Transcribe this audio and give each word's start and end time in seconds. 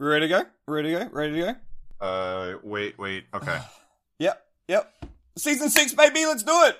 Ready 0.00 0.28
to 0.28 0.28
go? 0.28 0.44
Ready 0.66 0.94
to 0.94 1.04
go? 1.04 1.10
Ready 1.12 1.32
to 1.34 1.40
go? 2.00 2.06
Uh, 2.06 2.54
wait, 2.62 2.98
wait. 2.98 3.26
Okay. 3.34 3.58
yep, 4.18 4.42
yep. 4.66 4.90
Season 5.36 5.68
six, 5.68 5.92
baby. 5.92 6.24
Let's 6.24 6.42
do 6.42 6.58
it. 6.64 6.78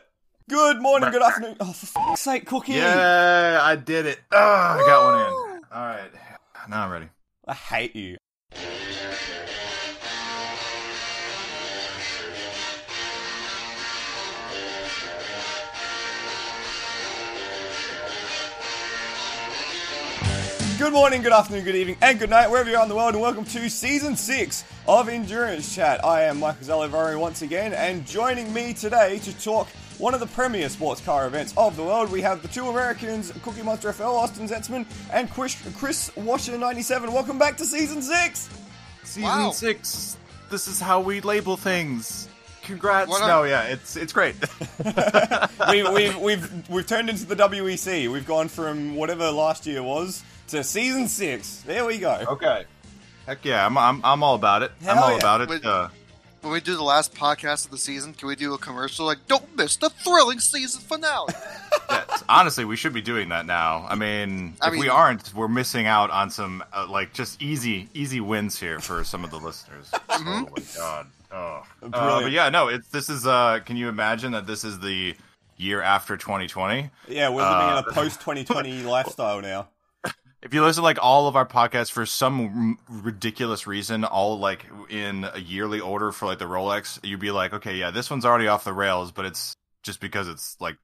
Good 0.49 0.81
morning, 0.81 1.11
good 1.11 1.21
afternoon. 1.23 1.57
Oh, 1.61 1.71
for 1.71 2.17
sake, 2.17 2.47
Cookie. 2.47 2.73
Yeah, 2.73 3.61
I 3.63 3.77
did 3.77 4.07
it. 4.07 4.21
Oh, 4.33 4.39
I 4.39 4.83
got 4.87 5.05
one 5.05 5.19
in. 5.19 5.63
All 5.73 5.87
right. 5.87 6.11
Now 6.71 6.87
I'm 6.87 6.91
ready. 6.91 7.09
I 7.47 7.53
hate 7.53 7.95
you. 7.95 8.17
Good 20.81 20.95
morning, 20.95 21.21
good 21.21 21.35
afternoon, 21.35 21.65
good 21.65 21.75
evening, 21.75 21.99
and 22.01 22.19
good 22.19 22.31
night, 22.31 22.51
wherever 22.51 22.71
you 22.71 22.77
are 22.79 22.83
in 22.83 22.89
the 22.89 22.97
world, 22.97 23.13
and 23.13 23.21
welcome 23.21 23.45
to 23.45 23.69
season 23.69 24.17
six 24.17 24.65
of 24.89 25.11
Endurance 25.11 25.75
Chat. 25.75 26.03
I 26.03 26.23
am 26.23 26.41
Michael 26.41 26.67
Zalivari 26.67 27.21
once 27.21 27.43
again, 27.43 27.75
and 27.75 28.07
joining 28.07 28.51
me 28.55 28.73
today 28.73 29.19
to 29.19 29.39
talk 29.43 29.69
one 29.99 30.15
of 30.15 30.21
the 30.21 30.27
premier 30.29 30.71
sports 30.71 31.03
car 31.03 31.27
events 31.27 31.53
of 31.59 31.77
the 31.77 31.83
world, 31.83 32.11
we 32.11 32.23
have 32.23 32.41
the 32.41 32.49
two 32.49 32.67
Americans, 32.69 33.31
Cookie 33.43 33.61
Monster 33.61 33.93
FL, 33.93 34.05
Austin 34.05 34.49
Zetzman, 34.49 34.87
and 35.13 35.31
Chris, 35.31 35.55
Chris 35.77 36.17
Washer 36.17 36.57
97. 36.57 37.13
Welcome 37.13 37.39
back 37.39 37.59
to 37.59 37.67
season 37.67 38.01
six. 38.01 38.49
Season 39.05 39.25
wow. 39.25 39.51
six. 39.51 40.17
This 40.49 40.67
is 40.67 40.81
how 40.81 41.03
we 41.03 41.21
label 41.21 41.59
things. 41.59 42.27
Congrats! 42.63 43.11
No, 43.21 43.43
yeah, 43.43 43.65
it's 43.65 43.97
it's 43.97 44.15
great. 44.15 44.37
we, 45.71 45.83
we've 45.83 46.17
we've 46.19 46.71
we've 46.71 46.87
turned 46.87 47.11
into 47.11 47.27
the 47.27 47.37
WEC. 47.37 48.11
We've 48.11 48.27
gone 48.27 48.49
from 48.49 48.97
whatever 48.97 49.31
last 49.31 49.67
year 49.67 49.83
was 49.83 50.23
to 50.51 50.65
season 50.65 51.07
six. 51.07 51.63
There 51.63 51.85
we 51.85 51.99
go. 51.99 52.25
Okay. 52.27 52.65
Heck 53.27 53.45
yeah, 53.45 53.65
I'm 53.65 53.79
I'm, 53.79 54.01
I'm 54.05 54.23
all 54.23 54.35
about 54.35 54.63
it. 54.63 54.73
Hell 54.83 54.97
I'm 54.97 55.03
all 55.03 55.11
yeah. 55.11 55.19
about 55.19 55.41
it. 55.43 55.49
When, 55.49 55.65
uh, 55.65 55.91
when 56.41 56.53
we 56.53 56.61
do 56.61 56.75
the 56.75 56.83
last 56.83 57.15
podcast 57.15 57.67
of 57.67 57.71
the 57.71 57.79
season, 57.79 58.15
can 58.15 58.27
we 58.27 58.35
do 58.35 58.55
a 58.55 58.59
commercial 58.59 59.07
like 59.07 59.19
"Don't 59.29 59.57
miss 59.57 59.77
the 59.77 59.91
thrilling 59.91 60.41
season 60.41 60.81
finale"? 60.81 61.33
yes, 61.91 62.25
honestly, 62.29 62.65
we 62.65 62.75
should 62.75 62.93
be 62.93 63.03
doing 63.03 63.29
that 63.29 63.47
now. 63.47 63.87
I 63.89 63.95
mean, 63.95 64.55
I 64.61 64.69
if 64.69 64.73
mean, 64.73 64.81
we 64.81 64.89
aren't, 64.89 65.33
we're 65.35 65.49
missing 65.49 65.87
out 65.87 66.11
on 66.11 66.31
some 66.31 66.65
uh, 66.73 66.87
like 66.89 67.13
just 67.13 67.41
easy 67.41 67.89
easy 67.95 68.21
wins 68.21 68.59
here 68.59 68.81
for 68.81 69.05
some 69.05 69.23
of 69.25 69.31
the 69.31 69.39
listeners. 69.39 69.91
Mm-hmm. 70.11 70.29
Oh 70.29 70.51
my 70.55 70.63
god. 70.77 71.07
Oh, 71.33 71.63
uh, 71.93 72.23
but 72.23 72.33
yeah, 72.33 72.49
no. 72.49 72.69
It's 72.69 72.89
this 72.89 73.09
is. 73.09 73.27
uh 73.27 73.61
Can 73.65 73.77
you 73.77 73.89
imagine 73.89 74.33
that 74.33 74.47
this 74.47 74.65
is 74.65 74.81
the 74.81 75.15
year 75.57 75.81
after 75.81 76.17
2020? 76.17 76.91
Yeah, 77.09 77.29
we're 77.29 77.43
living 77.43 77.69
in 77.69 77.75
a 77.75 77.77
uh, 77.77 77.83
post 77.93 78.21
2020 78.21 78.83
lifestyle 78.83 79.41
now 79.41 79.69
if 80.43 80.55
you 80.55 80.63
listen 80.63 80.81
to 80.81 80.85
like 80.85 80.99
all 81.03 81.29
of 81.29 81.37
our 81.37 81.47
podcasts 81.47 81.91
for 81.91 82.07
some 82.07 82.79
r- 82.89 82.99
ridiculous 83.03 83.67
reason, 83.67 84.05
all 84.05 84.39
like 84.39 84.67
in 84.89 85.27
a 85.33 85.39
yearly 85.39 85.81
order 85.81 86.13
for 86.13 86.27
like 86.27 86.39
the 86.39 86.47
Rolex, 86.47 86.99
you'd 87.05 87.21
be 87.21 87.31
like, 87.31 87.53
okay, 87.53 87.77
yeah, 87.77 87.91
this 87.91 88.11
one's 88.11 88.25
already 88.25 88.49
off 88.49 88.65
the 88.65 88.73
rails, 88.73 89.13
but 89.13 89.27
it's 89.27 89.55
just 89.83 90.01
because 90.01 90.29
it's 90.29 90.57
like 90.61 90.77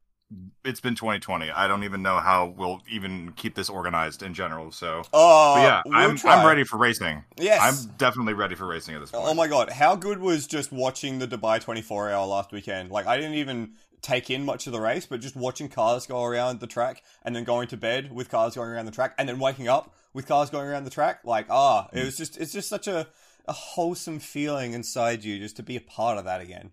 it's 0.64 0.80
been 0.80 0.94
2020. 0.94 1.50
I 1.50 1.68
don't 1.68 1.84
even 1.84 2.02
know 2.02 2.18
how 2.18 2.46
we'll 2.56 2.82
even 2.90 3.32
keep 3.36 3.54
this 3.54 3.70
organized 3.70 4.22
in 4.22 4.34
general. 4.34 4.72
So, 4.72 5.02
oh, 5.12 5.56
yeah, 5.62 5.82
we'll 5.86 5.96
I'm. 5.96 6.18
I'm 6.24 6.46
ready 6.46 6.64
for 6.64 6.76
racing. 6.76 7.24
Yes, 7.38 7.60
I'm 7.62 7.92
definitely 7.96 8.34
ready 8.34 8.56
for 8.56 8.66
racing 8.66 8.94
at 8.94 9.00
this 9.00 9.10
oh 9.14 9.20
point. 9.20 9.30
Oh 9.30 9.34
my 9.34 9.46
god, 9.46 9.70
how 9.70 9.94
good 9.94 10.18
was 10.18 10.46
just 10.46 10.72
watching 10.72 11.18
the 11.18 11.28
Dubai 11.28 11.60
24 11.60 12.10
hour 12.10 12.26
last 12.26 12.52
weekend? 12.52 12.90
Like, 12.90 13.06
I 13.06 13.16
didn't 13.16 13.34
even 13.34 13.74
take 14.06 14.30
in 14.30 14.44
much 14.44 14.66
of 14.66 14.72
the 14.72 14.80
race, 14.80 15.06
but 15.06 15.20
just 15.20 15.36
watching 15.36 15.68
cars 15.68 16.06
go 16.06 16.24
around 16.24 16.60
the 16.60 16.66
track 16.66 17.02
and 17.24 17.34
then 17.34 17.44
going 17.44 17.68
to 17.68 17.76
bed 17.76 18.12
with 18.12 18.30
cars 18.30 18.54
going 18.54 18.70
around 18.70 18.86
the 18.86 18.92
track 18.92 19.14
and 19.18 19.28
then 19.28 19.38
waking 19.38 19.68
up 19.68 19.94
with 20.14 20.26
cars 20.26 20.48
going 20.48 20.68
around 20.68 20.84
the 20.84 20.90
track, 20.90 21.20
like 21.24 21.46
ah, 21.50 21.88
it 21.92 22.04
was 22.04 22.16
just 22.16 22.36
it's 22.38 22.52
just 22.52 22.68
such 22.68 22.86
a 22.86 23.06
a 23.48 23.52
wholesome 23.52 24.18
feeling 24.18 24.72
inside 24.72 25.24
you 25.24 25.38
just 25.38 25.56
to 25.56 25.62
be 25.62 25.76
a 25.76 25.80
part 25.80 26.18
of 26.18 26.24
that 26.24 26.40
again. 26.40 26.70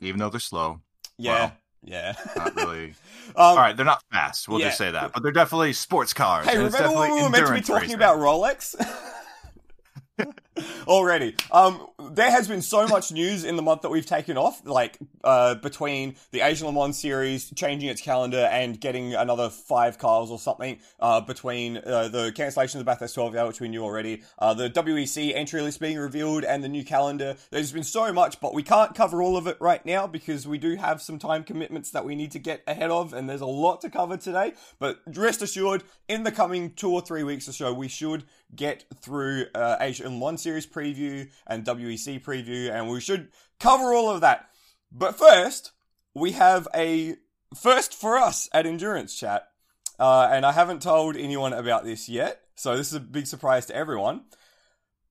Even 0.00 0.18
though 0.18 0.28
they're 0.28 0.40
slow. 0.40 0.80
Yeah. 1.18 1.52
Yeah. 1.82 2.14
not 2.36 2.56
really. 2.56 2.88
um, 3.28 3.34
All 3.36 3.56
right, 3.56 3.76
they're 3.76 3.86
not 3.86 4.02
fast. 4.12 4.48
We'll 4.48 4.60
yeah. 4.60 4.66
just 4.66 4.78
say 4.78 4.90
that, 4.90 5.12
but 5.12 5.22
they're 5.22 5.32
definitely 5.32 5.72
sports 5.72 6.12
cars. 6.12 6.46
Hey, 6.46 6.58
remember 6.58 6.92
when 6.92 7.14
we 7.14 7.22
were 7.22 7.30
meant 7.30 7.46
to 7.46 7.54
be 7.54 7.60
talking 7.60 7.82
racing. 7.82 7.94
about 7.94 8.18
Rolex? 8.18 8.74
Already. 10.86 11.36
Um, 11.50 11.86
there 12.12 12.30
has 12.30 12.48
been 12.48 12.62
so 12.62 12.86
much 12.86 13.12
news 13.12 13.44
in 13.44 13.56
the 13.56 13.62
month 13.62 13.82
that 13.82 13.90
we've 13.90 14.06
taken 14.06 14.36
off, 14.36 14.60
like 14.64 14.98
uh, 15.24 15.54
between 15.56 16.16
the 16.30 16.40
Asian 16.40 16.66
Le 16.66 16.72
Mans 16.72 16.98
series 16.98 17.50
changing 17.54 17.88
its 17.88 18.00
calendar 18.00 18.48
and 18.50 18.80
getting 18.80 19.14
another 19.14 19.50
five 19.50 19.98
cars 19.98 20.30
or 20.30 20.38
something, 20.38 20.78
uh, 21.00 21.20
between 21.20 21.78
uh, 21.78 22.08
the 22.08 22.32
cancellation 22.32 22.78
of 22.78 22.86
the 22.86 22.90
Bathurst 22.90 23.14
12 23.14 23.36
hour, 23.36 23.46
which 23.48 23.60
we 23.60 23.68
knew 23.68 23.82
already, 23.82 24.22
uh, 24.38 24.54
the 24.54 24.70
WEC 24.70 25.34
entry 25.34 25.62
list 25.62 25.80
being 25.80 25.98
revealed, 25.98 26.44
and 26.44 26.62
the 26.62 26.68
new 26.68 26.84
calendar. 26.84 27.36
There's 27.50 27.72
been 27.72 27.84
so 27.84 28.12
much, 28.12 28.40
but 28.40 28.54
we 28.54 28.62
can't 28.62 28.94
cover 28.94 29.22
all 29.22 29.36
of 29.36 29.46
it 29.46 29.56
right 29.60 29.84
now 29.84 30.06
because 30.06 30.46
we 30.46 30.58
do 30.58 30.76
have 30.76 31.02
some 31.02 31.18
time 31.18 31.44
commitments 31.44 31.90
that 31.90 32.04
we 32.04 32.14
need 32.14 32.32
to 32.32 32.38
get 32.38 32.62
ahead 32.66 32.90
of, 32.90 33.12
and 33.12 33.28
there's 33.28 33.40
a 33.40 33.46
lot 33.46 33.80
to 33.82 33.90
cover 33.90 34.16
today. 34.16 34.54
But 34.78 35.00
rest 35.06 35.42
assured, 35.42 35.82
in 36.08 36.22
the 36.22 36.32
coming 36.32 36.72
two 36.72 36.90
or 36.90 37.00
three 37.00 37.22
weeks 37.22 37.48
or 37.48 37.52
so, 37.52 37.72
we 37.72 37.88
should 37.88 38.24
get 38.54 38.84
through 39.00 39.46
uh, 39.54 39.76
Asian 39.80 40.18
Mans 40.18 40.42
Series 40.42 40.66
preview 40.66 41.28
and 41.46 41.64
WEC 41.64 41.95
preview, 41.96 42.70
and 42.70 42.88
we 42.88 43.00
should 43.00 43.28
cover 43.60 43.92
all 43.94 44.10
of 44.10 44.20
that. 44.20 44.48
But 44.92 45.16
first, 45.16 45.72
we 46.14 46.32
have 46.32 46.68
a 46.74 47.16
first 47.54 47.94
for 47.94 48.16
us 48.16 48.48
at 48.52 48.66
Endurance 48.66 49.18
Chat, 49.18 49.48
uh, 49.98 50.28
and 50.30 50.44
I 50.46 50.52
haven't 50.52 50.82
told 50.82 51.16
anyone 51.16 51.52
about 51.52 51.84
this 51.84 52.08
yet, 52.08 52.42
so 52.54 52.76
this 52.76 52.88
is 52.88 52.94
a 52.94 53.00
big 53.00 53.26
surprise 53.26 53.66
to 53.66 53.76
everyone. 53.76 54.22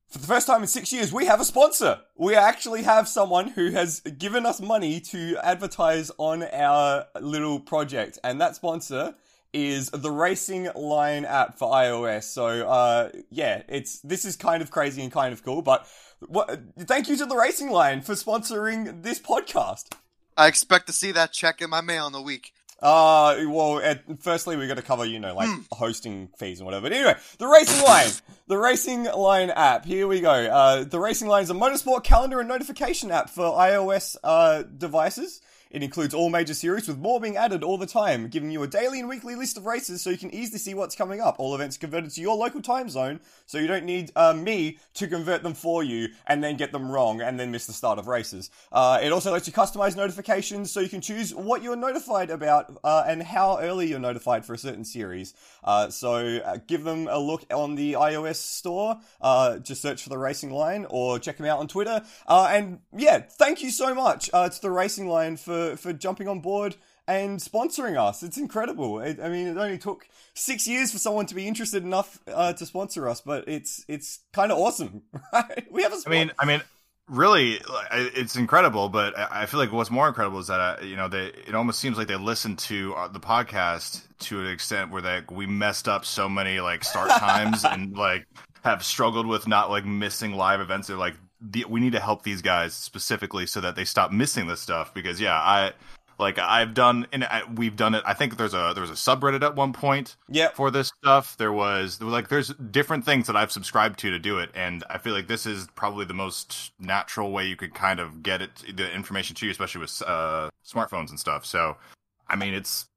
For 0.09 0.19
the 0.19 0.27
first 0.27 0.47
time 0.47 0.61
in 0.61 0.67
six 0.67 0.93
years, 0.93 1.11
we 1.11 1.25
have 1.25 1.41
a 1.41 1.45
sponsor. 1.45 1.99
We 2.15 2.35
actually 2.35 2.83
have 2.83 3.07
someone 3.07 3.49
who 3.49 3.71
has 3.71 3.99
given 4.01 4.45
us 4.45 4.61
money 4.61 4.99
to 5.01 5.37
advertise 5.43 6.11
on 6.17 6.43
our 6.43 7.05
little 7.19 7.59
project, 7.59 8.19
and 8.23 8.39
that 8.39 8.55
sponsor 8.55 9.15
is 9.51 9.89
the 9.89 10.11
Racing 10.11 10.69
Line 10.75 11.25
app 11.25 11.57
for 11.57 11.71
iOS. 11.71 12.23
So, 12.25 12.45
uh, 12.45 13.09
yeah, 13.29 13.63
it's 13.67 13.99
this 14.01 14.25
is 14.25 14.35
kind 14.35 14.61
of 14.61 14.69
crazy 14.69 15.01
and 15.01 15.11
kind 15.11 15.33
of 15.33 15.43
cool. 15.43 15.61
But 15.61 15.87
what, 16.27 16.59
thank 16.79 17.07
you 17.07 17.17
to 17.17 17.25
the 17.25 17.35
Racing 17.35 17.69
Line 17.69 18.01
for 18.01 18.13
sponsoring 18.13 19.03
this 19.03 19.19
podcast. 19.19 19.93
I 20.37 20.47
expect 20.47 20.87
to 20.87 20.93
see 20.93 21.11
that 21.11 21.31
check 21.31 21.61
in 21.61 21.69
my 21.69 21.81
mail 21.81 22.07
in 22.07 22.15
a 22.15 22.21
week. 22.21 22.53
Uh, 22.81 23.45
well, 23.47 23.81
firstly, 24.19 24.57
we 24.57 24.67
got 24.67 24.75
to 24.75 24.83
cover, 24.83 25.05
you 25.05 25.19
know, 25.19 25.33
like 25.33 25.49
mm. 25.49 25.65
hosting 25.71 26.29
fees 26.37 26.59
and 26.59 26.65
whatever. 26.65 26.83
But 26.83 26.93
anyway, 26.93 27.15
the 27.37 27.47
Racing 27.47 27.83
Line, 27.85 28.09
the 28.47 28.57
Racing 28.57 29.03
Line 29.05 29.49
app. 29.49 29.85
Here 29.85 30.07
we 30.07 30.19
go. 30.19 30.31
Uh, 30.31 30.83
the 30.83 30.99
Racing 30.99 31.27
Line 31.27 31.43
is 31.43 31.49
a 31.49 31.53
motorsport 31.53 32.03
calendar 32.03 32.39
and 32.39 32.49
notification 32.49 33.11
app 33.11 33.29
for 33.29 33.45
iOS 33.45 34.17
uh, 34.23 34.63
devices. 34.63 35.41
It 35.71 35.83
includes 35.83 36.13
all 36.13 36.29
major 36.29 36.53
series 36.53 36.87
with 36.87 36.99
more 36.99 37.19
being 37.19 37.37
added 37.37 37.63
all 37.63 37.77
the 37.77 37.85
time, 37.85 38.27
giving 38.27 38.51
you 38.51 38.63
a 38.63 38.67
daily 38.67 38.99
and 38.99 39.09
weekly 39.09 39.35
list 39.35 39.57
of 39.57 39.65
races 39.65 40.01
so 40.01 40.09
you 40.09 40.17
can 40.17 40.33
easily 40.33 40.59
see 40.59 40.73
what's 40.73 40.95
coming 40.95 41.19
up. 41.19 41.35
All 41.39 41.55
events 41.55 41.77
converted 41.77 42.11
to 42.11 42.21
your 42.21 42.35
local 42.35 42.61
time 42.61 42.87
zone, 42.89 43.19
so 43.45 43.57
you 43.57 43.67
don't 43.67 43.85
need 43.85 44.11
uh, 44.15 44.33
me 44.33 44.77
to 44.93 45.07
convert 45.07 45.43
them 45.43 45.53
for 45.53 45.83
you 45.83 46.09
and 46.27 46.43
then 46.43 46.55
get 46.55 46.71
them 46.71 46.89
wrong 46.89 47.21
and 47.21 47.39
then 47.39 47.51
miss 47.51 47.65
the 47.65 47.73
start 47.73 47.99
of 47.99 48.07
races. 48.07 48.49
Uh, 48.71 48.99
it 49.01 49.11
also 49.11 49.31
lets 49.31 49.47
you 49.47 49.53
customize 49.53 49.95
notifications 49.95 50.71
so 50.71 50.79
you 50.79 50.89
can 50.89 51.01
choose 51.01 51.33
what 51.33 51.63
you're 51.63 51.75
notified 51.75 52.29
about 52.29 52.77
uh, 52.83 53.03
and 53.07 53.23
how 53.23 53.59
early 53.59 53.87
you're 53.87 53.99
notified 53.99 54.45
for 54.45 54.53
a 54.53 54.57
certain 54.57 54.85
series. 54.85 55.33
Uh, 55.63 55.89
so 55.89 56.37
uh, 56.37 56.57
give 56.67 56.83
them 56.83 57.07
a 57.09 57.17
look 57.17 57.45
on 57.53 57.75
the 57.75 57.93
iOS 57.93 58.37
store. 58.37 58.97
Uh, 59.19 59.57
just 59.57 59.81
search 59.81 60.03
for 60.03 60.09
the 60.09 60.17
Racing 60.17 60.51
Line 60.51 60.85
or 60.89 61.19
check 61.19 61.37
them 61.37 61.47
out 61.47 61.59
on 61.59 61.67
Twitter. 61.67 62.01
and 62.29 62.79
yeah, 62.95 63.19
thank 63.19 63.63
you 63.63 63.71
so 63.71 63.93
much 63.93 64.27
to 64.27 64.59
the 64.61 64.71
Racing 64.71 65.07
Line 65.07 65.37
for 65.37 65.54
for 65.77 65.93
jumping 65.93 66.27
on 66.27 66.39
board 66.39 66.75
and 67.07 67.39
sponsoring 67.39 67.97
us. 67.97 68.23
It's 68.23 68.37
incredible. 68.37 68.99
It, 68.99 69.19
I 69.21 69.29
mean, 69.29 69.47
it 69.47 69.57
only 69.57 69.77
took 69.77 70.07
six 70.33 70.67
years 70.67 70.91
for 70.91 70.97
someone 70.97 71.25
to 71.27 71.35
be 71.35 71.47
interested 71.47 71.83
enough 71.83 72.19
uh, 72.27 72.53
to 72.53 72.65
sponsor 72.65 73.07
us, 73.07 73.21
but 73.21 73.47
it's 73.47 73.85
it's 73.87 74.19
kind 74.33 74.51
of 74.51 74.57
awesome, 74.57 75.03
right? 75.33 75.65
We 75.71 75.83
have 75.83 75.93
a. 75.93 75.97
I 76.05 76.09
mean, 76.09 76.31
I 76.39 76.45
mean, 76.45 76.61
really, 77.07 77.59
it's 77.91 78.35
incredible. 78.35 78.89
But 78.89 79.17
I 79.17 79.45
feel 79.45 79.59
like 79.59 79.71
what's 79.71 79.91
more 79.91 80.07
incredible 80.07 80.39
is 80.39 80.47
that 80.47 80.59
uh, 80.59 80.83
you 80.83 80.95
know 80.95 81.07
they. 81.07 81.27
It 81.47 81.55
almost 81.55 81.79
seems 81.79 81.97
like 81.97 82.07
they 82.07 82.15
listened 82.15 82.59
to 82.59 82.93
uh, 82.95 83.07
the 83.07 83.19
podcast 83.19 84.03
to 84.19 84.41
an 84.41 84.47
extent 84.47 84.91
where 84.91 85.01
they 85.01 85.21
we 85.29 85.45
messed 85.45 85.87
up 85.87 86.05
so 86.05 86.27
many 86.27 86.59
like 86.59 86.83
start 86.83 87.09
times 87.19 87.63
and 87.63 87.95
like 87.95 88.25
have 88.63 88.83
struggled 88.83 89.27
with 89.27 89.47
not 89.47 89.69
like 89.69 89.85
missing 89.85 90.33
live 90.33 90.59
events. 90.59 90.87
They're 90.87 90.97
like 90.97 91.15
the, 91.51 91.65
we 91.65 91.79
need 91.79 91.93
to 91.93 91.99
help 91.99 92.23
these 92.23 92.41
guys 92.41 92.73
specifically 92.73 93.45
so 93.45 93.61
that 93.61 93.75
they 93.75 93.85
stop 93.85 94.11
missing 94.11 94.47
this 94.47 94.61
stuff 94.61 94.93
because 94.93 95.19
yeah 95.19 95.35
i 95.35 95.71
like 96.17 96.39
i've 96.39 96.73
done 96.73 97.05
and 97.11 97.23
I, 97.23 97.43
we've 97.53 97.75
done 97.75 97.93
it 97.93 98.03
i 98.05 98.13
think 98.13 98.37
there's 98.37 98.53
a 98.53 98.71
there 98.73 98.81
was 98.81 98.89
a 98.89 98.93
subreddit 98.93 99.43
at 99.43 99.55
one 99.55 99.73
point 99.73 100.15
yeah 100.29 100.49
for 100.49 100.71
this 100.71 100.87
stuff. 100.87 101.35
There 101.37 101.51
was, 101.51 101.97
there 101.97 102.05
was 102.05 102.13
like 102.13 102.29
there's 102.29 102.49
different 102.49 103.05
things 103.05 103.27
that 103.27 103.35
i've 103.35 103.51
subscribed 103.51 103.99
to 103.99 104.11
to 104.11 104.19
do 104.19 104.39
it 104.39 104.49
and 104.55 104.83
i 104.89 104.97
feel 104.97 105.13
like 105.13 105.27
this 105.27 105.45
is 105.45 105.67
probably 105.75 106.05
the 106.05 106.13
most 106.13 106.71
natural 106.79 107.31
way 107.31 107.45
you 107.45 107.55
could 107.55 107.73
kind 107.73 107.99
of 107.99 108.23
get 108.23 108.41
it 108.41 108.63
the 108.75 108.91
information 108.93 109.35
to 109.35 109.45
you 109.45 109.51
especially 109.51 109.81
with 109.81 110.01
uh 110.07 110.49
smartphones 110.65 111.09
and 111.09 111.19
stuff. 111.19 111.45
So 111.45 111.77
i 112.27 112.35
mean 112.35 112.53
it's 112.53 112.87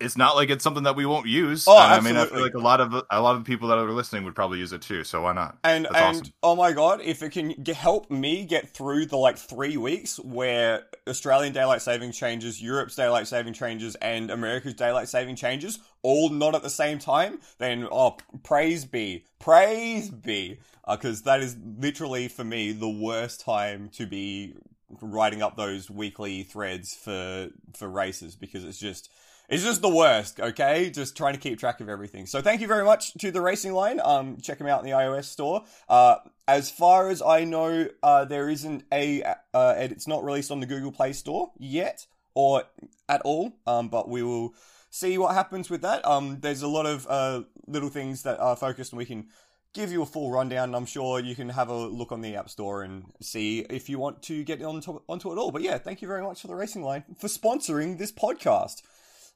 it's 0.00 0.16
not 0.16 0.36
like 0.36 0.50
it's 0.50 0.64
something 0.64 0.84
that 0.84 0.96
we 0.96 1.06
won't 1.06 1.26
use. 1.28 1.66
Oh, 1.66 1.78
And 1.78 1.92
I 1.92 2.00
mean, 2.00 2.16
I 2.16 2.24
absolutely. 2.24 2.26
feel 2.26 2.42
like 2.42 2.54
a 2.54 2.58
lot 2.58 2.80
of 2.80 2.94
a 3.10 3.20
lot 3.20 3.36
of 3.36 3.44
people 3.44 3.68
that 3.68 3.78
are 3.78 3.90
listening 3.92 4.24
would 4.24 4.34
probably 4.34 4.58
use 4.58 4.72
it 4.72 4.82
too. 4.82 5.04
So 5.04 5.22
why 5.22 5.32
not? 5.32 5.58
And 5.62 5.86
That's 5.88 6.00
and 6.00 6.00
awesome. 6.00 6.32
oh 6.42 6.56
my 6.56 6.72
god, 6.72 7.02
if 7.02 7.22
it 7.22 7.30
can 7.32 7.62
g 7.62 7.72
help 7.72 8.10
me 8.10 8.46
get 8.46 8.70
through 8.70 9.06
the 9.06 9.18
like 9.18 9.36
three 9.36 9.76
weeks 9.76 10.18
where 10.18 10.84
Australian 11.06 11.52
daylight 11.52 11.82
saving 11.82 12.12
changes, 12.12 12.62
Europe's 12.62 12.96
daylight 12.96 13.28
saving 13.28 13.52
changes, 13.52 13.94
and 13.96 14.30
America's 14.30 14.72
daylight 14.72 15.08
saving 15.08 15.36
changes, 15.36 15.78
all 16.02 16.30
not 16.30 16.54
at 16.54 16.62
the 16.62 16.70
same 16.70 16.98
time, 16.98 17.40
then 17.58 17.86
oh 17.92 18.16
praise 18.42 18.86
be, 18.86 19.26
praise 19.38 20.08
be, 20.08 20.60
uh, 20.84 20.96
because 20.96 21.22
that 21.22 21.40
is 21.42 21.58
literally 21.78 22.26
for 22.28 22.44
me 22.44 22.72
the 22.72 22.88
worst 22.88 23.40
time 23.40 23.90
to 23.90 24.06
be 24.06 24.54
writing 25.02 25.42
up 25.42 25.56
those 25.56 25.90
weekly 25.90 26.42
threads 26.42 26.94
for 26.94 27.50
for 27.74 27.88
races 27.88 28.34
because 28.34 28.64
it's 28.64 28.78
just 28.78 29.10
it's 29.50 29.64
just 29.64 29.82
the 29.82 29.94
worst, 29.94 30.40
okay? 30.40 30.88
Just 30.90 31.16
trying 31.16 31.34
to 31.34 31.40
keep 31.40 31.58
track 31.58 31.80
of 31.80 31.88
everything. 31.88 32.24
So 32.24 32.40
thank 32.40 32.60
you 32.60 32.68
very 32.68 32.84
much 32.84 33.12
to 33.14 33.30
the 33.30 33.40
Racing 33.40 33.72
Line. 33.72 34.00
Um, 34.02 34.38
check 34.40 34.58
them 34.58 34.68
out 34.68 34.80
in 34.80 34.86
the 34.86 34.96
iOS 34.96 35.24
store. 35.24 35.64
Uh, 35.88 36.16
as 36.48 36.70
far 36.70 37.10
as 37.10 37.20
I 37.20 37.44
know, 37.44 37.88
uh, 38.02 38.24
there 38.24 38.48
isn't 38.48 38.84
a, 38.92 39.22
uh, 39.52 39.74
it's 39.76 40.06
not 40.06 40.24
released 40.24 40.50
on 40.50 40.60
the 40.60 40.66
Google 40.66 40.92
Play 40.92 41.12
Store 41.12 41.50
yet, 41.58 42.06
or 42.34 42.64
at 43.08 43.20
all. 43.22 43.52
Um, 43.66 43.88
but 43.88 44.08
we 44.08 44.22
will 44.22 44.54
see 44.90 45.18
what 45.18 45.34
happens 45.34 45.68
with 45.68 45.82
that. 45.82 46.06
Um, 46.06 46.38
there's 46.40 46.62
a 46.62 46.68
lot 46.68 46.86
of 46.86 47.06
uh 47.08 47.42
little 47.66 47.88
things 47.88 48.22
that 48.22 48.38
are 48.40 48.56
focused, 48.56 48.92
and 48.92 48.98
we 48.98 49.04
can 49.04 49.28
give 49.72 49.92
you 49.92 50.02
a 50.02 50.06
full 50.06 50.30
rundown. 50.30 50.74
I'm 50.74 50.86
sure 50.86 51.20
you 51.20 51.34
can 51.34 51.48
have 51.50 51.68
a 51.68 51.86
look 51.86 52.12
on 52.12 52.20
the 52.20 52.34
App 52.36 52.50
Store 52.50 52.82
and 52.82 53.04
see 53.20 53.60
if 53.70 53.88
you 53.88 53.98
want 53.98 54.22
to 54.24 54.44
get 54.44 54.62
onto 54.62 55.00
onto 55.08 55.32
it 55.32 55.38
all. 55.38 55.50
But 55.50 55.62
yeah, 55.62 55.78
thank 55.78 56.02
you 56.02 56.08
very 56.08 56.22
much 56.22 56.40
for 56.40 56.48
the 56.48 56.54
Racing 56.56 56.82
Line 56.82 57.04
for 57.18 57.28
sponsoring 57.28 57.98
this 57.98 58.12
podcast. 58.12 58.82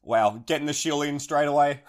Wow, 0.04 0.42
getting 0.46 0.66
the 0.66 0.72
shield 0.72 1.04
in 1.04 1.18
straight 1.18 1.46
away. 1.48 1.80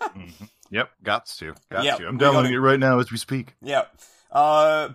Mhm. 0.00 0.48
Yep, 0.70 0.90
got 1.02 1.26
to, 1.26 1.54
got 1.70 1.84
Yep, 1.84 1.98
to. 1.98 2.08
I'm 2.08 2.16
downloading 2.18 2.52
gotta- 2.52 2.56
it 2.64 2.70
right 2.70 2.78
now 2.80 2.98
as 2.98 3.10
we 3.10 3.18
speak. 3.18 3.54
Yeah. 3.60 3.82
Uh, 4.30 4.90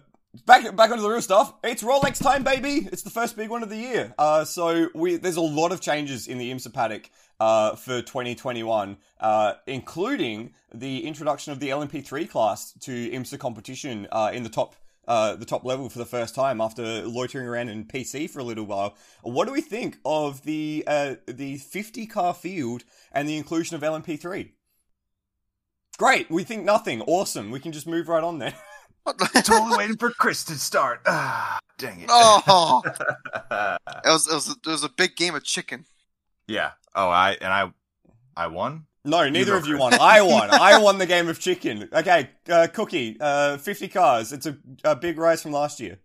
back 0.45 0.75
back 0.75 0.89
onto 0.91 1.03
the 1.03 1.09
real 1.09 1.21
stuff. 1.21 1.53
It's 1.63 1.83
Rolex 1.83 2.21
time, 2.21 2.43
baby. 2.43 2.87
It's 2.91 3.03
the 3.03 3.09
first 3.11 3.35
big 3.35 3.49
one 3.49 3.61
of 3.63 3.69
the 3.69 3.77
year. 3.77 4.13
Uh, 4.17 4.43
so 4.45 4.87
we 4.95 5.17
there's 5.17 5.35
a 5.35 5.41
lot 5.41 5.71
of 5.71 5.81
changes 5.81 6.27
in 6.27 6.37
the 6.39 6.49
IMSA 6.51 6.73
paddock 6.73 7.09
uh, 7.39 7.75
for 7.75 8.01
2021, 8.01 8.97
uh, 9.19 9.53
including 9.67 10.53
the 10.73 11.05
introduction 11.05 11.51
of 11.53 11.59
the 11.59 11.69
LMP3 11.69 12.27
class 12.29 12.71
to 12.81 12.91
IMSA 13.11 13.37
competition 13.39 14.07
uh, 14.11 14.31
in 14.33 14.41
the 14.43 14.49
top. 14.49 14.75
Uh, 15.07 15.35
the 15.37 15.45
top 15.45 15.63
level 15.63 15.89
for 15.89 15.99
the 15.99 16.05
first 16.05 16.35
time 16.35 16.59
after 16.59 16.83
loitering 17.03 17.47
around 17.47 17.69
in 17.69 17.85
PC 17.85 18.29
for 18.29 18.39
a 18.39 18.43
little 18.43 18.65
while. 18.65 18.97
What 19.21 19.47
do 19.47 19.53
we 19.53 19.61
think 19.61 19.99
of 20.03 20.43
the 20.43 20.83
uh, 20.85 21.15
the 21.27 21.57
50 21.57 22.05
car 22.07 22.33
field 22.33 22.83
and 23.13 23.27
the 23.27 23.37
inclusion 23.37 23.75
of 23.75 23.81
LMP3? 23.81 24.51
Great. 25.97 26.29
We 26.29 26.43
think 26.43 26.63
nothing. 26.65 27.01
Awesome. 27.03 27.51
We 27.51 27.59
can 27.59 27.71
just 27.71 27.87
move 27.87 28.07
right 28.09 28.23
on 28.23 28.39
there. 28.39 28.53
totally 29.43 29.77
waiting 29.77 29.97
for 29.97 30.09
Chris 30.11 30.43
to 30.45 30.55
start. 30.55 31.01
Ah, 31.05 31.59
dang 31.77 32.01
it. 32.01 32.09
oh, 32.11 32.81
it 32.85 33.79
was, 34.05 34.27
it 34.27 34.33
was 34.33 34.49
it 34.49 34.67
was 34.67 34.83
a 34.83 34.89
big 34.89 35.15
game 35.15 35.35
of 35.35 35.43
chicken. 35.43 35.85
yeah. 36.47 36.71
Oh, 36.93 37.09
I 37.09 37.37
and 37.39 37.53
I, 37.53 37.71
I 38.35 38.47
won. 38.47 38.87
No, 39.05 39.27
neither 39.29 39.55
of 39.55 39.67
you 39.67 39.77
won. 39.77 39.93
I 39.93 40.21
won. 40.21 40.49
I 40.51 40.79
won 40.79 40.97
the 40.97 41.05
game 41.05 41.29
of 41.29 41.39
chicken. 41.39 41.89
Okay, 41.93 42.29
uh, 42.49 42.67
Cookie, 42.73 43.17
uh, 43.19 43.57
50 43.57 43.87
cars. 43.87 44.33
It's 44.33 44.45
a, 44.45 44.57
a 44.83 44.95
big 44.95 45.17
rise 45.17 45.41
from 45.41 45.53
last 45.53 45.79
year. 45.79 45.99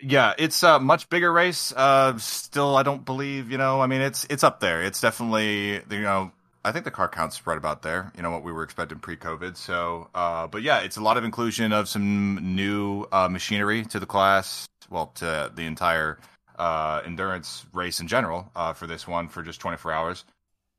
Yeah, 0.00 0.34
it's 0.38 0.62
a 0.62 0.78
much 0.78 1.08
bigger 1.08 1.32
race. 1.32 1.72
Uh, 1.74 2.16
still, 2.18 2.76
I 2.76 2.82
don't 2.82 3.04
believe. 3.04 3.50
You 3.50 3.58
know, 3.58 3.80
I 3.80 3.86
mean, 3.86 4.00
it's 4.00 4.26
it's 4.30 4.44
up 4.44 4.60
there. 4.60 4.82
It's 4.82 5.00
definitely 5.00 5.82
you 5.90 6.02
know. 6.02 6.32
I 6.64 6.72
think 6.72 6.84
the 6.84 6.90
car 6.90 7.08
count's 7.08 7.46
right 7.46 7.56
about 7.56 7.82
there. 7.82 8.12
You 8.16 8.22
know 8.22 8.30
what 8.30 8.42
we 8.42 8.52
were 8.52 8.62
expecting 8.62 8.98
pre-COVID. 8.98 9.56
So, 9.56 10.10
uh, 10.14 10.46
but 10.48 10.62
yeah, 10.62 10.80
it's 10.80 10.96
a 10.96 11.00
lot 11.00 11.16
of 11.16 11.24
inclusion 11.24 11.72
of 11.72 11.88
some 11.88 12.54
new 12.54 13.06
uh, 13.10 13.28
machinery 13.28 13.84
to 13.86 13.98
the 13.98 14.06
class. 14.06 14.68
Well, 14.90 15.06
to 15.16 15.50
the 15.54 15.62
entire 15.62 16.18
uh, 16.58 17.00
endurance 17.04 17.64
race 17.72 18.00
in 18.00 18.08
general 18.08 18.50
uh, 18.54 18.72
for 18.72 18.86
this 18.86 19.06
one 19.06 19.28
for 19.28 19.42
just 19.42 19.60
24 19.60 19.92
hours. 19.92 20.24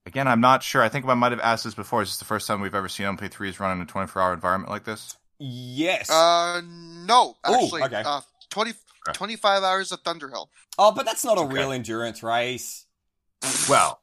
Again, 0.05 0.27
I'm 0.27 0.41
not 0.41 0.63
sure. 0.63 0.81
I 0.81 0.89
think 0.89 1.05
I 1.05 1.13
might 1.13 1.31
have 1.31 1.41
asked 1.41 1.63
this 1.65 1.75
before. 1.75 2.01
Is 2.01 2.09
this 2.09 2.17
the 2.17 2.25
first 2.25 2.47
time 2.47 2.61
we've 2.61 2.73
ever 2.75 2.89
seen 2.89 3.05
MP3s 3.05 3.59
run 3.59 3.77
in 3.77 3.81
a 3.83 3.85
24-hour 3.85 4.33
environment 4.33 4.71
like 4.71 4.83
this? 4.83 5.15
Yes. 5.39 6.09
Uh, 6.09 6.61
no, 6.65 7.35
Ooh, 7.47 7.53
actually, 7.53 7.83
okay. 7.83 8.03
uh, 8.05 8.21
20, 8.49 8.71
Okay. 9.07 9.13
25 9.17 9.63
hours 9.63 9.91
of 9.93 10.03
Thunderhill. 10.03 10.47
oh, 10.77 10.91
but 10.91 11.05
that's 11.05 11.23
not 11.23 11.37
a 11.37 11.41
okay. 11.41 11.53
real 11.53 11.71
endurance 11.71 12.21
race. 12.21 12.85
Well, 13.69 14.01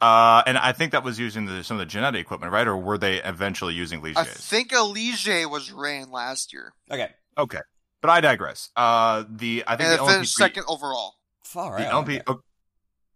uh, 0.00 0.42
and 0.46 0.56
I 0.56 0.72
think 0.72 0.92
that 0.92 1.04
was 1.04 1.18
using 1.18 1.44
the, 1.44 1.62
some 1.62 1.78
of 1.78 1.86
the 1.86 1.98
Ginetta 1.98 2.14
equipment, 2.14 2.50
right? 2.52 2.66
Or 2.66 2.76
were 2.76 2.96
they 2.96 3.22
eventually 3.22 3.74
using 3.74 4.00
I 4.00 4.02
Ligiers? 4.04 4.28
think 4.28 4.72
Elige 4.72 5.50
was 5.50 5.70
ran 5.72 6.10
last 6.10 6.52
year, 6.54 6.72
Okay. 6.90 7.10
okay, 7.36 7.60
but 8.00 8.10
I 8.10 8.20
digress. 8.22 8.70
Uh, 8.74 9.24
the 9.28 9.62
I 9.66 9.76
think 9.76 9.90
and 9.90 9.98
the 10.00 10.04
it 10.04 10.06
finished 10.08 10.34
LMP3 10.36 10.38
second 10.38 10.64
overall. 10.68 11.16
Far 11.44 11.78
The 11.78 11.86
out. 11.92 12.06
LMP, 12.06 12.22
okay. 12.26 12.40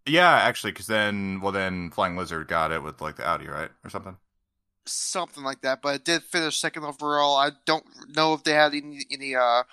Yeah, 0.05 0.31
actually, 0.31 0.71
because 0.71 0.87
then, 0.87 1.39
well, 1.41 1.51
then 1.51 1.91
Flying 1.91 2.17
Lizard 2.17 2.47
got 2.47 2.71
it 2.71 2.83
with 2.83 3.01
like 3.01 3.17
the 3.17 3.27
Audi, 3.27 3.47
right, 3.47 3.69
or 3.83 3.89
something. 3.89 4.17
something 4.85 5.43
like 5.43 5.61
that. 5.61 5.81
But 5.81 5.95
it 5.95 6.05
did 6.05 6.23
finish 6.23 6.57
second 6.57 6.83
overall. 6.83 7.37
I 7.37 7.51
don't 7.65 7.85
know 8.15 8.33
if 8.33 8.43
they 8.43 8.53
had 8.53 8.73
any, 8.73 9.05
any 9.11 9.35
uh, 9.35 9.63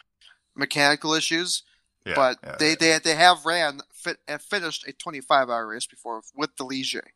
mechanical 0.56 1.14
issues, 1.14 1.64
Yeah, 2.04 2.14
but 2.14 2.38
yeah, 2.42 2.58
they, 2.58 2.76
yeah. 2.76 2.76
they 2.76 2.98
they 3.00 3.14
have 3.16 3.46
ran 3.46 3.80
fit, 3.92 4.18
and 4.28 4.42
finished 4.42 4.86
a 4.88 4.92
25 4.94 5.50
hour 5.50 5.68
race 5.68 5.86
before 5.86 6.22
with 6.36 6.56
the 6.56 6.64
Ligier. 6.64 7.08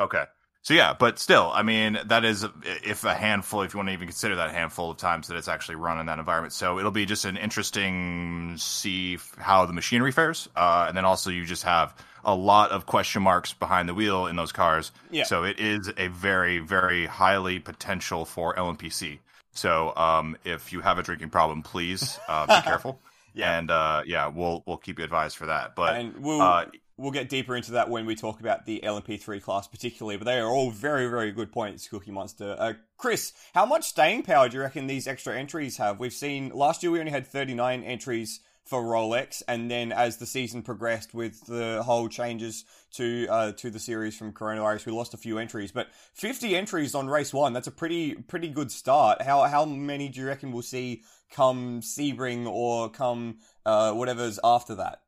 Okay. 0.00 0.24
So 0.64 0.72
yeah, 0.72 0.94
but 0.98 1.18
still, 1.18 1.50
I 1.52 1.62
mean, 1.62 1.98
that 2.06 2.24
is 2.24 2.46
if 2.64 3.04
a 3.04 3.12
handful, 3.12 3.60
if 3.60 3.74
you 3.74 3.78
want 3.78 3.90
to 3.90 3.92
even 3.92 4.08
consider 4.08 4.36
that 4.36 4.50
handful 4.50 4.90
of 4.90 4.96
times 4.96 5.28
that 5.28 5.36
it's 5.36 5.46
actually 5.46 5.74
run 5.74 6.00
in 6.00 6.06
that 6.06 6.18
environment. 6.18 6.54
So 6.54 6.78
it'll 6.78 6.90
be 6.90 7.04
just 7.04 7.26
an 7.26 7.36
interesting 7.36 8.56
see 8.56 9.18
how 9.36 9.66
the 9.66 9.74
machinery 9.74 10.10
fares, 10.10 10.48
uh, 10.56 10.86
and 10.88 10.96
then 10.96 11.04
also 11.04 11.28
you 11.28 11.44
just 11.44 11.64
have 11.64 11.94
a 12.24 12.34
lot 12.34 12.70
of 12.70 12.86
question 12.86 13.22
marks 13.22 13.52
behind 13.52 13.90
the 13.90 13.94
wheel 13.94 14.26
in 14.26 14.36
those 14.36 14.52
cars. 14.52 14.90
Yeah. 15.10 15.24
So 15.24 15.44
it 15.44 15.60
is 15.60 15.92
a 15.98 16.08
very, 16.08 16.60
very 16.60 17.04
highly 17.04 17.58
potential 17.58 18.24
for 18.24 18.54
LMPC. 18.54 19.18
So 19.52 19.94
um, 19.94 20.34
if 20.44 20.72
you 20.72 20.80
have 20.80 20.98
a 20.98 21.02
drinking 21.02 21.28
problem, 21.28 21.62
please 21.62 22.18
uh, 22.26 22.46
be 22.46 22.62
careful. 22.64 23.02
Yeah. 23.34 23.58
And 23.58 23.70
uh, 23.70 24.02
yeah, 24.06 24.28
we'll 24.28 24.62
we'll 24.64 24.78
keep 24.78 24.98
you 24.98 25.04
advised 25.04 25.36
for 25.36 25.44
that. 25.44 25.74
But 25.74 25.96
and 25.96 26.16
we'll 26.24 26.40
uh, 26.40 26.66
we'll 26.96 27.10
get 27.10 27.28
deeper 27.28 27.56
into 27.56 27.72
that 27.72 27.90
when 27.90 28.06
we 28.06 28.14
talk 28.14 28.40
about 28.40 28.66
the 28.66 28.80
LMP3 28.84 29.42
class 29.42 29.66
particularly. 29.66 30.16
But 30.16 30.24
they 30.24 30.38
are 30.38 30.48
all 30.48 30.70
very 30.70 31.06
very 31.08 31.32
good 31.32 31.52
points, 31.52 31.88
Cookie 31.88 32.10
Monster. 32.10 32.56
Uh, 32.58 32.74
Chris, 32.96 33.32
how 33.54 33.66
much 33.66 33.84
staying 33.84 34.22
power 34.22 34.48
do 34.48 34.56
you 34.56 34.62
reckon 34.62 34.86
these 34.86 35.06
extra 35.06 35.36
entries 35.36 35.76
have? 35.78 35.98
We've 36.00 36.12
seen 36.12 36.50
last 36.50 36.82
year 36.82 36.92
we 36.92 37.00
only 37.00 37.12
had 37.12 37.26
39 37.26 37.82
entries 37.82 38.40
for 38.64 38.82
Rolex, 38.82 39.42
and 39.46 39.70
then 39.70 39.92
as 39.92 40.16
the 40.16 40.26
season 40.26 40.62
progressed 40.62 41.12
with 41.12 41.44
the 41.46 41.82
whole 41.82 42.08
changes 42.08 42.64
to 42.92 43.26
uh, 43.28 43.52
to 43.52 43.70
the 43.70 43.78
series 43.78 44.16
from 44.16 44.32
coronavirus, 44.32 44.86
we 44.86 44.92
lost 44.92 45.12
a 45.12 45.18
few 45.18 45.38
entries. 45.38 45.70
But 45.70 45.88
50 46.14 46.56
entries 46.56 46.94
on 46.94 47.08
race 47.08 47.34
one, 47.34 47.52
that's 47.52 47.66
a 47.66 47.72
pretty 47.72 48.14
pretty 48.14 48.48
good 48.48 48.70
start. 48.70 49.22
How 49.22 49.42
how 49.44 49.64
many 49.64 50.08
do 50.08 50.20
you 50.20 50.26
reckon 50.26 50.52
we'll 50.52 50.62
see 50.62 51.02
come 51.30 51.80
Sebring 51.82 52.46
or 52.46 52.88
come 52.88 53.38
uh, 53.66 53.92
whatever's 53.92 54.38
after 54.42 54.74
that? 54.76 55.00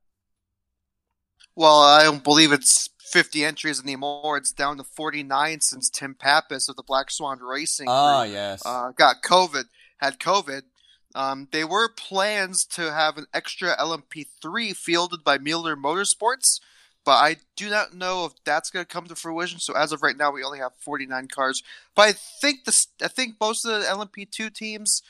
Well, 1.56 1.80
I 1.80 2.04
don't 2.04 2.22
believe 2.22 2.52
it's 2.52 2.90
50 3.00 3.44
entries 3.44 3.82
anymore. 3.82 4.36
It's 4.36 4.52
down 4.52 4.76
to 4.76 4.84
49 4.84 5.60
since 5.62 5.88
Tim 5.88 6.14
Pappas 6.14 6.68
of 6.68 6.76
the 6.76 6.82
Black 6.82 7.10
Swan 7.10 7.40
Racing 7.40 7.86
Ah, 7.88 8.22
Group, 8.22 8.34
yes. 8.34 8.62
uh, 8.66 8.90
got 8.90 9.22
COVID, 9.22 9.64
had 9.98 10.18
COVID. 10.20 10.62
Um, 11.14 11.48
there 11.50 11.66
were 11.66 11.88
plans 11.88 12.66
to 12.66 12.92
have 12.92 13.16
an 13.16 13.25
extra 13.32 13.75
LMP3 13.76 14.76
fielded 14.76 15.25
by 15.25 15.38
Muehlner 15.38 15.75
Motorsports, 15.75 16.60
but 17.06 17.12
I 17.12 17.36
do 17.56 17.70
not 17.70 17.94
know 17.94 18.26
if 18.26 18.32
that's 18.44 18.68
going 18.68 18.84
to 18.84 18.92
come 18.92 19.06
to 19.06 19.14
fruition. 19.14 19.58
So 19.58 19.75
as 19.75 19.92
of 19.92 20.02
right 20.02 20.16
now, 20.16 20.30
we 20.30 20.44
only 20.44 20.58
have 20.58 20.72
49 20.78 21.28
cars. 21.28 21.62
But 21.94 22.02
I 22.08 22.12
think 22.12 22.64
this, 22.66 22.88
I 23.02 23.08
think 23.08 23.36
most 23.40 23.64
of 23.64 23.80
the 23.80 23.86
LMP2 23.86 24.52
teams, 24.52 25.02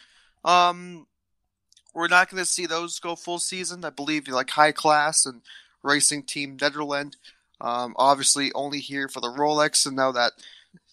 um, 0.45 1.09
we're 1.93 2.07
not 2.07 2.31
going 2.31 2.41
to 2.41 2.49
see 2.49 2.67
those 2.67 3.01
go 3.01 3.17
full 3.17 3.41
season. 3.41 3.85
I 3.85 3.91
believe 3.91 4.29
like 4.29 4.51
High 4.51 4.71
Class 4.73 5.27
and 5.27 5.41
Racing 5.87 6.25
Team 6.25 6.59
Nederland, 6.59 7.15
um, 7.61 7.95
obviously 7.97 8.53
only 8.53 8.81
here 8.81 9.09
for 9.09 9.21
the 9.21 9.29
Rolex. 9.29 9.87
And 9.87 9.97
now 9.97 10.13
that 10.13 10.33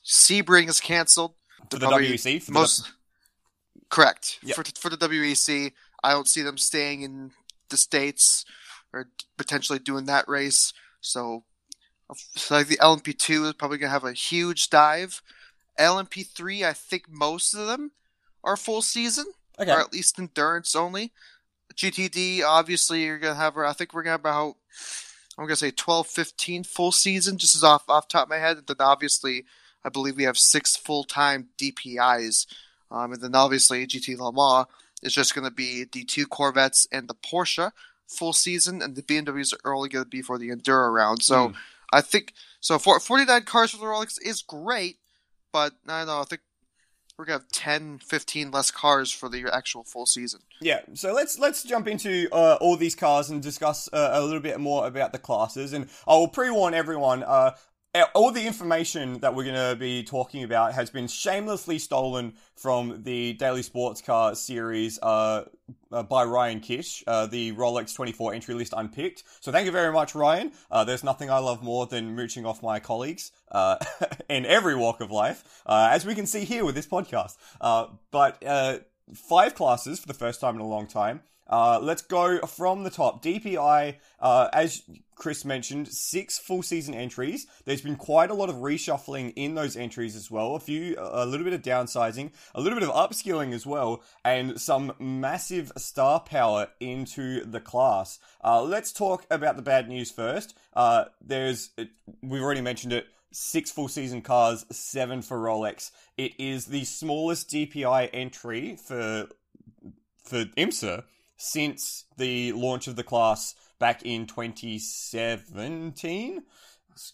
Sebring 0.06 0.70
is 0.70 0.80
canceled, 0.80 1.34
for 1.70 1.80
the 1.80 1.88
WEC, 1.88 2.42
for 2.42 2.52
the 2.52 2.60
most 2.60 2.92
correct 3.90 4.40
Yep. 4.44 4.56
for 4.56 4.64
for 4.80 4.90
the 4.90 4.98
WEC. 4.98 5.74
I 6.04 6.12
don't 6.12 6.28
see 6.28 6.42
them 6.42 6.58
staying 6.58 7.04
in 7.04 7.32
the 7.70 7.78
states 7.78 8.46
or 8.92 9.10
potentially 9.38 9.80
doing 9.80 10.06
that 10.06 10.28
race. 10.28 10.74
So, 11.00 11.46
so 12.36 12.56
like 12.56 12.68
the 12.68 12.78
LMP2 12.78 13.46
is 13.46 13.54
probably 13.54 13.78
gonna 13.78 13.92
have 13.92 14.04
a 14.04 14.14
huge 14.14 14.70
dive. 14.70 15.22
LMP3, 15.80 16.64
I 16.64 16.74
think 16.74 17.10
most 17.10 17.54
of 17.54 17.68
them 17.68 17.92
are 18.44 18.58
full 18.58 18.82
season 18.82 19.26
okay. 19.60 19.72
or 19.72 19.80
at 19.80 19.94
least 19.94 20.20
endurance 20.20 20.76
only. 20.76 21.12
GTD, 21.76 22.44
obviously, 22.44 23.04
you're 23.04 23.20
gonna 23.20 23.36
have. 23.36 23.58
I 23.58 23.74
think 23.74 23.94
we're 23.94 24.04
gonna 24.04 24.12
have 24.14 24.20
about 24.22 24.56
I'm 25.38 25.46
gonna 25.46 25.56
say 25.56 25.72
12, 25.72 26.08
15 26.08 26.64
full 26.64 26.92
season, 26.92 27.38
just 27.38 27.56
as 27.56 27.64
off 27.64 27.84
off 27.90 28.08
top 28.08 28.24
of 28.26 28.30
my 28.30 28.38
head. 28.38 28.58
And 28.58 28.68
then 28.68 28.78
obviously, 28.80 29.46
I 29.84 29.90
believe 29.90 30.16
we 30.16 30.24
have 30.24 30.38
six 30.38 30.76
full 30.76 31.04
time 31.04 31.50
DPIs, 31.58 32.46
um, 32.92 33.14
and 33.14 33.22
then 33.22 33.36
obviously 33.36 33.86
GT 33.88 34.18
Le 34.18 34.32
Mans 34.32 34.68
is 35.02 35.14
just 35.14 35.34
gonna 35.36 35.52
be 35.52 35.86
the 35.92 36.04
two 36.04 36.28
Corvettes 36.28 36.88
and 36.92 37.08
the 37.08 37.16
Porsche 37.16 37.72
full 38.08 38.34
season, 38.34 38.82
and 38.82 38.96
the 38.96 39.02
BMWs 39.02 39.54
are 39.66 39.74
only 39.74 39.90
gonna 39.90 40.06
be 40.06 40.22
for 40.22 40.38
the 40.38 40.50
Enduro 40.50 40.94
round. 40.94 41.24
So 41.24 41.50
Mm. 41.50 41.56
I 41.92 42.02
think 42.02 42.34
so. 42.60 42.80
For 42.80 43.00
49 43.00 43.44
cars 43.44 43.72
for 43.72 43.78
the 43.78 43.86
Rolex 43.86 44.18
is 44.22 44.42
great, 44.42 44.98
but 45.52 45.74
I 45.88 46.00
don't 46.00 46.08
know. 46.08 46.22
I 46.22 46.24
think 46.26 46.42
we're 47.24 47.28
gonna 47.28 47.40
have 47.40 47.52
10, 47.54 48.00
15 48.00 48.52
less 48.52 48.70
cars 48.70 49.10
for 49.10 49.30
the 49.30 49.50
actual 49.54 49.86
full 49.86 50.06
season. 50.06 50.42
Yeah, 50.60 50.82
so 50.94 51.14
let's 51.14 51.40
let's 51.40 51.64
jump 51.64 51.88
into 51.88 52.28
uh, 52.34 52.58
all 52.60 52.76
these 52.76 52.96
cars 52.96 53.30
and 53.30 53.42
discuss 53.42 53.88
uh, 53.94 54.10
a 54.12 54.22
little 54.22 54.42
bit 54.42 54.60
more 54.60 54.86
about 54.86 55.14
the 55.14 55.20
classes. 55.20 55.72
And 55.72 55.88
I 56.06 56.16
will 56.16 56.28
pre-warn 56.28 56.74
everyone: 56.74 57.24
uh, 57.24 57.52
all 58.16 58.32
the 58.32 58.46
information 58.46 59.20
that 59.20 59.36
we're 59.36 59.44
going 59.44 59.70
to 59.70 59.76
be 59.76 60.04
talking 60.04 60.44
about 60.44 60.74
has 60.74 60.90
been 60.90 61.08
shamelessly 61.08 61.78
stolen 61.78 62.34
from 62.56 63.04
the 63.04 63.34
Daily 63.34 63.62
Sports 63.62 64.02
Car 64.02 64.34
series 64.34 64.98
uh, 65.04 65.44
uh, 65.92 66.04
by 66.04 66.24
Ryan 66.24 66.60
Kish, 66.60 67.04
uh, 67.06 67.28
the 67.28 67.52
Rolex 67.52 67.94
24 67.96 68.34
entry 68.34 68.56
list 68.56 68.74
unpicked. 68.76 69.24
So 69.42 69.52
thank 69.52 69.68
you 69.68 69.72
very 69.72 69.94
much, 69.94 70.16
Ryan. 70.16 70.52
Uh, 70.72 70.84
there's 70.84 71.04
nothing 71.04 71.30
I 71.30 71.38
love 71.38 71.62
more 71.62 71.86
than 71.86 72.16
mooching 72.16 72.46
off 72.46 72.64
my 72.64 72.80
colleagues 72.80 73.32
uh, 73.52 73.78
in 74.30 74.46
every 74.46 74.76
walk 74.76 75.00
of 75.00 75.12
life, 75.12 75.62
uh, 75.66 75.90
as 75.92 76.06
we 76.06 76.16
can 76.16 76.26
see 76.26 76.46
here 76.46 76.66
with 76.66 76.74
this 76.74 76.88
podcast. 76.88 77.38
Uh, 77.62 77.88
but 78.10 78.44
uh, 78.44 78.80
five 79.14 79.54
classes 79.54 80.00
for 80.00 80.08
the 80.08 80.16
first 80.16 80.42
time 80.42 80.56
in 80.56 80.62
a 80.62 80.68
long 80.68 80.88
time. 80.88 81.22
Uh, 81.48 81.80
let's 81.82 82.02
go 82.02 82.40
from 82.40 82.84
the 82.84 82.90
top. 82.90 83.24
DPI, 83.24 83.96
uh, 84.20 84.50
as 84.54 84.84
Chris 85.16 85.46
mentioned, 85.46 85.88
six 85.88 86.40
full 86.40 86.64
season 86.64 86.94
entries. 86.94 87.48
There's 87.66 87.82
been 87.82 87.96
quite 87.96 88.30
a 88.30 88.34
lot 88.34 88.50
of 88.50 88.56
reshuffling 88.58 89.34
in 89.36 89.56
those 89.56 89.76
entries 89.76 90.16
as 90.16 90.32
well. 90.32 90.56
A 90.56 90.60
few, 90.60 90.96
a 90.98 91.26
little 91.26 91.44
bit 91.44 91.54
of 91.54 91.62
downsizing, 91.62 92.32
a 92.56 92.62
little 92.62 92.80
bit 92.80 92.88
of 92.88 92.96
upskilling 92.96 93.54
as 93.54 93.66
well, 93.66 94.04
and 94.24 94.60
some 94.60 94.94
massive 95.00 95.72
star 95.78 96.20
power 96.20 96.68
into 96.80 97.44
the 97.46 97.60
class. 97.60 98.20
Uh, 98.44 98.62
let's 98.62 98.92
talk 98.92 99.26
about 99.30 99.56
the 99.56 99.62
bad 99.62 99.88
news 99.88 100.12
first. 100.12 100.58
Uh, 100.74 101.06
there's, 101.22 101.72
we've 102.22 102.42
already 102.42 102.62
mentioned 102.62 102.94
it, 102.94 103.08
six 103.32 103.72
full 103.72 103.88
season 103.88 104.22
cars, 104.22 104.66
seven 104.72 105.22
for 105.22 105.38
Rolex. 105.38 105.92
It 106.18 106.34
is 106.40 106.66
the 106.66 106.86
smallest 106.86 107.50
DPI 107.50 108.10
entry 108.14 108.76
for 108.76 109.28
for 110.24 110.46
IMSA 110.46 111.04
since 111.38 112.06
the 112.18 112.52
launch 112.54 112.88
of 112.88 112.96
the 112.96 113.04
class 113.04 113.56
back 113.80 114.04
in 114.04 114.28
2017. 114.28 116.44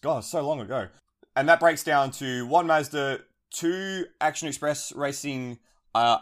God, 0.02 0.24
so 0.24 0.46
long 0.46 0.60
ago. 0.60 0.88
And 1.36 1.50
that 1.50 1.60
breaks 1.60 1.84
down 1.84 2.12
to 2.12 2.46
one 2.48 2.68
Mazda, 2.68 3.22
two 3.52 4.06
Action 4.20 4.48
Express 4.48 4.92
Racing 4.94 5.60
uh, 5.96 6.20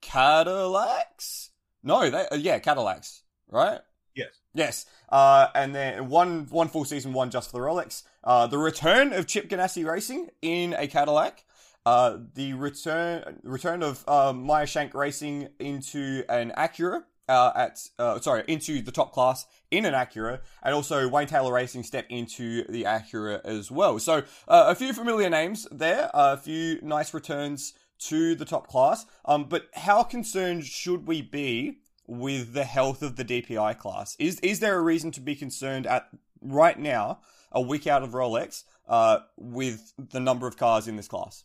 Cadillacs. 0.00 1.50
No, 1.82 2.10
they, 2.10 2.26
uh, 2.28 2.36
yeah, 2.36 2.58
Cadillacs, 2.58 3.22
right? 3.50 3.80
Yes. 4.14 4.40
Yes. 4.54 4.86
Uh, 5.08 5.48
and 5.54 5.74
then 5.74 6.08
one 6.08 6.46
one 6.50 6.68
full 6.68 6.84
season, 6.84 7.12
one 7.12 7.30
just 7.30 7.50
for 7.50 7.58
the 7.58 7.64
Rolex. 7.64 8.02
Uh, 8.24 8.46
the 8.46 8.58
return 8.58 9.12
of 9.12 9.26
Chip 9.26 9.48
Ganassi 9.48 9.88
Racing 9.88 10.28
in 10.42 10.74
a 10.74 10.88
Cadillac. 10.88 11.44
Uh, 11.84 12.18
the 12.34 12.54
return 12.54 13.38
return 13.44 13.82
of 13.82 14.04
uh, 14.08 14.32
Meyer 14.32 14.66
Shank 14.66 14.94
Racing 14.94 15.48
into 15.60 16.24
an 16.28 16.52
Acura 16.56 17.04
uh, 17.28 17.52
at 17.54 17.88
uh, 17.98 18.20
sorry 18.20 18.44
into 18.46 18.82
the 18.82 18.92
top 18.92 19.12
class 19.12 19.46
in 19.70 19.84
an 19.84 19.94
Acura, 19.94 20.40
and 20.62 20.74
also 20.74 21.08
Wayne 21.08 21.26
Taylor 21.26 21.52
Racing 21.52 21.82
step 21.82 22.06
into 22.08 22.64
the 22.64 22.84
Acura 22.84 23.44
as 23.44 23.70
well. 23.70 23.98
So 23.98 24.22
uh, 24.48 24.66
a 24.68 24.74
few 24.74 24.92
familiar 24.92 25.28
names 25.28 25.66
there, 25.70 26.10
a 26.14 26.36
few 26.36 26.80
nice 26.82 27.12
returns 27.12 27.74
to 27.98 28.34
the 28.34 28.44
top 28.44 28.68
class. 28.68 29.06
Um, 29.24 29.44
but 29.44 29.68
how 29.74 30.02
concerned 30.02 30.64
should 30.64 31.06
we 31.06 31.22
be 31.22 31.78
with 32.06 32.52
the 32.52 32.64
health 32.64 33.02
of 33.02 33.16
the 33.16 33.24
DPI 33.24 33.78
class? 33.78 34.16
Is 34.18 34.38
is 34.40 34.60
there 34.60 34.76
a 34.76 34.82
reason 34.82 35.10
to 35.12 35.20
be 35.20 35.34
concerned 35.34 35.86
at 35.86 36.08
right 36.40 36.78
now, 36.78 37.20
a 37.50 37.60
week 37.60 37.86
out 37.86 38.02
of 38.02 38.10
Rolex, 38.10 38.64
uh, 38.88 39.18
with 39.36 39.92
the 39.98 40.20
number 40.20 40.46
of 40.46 40.56
cars 40.56 40.86
in 40.86 40.96
this 40.96 41.08
class? 41.08 41.44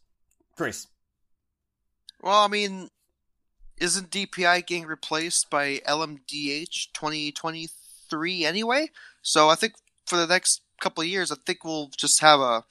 Chris. 0.56 0.88
Well, 2.22 2.38
I 2.40 2.48
mean, 2.48 2.90
isn't 3.82 4.12
DPI 4.12 4.68
getting 4.68 4.86
replaced 4.86 5.50
by 5.50 5.78
LMDH 5.88 6.94
2023 6.94 8.46
anyway? 8.46 8.90
So 9.24 9.50
I 9.50 9.56
think 9.56 9.74
for 10.06 10.18
the 10.18 10.28
next 10.28 10.62
couple 10.80 11.02
of 11.02 11.08
years, 11.08 11.32
I 11.32 11.36
think 11.46 11.64
we'll 11.64 11.90
just 11.98 12.22
have 12.22 12.40
a, 12.40 12.64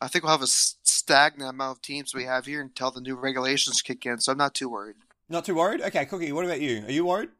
I 0.00 0.08
think 0.08 0.24
we'll 0.24 0.32
have 0.32 0.42
a 0.42 0.48
stagnant 0.48 1.50
amount 1.50 1.78
of 1.78 1.82
teams 1.82 2.14
we 2.14 2.24
have 2.24 2.46
here 2.46 2.60
until 2.60 2.90
the 2.90 3.00
new 3.00 3.14
regulations 3.14 3.80
kick 3.80 4.04
in. 4.04 4.18
So 4.18 4.32
I'm 4.32 4.38
not 4.38 4.54
too 4.54 4.68
worried. 4.68 4.96
Not 5.28 5.44
too 5.44 5.54
worried. 5.54 5.80
Okay, 5.80 6.04
Cookie. 6.04 6.32
What 6.32 6.44
about 6.44 6.60
you? 6.60 6.84
Are 6.84 6.92
you 6.92 7.06
worried? 7.06 7.30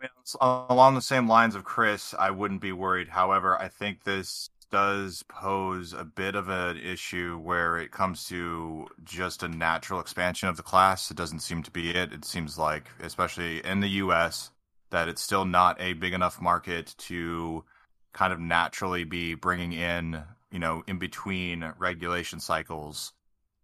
I 0.00 0.02
mean, 0.02 0.10
along 0.68 0.96
the 0.96 1.02
same 1.02 1.28
lines 1.28 1.54
of 1.54 1.62
Chris, 1.62 2.14
I 2.18 2.30
wouldn't 2.30 2.60
be 2.60 2.72
worried. 2.72 3.08
However, 3.10 3.56
I 3.60 3.68
think 3.68 4.02
this 4.02 4.50
does 4.70 5.22
pose 5.28 5.92
a 5.92 6.04
bit 6.04 6.34
of 6.34 6.48
an 6.48 6.78
issue 6.78 7.38
where 7.38 7.78
it 7.78 7.90
comes 7.92 8.24
to 8.24 8.86
just 9.04 9.42
a 9.42 9.48
natural 9.48 10.00
expansion 10.00 10.48
of 10.48 10.56
the 10.56 10.62
class. 10.62 11.10
It 11.10 11.16
doesn't 11.16 11.40
seem 11.40 11.62
to 11.62 11.70
be 11.70 11.90
it. 11.90 12.12
It 12.12 12.24
seems 12.24 12.58
like, 12.58 12.88
especially 13.00 13.64
in 13.64 13.80
the 13.80 13.88
US, 13.88 14.50
that 14.90 15.08
it's 15.08 15.22
still 15.22 15.44
not 15.44 15.80
a 15.80 15.92
big 15.94 16.12
enough 16.12 16.40
market 16.40 16.94
to 16.98 17.64
kind 18.12 18.32
of 18.32 18.40
naturally 18.40 19.04
be 19.04 19.34
bringing 19.34 19.72
in, 19.72 20.22
you 20.50 20.58
know, 20.58 20.82
in 20.86 20.98
between 20.98 21.72
regulation 21.78 22.40
cycles, 22.40 23.12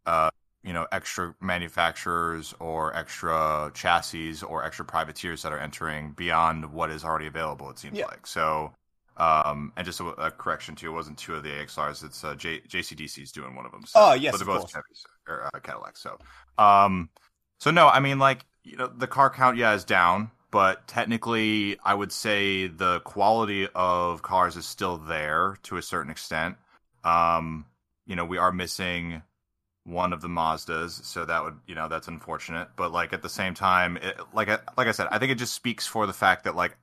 uh, 0.07 0.31
you 0.63 0.73
know, 0.73 0.87
extra 0.93 1.35
manufacturers 1.41 2.55
or 2.59 2.95
extra 2.95 3.71
chassis 3.75 4.43
or 4.43 4.65
extra 4.65 4.85
privateers 4.85 5.43
that 5.43 5.53
are 5.53 5.59
entering 5.59 6.13
beyond 6.13 6.73
what 6.73 6.91
is 6.91 7.05
already 7.05 7.27
available. 7.27 7.71
It 7.71 7.79
seems 7.79 7.97
Yeah. 7.99 8.07
like 8.07 8.27
so. 8.27 8.75
Um, 9.21 9.75
and 9.77 9.85
just 9.85 10.01
a, 10.01 10.07
a 10.07 10.31
correction 10.31 10.75
too, 10.75 10.87
it 10.89 10.95
wasn't 10.95 11.19
two 11.19 11.35
of 11.35 11.43
the 11.43 11.51
AXRs. 11.51 12.03
It's 12.03 12.25
uh, 12.25 12.35
J- 12.37 12.63
JCDC 12.63 13.23
is 13.23 13.33
doing 13.33 13.55
one 13.55 13.67
of 13.67 13.73
them. 13.73 13.85
So, 13.85 14.01
Oh, 14.01 14.13
yes, 14.15 14.33
but 14.33 14.39
they're 14.39 14.57
both. 14.57 14.73
Chevys 14.73 15.05
or 15.29 15.51
uh, 15.55 15.61
Cadillacs. 15.61 16.01
So, 16.01 16.17
um, 16.57 17.11
so 17.59 17.71
no, 17.71 17.87
I 17.87 18.01
mean 18.01 18.19
like 18.19 18.47
you 18.65 18.79
know 18.79 18.87
the 18.87 19.07
car 19.07 19.29
count, 19.29 19.59
yeah, 19.59 19.75
is 19.75 19.85
down, 19.85 20.31
but 20.51 20.89
technically, 20.89 21.79
I 21.85 21.93
would 21.93 22.13
say 22.13 22.67
the 22.67 23.01
quality 23.01 23.69
of 23.75 24.23
cars 24.23 24.57
is 24.57 24.65
still 24.65 24.97
there 24.97 25.59
to 25.65 25.77
a 25.77 25.83
certain 25.83 26.11
extent. 26.11 26.57
Um, 27.05 27.67
you 28.07 28.17
know, 28.17 28.25
we 28.25 28.39
are 28.39 28.53
missing 28.53 29.21
one 29.85 30.15
of 30.15 30.23
the 30.23 30.29
Mazdas, 30.29 31.05
so 31.05 31.27
that 31.27 31.45
would 31.45 31.59
you 31.67 31.75
know 31.75 31.89
that's 31.89 32.09
unfortunate. 32.09 32.69
But 32.75 32.91
like 32.91 33.13
at 33.13 33.21
the 33.21 33.29
same 33.29 33.53
time, 33.53 33.99
it, 33.99 34.19
like 34.33 34.49
I, 34.49 34.61
like 34.79 34.89
I 34.89 34.93
said, 34.93 35.09
I 35.11 35.19
think 35.19 35.31
it 35.31 35.37
just 35.39 35.53
speaks 35.53 35.87
for 35.87 36.07
the 36.07 36.15
fact 36.15 36.45
that 36.45 36.57
like, 36.57 36.75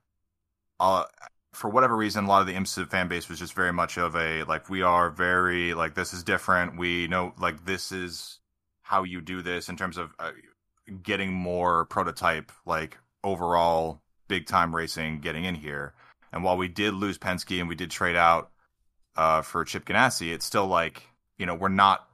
uh, 0.79 1.05
for 1.57 1.69
whatever 1.69 1.95
reason, 1.97 2.25
a 2.25 2.27
lot 2.27 2.41
of 2.41 2.47
the 2.47 2.53
IMSA 2.53 2.87
fan 2.89 3.07
base 3.07 3.27
was 3.27 3.39
just 3.39 3.53
very 3.53 3.73
much 3.73 3.97
of 3.97 4.15
a 4.15 4.43
like 4.43 4.69
we 4.69 4.83
are 4.83 5.09
very 5.09 5.73
like 5.73 5.95
this 5.95 6.13
is 6.13 6.23
different. 6.23 6.77
We 6.77 7.07
know 7.07 7.33
like 7.39 7.65
this 7.65 7.91
is 7.91 8.39
how 8.83 9.03
you 9.03 9.21
do 9.21 9.41
this 9.41 9.67
in 9.67 9.75
terms 9.75 9.97
of 9.97 10.13
uh, 10.19 10.31
getting 11.03 11.33
more 11.33 11.85
prototype 11.85 12.51
like 12.65 12.97
overall 13.23 14.01
big 14.27 14.45
time 14.45 14.75
racing 14.75 15.19
getting 15.19 15.45
in 15.45 15.55
here. 15.55 15.93
And 16.31 16.43
while 16.43 16.57
we 16.57 16.67
did 16.67 16.93
lose 16.93 17.17
Penske 17.17 17.59
and 17.59 17.67
we 17.67 17.75
did 17.75 17.89
trade 17.89 18.15
out 18.15 18.51
uh, 19.15 19.41
for 19.41 19.65
Chip 19.65 19.85
Ganassi, 19.85 20.31
it's 20.31 20.45
still 20.45 20.67
like 20.67 21.03
you 21.39 21.45
know 21.47 21.55
we're 21.55 21.69
not 21.69 22.07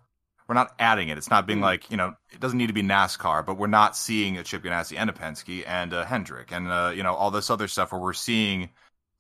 we're 0.48 0.56
not 0.56 0.74
adding 0.80 1.10
it. 1.10 1.18
It's 1.18 1.30
not 1.30 1.46
being 1.48 1.60
Mm. 1.60 1.64
like 1.64 1.92
you 1.92 1.98
know 1.98 2.16
it 2.32 2.40
doesn't 2.40 2.58
need 2.58 2.68
to 2.68 2.74
be 2.74 2.82
NASCAR, 2.84 3.46
but 3.46 3.58
we're 3.58 3.68
not 3.68 3.98
seeing 3.98 4.38
a 4.38 4.44
Chip 4.44 4.64
Ganassi 4.64 4.98
and 4.98 5.10
a 5.10 5.14
Penske 5.14 5.64
and 5.68 5.92
a 5.92 6.06
Hendrick 6.06 6.54
and 6.54 6.70
uh, 6.72 6.94
you 6.96 7.04
know 7.04 7.14
all 7.14 7.30
this 7.30 7.50
other 7.50 7.68
stuff 7.68 7.92
where 7.92 8.00
we're 8.02 8.14
seeing 8.14 8.70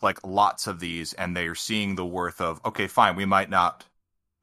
like 0.04 0.20
lots 0.26 0.68
of 0.68 0.80
these 0.80 1.14
and 1.14 1.36
they're 1.36 1.56
seeing 1.56 1.96
the 1.96 2.06
worth 2.06 2.42
of 2.42 2.60
okay 2.66 2.88
fine 2.88 3.16
we 3.16 3.26
might 3.26 3.50
not 3.50 3.86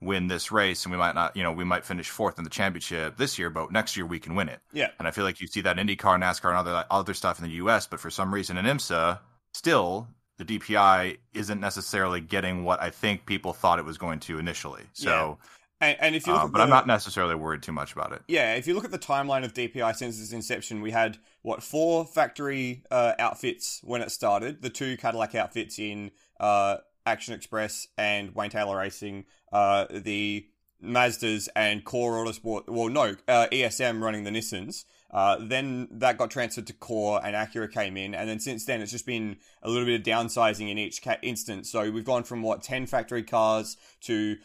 win 0.02 0.29
this 0.29 0.50
race 0.50 0.85
and 0.87 0.93
we 0.93 0.97
might 0.99 1.14
not 1.14 1.37
you 1.37 1.43
know 1.43 1.52
we 1.52 1.64
might 1.64 1.85
finish 1.85 2.09
fourth 2.09 2.38
in 2.38 2.45
the 2.45 2.50
championship 2.50 3.17
this 3.19 3.38
year 3.38 3.50
but 3.50 3.71
next 3.71 3.97
year 3.97 4.07
we 4.07 4.19
can 4.19 4.35
win 4.35 4.49
it 4.49 4.61
Yeah. 4.73 4.88
and 4.99 5.07
I 5.07 5.11
feel 5.11 5.25
like 5.25 5.40
you 5.40 5.47
see 5.47 5.61
that 5.61 5.79
in 5.79 5.87
IndyCar, 5.87 6.19
NASCAR, 6.19 6.49
and 6.49 6.57
other 6.57 6.85
other 6.90 7.12
stuff 7.14 7.38
in 7.38 7.45
the 7.45 7.55
U.S. 7.57 7.87
But 7.87 8.00
for 8.00 8.09
some 8.11 8.33
reason 8.33 8.57
in 8.57 8.64
IMSA, 8.64 9.19
still 9.52 10.09
the 10.38 10.45
DPI 10.47 11.19
isn't 11.35 11.61
necessarily 11.61 12.23
getting 12.23 12.64
what 12.64 12.81
I 12.81 12.88
think 12.88 13.26
people 13.26 13.52
thought 13.52 13.79
it 13.79 13.85
was 13.85 13.99
going 13.99 14.21
to 14.21 14.38
initially. 14.38 14.85
So, 14.95 15.37
And, 15.83 15.99
and 16.00 16.14
if 16.14 16.26
you 16.26 16.33
look 16.33 16.45
uh, 16.45 16.49
but 16.49 16.59
the, 16.59 16.64
I'm 16.64 16.71
not 16.71 16.87
necessarily 16.87 17.35
worried 17.35 17.62
too 17.62 17.73
much 17.73 17.93
about 17.93 18.12
it. 18.12 18.23
Yeah, 18.26 18.55
if 18.55 18.67
you 18.67 18.73
look 18.73 18.87
at 18.87 18.90
the 18.90 18.99
timeline 18.99 19.45
of 19.45 19.52
DPI 19.52 19.97
since 19.97 20.19
its 20.19 20.33
inception, 20.33 20.81
we 20.81 20.93
had 20.93 21.19
what 21.42 21.62
four 21.62 22.04
factory 22.04 22.85
uh, 22.90 23.12
outfits 23.18 23.80
when 23.82 24.02
it 24.02 24.11
started. 24.11 24.62
The 24.62 24.70
two 24.70 24.97
Cadillac 24.97 25.35
outfits 25.35 25.78
in 25.78 26.11
uh, 26.38 26.78
Action 27.06 27.35
Express 27.35 27.88
and 27.97 28.35
Wayne 28.35 28.50
Taylor 28.50 28.76
Racing. 28.76 29.25
Uh, 29.52 29.87
the 29.90 30.47
Mazdas 30.82 31.49
and 31.54 31.85
Core 31.85 32.25
Autosport. 32.25 32.68
Well, 32.68 32.88
no, 32.88 33.16
uh, 33.28 33.47
ESM 33.52 34.00
running 34.02 34.25
the 34.25 34.30
Nissans. 34.30 34.85
Uh, 35.11 35.38
then 35.40 35.88
that 35.90 36.16
got 36.16 36.30
transferred 36.30 36.68
to 36.68 36.73
Core, 36.73 37.20
and 37.25 37.35
Acura 37.35 37.70
came 37.70 37.97
in, 37.97 38.14
and 38.14 38.28
then 38.28 38.38
since 38.38 38.64
then 38.64 38.80
it's 38.80 38.92
just 38.92 39.06
been 39.06 39.38
a 39.61 39.68
little 39.68 39.85
bit 39.85 40.00
of 40.00 40.06
downsizing 40.06 40.70
in 40.70 40.78
each 40.78 41.02
ca- 41.02 41.16
instance. 41.20 41.70
So 41.70 41.90
we've 41.90 42.04
gone 42.04 42.23
from 42.23 42.42
what 42.42 42.62
ten 42.62 42.87
factory 42.87 43.25
cars 43.25 43.76
to 44.02 44.37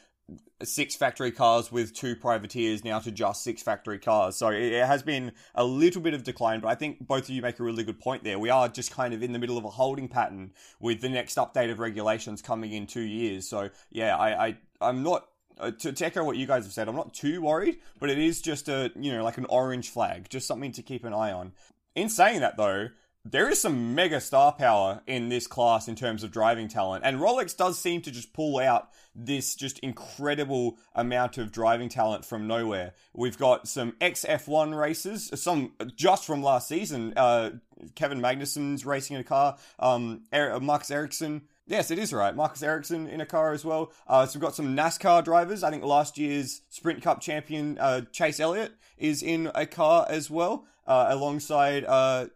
six 0.63 0.95
factory 0.95 1.31
cars 1.31 1.71
with 1.71 1.93
two 1.93 2.15
privateers 2.15 2.83
now 2.83 2.99
to 2.99 3.11
just 3.11 3.43
six 3.43 3.61
factory 3.61 3.99
cars. 3.99 4.35
So 4.35 4.49
it 4.49 4.85
has 4.85 5.03
been 5.03 5.33
a 5.53 5.63
little 5.63 6.01
bit 6.01 6.13
of 6.13 6.23
decline, 6.23 6.61
but 6.61 6.69
I 6.69 6.75
think 6.75 7.05
both 7.05 7.23
of 7.23 7.29
you 7.29 7.41
make 7.41 7.59
a 7.59 7.63
really 7.63 7.83
good 7.83 7.99
point 7.99 8.23
there. 8.23 8.39
We 8.39 8.49
are 8.49 8.67
just 8.67 8.91
kind 8.91 9.13
of 9.13 9.21
in 9.21 9.33
the 9.33 9.39
middle 9.39 9.57
of 9.57 9.65
a 9.65 9.69
holding 9.69 10.07
pattern 10.07 10.51
with 10.79 11.01
the 11.01 11.09
next 11.09 11.35
update 11.35 11.71
of 11.71 11.79
regulations 11.79 12.41
coming 12.41 12.71
in 12.71 12.87
two 12.87 13.01
years. 13.01 13.47
So 13.47 13.69
yeah, 13.91 14.17
I, 14.17 14.47
I 14.47 14.57
I'm 14.81 15.03
not 15.03 15.27
uh, 15.59 15.71
to, 15.71 15.93
to, 15.93 16.05
echo 16.05 16.23
what 16.23 16.37
you 16.37 16.45
guys 16.47 16.65
have 16.65 16.73
said, 16.73 16.89
I'm 16.89 16.95
not 16.95 17.13
too 17.13 17.41
worried, 17.41 17.77
but 17.99 18.09
it 18.09 18.17
is 18.17 18.41
just 18.41 18.67
a 18.67 18.91
you 18.95 19.13
know 19.13 19.23
like 19.23 19.37
an 19.37 19.45
orange 19.45 19.89
flag, 19.89 20.29
just 20.29 20.47
something 20.47 20.71
to 20.73 20.81
keep 20.81 21.03
an 21.03 21.13
eye 21.13 21.31
on. 21.31 21.53
In 21.95 22.09
saying 22.09 22.41
that 22.41 22.57
though, 22.57 22.89
there 23.25 23.49
is 23.49 23.59
some 23.59 23.95
mega 23.95 24.21
star 24.21 24.51
power 24.51 25.01
in 25.07 25.29
this 25.29 25.47
class 25.47 25.87
in 25.87 25.95
terms 25.95 26.23
of 26.23 26.31
driving 26.31 26.67
talent, 26.67 27.03
and 27.03 27.17
Rolex 27.17 27.57
does 27.57 27.79
seem 27.79 28.01
to 28.03 28.11
just 28.11 28.33
pull 28.33 28.59
out 28.59 28.89
this 29.15 29.55
just 29.55 29.79
incredible 29.79 30.77
amount 30.93 31.39
of 31.39 31.51
driving 31.51 31.89
talent 31.89 32.23
from 32.23 32.45
nowhere. 32.45 32.93
We've 33.13 33.37
got 33.37 33.67
some 33.67 33.93
XF1 33.93 34.79
races, 34.79 35.31
some 35.33 35.73
just 35.95 36.25
from 36.25 36.43
last 36.43 36.67
season. 36.67 37.13
Uh, 37.17 37.51
Kevin 37.95 38.21
Magnussen's 38.21 38.85
racing 38.85 39.15
in 39.15 39.21
a 39.21 39.25
car. 39.25 39.57
Um, 39.79 40.23
er- 40.33 40.59
Marcus 40.59 40.91
Ericsson. 40.91 41.43
Yes, 41.67 41.89
it 41.89 41.97
is 41.97 42.13
right. 42.13 42.35
Marcus 42.35 42.61
Ericsson 42.61 43.07
in 43.07 43.21
a 43.21 43.25
car 43.25 43.51
as 43.51 43.65
well. 43.65 43.91
Uh, 44.07 44.27
so 44.27 44.37
we've 44.37 44.43
got 44.43 44.55
some 44.55 44.75
NASCAR 44.75 45.23
drivers. 45.23 45.63
I 45.63 45.71
think 45.71 45.83
last 45.83 46.17
year's 46.19 46.61
Sprint 46.69 47.01
Cup 47.01 47.21
champion 47.21 47.79
uh, 47.79 48.01
Chase 48.11 48.39
Elliott 48.39 48.73
is 48.99 49.23
in 49.23 49.49
a 49.55 49.65
car 49.65 50.05
as 50.07 50.29
well, 50.29 50.67
uh, 50.85 51.07
alongside 51.09 51.83
uh, 51.85 52.27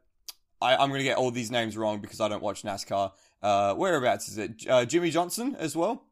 I, 0.62 0.84
am 0.84 0.90
going 0.90 1.00
to 1.00 1.04
get 1.04 1.18
all 1.18 1.32
these 1.32 1.52
names 1.52 1.78
wrong 1.78 2.00
because 2.00 2.20
I 2.20 2.28
don't 2.28 2.44
watch 2.44 2.64
NASCAR. 2.64 3.12
Uh, 3.42 3.74
whereabouts 3.76 4.28
is 4.28 4.38
it? 4.38 4.66
Uh, 4.68 4.86
Jimmie 4.86 5.12
Johnson 5.12 5.56
as 5.58 5.76
well. 5.76 6.04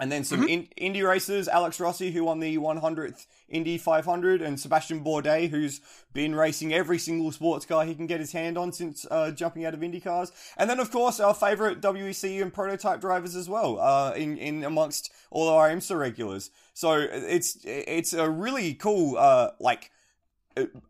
And 0.00 0.10
then 0.10 0.24
some 0.24 0.40
mm-hmm. 0.40 0.48
in, 0.48 0.68
Indy 0.76 1.02
racers, 1.02 1.46
Alex 1.48 1.78
Rossi, 1.78 2.10
who 2.10 2.24
won 2.24 2.40
the 2.40 2.56
100th 2.58 3.26
Indy 3.48 3.78
500, 3.78 4.42
and 4.42 4.56
Sébastien 4.56 5.04
Bourdais, 5.04 5.48
who's 5.48 5.80
been 6.12 6.34
racing 6.34 6.72
every 6.72 6.98
single 6.98 7.30
sports 7.30 7.66
car 7.66 7.84
he 7.84 7.94
can 7.94 8.06
get 8.06 8.18
his 8.18 8.32
hand 8.32 8.56
on 8.56 8.72
since 8.72 9.06
uh, 9.10 9.30
jumping 9.30 9.64
out 9.64 9.74
of 9.74 9.82
Indy 9.82 10.00
cars. 10.00 10.32
And 10.56 10.68
then, 10.68 10.80
of 10.80 10.90
course, 10.90 11.20
our 11.20 11.34
favourite 11.34 11.80
WEC 11.80 12.40
and 12.42 12.52
prototype 12.52 13.00
drivers 13.00 13.36
as 13.36 13.48
well, 13.48 13.78
uh, 13.78 14.12
in, 14.14 14.38
in 14.38 14.64
amongst 14.64 15.12
all 15.30 15.48
our 15.48 15.68
IMSA 15.68 15.96
regulars. 15.96 16.50
So 16.74 16.94
it's 16.94 17.58
it's 17.62 18.12
a 18.12 18.28
really 18.28 18.74
cool, 18.74 19.16
uh, 19.18 19.50
like, 19.60 19.90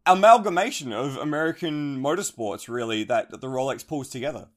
amalgamation 0.06 0.92
of 0.92 1.16
American 1.16 2.02
motorsports, 2.02 2.68
really, 2.68 3.04
that, 3.04 3.30
the 3.30 3.46
Rolex 3.46 3.86
pulls 3.86 4.08
together. 4.08 4.48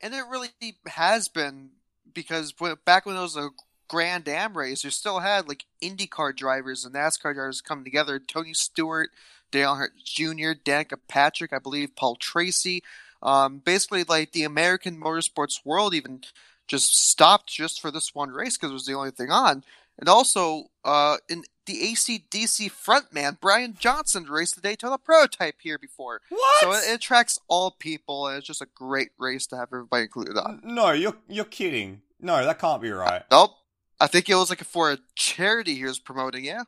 And 0.00 0.14
it 0.14 0.24
really 0.30 0.48
has 0.86 1.28
been 1.28 1.70
because 2.12 2.52
back 2.84 3.06
when 3.06 3.16
it 3.16 3.20
was 3.20 3.36
a 3.36 3.50
Grand 3.88 4.28
Am 4.28 4.56
race, 4.56 4.84
you 4.84 4.90
still 4.90 5.20
had 5.20 5.48
like 5.48 5.66
IndyCar 5.82 6.34
drivers 6.34 6.84
and 6.84 6.94
NASCAR 6.94 7.34
drivers 7.34 7.60
coming 7.60 7.84
together. 7.84 8.18
Tony 8.18 8.54
Stewart, 8.54 9.10
Dale 9.50 9.74
Earnhardt 9.74 10.02
Jr., 10.04 10.58
Danica 10.64 10.98
Patrick, 11.08 11.52
I 11.52 11.58
believe 11.58 11.96
Paul 11.96 12.16
Tracy. 12.16 12.82
Um, 13.22 13.58
basically, 13.58 14.04
like 14.04 14.32
the 14.32 14.44
American 14.44 15.00
motorsports 15.00 15.64
world 15.64 15.94
even 15.94 16.22
just 16.66 16.96
stopped 17.08 17.48
just 17.48 17.80
for 17.80 17.90
this 17.90 18.14
one 18.14 18.30
race 18.30 18.56
because 18.56 18.70
it 18.70 18.74
was 18.74 18.86
the 18.86 18.94
only 18.94 19.10
thing 19.10 19.30
on. 19.30 19.64
And 19.98 20.08
also, 20.08 20.64
uh, 20.84 21.18
in 21.28 21.44
the 21.66 21.80
ACDC 21.80 22.70
frontman 22.70 23.38
Brian 23.40 23.74
Johnson 23.78 24.24
raced 24.24 24.56
the 24.56 24.60
Daytona 24.60 24.98
prototype 24.98 25.56
here 25.62 25.78
before. 25.78 26.20
What? 26.28 26.60
So 26.60 26.72
it, 26.72 26.90
it, 26.90 26.94
attracts 26.96 27.38
all 27.48 27.70
people, 27.70 28.26
and 28.26 28.38
it's 28.38 28.46
just 28.46 28.60
a 28.60 28.68
great 28.74 29.10
race 29.18 29.46
to 29.48 29.56
have 29.56 29.68
everybody 29.72 30.02
included 30.02 30.36
on. 30.36 30.60
No, 30.64 30.90
you're 30.90 31.16
you're 31.28 31.44
kidding. 31.44 32.02
No, 32.20 32.44
that 32.44 32.58
can't 32.58 32.82
be 32.82 32.90
right. 32.90 33.22
Nope. 33.30 33.52
I 34.00 34.06
think 34.06 34.28
it 34.28 34.34
was 34.34 34.50
like 34.50 34.62
for 34.64 34.92
a 34.92 34.98
charity 35.14 35.76
he 35.76 35.84
was 35.84 35.98
promoting. 35.98 36.44
Yeah. 36.44 36.64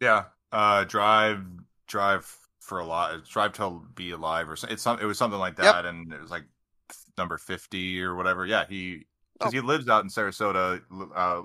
Yeah. 0.00 0.24
Uh, 0.52 0.84
drive, 0.84 1.44
drive 1.86 2.32
for 2.60 2.78
a 2.78 2.84
lot. 2.84 3.24
Drive 3.24 3.52
to 3.54 3.82
be 3.94 4.10
alive, 4.10 4.48
or 4.48 4.56
it's 4.68 4.82
some. 4.82 4.98
It 5.00 5.04
was 5.04 5.18
something 5.18 5.40
like 5.40 5.56
that, 5.56 5.84
yep. 5.84 5.84
and 5.86 6.12
it 6.12 6.20
was 6.20 6.30
like 6.30 6.44
number 7.16 7.38
fifty 7.38 8.02
or 8.02 8.14
whatever. 8.14 8.46
Yeah, 8.46 8.64
he 8.68 9.06
because 9.32 9.52
oh. 9.52 9.56
he 9.56 9.60
lives 9.60 9.88
out 9.88 10.04
in 10.04 10.10
Sarasota. 10.10 10.80
Uh, 11.14 11.42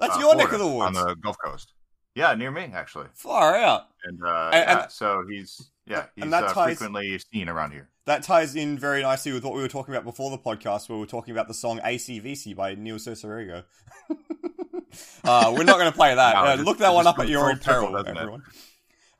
That's 0.00 0.16
uh, 0.16 0.20
your 0.20 0.32
Florida, 0.32 0.44
neck 0.44 0.52
of 0.52 0.58
the 0.58 0.66
woods 0.66 0.98
on 0.98 1.06
the 1.06 1.14
Gulf 1.16 1.36
Coast. 1.38 1.72
Yeah, 2.14 2.34
near 2.34 2.50
me 2.50 2.70
actually. 2.74 3.06
Far 3.14 3.56
out. 3.56 3.88
And, 4.04 4.20
uh, 4.24 4.50
and, 4.52 4.68
yeah, 4.68 4.86
so 4.88 5.24
he's 5.28 5.70
yeah 5.86 6.06
he's 6.16 6.32
uh, 6.32 6.48
frequently 6.52 7.18
seen 7.32 7.48
around 7.48 7.72
here. 7.72 7.88
That 8.06 8.22
ties 8.22 8.56
in 8.56 8.78
very 8.78 9.02
nicely 9.02 9.32
with 9.32 9.44
what 9.44 9.54
we 9.54 9.60
were 9.60 9.68
talking 9.68 9.94
about 9.94 10.04
before 10.04 10.30
the 10.30 10.38
podcast, 10.38 10.88
where 10.88 10.96
we 10.96 11.02
were 11.02 11.06
talking 11.06 11.32
about 11.32 11.48
the 11.48 11.54
song 11.54 11.78
ACVC 11.80 12.56
by 12.56 12.74
Neil 12.74 12.96
Cicierega. 12.96 13.64
uh, 15.24 15.54
we're 15.56 15.64
not 15.64 15.78
going 15.78 15.90
to 15.90 15.96
play 15.96 16.14
that. 16.14 16.34
No, 16.34 16.40
uh, 16.40 16.56
just, 16.56 16.66
look 16.66 16.78
that 16.78 16.92
one 16.92 17.06
up 17.06 17.18
at 17.18 17.28
your 17.28 17.50
own 17.50 17.58
peril, 17.58 17.96
everyone. 17.96 18.42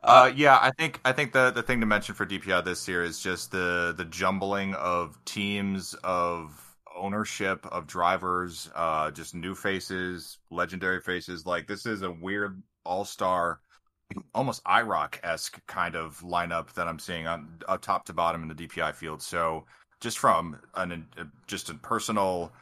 Uh, 0.02 0.06
uh, 0.06 0.32
yeah, 0.34 0.58
I 0.60 0.70
think 0.70 0.98
I 1.04 1.12
think 1.12 1.32
the 1.32 1.50
the 1.50 1.62
thing 1.62 1.80
to 1.80 1.86
mention 1.86 2.14
for 2.14 2.24
DPI 2.24 2.64
this 2.64 2.88
year 2.88 3.04
is 3.04 3.20
just 3.20 3.52
the 3.52 3.94
the 3.96 4.06
jumbling 4.06 4.74
of 4.74 5.22
teams 5.24 5.94
of 6.02 6.69
ownership 6.96 7.66
of 7.66 7.86
drivers, 7.86 8.70
uh, 8.74 9.10
just 9.10 9.34
new 9.34 9.54
faces, 9.54 10.38
legendary 10.50 11.00
faces. 11.00 11.46
Like 11.46 11.66
this 11.66 11.86
is 11.86 12.02
a 12.02 12.10
weird 12.10 12.62
all 12.84 13.04
star, 13.04 13.60
almost 14.34 14.64
IROC 14.64 15.18
esque 15.22 15.64
kind 15.66 15.94
of 15.94 16.18
lineup 16.20 16.72
that 16.74 16.88
I'm 16.88 16.98
seeing 16.98 17.26
on 17.26 17.48
uh, 17.68 17.78
top 17.78 18.04
to 18.06 18.12
bottom 18.12 18.42
in 18.42 18.48
the 18.48 18.54
DPI 18.54 18.94
field. 18.94 19.22
So 19.22 19.64
just 20.00 20.18
from 20.18 20.58
an 20.74 21.06
just 21.46 21.70
a 21.70 21.74
personal 21.74 22.52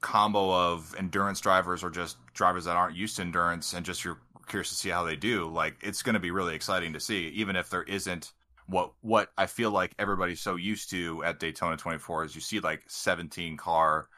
combo 0.00 0.52
of 0.52 0.94
endurance 0.98 1.40
drivers 1.40 1.82
or 1.82 1.90
just 1.90 2.18
drivers 2.34 2.66
that 2.66 2.76
aren't 2.76 2.96
used 2.96 3.16
to 3.16 3.22
endurance 3.22 3.72
and 3.72 3.86
just 3.86 4.04
you're 4.04 4.20
curious 4.46 4.68
to 4.68 4.74
see 4.74 4.90
how 4.90 5.04
they 5.04 5.16
do, 5.16 5.48
like 5.48 5.76
it's 5.82 6.02
going 6.02 6.14
to 6.14 6.20
be 6.20 6.30
really 6.30 6.54
exciting 6.54 6.92
to 6.92 7.00
see, 7.00 7.28
even 7.28 7.56
if 7.56 7.70
there 7.70 7.84
isn't 7.84 8.32
what 8.66 8.92
what 9.00 9.30
I 9.36 9.46
feel 9.46 9.70
like 9.70 9.94
everybody's 9.98 10.40
so 10.40 10.56
used 10.56 10.90
to 10.90 11.22
at 11.24 11.38
Daytona 11.38 11.76
24 11.76 12.24
is 12.24 12.34
you 12.34 12.40
see 12.40 12.60
like 12.60 12.82
17 12.88 13.56
car, 13.56 14.08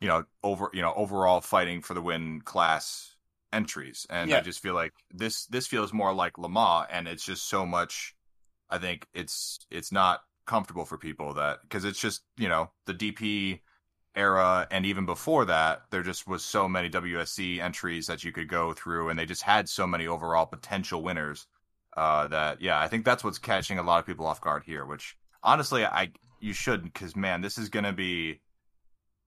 you 0.00 0.08
know, 0.08 0.24
over 0.42 0.70
you 0.72 0.82
know 0.82 0.92
overall 0.94 1.40
fighting 1.40 1.82
for 1.82 1.94
the 1.94 2.02
win 2.02 2.40
class 2.40 3.14
entries, 3.52 4.06
and 4.10 4.30
yeah. 4.30 4.38
I 4.38 4.40
just 4.40 4.62
feel 4.62 4.74
like 4.74 4.92
this 5.12 5.46
this 5.46 5.66
feels 5.66 5.92
more 5.92 6.12
like 6.12 6.38
Le 6.38 6.48
Mans, 6.48 6.86
and 6.90 7.08
it's 7.08 7.24
just 7.24 7.48
so 7.48 7.66
much. 7.66 8.14
I 8.70 8.78
think 8.78 9.06
it's 9.14 9.58
it's 9.70 9.92
not 9.92 10.20
comfortable 10.46 10.84
for 10.84 10.96
people 10.96 11.34
that 11.34 11.58
because 11.62 11.84
it's 11.84 12.00
just 12.00 12.22
you 12.36 12.48
know 12.48 12.70
the 12.86 12.94
DP 12.94 13.60
era 14.14 14.66
and 14.70 14.86
even 14.86 15.04
before 15.04 15.44
that 15.44 15.82
there 15.90 16.02
just 16.02 16.26
was 16.26 16.42
so 16.42 16.66
many 16.66 16.88
WSC 16.88 17.60
entries 17.60 18.06
that 18.06 18.24
you 18.24 18.32
could 18.32 18.48
go 18.48 18.72
through 18.72 19.10
and 19.10 19.18
they 19.18 19.26
just 19.26 19.42
had 19.42 19.68
so 19.68 19.86
many 19.86 20.06
overall 20.06 20.46
potential 20.46 21.02
winners 21.02 21.46
uh, 21.96 22.28
that 22.28 22.60
yeah 22.60 22.78
I 22.80 22.88
think 22.88 23.04
that's 23.04 23.24
what's 23.24 23.38
catching 23.38 23.78
a 23.78 23.82
lot 23.82 23.98
of 23.98 24.06
people 24.06 24.26
off 24.26 24.40
guard 24.40 24.62
here 24.64 24.84
which 24.84 25.16
honestly 25.42 25.84
I 25.84 26.12
you 26.40 26.52
shouldn't 26.52 26.92
because 26.92 27.16
man 27.16 27.40
this 27.40 27.58
is 27.58 27.68
gonna 27.68 27.92
be 27.92 28.40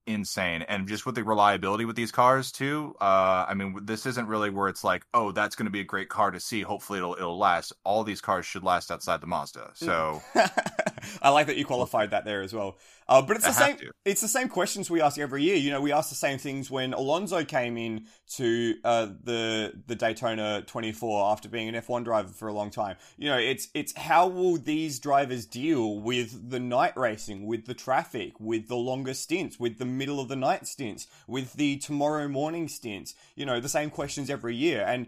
insane 0.09 0.63
and 0.63 0.87
just 0.87 1.05
with 1.05 1.15
the 1.15 1.23
reliability 1.23 1.85
with 1.85 1.95
these 1.95 2.11
cars 2.11 2.51
too 2.51 2.95
uh 2.99 3.45
i 3.47 3.53
mean 3.53 3.77
this 3.83 4.05
isn't 4.05 4.27
really 4.27 4.49
where 4.49 4.67
it's 4.67 4.83
like 4.83 5.05
oh 5.13 5.31
that's 5.31 5.55
going 5.55 5.65
to 5.65 5.71
be 5.71 5.79
a 5.79 5.85
great 5.85 6.09
car 6.09 6.31
to 6.31 6.39
see 6.39 6.61
hopefully 6.61 6.97
it'll 6.99 7.13
it'll 7.13 7.37
last 7.37 7.71
all 7.83 8.03
these 8.03 8.21
cars 8.21 8.45
should 8.45 8.63
last 8.63 8.91
outside 8.91 9.21
the 9.21 9.27
mazda 9.27 9.71
so 9.75 10.21
i 11.21 11.29
like 11.29 11.47
that 11.47 11.57
you 11.57 11.65
qualified 11.65 12.11
that 12.11 12.25
there 12.25 12.41
as 12.41 12.53
well 12.53 12.77
uh, 13.09 13.23
but 13.23 13.37
it's 13.37 13.45
the 13.45 13.51
same. 13.51 13.75
It's 14.05 14.21
the 14.21 14.27
same 14.27 14.49
questions 14.49 14.87
we 14.87 15.01
ask 15.01 15.17
every 15.17 15.41
year. 15.41 15.55
You 15.55 15.71
know, 15.71 15.81
we 15.81 15.91
ask 15.91 16.09
the 16.09 16.15
same 16.15 16.37
things 16.37 16.69
when 16.69 16.93
Alonso 16.93 17.43
came 17.43 17.75
in 17.75 18.05
to 18.35 18.75
uh, 18.83 19.07
the 19.23 19.73
the 19.87 19.95
Daytona 19.95 20.61
24 20.61 21.31
after 21.31 21.49
being 21.49 21.67
an 21.67 21.73
F1 21.73 22.03
driver 22.03 22.27
for 22.27 22.47
a 22.47 22.53
long 22.53 22.69
time. 22.69 22.97
You 23.17 23.29
know, 23.29 23.37
it's 23.39 23.67
it's 23.73 23.97
how 23.97 24.27
will 24.27 24.57
these 24.57 24.99
drivers 24.99 25.47
deal 25.47 25.99
with 25.99 26.51
the 26.51 26.59
night 26.59 26.95
racing, 26.95 27.47
with 27.47 27.65
the 27.65 27.73
traffic, 27.73 28.33
with 28.39 28.67
the 28.67 28.77
longer 28.77 29.15
stints, 29.15 29.59
with 29.59 29.79
the 29.79 29.85
middle 29.99 30.19
of 30.19 30.27
the 30.29 30.35
night 30.35 30.65
stints, 30.65 31.07
with 31.27 31.53
the 31.53 31.77
tomorrow 31.77 32.27
morning 32.27 32.67
stints. 32.67 33.13
You 33.35 33.45
know, 33.45 33.59
the 33.59 33.69
same 33.69 33.89
questions 33.89 34.29
every 34.29 34.55
year. 34.55 34.83
And 34.87 35.07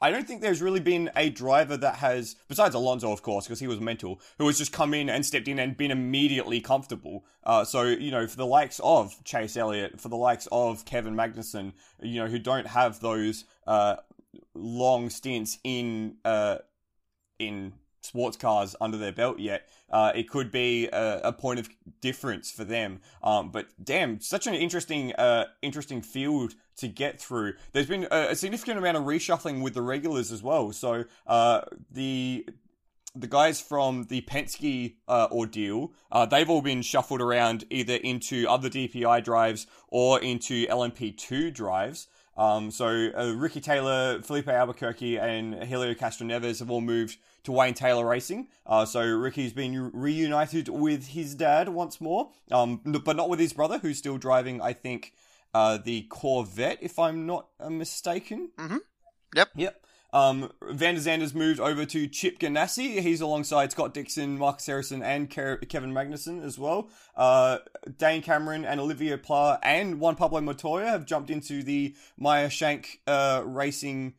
I 0.00 0.10
don't 0.10 0.26
think 0.26 0.40
there's 0.40 0.62
really 0.62 0.80
been 0.80 1.10
a 1.14 1.28
driver 1.30 1.76
that 1.76 1.96
has, 1.96 2.36
besides 2.48 2.74
Alonso, 2.74 3.12
of 3.12 3.22
course, 3.22 3.44
because 3.46 3.60
he 3.60 3.66
was 3.66 3.80
mental, 3.80 4.20
who 4.38 4.46
has 4.46 4.58
just 4.58 4.72
come 4.72 4.94
in 4.94 5.10
and 5.10 5.26
stepped 5.26 5.48
in 5.48 5.58
and 5.58 5.76
been 5.76 5.90
immediately 5.90 6.60
comfortable. 6.60 7.24
Uh, 7.44 7.64
so, 7.64 7.82
you 7.82 8.10
know, 8.10 8.26
for 8.26 8.36
the 8.36 8.46
likes 8.58 8.80
of 8.82 9.22
Chase 9.24 9.56
Elliott, 9.56 10.00
for 10.00 10.08
the 10.08 10.16
likes 10.16 10.48
of 10.50 10.84
Kevin 10.84 11.14
Magnussen, 11.14 11.72
you 12.02 12.20
know, 12.20 12.28
who 12.28 12.38
don't 12.38 12.66
have 12.66 13.00
those 13.00 13.44
uh, 13.66 13.96
long 14.54 15.10
stints 15.10 15.58
in 15.64 16.16
uh, 16.24 16.58
in 17.38 17.72
sports 18.06 18.36
cars 18.36 18.74
under 18.80 18.96
their 18.96 19.12
belt 19.12 19.38
yet, 19.38 19.68
uh, 19.90 20.12
it 20.14 20.28
could 20.28 20.50
be 20.50 20.88
a, 20.88 21.20
a, 21.24 21.32
point 21.32 21.60
of 21.60 21.68
difference 22.00 22.50
for 22.50 22.64
them. 22.64 23.00
Um, 23.22 23.50
but 23.50 23.66
damn, 23.82 24.20
such 24.20 24.46
an 24.46 24.54
interesting, 24.54 25.12
uh, 25.14 25.46
interesting 25.62 26.02
field 26.02 26.54
to 26.78 26.88
get 26.88 27.20
through. 27.20 27.54
There's 27.72 27.86
been 27.86 28.06
a, 28.10 28.28
a, 28.30 28.36
significant 28.36 28.78
amount 28.78 28.96
of 28.96 29.04
reshuffling 29.04 29.62
with 29.62 29.74
the 29.74 29.82
regulars 29.82 30.32
as 30.32 30.42
well. 30.42 30.72
So 30.72 31.04
uh, 31.26 31.62
the 31.90 32.48
the 33.14 33.26
guys 33.26 33.60
from 33.60 34.04
the 34.04 34.20
Penske 34.22 34.96
uh, 35.08 35.28
ordeal, 35.30 35.92
uh, 36.12 36.26
they've 36.26 36.50
all 36.50 36.60
been 36.60 36.82
shuffled 36.82 37.22
around 37.22 37.64
either 37.70 37.94
into 37.94 38.46
other 38.46 38.68
DPI 38.68 39.24
drives 39.24 39.66
or 39.88 40.20
into 40.20 40.66
LMP2 40.66 41.52
drives. 41.54 42.08
Um, 42.36 42.70
so 42.70 43.10
uh, 43.16 43.32
Ricky 43.34 43.60
Taylor, 43.60 44.20
Filipe 44.22 44.48
Albuquerque, 44.48 45.18
and 45.18 45.64
Helio 45.64 45.94
Castroneves 45.94 46.58
have 46.58 46.70
all 46.70 46.80
moved 46.80 47.18
to 47.44 47.52
Wayne 47.52 47.74
Taylor 47.74 48.06
Racing. 48.06 48.48
Uh, 48.66 48.84
so 48.84 49.00
Ricky's 49.00 49.52
been 49.52 49.90
reunited 49.92 50.68
with 50.68 51.08
his 51.08 51.34
dad 51.34 51.68
once 51.68 52.00
more, 52.00 52.30
um, 52.50 52.80
but 52.84 53.16
not 53.16 53.28
with 53.28 53.40
his 53.40 53.52
brother, 53.52 53.78
who's 53.78 53.98
still 53.98 54.18
driving, 54.18 54.60
I 54.60 54.72
think, 54.72 55.14
uh, 55.54 55.78
the 55.82 56.02
Corvette, 56.02 56.78
if 56.82 56.98
I'm 56.98 57.24
not 57.24 57.48
uh, 57.58 57.70
mistaken. 57.70 58.50
Mm-hmm. 58.58 58.78
Yep. 59.34 59.48
Yep. 59.54 59.85
Um, 60.12 60.50
Van 60.62 60.94
der 60.94 61.00
Zande's 61.00 61.34
moved 61.34 61.60
over 61.60 61.84
to 61.84 62.06
Chip 62.06 62.38
Ganassi. 62.38 63.00
He's 63.00 63.20
alongside 63.20 63.72
Scott 63.72 63.92
Dixon, 63.92 64.38
Marcus 64.38 64.68
Ericsson, 64.68 65.02
and 65.02 65.28
Kevin 65.28 65.92
Magnussen 65.92 66.42
as 66.44 66.58
well. 66.58 66.88
Uh, 67.16 67.58
Dane 67.98 68.22
Cameron 68.22 68.64
and 68.64 68.80
Olivier 68.80 69.16
Pla 69.16 69.58
and 69.62 70.00
Juan 70.00 70.16
Pablo 70.16 70.40
Montoya 70.40 70.86
have 70.86 71.06
jumped 71.06 71.30
into 71.30 71.62
the 71.62 71.94
Meyer 72.16 72.48
Shank 72.48 73.00
uh, 73.06 73.42
Racing 73.44 74.14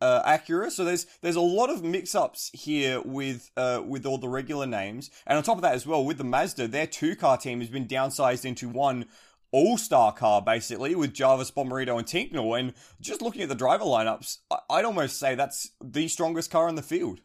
uh, 0.00 0.22
Acura. 0.22 0.70
So 0.70 0.84
there's 0.84 1.06
there's 1.20 1.36
a 1.36 1.40
lot 1.40 1.70
of 1.70 1.82
mix-ups 1.82 2.50
here 2.52 3.00
with 3.00 3.50
uh, 3.56 3.82
with 3.86 4.04
all 4.04 4.18
the 4.18 4.28
regular 4.28 4.66
names, 4.66 5.10
and 5.26 5.36
on 5.36 5.44
top 5.44 5.56
of 5.56 5.62
that 5.62 5.74
as 5.74 5.86
well, 5.86 6.04
with 6.04 6.18
the 6.18 6.24
Mazda, 6.24 6.68
their 6.68 6.86
two-car 6.86 7.36
team 7.36 7.60
has 7.60 7.68
been 7.68 7.86
downsized 7.86 8.44
into 8.44 8.68
one 8.68 9.06
all 9.52 9.78
star 9.78 10.12
car, 10.12 10.42
basically, 10.42 10.94
with 10.94 11.12
Jarvis, 11.12 11.50
Bomarito, 11.50 11.98
and 11.98 12.06
Tincknell. 12.06 12.58
And 12.58 12.72
just 13.00 13.22
looking 13.22 13.42
at 13.42 13.48
the 13.48 13.54
driver 13.54 13.84
lineups, 13.84 14.38
I'd 14.68 14.84
almost 14.84 15.18
say 15.18 15.34
that's 15.34 15.70
the 15.82 16.08
strongest 16.08 16.50
car 16.50 16.68
in 16.68 16.74
the 16.74 16.82
field. 16.82 17.20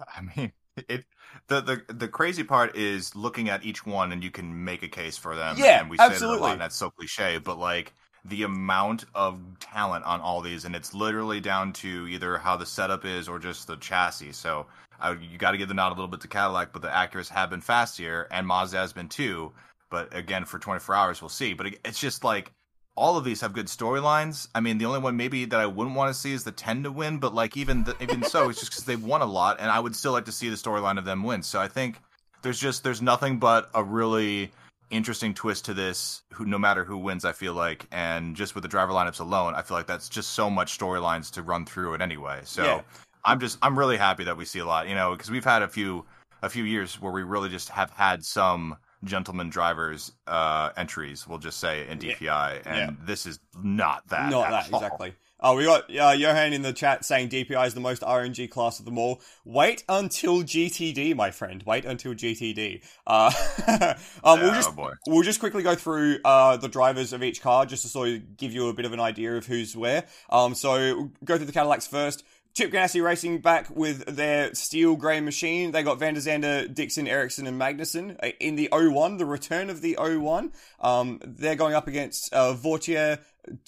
I 0.00 0.22
mean, 0.36 0.52
it. 0.88 1.04
The, 1.48 1.60
the 1.60 1.94
the 1.94 2.08
crazy 2.08 2.44
part 2.44 2.76
is 2.76 3.16
looking 3.16 3.48
at 3.48 3.64
each 3.64 3.86
one 3.86 4.12
and 4.12 4.22
you 4.22 4.30
can 4.30 4.64
make 4.64 4.82
a 4.82 4.88
case 4.88 5.16
for 5.16 5.34
them. 5.34 5.56
Yeah, 5.58 5.80
and 5.80 5.90
we 5.90 5.98
absolutely. 5.98 6.28
say 6.28 6.34
it 6.34 6.38
a 6.38 6.42
lot, 6.42 6.52
and 6.52 6.60
that's 6.60 6.76
so 6.76 6.90
cliche, 6.90 7.38
but 7.38 7.58
like 7.58 7.94
the 8.24 8.42
amount 8.44 9.04
of 9.14 9.40
talent 9.58 10.04
on 10.04 10.20
all 10.20 10.40
these, 10.40 10.64
and 10.64 10.76
it's 10.76 10.94
literally 10.94 11.40
down 11.40 11.72
to 11.72 12.06
either 12.08 12.38
how 12.38 12.56
the 12.56 12.66
setup 12.66 13.04
is 13.04 13.28
or 13.28 13.38
just 13.38 13.66
the 13.66 13.76
chassis. 13.76 14.32
So 14.32 14.66
I, 15.00 15.12
you 15.12 15.38
got 15.38 15.52
to 15.52 15.58
give 15.58 15.68
the 15.68 15.74
nod 15.74 15.88
a 15.88 15.94
little 15.94 16.08
bit 16.08 16.20
to 16.20 16.28
Cadillac, 16.28 16.72
but 16.72 16.82
the 16.82 16.88
Acuras 16.88 17.28
have 17.30 17.50
been 17.50 17.60
fast 17.60 17.98
here, 17.98 18.28
and 18.30 18.46
Mazda 18.46 18.76
has 18.76 18.92
been 18.92 19.08
too. 19.08 19.52
But 19.92 20.16
again, 20.16 20.46
for 20.46 20.58
24 20.58 20.94
hours, 20.94 21.20
we'll 21.20 21.28
see. 21.28 21.52
But 21.52 21.66
it's 21.84 22.00
just 22.00 22.24
like 22.24 22.50
all 22.96 23.16
of 23.18 23.24
these 23.24 23.42
have 23.42 23.52
good 23.52 23.66
storylines. 23.66 24.48
I 24.54 24.60
mean, 24.60 24.78
the 24.78 24.86
only 24.86 24.98
one 24.98 25.16
maybe 25.16 25.44
that 25.44 25.60
I 25.60 25.66
wouldn't 25.66 25.94
want 25.94 26.12
to 26.12 26.18
see 26.18 26.32
is 26.32 26.44
the 26.44 26.50
10 26.50 26.84
to 26.84 26.90
win. 26.90 27.18
But 27.18 27.34
like 27.34 27.56
even 27.58 27.84
the, 27.84 27.94
even 28.00 28.22
so, 28.22 28.48
it's 28.48 28.58
just 28.58 28.72
because 28.72 28.84
they've 28.86 29.04
won 29.04 29.20
a 29.20 29.26
lot, 29.26 29.60
and 29.60 29.70
I 29.70 29.78
would 29.78 29.94
still 29.94 30.12
like 30.12 30.24
to 30.24 30.32
see 30.32 30.48
the 30.48 30.56
storyline 30.56 30.96
of 30.96 31.04
them 31.04 31.22
win. 31.22 31.42
So 31.42 31.60
I 31.60 31.68
think 31.68 32.00
there's 32.40 32.58
just 32.58 32.82
there's 32.82 33.02
nothing 33.02 33.38
but 33.38 33.70
a 33.74 33.84
really 33.84 34.50
interesting 34.90 35.34
twist 35.34 35.66
to 35.66 35.74
this. 35.74 36.22
Who 36.32 36.46
no 36.46 36.58
matter 36.58 36.84
who 36.84 36.96
wins, 36.96 37.26
I 37.26 37.32
feel 37.32 37.52
like, 37.52 37.86
and 37.92 38.34
just 38.34 38.54
with 38.54 38.62
the 38.62 38.68
driver 38.68 38.92
lineups 38.92 39.20
alone, 39.20 39.54
I 39.54 39.60
feel 39.60 39.76
like 39.76 39.86
that's 39.86 40.08
just 40.08 40.30
so 40.30 40.48
much 40.48 40.78
storylines 40.78 41.30
to 41.32 41.42
run 41.42 41.66
through 41.66 41.94
it 41.94 42.00
anyway. 42.00 42.40
So 42.44 42.64
Yeah. 42.64 42.80
I'm 43.24 43.40
just 43.40 43.58
I'm 43.60 43.78
really 43.78 43.98
happy 43.98 44.24
that 44.24 44.38
we 44.38 44.46
see 44.46 44.58
a 44.58 44.64
lot. 44.64 44.88
You 44.88 44.94
know, 44.94 45.12
because 45.12 45.30
we've 45.30 45.44
had 45.44 45.62
a 45.62 45.68
few 45.68 46.06
a 46.42 46.48
few 46.48 46.64
years 46.64 47.00
where 47.00 47.12
we 47.12 47.22
really 47.22 47.50
just 47.50 47.68
have 47.68 47.90
had 47.90 48.24
some 48.24 48.76
gentleman 49.04 49.48
drivers 49.50 50.12
uh 50.26 50.70
entries 50.76 51.26
we'll 51.26 51.38
just 51.38 51.58
say 51.58 51.88
in 51.88 52.00
Yeah. 52.00 52.14
dpi 52.14 52.62
and 52.66 52.76
Yeah. 52.76 52.90
this 53.06 53.26
is 53.26 53.40
not 53.62 54.06
that 54.08 54.30
Not 54.30 54.46
at 54.46 54.50
that, 54.50 54.72
all. 54.72 54.80
exactly. 54.80 55.14
Oh, 55.44 55.56
we 55.56 55.64
got 55.64 55.90
uh, 55.90 56.12
Johan 56.12 56.52
in 56.52 56.62
the 56.62 56.72
chat 56.72 57.04
saying 57.04 57.28
DPI 57.30 57.66
is 57.66 57.74
the 57.74 57.80
most 57.80 58.02
RNG 58.02 58.48
class 58.48 58.78
of 58.78 58.84
them 58.84 58.96
all. 58.96 59.20
Wait 59.44 59.82
until 59.88 60.44
GTD, 60.44 61.16
my 61.16 61.32
friend. 61.32 61.64
Wait 61.66 61.84
until 61.84 62.14
GTD. 62.14 62.80
Uh, 63.08 63.32
um, 64.22 64.40
we'll 64.40 64.54
just 64.54 64.68
oh 64.68 64.72
boy. 64.72 64.92
we'll 65.08 65.24
just 65.24 65.40
quickly 65.40 65.64
go 65.64 65.74
through 65.74 66.18
uh, 66.24 66.56
the 66.58 66.68
drivers 66.68 67.12
of 67.12 67.24
each 67.24 67.42
car 67.42 67.66
just 67.66 67.82
to 67.82 67.88
sort 67.88 68.10
of 68.10 68.36
give 68.36 68.52
you 68.52 68.68
a 68.68 68.72
bit 68.72 68.84
of 68.84 68.92
an 68.92 69.00
idea 69.00 69.34
of 69.36 69.44
who's 69.46 69.76
where. 69.76 70.04
Um, 70.30 70.54
so 70.54 71.10
go 71.24 71.36
through 71.36 71.46
the 71.46 71.52
Cadillacs 71.52 71.88
first. 71.88 72.22
Chip 72.54 72.70
Ganassi 72.70 73.02
Racing 73.02 73.38
back 73.38 73.74
with 73.74 74.04
their 74.04 74.54
steel 74.54 74.94
grey 74.94 75.20
machine. 75.20 75.72
They 75.72 75.82
got 75.82 75.98
Van 75.98 76.12
der 76.12 76.20
Zande, 76.20 76.72
Dixon, 76.74 77.08
Ericsson, 77.08 77.46
and 77.46 77.58
Magnussen 77.58 78.16
uh, 78.22 78.32
in 78.40 78.56
the 78.56 78.68
01, 78.70 79.16
the 79.16 79.24
return 79.24 79.70
of 79.70 79.80
the 79.80 79.96
01. 79.98 80.52
Um, 80.78 81.18
they're 81.24 81.56
going 81.56 81.74
up 81.74 81.88
against 81.88 82.30
uh, 82.34 82.52
Vautier, 82.52 83.20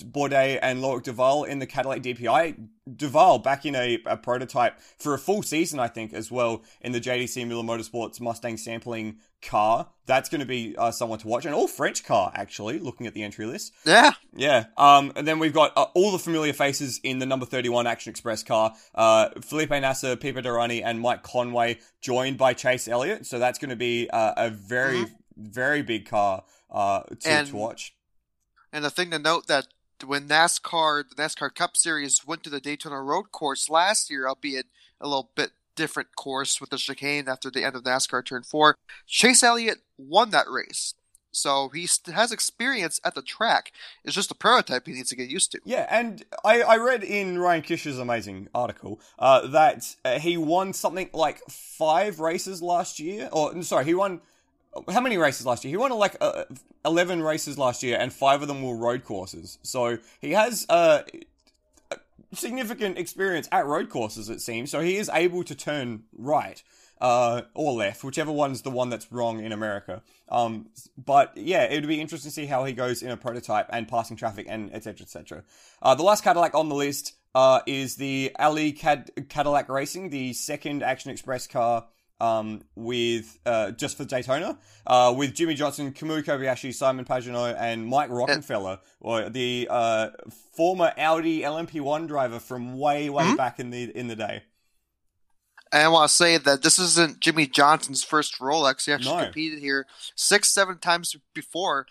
Bourdais, 0.03 0.59
and 0.61 0.81
Loic 0.81 1.03
Duval 1.03 1.45
in 1.45 1.61
the 1.61 1.67
Cadillac 1.67 2.03
DPI. 2.03 2.69
Duval 2.95 3.39
back 3.39 3.65
in 3.65 3.75
a, 3.75 4.03
a 4.05 4.19
prototype 4.19 4.79
for 4.99 5.15
a 5.15 5.19
full 5.19 5.43
season, 5.43 5.81
I 5.81 5.89
think, 5.89 6.13
as 6.13 6.31
well 6.31 6.63
in 6.83 6.93
the 6.93 7.01
JDC 7.01 7.49
Miller 7.49 7.63
Motorsports 7.63 8.21
Mustang 8.21 8.59
sampling 8.59 9.17
car. 9.45 9.89
That's 10.07 10.29
going 10.29 10.41
to 10.41 10.47
be 10.47 10.75
uh, 10.77 10.91
someone 10.91 11.19
to 11.21 11.29
watch. 11.29 11.47
An 11.47 11.55
all 11.55 11.69
French 11.69 12.05
car, 12.05 12.31
actually, 12.35 12.79
looking 12.79 13.07
at 13.07 13.15
the 13.15 13.23
entry 13.23 13.47
list. 13.47 13.73
Yeah. 13.87 14.13
Yeah. 14.37 14.67
Um, 14.77 15.13
and 15.17 15.27
then 15.27 15.39
we've 15.39 15.53
got 15.55 15.73
uh, 15.77 15.87
all 15.95 16.13
the 16.13 16.19
familiar 16.19 16.53
faces 16.53 17.01
in 17.03 17.19
the 17.21 17.27
number 17.27 17.47
31 17.47 17.87
Action 17.87 18.11
Express 18.11 18.43
car. 18.43 18.75
Uh, 18.95 19.29
Felipe 19.41 19.71
Nasr, 19.71 20.17
Pipo 20.17 20.43
Derani, 20.43 20.83
and 20.85 21.01
Mike 21.01 21.23
Conway 21.23 21.79
joined 22.01 22.37
by 22.37 22.53
Chase 22.53 22.87
Elliott. 22.89 23.27
So 23.27 23.39
that's 23.39 23.59
going 23.59 23.71
to 23.71 23.77
be 23.77 24.11
uh, 24.11 24.35
a 24.37 24.51
very, 24.51 25.07
very 25.37 25.83
big 25.83 26.07
car 26.07 26.45
uh, 26.71 27.03
to, 27.21 27.29
And- 27.29 27.49
to 27.49 27.57
watch. 27.57 27.95
And 28.73 28.85
the 28.85 28.91
thing 28.91 29.13
to 29.13 29.19
note 29.21 29.47
that 29.47 29.69
when 30.05 30.27
NASCAR, 30.29 31.05
the 31.09 31.15
NASCAR 31.15 31.55
Cup 31.55 31.77
Series 31.77 32.27
went 32.27 32.43
to 32.43 32.51
the 32.51 32.61
Daytona 32.61 33.01
Road 33.01 33.31
Course 33.31 33.71
last 33.71 34.11
year, 34.11 34.27
albeit 34.27 34.67
a 35.01 35.07
little 35.07 35.31
bit 35.37 35.53
different 35.75 36.17
course 36.17 36.61
with 36.61 36.71
the 36.71 36.77
chicane 36.77 37.29
after 37.29 37.51
the 37.51 37.65
end 37.65 37.77
of 37.77 37.85
NASCAR 37.85 38.25
Turn 38.25 38.43
4, 38.43 38.77
Chase 39.07 39.43
Elliott 39.43 39.79
won 39.99 40.31
that 40.31 40.49
race. 40.51 40.95
So 41.37 41.71
he 41.75 41.89
has 42.13 42.33
experience 42.33 43.01
at 43.05 43.15
the 43.15 43.23
track. 43.23 43.73
It's 44.05 44.15
just 44.15 44.31
a 44.31 44.35
prototype 44.35 44.87
he 44.87 44.93
needs 44.93 45.11
to 45.11 45.17
get 45.17 45.29
used 45.29 45.53
to. 45.53 45.61
Yeah, 45.65 45.87
and 45.91 46.25
I, 46.45 46.63
I 46.63 46.77
read 46.77 47.03
in 47.03 47.39
Ryan 47.39 47.63
Kish's 47.63 47.99
amazing 47.99 48.49
article 48.55 49.01
uh, 49.19 49.47
that 49.49 49.97
uh, 50.05 50.19
he 50.19 50.37
won 50.37 50.73
something 50.73 51.11
like 51.13 51.41
five 51.49 52.21
races 52.21 52.63
last 52.63 53.01
year. 53.01 53.29
Or, 53.33 53.61
sorry, 53.63 53.85
he 53.85 53.95
won. 53.95 54.21
How 54.89 55.01
many 55.01 55.17
races 55.19 55.47
last 55.47 55.65
year? 55.65 55.71
He 55.71 55.77
won 55.77 55.93
like 55.93 56.17
uh, 56.21 56.45
11 56.85 57.23
races 57.23 57.59
last 57.59 57.83
year, 57.83 57.97
and 57.99 58.13
five 58.13 58.43
of 58.43 58.49
them 58.49 58.63
were 58.63 58.77
road 58.77 59.05
courses. 59.05 59.59
So 59.63 59.99
he 60.21 60.33
has 60.33 60.67
uh, 60.69 61.03
significant 62.33 62.99
experience 62.99 63.49
at 63.53 63.67
road 63.67 63.89
courses, 63.89 64.29
it 64.29 64.41
seems. 64.41 64.71
So 64.71 64.81
he 64.81 64.97
is 64.97 65.11
able 65.13 65.45
to 65.45 65.55
turn 65.55 66.05
right 66.17 66.63
uh, 67.01 67.43
or 67.55 67.73
left, 67.73 68.05
whichever 68.05 68.33
one's 68.33 68.63
the 68.63 68.71
one 68.71 68.89
that's 68.89 69.11
wrong 69.13 69.43
in 69.45 69.53
America. 69.53 70.03
Um, 70.29 70.71
but 70.97 71.37
yeah, 71.37 71.65
it 71.65 71.75
would 71.81 71.89
be 71.89 72.01
interesting 72.01 72.31
to 72.31 72.35
see 72.35 72.47
how 72.47 72.65
he 72.65 72.73
goes 72.73 73.03
in 73.03 73.11
a 73.11 73.17
prototype 73.17 73.67
and 73.71 73.89
passing 73.89 74.17
traffic 74.17 74.47
and 74.49 74.73
etc. 74.75 75.05
etc. 75.05 75.45
Uh, 75.83 75.95
the 75.95 76.03
last 76.03 76.25
Cadillac 76.25 76.55
on 76.55 76.69
the 76.69 76.75
list 76.75 77.15
uh, 77.35 77.61
is 77.67 77.97
the 77.97 78.35
Ally 78.39 78.71
Cad- 78.71 79.11
Cadillac 79.29 79.69
Racing, 79.69 80.11
the 80.11 80.33
second 80.33 80.83
Action 80.83 81.11
Express 81.11 81.47
car. 81.47 81.87
Um, 82.21 82.63
with 82.77 83.39
uh, 83.45 83.73
just 83.73 83.97
for 83.97 84.05
Daytona, 84.05 84.57
uh, 84.87 85.13
with 85.17 85.35
Jimmie 85.35 85.55
Johnson, 85.55 85.93
Kamui 85.93 86.23
Kobayashi, 86.25 86.73
Simon 86.73 87.05
Pagenaud, 87.05 87.57
and 87.59 87.87
Mike 87.87 88.09
Rockenfeller, 88.09 88.79
or 89.01 89.29
the 89.29 89.67
uh, 89.69 90.11
former 90.57 90.93
Audi 90.97 91.41
LMP1 91.41 92.07
driver 92.07 92.39
from 92.39 92.79
way, 92.79 93.11
way 93.11 93.25
Mhm. 93.25 93.37
back 93.37 93.59
in 93.59 93.71
the 93.71 93.91
in 93.99 94.07
the 94.07 94.15
day. 94.17 94.45
And 95.73 95.83
I 95.83 95.89
want 95.89 96.09
to 96.09 96.15
say 96.15 96.39
that 96.39 96.63
this 96.63 96.79
isn't 96.79 97.19
Jimmie 97.19 97.49
Johnson's 97.49 98.05
first 98.05 98.39
Rolex. 98.39 98.87
He 98.87 98.93
actually 98.93 99.17
No. 99.17 99.25
competed 99.25 99.59
here 99.59 99.87
six, 100.15 100.53
seven 100.53 100.79
times 100.79 101.17
before, 101.35 101.87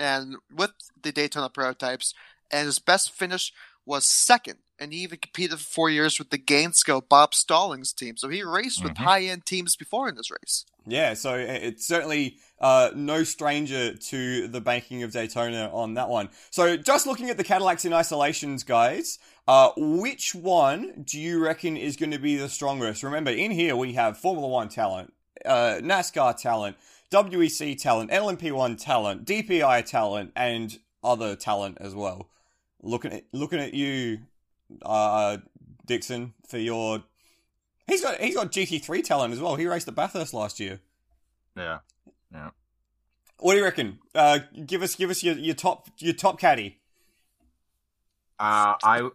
and 0.00 0.34
with 0.52 0.72
the 1.00 1.12
Daytona 1.12 1.48
prototypes. 1.48 2.12
And 2.50 2.66
his 2.66 2.80
best 2.80 3.12
finish 3.12 3.52
was 3.86 4.06
second. 4.06 4.58
And 4.78 4.92
he 4.92 5.00
even 5.00 5.18
competed 5.18 5.58
for 5.60 5.64
four 5.64 5.90
years 5.90 6.18
with 6.18 6.30
the 6.30 6.38
Gainsco 6.38 7.08
Bob 7.08 7.32
Stallings 7.32 7.92
team. 7.92 8.16
So 8.16 8.28
he 8.28 8.42
raced 8.42 8.82
with 8.82 8.94
Mhm. 8.94 9.04
high 9.04 9.22
end 9.22 9.46
teams 9.46 9.76
before 9.76 10.08
in 10.08 10.16
this 10.16 10.30
race. 10.32 10.64
Yeah, 10.86 11.14
so 11.14 11.34
it's 11.34 11.86
certainly 11.86 12.38
uh, 12.60 12.90
no 12.94 13.24
stranger 13.24 13.94
to 13.94 14.48
the 14.48 14.60
banking 14.60 15.02
of 15.02 15.12
Daytona 15.12 15.70
on 15.72 15.94
that 15.94 16.08
one. 16.08 16.30
So 16.50 16.76
just 16.76 17.06
looking 17.06 17.28
at 17.30 17.36
the 17.36 17.44
Cadillacs 17.44 17.84
in 17.84 17.92
isolations, 17.92 18.64
guys, 18.64 19.18
uh, 19.46 19.70
which 19.76 20.34
one 20.34 21.02
do 21.04 21.20
you 21.20 21.44
reckon 21.44 21.76
is 21.76 21.96
going 21.96 22.12
to 22.12 22.18
be 22.18 22.36
the 22.36 22.48
strongest? 22.48 23.02
Remember, 23.02 23.30
in 23.30 23.50
here 23.50 23.76
we 23.76 23.92
have 23.94 24.16
Formula 24.18 24.48
One 24.48 24.68
talent, 24.68 25.12
uh, 25.44 25.78
NASCAR 25.82 26.36
talent, 26.40 26.76
WEC 27.10 27.74
talent, 27.76 28.10
LMP1 28.10 28.76
talent, 28.76 29.24
DPI 29.26 29.82
talent, 29.82 30.32
and 30.34 30.78
other 31.02 31.36
talent 31.36 31.78
as 31.80 31.94
well 31.94 32.30
looking 32.84 33.12
at 33.12 33.24
looking 33.32 33.58
at 33.58 33.74
you, 33.74 34.20
uh, 34.82 35.38
Dixon, 35.86 36.34
for 36.46 36.58
your. 36.58 37.02
He's 37.86 38.02
got 38.02 38.20
he's 38.20 38.34
got 38.34 38.52
GT3 38.52 39.02
talent 39.02 39.34
as 39.34 39.40
well. 39.40 39.56
He 39.56 39.66
raced 39.66 39.88
at 39.88 39.94
Bathurst 39.94 40.32
last 40.32 40.60
year. 40.60 40.80
Yeah, 41.56 41.78
yeah. 42.32 42.50
What 43.38 43.52
do 43.52 43.58
you 43.58 43.64
reckon? 43.64 43.98
Uh, 44.14 44.38
give 44.64 44.82
us 44.82 44.94
give 44.94 45.10
us 45.10 45.22
your, 45.22 45.34
your 45.34 45.54
top 45.54 45.88
your 45.98 46.14
top 46.14 46.38
caddy. 46.38 46.78
Uh, 48.38 48.74
I 48.82 49.10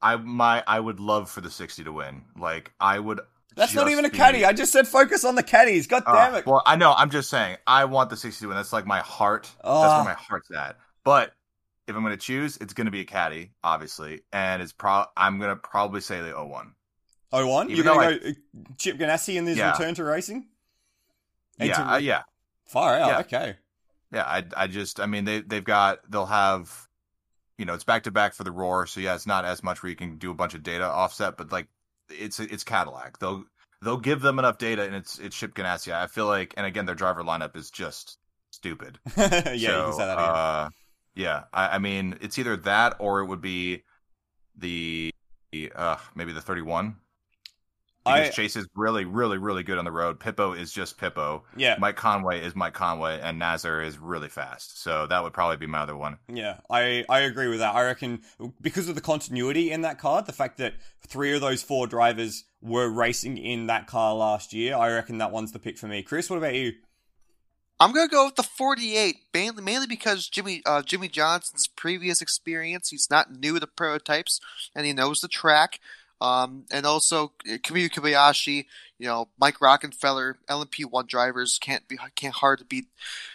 I 0.00 0.16
my 0.16 0.62
I 0.66 0.80
would 0.80 1.00
love 1.00 1.30
for 1.30 1.40
the 1.40 1.50
sixty 1.50 1.84
to 1.84 1.92
win. 1.92 2.22
Like 2.38 2.72
I 2.80 2.98
would. 2.98 3.20
That's 3.54 3.74
not 3.74 3.88
even 3.88 4.04
a 4.04 4.10
caddy. 4.10 4.44
I 4.44 4.52
just 4.52 4.70
said 4.70 4.86
focus 4.86 5.24
on 5.24 5.34
the 5.34 5.42
caddies. 5.42 5.86
God 5.86 6.02
ah, 6.06 6.12
damn 6.12 6.34
it. 6.34 6.46
Well, 6.46 6.62
I 6.66 6.76
know. 6.76 6.92
I'm 6.92 7.08
just 7.08 7.30
saying. 7.30 7.56
I 7.66 7.86
want 7.86 8.10
the 8.10 8.16
sixty 8.16 8.44
to 8.44 8.48
win. 8.48 8.56
That's 8.56 8.72
like 8.72 8.86
my 8.86 9.00
heart. 9.00 9.50
Uh, 9.62 9.80
that's 9.80 9.92
where 9.92 10.00
ah. 10.00 10.04
my 10.04 10.12
heart's 10.12 10.50
at. 10.50 10.76
But 11.04 11.32
if 11.86 11.94
I'm 11.94 12.02
going 12.02 12.12
to 12.12 12.20
choose, 12.20 12.56
it's 12.58 12.74
going 12.74 12.86
to 12.86 12.90
be 12.90 13.00
a 13.00 13.04
caddy, 13.04 13.52
obviously, 13.62 14.22
and 14.32 14.60
it's 14.60 14.72
pro. 14.72 15.04
I'm 15.16 15.38
going 15.38 15.50
to 15.50 15.56
probably 15.56 16.00
say 16.00 16.20
the 16.20 16.32
01. 16.32 16.72
01? 17.32 17.70
Even 17.70 17.76
You're 17.76 17.84
going 17.94 18.08
to 18.08 18.14
I... 18.14 18.18
go 18.18 18.28
uh, 18.28 18.62
Chip 18.78 18.98
Ganassi 18.98 19.36
in 19.36 19.46
his 19.46 19.58
yeah. 19.58 19.72
return 19.72 19.94
to 19.94 20.04
racing? 20.04 20.46
And 21.58 21.68
yeah, 21.68 21.76
to... 21.76 21.92
Uh, 21.92 21.96
yeah. 21.98 22.22
Far 22.66 22.98
out. 22.98 23.08
Yeah. 23.08 23.18
Okay. 23.20 23.56
Yeah, 24.12 24.24
I, 24.24 24.44
I 24.56 24.66
just, 24.66 25.00
I 25.00 25.06
mean, 25.06 25.24
they 25.24 25.40
they've 25.40 25.64
got, 25.64 25.98
they'll 26.10 26.26
have, 26.26 26.88
you 27.58 27.64
know, 27.64 27.74
it's 27.74 27.84
back 27.84 28.04
to 28.04 28.10
back 28.10 28.34
for 28.34 28.44
the 28.44 28.52
roar, 28.52 28.86
so 28.86 29.00
yeah, 29.00 29.14
it's 29.14 29.26
not 29.26 29.44
as 29.44 29.62
much 29.62 29.82
where 29.82 29.90
you 29.90 29.96
can 29.96 30.16
do 30.16 30.30
a 30.30 30.34
bunch 30.34 30.54
of 30.54 30.62
data 30.62 30.84
offset, 30.84 31.36
but 31.36 31.50
like, 31.50 31.66
it's 32.08 32.38
it's 32.38 32.62
Cadillac. 32.62 33.18
They'll 33.18 33.44
they'll 33.82 33.96
give 33.98 34.20
them 34.20 34.38
enough 34.38 34.58
data, 34.58 34.82
and 34.82 34.94
it's 34.94 35.18
it's 35.18 35.36
Chip 35.36 35.54
Ganassi. 35.54 35.92
I 35.92 36.06
feel 36.06 36.26
like, 36.26 36.54
and 36.56 36.66
again, 36.66 36.86
their 36.86 36.94
driver 36.94 37.24
lineup 37.24 37.56
is 37.56 37.70
just 37.70 38.18
stupid. 38.50 38.98
yeah, 39.16 39.28
so, 39.28 39.34
you 39.34 39.50
can 39.50 39.92
say 39.92 40.06
that 40.06 40.18
again. 40.18 40.30
Uh, 40.30 40.68
yeah, 41.16 41.44
I, 41.52 41.68
I 41.68 41.78
mean, 41.78 42.18
it's 42.20 42.38
either 42.38 42.56
that 42.58 42.96
or 43.00 43.20
it 43.20 43.26
would 43.26 43.40
be 43.40 43.82
the 44.56 45.12
uh, 45.74 45.96
maybe 46.14 46.32
the 46.32 46.40
31 46.40 46.96
because 48.06 48.28
I, 48.28 48.30
Chase 48.30 48.56
is 48.56 48.68
really, 48.74 49.04
really, 49.04 49.36
really 49.36 49.62
good 49.62 49.78
on 49.78 49.84
the 49.84 49.90
road. 49.90 50.20
Pipo 50.20 50.56
is 50.56 50.70
just 50.70 50.98
Pipo. 50.98 51.42
Yeah. 51.56 51.76
Mike 51.78 51.96
Conway 51.96 52.40
is 52.40 52.54
Mike 52.54 52.74
Conway, 52.74 53.18
and 53.20 53.38
Nasr 53.38 53.82
is 53.82 53.98
really 53.98 54.28
fast. 54.28 54.80
So 54.80 55.06
that 55.08 55.22
would 55.22 55.32
probably 55.32 55.56
be 55.56 55.66
my 55.66 55.78
other 55.80 55.96
one. 55.96 56.18
Yeah, 56.32 56.58
I, 56.70 57.04
I 57.08 57.20
agree 57.20 57.48
with 57.48 57.58
that. 57.58 57.74
I 57.74 57.84
reckon 57.84 58.20
because 58.60 58.88
of 58.88 58.94
the 58.94 59.00
continuity 59.00 59.72
in 59.72 59.80
that 59.80 59.98
card, 59.98 60.26
the 60.26 60.32
fact 60.32 60.58
that 60.58 60.74
three 61.06 61.34
of 61.34 61.40
those 61.40 61.62
four 61.62 61.86
drivers 61.86 62.44
were 62.60 62.88
racing 62.88 63.38
in 63.38 63.66
that 63.66 63.86
car 63.86 64.14
last 64.14 64.52
year, 64.52 64.76
I 64.76 64.92
reckon 64.92 65.18
that 65.18 65.32
one's 65.32 65.52
the 65.52 65.58
pick 65.58 65.76
for 65.76 65.88
me. 65.88 66.02
Chris, 66.02 66.30
what 66.30 66.36
about 66.36 66.54
you? 66.54 66.74
I'm 67.78 67.92
gonna 67.92 68.08
go 68.08 68.24
with 68.26 68.36
the 68.36 68.42
48, 68.42 69.16
mainly, 69.34 69.62
mainly 69.62 69.86
because 69.86 70.28
Jimmie 70.28 70.62
uh, 70.64 70.82
Jimmie 70.82 71.08
Johnson's 71.08 71.66
previous 71.66 72.22
experience. 72.22 72.88
He's 72.88 73.10
not 73.10 73.32
new 73.38 73.58
to 73.60 73.66
prototypes, 73.66 74.40
and 74.74 74.86
he 74.86 74.92
knows 74.92 75.20
the 75.20 75.28
track. 75.28 75.80
Um, 76.18 76.64
and 76.70 76.86
also 76.86 77.32
uh, 77.46 77.58
Kamui 77.58 77.90
Kobayashi, 77.90 78.64
you 78.98 79.06
know, 79.06 79.28
Mike 79.38 79.58
Rockenfeller, 79.58 80.36
LMP1 80.48 81.06
drivers 81.06 81.58
can't 81.60 81.86
be 81.86 81.98
can't 82.14 82.34
hard 82.36 82.60
to 82.60 82.64
beat. 82.64 82.86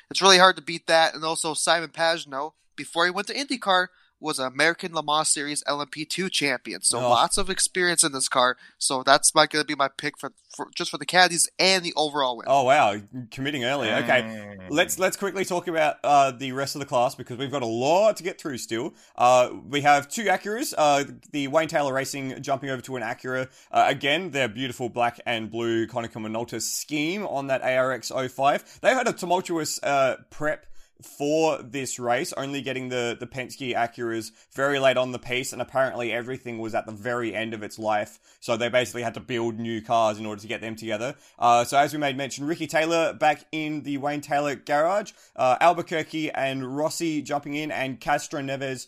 It's 0.09 0.21
really 0.21 0.39
hard 0.39 0.55
to 0.55 0.63
beat 0.63 0.87
that. 0.87 1.13
And 1.13 1.23
also 1.23 1.53
Simon 1.53 1.89
Pagenaud, 1.89 2.53
before 2.75 3.05
he 3.05 3.11
went 3.11 3.27
to 3.27 3.35
IndyCar, 3.35 3.87
was 4.21 4.39
an 4.39 4.45
American 4.45 4.93
Le 4.93 5.03
Mans 5.03 5.27
Series 5.27 5.63
LMP2 5.63 6.31
champion. 6.31 6.81
So 6.81 6.99
oh. 6.99 7.09
lots 7.09 7.37
of 7.37 7.49
experience 7.49 8.03
in 8.03 8.11
this 8.11 8.29
car. 8.29 8.55
So 8.77 9.03
that's 9.03 9.33
my 9.33 9.47
going 9.47 9.63
to 9.63 9.67
be 9.67 9.75
my 9.75 9.89
pick 9.89 10.17
for, 10.17 10.31
for, 10.55 10.69
just 10.75 10.91
for 10.91 10.97
the 10.97 11.05
caddies 11.05 11.49
and 11.57 11.83
the 11.83 11.93
overall 11.95 12.37
win. 12.37 12.45
Oh 12.47 12.63
wow, 12.63 12.95
committing 13.31 13.63
early. 13.63 13.87
Mm. 13.87 14.03
Okay, 14.03 14.21
mm. 14.21 14.57
let's 14.69 14.99
let's 14.99 15.17
quickly 15.17 15.43
talk 15.43 15.67
about 15.67 15.97
uh, 16.03 16.31
the 16.31 16.51
rest 16.51 16.75
of 16.75 16.79
the 16.79 16.85
class 16.85 17.15
because 17.15 17.37
we've 17.37 17.51
got 17.51 17.63
a 17.63 17.67
lot 17.67 18.17
to 18.17 18.23
get 18.23 18.39
through 18.39 18.59
still. 18.59 18.93
Uh, 19.15 19.49
we 19.67 19.81
have 19.81 20.07
two 20.07 20.25
Acuras. 20.25 20.73
Uh, 20.77 21.03
the 21.31 21.47
Wayne 21.47 21.67
Taylor 21.67 21.93
Racing 21.93 22.41
jumping 22.41 22.69
over 22.69 22.81
to 22.83 22.95
an 22.95 23.03
Acura 23.03 23.49
uh, 23.71 23.85
again. 23.87 24.31
Their 24.31 24.47
beautiful 24.47 24.89
black 24.89 25.19
and 25.25 25.49
blue 25.49 25.87
Konica 25.87 26.13
Minolta 26.13 26.61
scheme 26.61 27.25
on 27.25 27.47
that 27.47 27.61
ARX 27.63 28.11
05. 28.11 28.79
They've 28.81 28.95
had 28.95 29.07
a 29.07 29.13
tumultuous 29.13 29.81
uh, 29.81 30.17
prep 30.29 30.67
for 31.05 31.61
this 31.61 31.99
race, 31.99 32.33
only 32.33 32.61
getting 32.61 32.89
the, 32.89 33.17
the 33.19 33.27
Penske 33.27 33.75
Acuras 33.75 34.31
very 34.53 34.79
late 34.79 34.97
on 34.97 35.11
the 35.11 35.19
piece, 35.19 35.53
and 35.53 35.61
apparently 35.61 36.11
everything 36.11 36.57
was 36.57 36.75
at 36.75 36.85
the 36.85 36.91
very 36.91 37.33
end 37.35 37.53
of 37.53 37.63
its 37.63 37.77
life. 37.79 38.19
So 38.39 38.57
they 38.57 38.69
basically 38.69 39.03
had 39.03 39.13
to 39.15 39.19
build 39.19 39.59
new 39.59 39.81
cars 39.81 40.17
in 40.17 40.25
order 40.25 40.41
to 40.41 40.47
get 40.47 40.61
them 40.61 40.75
together. 40.75 41.15
Uh, 41.37 41.63
so 41.63 41.77
as 41.77 41.93
we 41.93 41.99
made 41.99 42.17
mention, 42.17 42.45
Ricky 42.47 42.67
Taylor 42.67 43.13
back 43.13 43.45
in 43.51 43.83
the 43.83 43.97
Wayne 43.97 44.21
Taylor 44.21 44.55
garage, 44.55 45.11
uh, 45.35 45.57
Albuquerque 45.59 46.31
and 46.31 46.75
Rossi 46.75 47.21
jumping 47.21 47.55
in, 47.55 47.71
and 47.71 47.99
Castroneves 47.99 48.87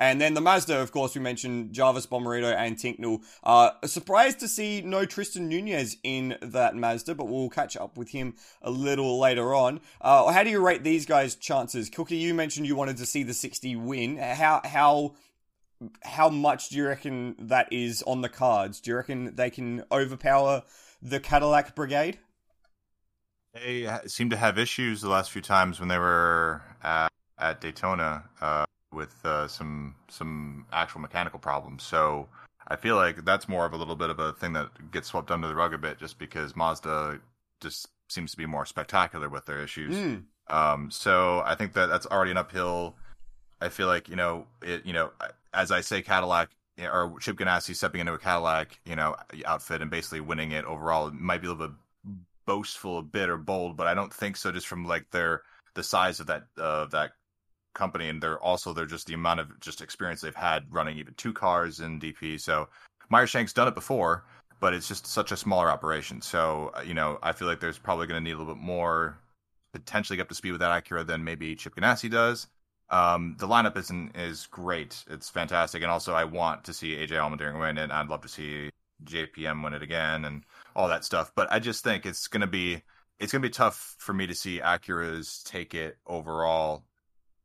And 0.00 0.18
then 0.18 0.32
the 0.32 0.40
Mazda, 0.40 0.80
of 0.80 0.92
course, 0.92 1.14
we 1.14 1.20
mentioned 1.20 1.74
Jarvis 1.74 2.06
Bomarito 2.06 2.56
and 2.56 2.74
Tincknell. 2.76 3.22
Uh, 3.44 3.72
surprised 3.84 4.40
to 4.40 4.48
see 4.48 4.80
no 4.80 5.04
Tristan 5.04 5.46
Nunez 5.46 5.98
in 6.02 6.38
that 6.40 6.74
Mazda, 6.74 7.14
but 7.14 7.28
we'll 7.28 7.50
catch 7.50 7.76
up 7.76 7.98
with 7.98 8.08
him 8.08 8.34
a 8.62 8.70
little 8.70 9.20
later 9.20 9.54
on. 9.54 9.80
Uh, 10.00 10.32
how 10.32 10.42
do 10.42 10.48
you 10.48 10.58
rate 10.58 10.82
these 10.82 11.04
guys' 11.04 11.34
chances? 11.34 11.90
Cookie, 11.90 12.16
you 12.16 12.32
mentioned 12.32 12.66
you 12.66 12.76
wanted 12.76 12.96
to 12.96 13.04
see 13.04 13.22
the 13.22 13.34
60 13.34 13.76
win. 13.76 14.16
How 14.16 14.62
how 14.64 15.14
how 16.02 16.30
much 16.30 16.70
do 16.70 16.78
you 16.78 16.86
reckon 16.86 17.36
that 17.38 17.70
is 17.70 18.02
on 18.06 18.22
the 18.22 18.30
cards? 18.30 18.80
Do 18.80 18.92
you 18.92 18.96
reckon 18.96 19.34
they 19.34 19.50
can 19.50 19.84
overpower 19.92 20.62
the 21.02 21.20
Cadillac 21.20 21.74
Brigade? 21.74 22.18
They 23.52 23.86
seem 24.06 24.30
to 24.30 24.36
have 24.36 24.58
issues 24.58 25.02
the 25.02 25.10
last 25.10 25.30
few 25.30 25.42
times 25.42 25.78
when 25.78 25.90
they 25.90 25.98
were 25.98 26.62
at, 26.82 27.10
at 27.38 27.60
Daytona. 27.60 28.24
Uh, 28.40 28.64
with 28.92 29.24
uh, 29.24 29.48
some 29.48 29.94
some 30.08 30.66
actual 30.72 31.00
mechanical 31.00 31.38
problems. 31.38 31.82
So 31.82 32.28
I 32.68 32.76
feel 32.76 32.96
like 32.96 33.24
that's 33.24 33.48
more 33.48 33.66
of 33.66 33.72
a 33.72 33.76
little 33.76 33.96
bit 33.96 34.10
of 34.10 34.18
a 34.18 34.32
thing 34.32 34.52
that 34.54 34.90
gets 34.90 35.08
swept 35.08 35.30
under 35.30 35.48
the 35.48 35.54
rug 35.54 35.74
a 35.74 35.78
bit, 35.78 35.98
just 35.98 36.18
because 36.18 36.56
Mazda 36.56 37.20
just 37.60 37.88
seems 38.08 38.30
to 38.32 38.36
be 38.36 38.46
more 38.46 38.66
spectacular 38.66 39.28
with 39.28 39.46
their 39.46 39.62
issues. 39.62 39.96
Mm. 39.96 40.22
Um, 40.48 40.90
so 40.90 41.42
I 41.44 41.54
think 41.54 41.74
that 41.74 41.86
that's 41.86 42.06
already 42.06 42.32
an 42.32 42.36
uphill. 42.36 42.96
I 43.60 43.68
feel 43.68 43.86
like 43.86 44.08
you 44.08 44.16
know 44.16 44.46
it. 44.62 44.84
You 44.84 44.92
know, 44.92 45.10
as 45.54 45.70
I 45.70 45.80
say, 45.80 46.02
Cadillac 46.02 46.50
or 46.78 47.14
Chip 47.20 47.36
Ganassi 47.36 47.74
stepping 47.74 48.00
into 48.00 48.12
a 48.12 48.18
Cadillac, 48.18 48.80
you 48.84 48.96
know, 48.96 49.16
outfit 49.44 49.82
and 49.82 49.90
basically 49.90 50.20
winning 50.20 50.52
it 50.52 50.64
overall 50.64 51.08
it 51.08 51.14
might 51.14 51.42
be 51.42 51.46
a 51.46 51.50
little 51.50 51.68
bit 51.68 51.76
boastful, 52.46 52.98
a 52.98 53.02
bit 53.02 53.28
or 53.28 53.36
bold, 53.36 53.76
but 53.76 53.86
I 53.86 53.94
don't 53.94 54.12
think 54.12 54.36
so. 54.36 54.50
Just 54.50 54.66
from 54.66 54.86
like 54.86 55.10
their 55.10 55.42
the 55.74 55.82
size 55.82 56.20
of 56.20 56.26
that 56.28 56.44
uh, 56.58 56.86
that 56.86 57.12
company, 57.74 58.08
and 58.08 58.22
they're 58.22 58.40
also 58.40 58.72
they're 58.72 58.86
just 58.86 59.06
the 59.06 59.14
amount 59.14 59.40
of 59.40 59.58
just 59.60 59.80
experience 59.80 60.20
they've 60.20 60.34
had 60.34 60.64
running 60.70 60.98
even 60.98 61.14
two 61.14 61.32
cars 61.32 61.80
in 61.80 62.00
DP. 62.00 62.40
So 62.40 62.68
Meyer 63.08 63.26
Shank's 63.26 63.52
done 63.52 63.68
it 63.68 63.74
before, 63.74 64.24
but 64.60 64.74
it's 64.74 64.88
just 64.88 65.06
such 65.06 65.32
a 65.32 65.36
smaller 65.36 65.70
operation. 65.70 66.20
So 66.20 66.72
uh, 66.76 66.82
you 66.82 66.94
know, 66.94 67.18
I 67.22 67.32
feel 67.32 67.48
like 67.48 67.60
there's 67.60 67.78
probably 67.78 68.06
going 68.06 68.22
to 68.22 68.24
need 68.24 68.34
a 68.34 68.38
little 68.38 68.54
bit 68.54 68.62
more 68.62 69.18
potentially 69.72 70.16
get 70.16 70.22
up 70.22 70.28
to 70.28 70.34
speed 70.34 70.52
with 70.52 70.60
that 70.60 70.84
Acura 70.84 71.06
than 71.06 71.22
maybe 71.24 71.54
Chip 71.54 71.76
Ganassi 71.76 72.10
does. 72.10 72.48
Um, 72.90 73.36
the 73.38 73.46
lineup 73.46 73.76
isn't 73.76 74.16
is 74.16 74.46
great. 74.46 75.04
It's 75.08 75.30
fantastic, 75.30 75.82
and 75.82 75.90
also 75.90 76.14
I 76.14 76.24
want 76.24 76.64
to 76.64 76.72
see 76.72 76.96
AJ 76.96 77.10
Allmendinger 77.10 77.58
win 77.58 77.78
it. 77.78 77.90
I'd 77.90 78.08
love 78.08 78.22
to 78.22 78.28
see 78.28 78.70
JPM 79.04 79.62
win 79.62 79.74
it 79.74 79.82
again 79.82 80.24
and 80.24 80.44
all 80.74 80.88
that 80.88 81.04
stuff. 81.04 81.32
But 81.34 81.50
I 81.52 81.58
just 81.58 81.84
think 81.84 82.04
it's 82.04 82.26
going 82.26 82.40
to 82.40 82.46
be 82.46 82.82
it's 83.18 83.32
going 83.32 83.42
to 83.42 83.48
be 83.48 83.52
tough 83.52 83.96
for 83.98 84.12
me 84.12 84.26
to 84.26 84.34
see 84.34 84.60
Acuras 84.60 85.44
take 85.44 85.74
it 85.74 85.98
overall 86.06 86.84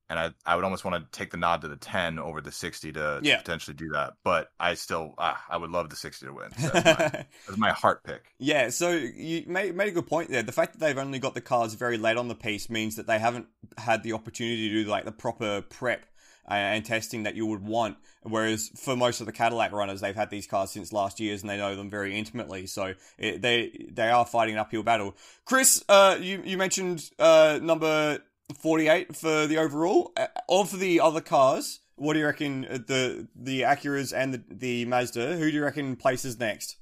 and 0.09 0.19
I 0.19 0.31
I 0.45 0.55
would 0.55 0.63
almost 0.63 0.85
want 0.85 1.11
to 1.11 1.17
take 1.17 1.31
the 1.31 1.37
nod 1.37 1.61
to 1.61 1.67
the 1.67 1.75
ten 1.75 2.19
over 2.19 2.41
the 2.41 2.51
sixty 2.51 2.91
to, 2.93 3.19
yeah. 3.23 3.37
to 3.37 3.43
potentially 3.43 3.75
do 3.75 3.89
that. 3.89 4.13
But 4.23 4.49
I 4.59 4.75
still 4.75 5.15
ah, 5.17 5.43
I 5.49 5.57
would 5.57 5.71
love 5.71 5.89
the 5.89 5.95
sixty 5.95 6.25
to 6.25 6.33
win. 6.33 6.51
So 6.57 6.67
that's, 6.73 6.85
my, 6.85 7.25
that's, 7.47 7.57
my, 7.57 7.71
heart 7.71 8.03
pick. 8.03 8.33
Yeah, 8.37 8.69
so 8.69 8.91
you 8.91 9.43
made 9.47 9.75
made 9.75 9.89
a 9.89 9.91
good 9.91 10.07
point 10.07 10.29
there. 10.29 10.43
The 10.43 10.51
fact 10.51 10.73
that 10.73 10.79
they've 10.79 10.97
only 10.97 11.19
got 11.19 11.33
the 11.33 11.41
cars 11.41 11.73
very 11.73 11.97
late 11.97 12.17
on 12.17 12.27
the 12.27 12.35
piece 12.35 12.69
means 12.69 12.95
that 12.95 13.07
they 13.07 13.19
haven't 13.19 13.47
had 13.77 14.03
the 14.03 14.13
opportunity 14.13 14.69
to 14.69 14.83
do 14.83 14.89
like 14.89 15.05
the 15.05 15.11
proper 15.11 15.61
prep 15.61 16.05
uh, 16.47 16.53
and 16.53 16.85
testing 16.85 17.23
that 17.23 17.35
you 17.35 17.45
would 17.45 17.63
want. 17.63 17.97
Whereas 18.21 18.71
for 18.75 18.95
most 18.95 19.19
of 19.19 19.25
the 19.25 19.31
Cadillac 19.31 19.71
runners, 19.71 20.01
they've 20.01 20.15
had 20.15 20.29
these 20.29 20.47
cars 20.47 20.71
since 20.71 20.93
last 20.93 21.19
year's 21.19 21.41
and 21.41 21.49
they 21.49 21.57
know 21.57 21.75
them 21.75 21.89
very 21.89 22.17
intimately. 22.17 22.67
So 22.67 22.93
it, 23.17 23.41
they 23.41 23.87
they 23.91 24.09
are 24.09 24.25
fighting 24.25 24.55
an 24.55 24.59
uphill 24.59 24.83
battle. 24.83 25.15
Chris, 25.45 25.83
uh, 25.89 26.17
you 26.19 26.41
you 26.45 26.57
mentioned 26.57 27.09
uh, 27.19 27.59
number 27.61 28.19
48 28.53 29.15
for 29.15 29.47
the 29.47 29.57
overall. 29.57 30.11
Uh, 30.15 30.27
of 30.49 30.79
the 30.79 30.99
other 30.99 31.21
cars, 31.21 31.79
what 31.95 32.13
do 32.13 32.19
you 32.19 32.25
reckon 32.25 32.65
uh, 32.65 32.77
the 32.85 33.27
the 33.35 33.61
Acuras 33.61 34.13
and 34.15 34.33
the, 34.33 34.43
the 34.49 34.85
Mazda? 34.85 35.37
Who 35.37 35.49
do 35.49 35.57
you 35.57 35.63
reckon 35.63 35.95
places 35.95 36.39
next? 36.39 36.77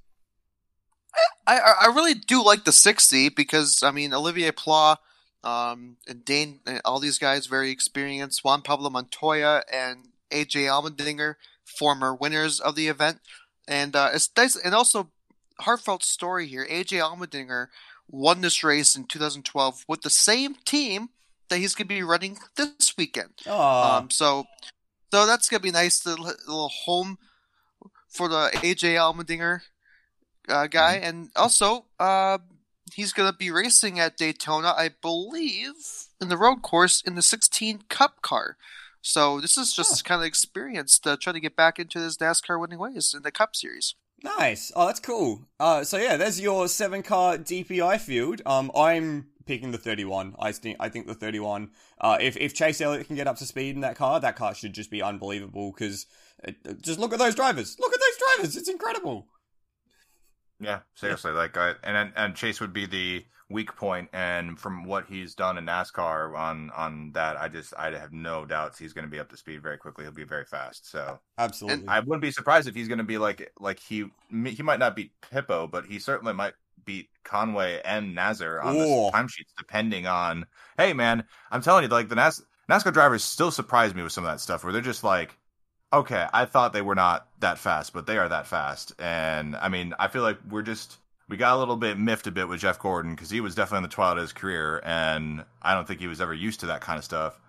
I 1.45 1.59
I 1.59 1.85
really 1.87 2.13
do 2.13 2.43
like 2.43 2.65
the 2.65 2.71
60 2.71 3.29
because 3.29 3.83
I 3.83 3.91
mean 3.91 4.13
Olivier 4.13 4.51
Pla, 4.51 4.97
um, 5.43 5.97
and 6.07 6.25
Dane, 6.25 6.59
and 6.65 6.81
all 6.85 6.99
these 6.99 7.17
guys 7.17 7.47
very 7.47 7.69
experienced. 7.69 8.43
Juan 8.43 8.61
Pablo 8.61 8.89
Montoya 8.89 9.63
and 9.71 10.09
AJ 10.31 10.67
Allmendinger, 10.67 11.35
former 11.63 12.15
winners 12.15 12.59
of 12.59 12.75
the 12.75 12.87
event, 12.87 13.19
and 13.67 13.95
uh, 13.95 14.09
it's 14.13 14.29
nice 14.35 14.55
and 14.55 14.73
also 14.73 15.11
heartfelt 15.59 16.03
story 16.03 16.47
here. 16.47 16.65
AJ 16.69 16.99
Allmendinger 17.01 17.67
won 18.09 18.41
this 18.41 18.63
race 18.63 18.95
in 18.95 19.05
2012 19.05 19.85
with 19.87 20.01
the 20.01 20.09
same 20.09 20.55
team 20.65 21.09
that 21.53 21.59
he's 21.59 21.75
going 21.75 21.87
to 21.87 21.93
be 21.93 22.01
running 22.01 22.37
this 22.55 22.95
weekend. 22.97 23.45
Um, 23.95 24.09
so, 24.09 24.45
so 25.11 25.27
that's 25.27 25.49
going 25.49 25.59
to 25.59 25.63
be 25.63 25.71
nice. 25.71 25.99
The 25.99 26.15
little 26.15 26.69
home 26.69 27.19
for 28.09 28.27
the 28.27 28.49
AJ 28.55 28.95
Allmendinger 28.95 29.61
uh, 30.49 30.65
guy, 30.65 30.95
and 30.95 31.29
also 31.35 31.85
uh, 31.99 32.39
he's 32.93 33.13
going 33.13 33.31
to 33.31 33.37
be 33.37 33.51
racing 33.51 33.99
at 33.99 34.17
Daytona, 34.17 34.73
I 34.75 34.89
believe, 34.99 35.75
in 36.19 36.29
the 36.29 36.37
road 36.37 36.63
course 36.63 37.03
in 37.05 37.13
the 37.13 37.21
16 37.21 37.83
Cup 37.87 38.23
car. 38.23 38.57
So 39.03 39.39
this 39.39 39.55
is 39.55 39.73
just 39.73 40.05
kind 40.05 40.21
of 40.21 40.25
experience 40.25 40.97
to 40.99 41.17
try 41.17 41.33
to 41.33 41.39
get 41.39 41.55
back 41.55 41.77
into 41.77 41.99
his 41.99 42.17
NASCAR 42.17 42.59
winning 42.59 42.79
ways 42.79 43.13
in 43.15 43.21
the 43.21 43.31
Cup 43.31 43.55
Series. 43.55 43.93
Nice. 44.23 44.71
Oh, 44.75 44.87
that's 44.87 45.01
cool. 45.01 45.41
Uh, 45.59 45.83
so 45.83 45.97
yeah, 45.97 46.15
there's 46.15 46.39
your 46.39 46.67
seven 46.69 47.03
car 47.03 47.37
DPI 47.37 47.99
field. 47.99 48.41
Um, 48.45 48.71
I'm 48.73 49.27
picking 49.45 49.71
the 49.71 49.77
31. 49.77 50.35
I 50.39 50.51
think 50.51 50.77
I 50.79 50.89
think 50.89 51.07
the 51.07 51.13
31. 51.13 51.71
Uh, 51.99 52.17
if 52.19 52.37
if 52.37 52.53
Chase 52.53 52.81
Elliott 52.81 53.07
can 53.07 53.15
get 53.15 53.27
up 53.27 53.37
to 53.37 53.45
speed 53.45 53.75
in 53.75 53.81
that 53.81 53.95
car, 53.95 54.19
that 54.19 54.35
car 54.35 54.53
should 54.53 54.73
just 54.73 54.91
be 54.91 55.01
unbelievable. 55.01 55.71
Because 55.71 56.05
just 56.81 56.99
look 56.99 57.13
at 57.13 57.19
those 57.19 57.35
drivers. 57.35 57.77
Look 57.79 57.93
at 57.93 57.99
those 57.99 58.37
drivers. 58.37 58.57
It's 58.57 58.69
incredible. 58.69 59.27
Yeah, 60.59 60.79
seriously. 60.95 61.31
Like, 61.31 61.57
I, 61.57 61.73
and 61.83 62.13
and 62.15 62.35
Chase 62.35 62.61
would 62.61 62.73
be 62.73 62.85
the 62.85 63.25
weak 63.49 63.75
point, 63.75 64.09
and 64.13 64.57
from 64.59 64.85
what 64.85 65.05
he's 65.07 65.35
done 65.35 65.57
in 65.57 65.65
NASCAR 65.65 66.37
on 66.37 66.71
on 66.75 67.11
that, 67.13 67.37
I 67.37 67.49
just 67.49 67.73
I 67.77 67.91
have 67.91 68.13
no 68.13 68.45
doubts 68.45 68.79
he's 68.79 68.93
going 68.93 69.05
to 69.05 69.11
be 69.11 69.19
up 69.19 69.29
to 69.29 69.37
speed 69.37 69.61
very 69.61 69.77
quickly. 69.77 70.05
He'll 70.05 70.13
be 70.13 70.23
very 70.23 70.45
fast. 70.45 70.89
So 70.89 71.19
absolutely, 71.37 71.87
I 71.87 71.99
wouldn't 71.99 72.21
be 72.21 72.31
surprised 72.31 72.67
if 72.67 72.75
he's 72.75 72.87
going 72.87 72.99
to 72.99 73.03
be 73.03 73.17
like 73.17 73.51
like 73.59 73.79
he 73.79 74.05
he 74.31 74.63
might 74.63 74.79
not 74.79 74.95
beat 74.95 75.11
Pipo, 75.21 75.69
but 75.69 75.85
he 75.85 75.99
certainly 75.99 76.33
might 76.33 76.53
beat 76.85 77.09
Conway 77.23 77.81
and 77.83 78.15
Nasr 78.15 78.59
on 78.59 78.77
the 78.77 79.11
timesheets, 79.13 79.53
depending 79.57 80.07
on. 80.07 80.45
Hey, 80.77 80.93
man, 80.93 81.23
I'm 81.51 81.61
telling 81.61 81.83
you, 81.83 81.89
like 81.89 82.09
the 82.09 82.15
NAS, 82.15 82.41
NASCAR 82.69 82.93
drivers 82.93 83.23
still 83.23 83.51
surprise 83.51 83.93
me 83.93 84.03
with 84.03 84.11
some 84.11 84.23
of 84.23 84.31
that 84.31 84.39
stuff 84.39 84.63
where 84.63 84.73
they're 84.73 84.81
just 84.81 85.03
like, 85.03 85.37
okay, 85.91 86.27
I 86.33 86.45
thought 86.45 86.73
they 86.73 86.81
were 86.81 86.95
not 86.95 87.27
that 87.39 87.59
fast, 87.59 87.93
but 87.93 88.07
they 88.07 88.17
are 88.17 88.29
that 88.29 88.47
fast. 88.47 88.93
And 88.99 89.55
I 89.55 89.69
mean, 89.69 89.93
I 89.99 90.07
feel 90.07 90.23
like 90.23 90.39
we're 90.49 90.63
just 90.63 90.97
we 91.29 91.37
got 91.37 91.55
a 91.55 91.59
little 91.59 91.77
bit 91.77 91.97
miffed 91.97 92.27
a 92.27 92.31
bit 92.31 92.47
with 92.47 92.59
Jeff 92.59 92.79
Gordon 92.79 93.15
because 93.15 93.29
he 93.29 93.41
was 93.41 93.55
definitely 93.55 93.77
in 93.77 93.89
the 93.89 93.89
twilight 93.89 94.17
of 94.17 94.23
his 94.23 94.33
career, 94.33 94.81
and 94.83 95.43
I 95.61 95.73
don't 95.73 95.87
think 95.87 95.99
he 95.99 96.07
was 96.07 96.21
ever 96.21 96.33
used 96.33 96.59
to 96.61 96.67
that 96.67 96.81
kind 96.81 96.97
of 96.97 97.03
stuff. 97.03 97.39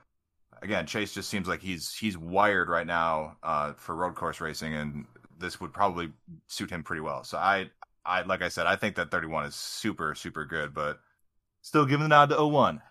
Again, 0.62 0.86
Chase 0.86 1.12
just 1.12 1.28
seems 1.28 1.48
like 1.48 1.60
he's 1.60 1.94
he's 1.94 2.16
wired 2.16 2.68
right 2.68 2.86
now 2.86 3.36
uh, 3.42 3.72
for 3.74 3.94
road 3.94 4.14
course 4.14 4.40
racing, 4.40 4.74
and 4.74 5.06
this 5.38 5.60
would 5.60 5.72
probably 5.72 6.12
suit 6.46 6.70
him 6.70 6.82
pretty 6.82 7.02
well. 7.02 7.24
So 7.24 7.38
I 7.38 7.70
I 8.04 8.22
like 8.22 8.42
I 8.42 8.48
said, 8.48 8.66
I 8.66 8.76
think 8.76 8.96
that 8.96 9.10
31 9.10 9.46
is 9.46 9.54
super 9.54 10.14
super 10.14 10.44
good, 10.44 10.74
but 10.74 11.00
still 11.62 11.86
giving 11.86 12.02
the 12.02 12.08
nod 12.08 12.30
to 12.30 12.46
01. 12.46 12.82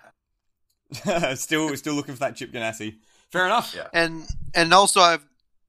still 1.36 1.76
still 1.76 1.94
looking 1.94 2.14
for 2.14 2.20
that 2.20 2.36
Chip 2.36 2.52
Ganassi. 2.52 2.98
Fair 3.32 3.46
enough. 3.46 3.74
Yeah. 3.76 3.88
And 3.94 4.28
and 4.54 4.74
also 4.74 5.02
I've 5.02 5.26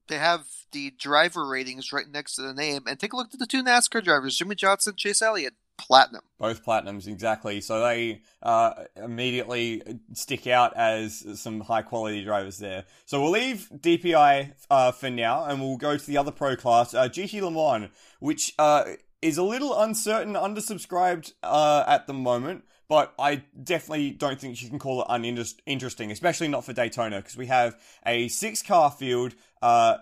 they 0.09 0.19
have 0.19 0.47
the 0.73 0.93
driver 0.99 1.47
ratings 1.47 1.93
right 1.93 2.09
next 2.11 2.35
to 2.35 2.43
the 2.43 2.53
name 2.53 2.83
and 2.87 2.99
take 2.99 3.13
a 3.13 3.17
look 3.17 3.33
at 3.33 3.39
the 3.39 3.47
two 3.47 3.63
NASCAR 3.63 4.03
drivers, 4.03 4.37
Jimmie 4.37 4.55
Johnson, 4.55 4.95
Chase 4.97 5.23
Elliott. 5.23 5.55
Platinum. 5.77 6.23
Both 6.39 6.65
platinums, 6.65 7.09
exactly. 7.09 7.61
So 7.61 7.81
they 7.81 8.23
uh, 8.45 8.85
immediately 8.95 9.83
stick 10.13 10.47
out 10.47 10.77
as 10.77 11.41
some 11.41 11.63
high 11.63 11.83
quality 11.83 12.23
drivers 12.23 12.59
there. 12.59 12.85
So 13.07 13.21
we'll 13.21 13.33
leave 13.33 13.69
DPI 13.75 14.53
uh, 14.71 14.93
for 14.93 15.11
now 15.11 15.45
and 15.47 15.61
we'll 15.61 15.77
go 15.77 15.97
to 15.97 16.07
the 16.07 16.17
other 16.17 16.31
pro 16.31 16.55
class, 16.55 16.95
uh, 16.95 17.09
GT 17.09 17.43
Le 17.43 17.51
Mans, 17.51 17.91
which 18.21 18.55
uh, 18.57 18.85
is 19.25 19.39
a 19.39 19.43
little 19.43 19.81
uncertain, 19.81 20.35
undersubscribed 20.35 21.33
uh, 21.43 21.83
at 21.87 22.07
the 22.07 22.13
moment, 22.13 22.63
but 22.91 23.15
I 23.19 23.43
definitely 23.61 24.11
don't 24.11 24.39
think 24.39 24.63
you 24.63 24.69
can 24.69 24.79
call 24.79 25.01
it 25.01 25.07
uninteresting, 25.09 26.11
especially 26.11 26.49
not 26.49 26.67
for 26.67 26.75
Daytona, 26.75 27.17
because 27.17 27.35
we 27.35 27.47
have 27.47 27.75
a 28.05 28.29
six 28.29 28.61
car 28.61 28.91
field 28.91 29.35
uh, 29.63 29.97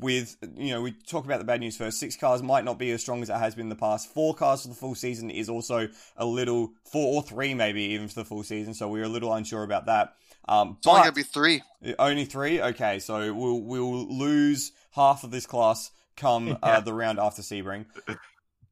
with, 0.00 0.38
you 0.56 0.70
know, 0.70 0.80
we 0.80 0.92
talk 0.92 1.26
about 1.26 1.38
the 1.38 1.44
bad 1.44 1.60
news 1.60 1.76
first. 1.76 2.00
Six 2.00 2.16
cars 2.16 2.42
might 2.42 2.64
not 2.64 2.78
be 2.78 2.90
as 2.92 3.02
strong 3.02 3.20
as 3.20 3.28
it 3.28 3.36
has 3.36 3.54
been 3.54 3.66
in 3.66 3.68
the 3.68 3.76
past. 3.76 4.12
Four 4.14 4.34
cars 4.34 4.62
for 4.62 4.68
the 4.68 4.74
full 4.74 4.94
season 4.94 5.28
is 5.28 5.50
also 5.50 5.90
a 6.16 6.24
little, 6.24 6.72
four 6.90 7.16
or 7.16 7.22
three 7.22 7.52
maybe 7.52 7.82
even 7.82 8.08
for 8.08 8.14
the 8.14 8.24
full 8.24 8.42
season, 8.42 8.72
so 8.72 8.88
we're 8.88 9.04
a 9.04 9.08
little 9.08 9.34
unsure 9.34 9.64
about 9.64 9.84
that. 9.84 10.14
Um, 10.48 10.76
it's 10.78 10.86
only 10.86 11.00
going 11.00 11.10
to 11.10 11.14
be 11.14 11.22
three. 11.24 11.62
Only 11.98 12.24
three? 12.24 12.62
Okay, 12.62 13.00
so 13.00 13.34
we'll, 13.34 13.60
we'll 13.60 14.06
lose 14.06 14.72
half 14.92 15.24
of 15.24 15.30
this 15.30 15.44
class 15.44 15.90
come 16.16 16.56
uh, 16.62 16.80
the 16.86 16.94
round 16.94 17.18
after 17.18 17.42
Sebring. 17.42 17.84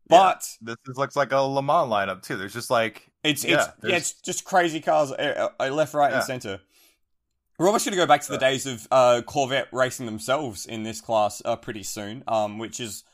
But 0.09 0.47
yeah, 0.67 0.75
this 0.85 0.97
looks 0.97 1.17
like 1.17 1.33
a 1.33 1.39
Le 1.39 1.63
Mans 1.63 1.91
lineup 1.91 2.23
too. 2.23 2.37
There's 2.37 2.53
just 2.53 2.71
like 2.71 3.11
it's 3.23 3.45
yeah, 3.45 3.55
it's, 3.55 3.69
yeah, 3.83 3.97
it's 3.97 4.13
just 4.13 4.45
crazy 4.45 4.81
cars 4.81 5.13
uh, 5.13 5.49
uh, 5.59 5.69
left, 5.71 5.95
right, 5.95 6.11
yeah. 6.11 6.19
and 6.19 6.25
center. 6.25 6.61
We're 7.59 7.67
almost 7.67 7.85
going 7.85 7.93
to 7.93 8.03
go 8.03 8.07
back 8.07 8.23
to 8.23 8.33
the 8.33 8.39
days 8.39 8.67
of 8.67 8.89
uh, 8.91 9.23
Corvette 9.25 9.69
racing 9.73 10.07
themselves 10.07 10.67
in 10.67 10.83
this 10.83 11.01
class 11.01 11.41
uh, 11.45 11.55
pretty 11.55 11.85
soon, 11.85 12.25
um, 12.27 12.59
which 12.59 12.81
is 12.81 13.05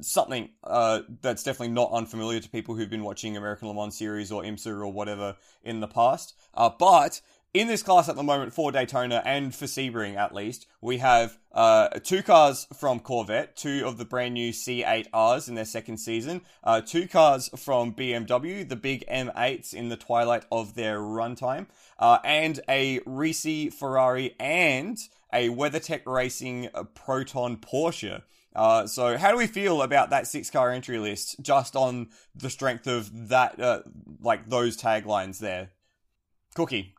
something 0.00 0.48
uh, 0.64 1.00
that's 1.20 1.42
definitely 1.42 1.74
not 1.74 1.92
unfamiliar 1.92 2.40
to 2.40 2.48
people 2.48 2.74
who've 2.74 2.88
been 2.88 3.04
watching 3.04 3.36
American 3.36 3.68
Le 3.68 3.74
Mans 3.74 3.96
series 3.96 4.32
or 4.32 4.42
IMSA 4.42 4.68
or 4.68 4.88
whatever 4.88 5.36
in 5.62 5.80
the 5.80 5.86
past. 5.86 6.34
Uh, 6.54 6.70
but 6.78 7.20
in 7.52 7.66
this 7.66 7.82
class 7.82 8.08
at 8.08 8.14
the 8.14 8.22
moment 8.22 8.52
for 8.52 8.70
Daytona 8.70 9.22
and 9.24 9.54
for 9.54 9.64
Sebring 9.64 10.16
at 10.16 10.34
least, 10.34 10.66
we 10.80 10.98
have 10.98 11.36
uh, 11.52 11.88
two 12.02 12.22
cars 12.22 12.68
from 12.72 13.00
Corvette, 13.00 13.56
two 13.56 13.82
of 13.84 13.98
the 13.98 14.04
brand 14.04 14.34
new 14.34 14.52
C8Rs 14.52 15.48
in 15.48 15.56
their 15.56 15.64
second 15.64 15.98
season, 15.98 16.42
uh, 16.62 16.80
two 16.80 17.08
cars 17.08 17.50
from 17.56 17.92
BMW, 17.92 18.68
the 18.68 18.76
big 18.76 19.04
M8s 19.08 19.74
in 19.74 19.88
the 19.88 19.96
twilight 19.96 20.44
of 20.52 20.74
their 20.76 21.00
runtime, 21.00 21.66
uh, 21.98 22.18
and 22.24 22.60
a 22.68 23.00
Risi 23.00 23.72
Ferrari 23.72 24.36
and 24.38 24.98
a 25.32 25.48
WeatherTech 25.48 26.02
Racing 26.06 26.68
Proton 26.94 27.56
Porsche. 27.56 28.22
Uh, 28.54 28.86
so, 28.86 29.16
how 29.16 29.30
do 29.30 29.36
we 29.36 29.46
feel 29.46 29.82
about 29.82 30.10
that 30.10 30.26
six 30.26 30.50
car 30.50 30.70
entry 30.70 30.98
list 30.98 31.36
just 31.40 31.76
on 31.76 32.08
the 32.34 32.50
strength 32.50 32.86
of 32.86 33.28
that, 33.28 33.60
uh, 33.60 33.82
like 34.20 34.48
those 34.48 34.76
taglines 34.76 35.38
there? 35.38 35.70
Cookie 36.54 36.94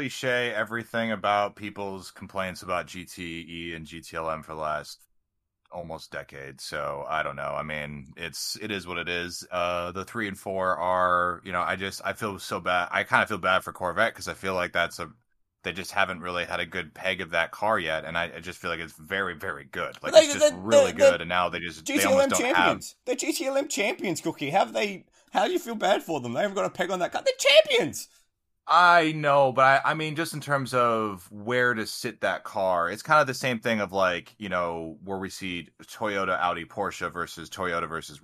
cliche 0.00 0.50
everything 0.54 1.12
about 1.12 1.56
people's 1.56 2.10
complaints 2.10 2.62
about 2.62 2.86
GTE 2.86 3.76
and 3.76 3.84
GTLM 3.84 4.42
for 4.42 4.54
the 4.54 4.60
last 4.60 5.04
almost 5.70 6.10
decade. 6.10 6.58
So 6.58 7.04
I 7.06 7.22
don't 7.22 7.36
know. 7.36 7.54
I 7.54 7.62
mean, 7.62 8.14
it's 8.16 8.56
it 8.62 8.70
is 8.70 8.86
what 8.86 8.96
it 8.96 9.10
is. 9.10 9.46
Uh, 9.50 9.92
the 9.92 10.06
three 10.06 10.26
and 10.26 10.38
four 10.38 10.74
are, 10.74 11.42
you 11.44 11.52
know, 11.52 11.60
I 11.60 11.76
just 11.76 12.00
I 12.02 12.14
feel 12.14 12.38
so 12.38 12.60
bad. 12.60 12.88
I 12.90 13.04
kind 13.04 13.22
of 13.22 13.28
feel 13.28 13.36
bad 13.36 13.62
for 13.62 13.74
Corvette 13.74 14.14
because 14.14 14.26
I 14.26 14.32
feel 14.32 14.54
like 14.54 14.72
that's 14.72 14.98
a 14.98 15.10
they 15.64 15.72
just 15.72 15.92
haven't 15.92 16.20
really 16.20 16.46
had 16.46 16.60
a 16.60 16.66
good 16.66 16.94
peg 16.94 17.20
of 17.20 17.32
that 17.32 17.50
car 17.50 17.78
yet, 17.78 18.06
and 18.06 18.16
I, 18.16 18.32
I 18.34 18.40
just 18.40 18.58
feel 18.58 18.70
like 18.70 18.80
it's 18.80 18.94
very, 18.94 19.34
very 19.34 19.64
good. 19.70 19.98
Like 20.02 20.14
they, 20.14 20.20
it's 20.20 20.32
just 20.32 20.54
really 20.56 20.92
good, 20.92 21.20
and 21.20 21.28
now 21.28 21.50
they 21.50 21.60
just 21.60 21.84
GTLM 21.84 22.30
they 22.30 22.36
champions. 22.36 22.96
Have... 23.06 23.18
They're 23.18 23.30
GTLM 23.30 23.68
champions, 23.68 24.22
Cookie. 24.22 24.48
Have 24.48 24.72
they? 24.72 25.04
How 25.30 25.46
do 25.46 25.52
you 25.52 25.58
feel 25.58 25.74
bad 25.74 26.02
for 26.02 26.22
them? 26.22 26.32
They 26.32 26.40
haven't 26.40 26.54
got 26.54 26.64
a 26.64 26.70
peg 26.70 26.90
on 26.90 27.00
that 27.00 27.12
car. 27.12 27.22
They're 27.22 27.34
champions. 27.68 28.08
I 28.72 29.10
know, 29.16 29.50
but 29.50 29.82
I, 29.84 29.90
I, 29.90 29.94
mean, 29.94 30.14
just 30.14 30.32
in 30.32 30.40
terms 30.40 30.72
of 30.72 31.28
where 31.32 31.74
to 31.74 31.84
sit 31.88 32.20
that 32.20 32.44
car, 32.44 32.88
it's 32.88 33.02
kind 33.02 33.20
of 33.20 33.26
the 33.26 33.34
same 33.34 33.58
thing 33.58 33.80
of 33.80 33.92
like, 33.92 34.32
you 34.38 34.48
know, 34.48 34.96
where 35.02 35.18
we 35.18 35.28
see 35.28 35.68
Toyota, 35.82 36.38
Audi, 36.38 36.64
Porsche 36.64 37.12
versus 37.12 37.50
Toyota 37.50 37.88
versus 37.88 38.20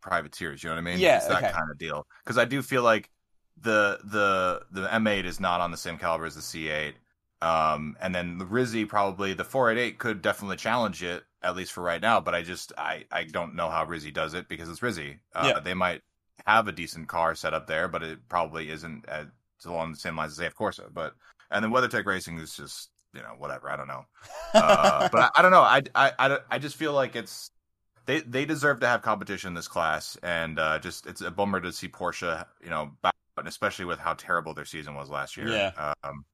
privateers. 0.00 0.62
You 0.62 0.70
know 0.70 0.76
what 0.76 0.80
I 0.80 0.84
mean? 0.84 0.98
Yeah, 0.98 1.18
it's 1.18 1.26
that 1.26 1.44
okay. 1.44 1.52
kind 1.52 1.70
of 1.70 1.78
deal. 1.78 2.06
Because 2.24 2.38
I 2.38 2.46
do 2.46 2.62
feel 2.62 2.82
like 2.82 3.10
the 3.60 3.98
the 4.04 4.62
the 4.70 4.88
M8 4.88 5.26
is 5.26 5.38
not 5.38 5.60
on 5.60 5.70
the 5.70 5.76
same 5.76 5.98
caliber 5.98 6.24
as 6.24 6.34
the 6.34 6.40
C8. 6.40 6.94
Um, 7.42 7.96
and 8.00 8.14
then 8.14 8.38
the 8.38 8.46
Risi 8.46 8.88
probably 8.88 9.34
the 9.34 9.44
488 9.44 9.98
could 9.98 10.22
definitely 10.22 10.56
challenge 10.56 11.02
it 11.02 11.24
at 11.42 11.56
least 11.56 11.72
for 11.72 11.82
right 11.82 12.00
now. 12.00 12.20
But 12.20 12.34
I 12.34 12.40
just 12.40 12.72
I 12.78 13.04
I 13.12 13.24
don't 13.24 13.54
know 13.54 13.68
how 13.68 13.84
Risi 13.84 14.14
does 14.14 14.32
it 14.32 14.48
because 14.48 14.70
it's 14.70 14.80
Risi. 14.80 15.18
Uh, 15.34 15.52
yeah. 15.54 15.60
They 15.60 15.74
might 15.74 16.00
have 16.46 16.68
a 16.68 16.72
decent 16.72 17.08
car 17.08 17.34
set 17.34 17.52
up 17.52 17.66
there, 17.66 17.86
but 17.86 18.02
it 18.02 18.26
probably 18.30 18.70
isn't 18.70 19.06
at 19.06 19.26
along 19.66 19.92
the 19.92 19.98
same 19.98 20.16
lines 20.16 20.32
as 20.32 20.46
AF 20.46 20.54
Corsa. 20.54 20.92
But 20.92 21.14
and 21.50 21.64
then 21.64 21.72
WeatherTech 21.72 22.06
Racing 22.06 22.38
is 22.38 22.54
just 22.54 22.90
you 23.14 23.22
know 23.22 23.34
whatever. 23.38 23.70
I 23.70 23.76
don't 23.76 23.88
know, 23.88 24.04
uh, 24.54 25.08
but 25.12 25.20
I, 25.20 25.30
I, 25.36 25.42
don't 25.42 25.50
know. 25.50 25.62
I, 25.62 25.82
I 25.94 26.38
I 26.50 26.58
just 26.58 26.76
feel 26.76 26.92
like 26.92 27.16
it's 27.16 27.50
they 28.06 28.20
they 28.20 28.44
deserve 28.44 28.80
to 28.80 28.86
have 28.86 29.02
competition 29.02 29.48
in 29.48 29.54
this 29.54 29.68
class, 29.68 30.16
and 30.22 30.58
uh, 30.58 30.78
just 30.78 31.06
it's 31.06 31.20
a 31.20 31.30
bummer 31.30 31.60
to 31.60 31.72
see 31.72 31.88
Porsche 31.88 32.44
you 32.62 32.70
know 32.70 32.92
back, 33.02 33.14
especially 33.44 33.84
with 33.84 33.98
how 33.98 34.14
terrible 34.14 34.54
their 34.54 34.64
season 34.64 34.94
was 34.94 35.10
last 35.10 35.36
year. 35.36 35.48
Yeah. 35.48 35.94
Um, 36.02 36.24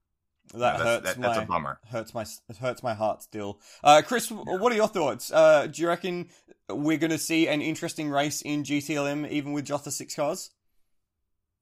that 0.55 0.81
hurts 0.81 1.07
that, 1.07 1.19
my 1.19 1.29
that's 1.29 1.39
a 1.41 1.47
bummer. 1.47 1.81
Hurts 1.91 2.15
my 2.15 2.25
hurts 2.61 2.83
my 2.83 2.95
heart 2.95 3.23
still. 3.23 3.61
Uh, 3.83 4.03
Chris, 4.05 4.31
yeah. 4.31 4.37
what 4.37 4.73
are 4.73 4.77
your 4.77 4.89
thoughts? 4.89 5.33
Uh, 5.33 5.67
do 5.67 5.83
you 5.83 5.89
reckon 5.89 6.29
we're 6.69 6.99
going 6.99 7.11
to 7.11 7.19
see 7.19 7.49
an 7.49 7.63
interesting 7.63 8.11
race 8.11 8.43
in 8.43 8.63
GTLM 8.63 9.29
even 9.29 9.53
with 9.53 9.65
just 9.65 9.85
the 9.85 9.91
six 9.91 10.15
cars? 10.15 10.51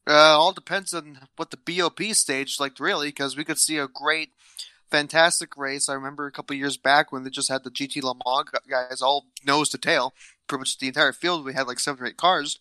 Uh, 0.07 0.13
all 0.39 0.53
depends 0.53 0.93
on 0.93 1.21
what 1.37 1.51
the 1.51 1.57
BOP 1.57 2.01
stage 2.15 2.61
like, 2.61 2.79
really, 2.79 3.09
because 3.09 3.37
we 3.37 3.45
could 3.45 3.59
see 3.59 3.79
a 3.79 3.89
great, 3.89 4.31
fantastic 4.91 5.57
race. 5.57 5.89
I 5.89 5.95
remember 5.95 6.27
a 6.27 6.33
couple 6.33 6.57
years 6.57 6.77
back 6.77 7.11
when 7.11 7.25
they 7.25 7.31
just 7.31 7.49
had 7.51 7.65
the 7.65 7.71
GT 7.71 8.03
Le 8.03 8.15
Mans 8.15 8.51
guys 8.69 9.01
all 9.01 9.27
nose 9.47 9.71
to 9.71 9.79
tail, 9.79 10.15
pretty 10.47 10.61
much 10.61 10.79
the 10.79 10.89
entire 10.89 11.13
field. 11.13 11.45
We 11.45 11.55
had 11.55 11.67
like 11.67 11.79
seven 11.79 12.05
or 12.05 12.09
eight 12.09 12.17
cars. 12.17 12.59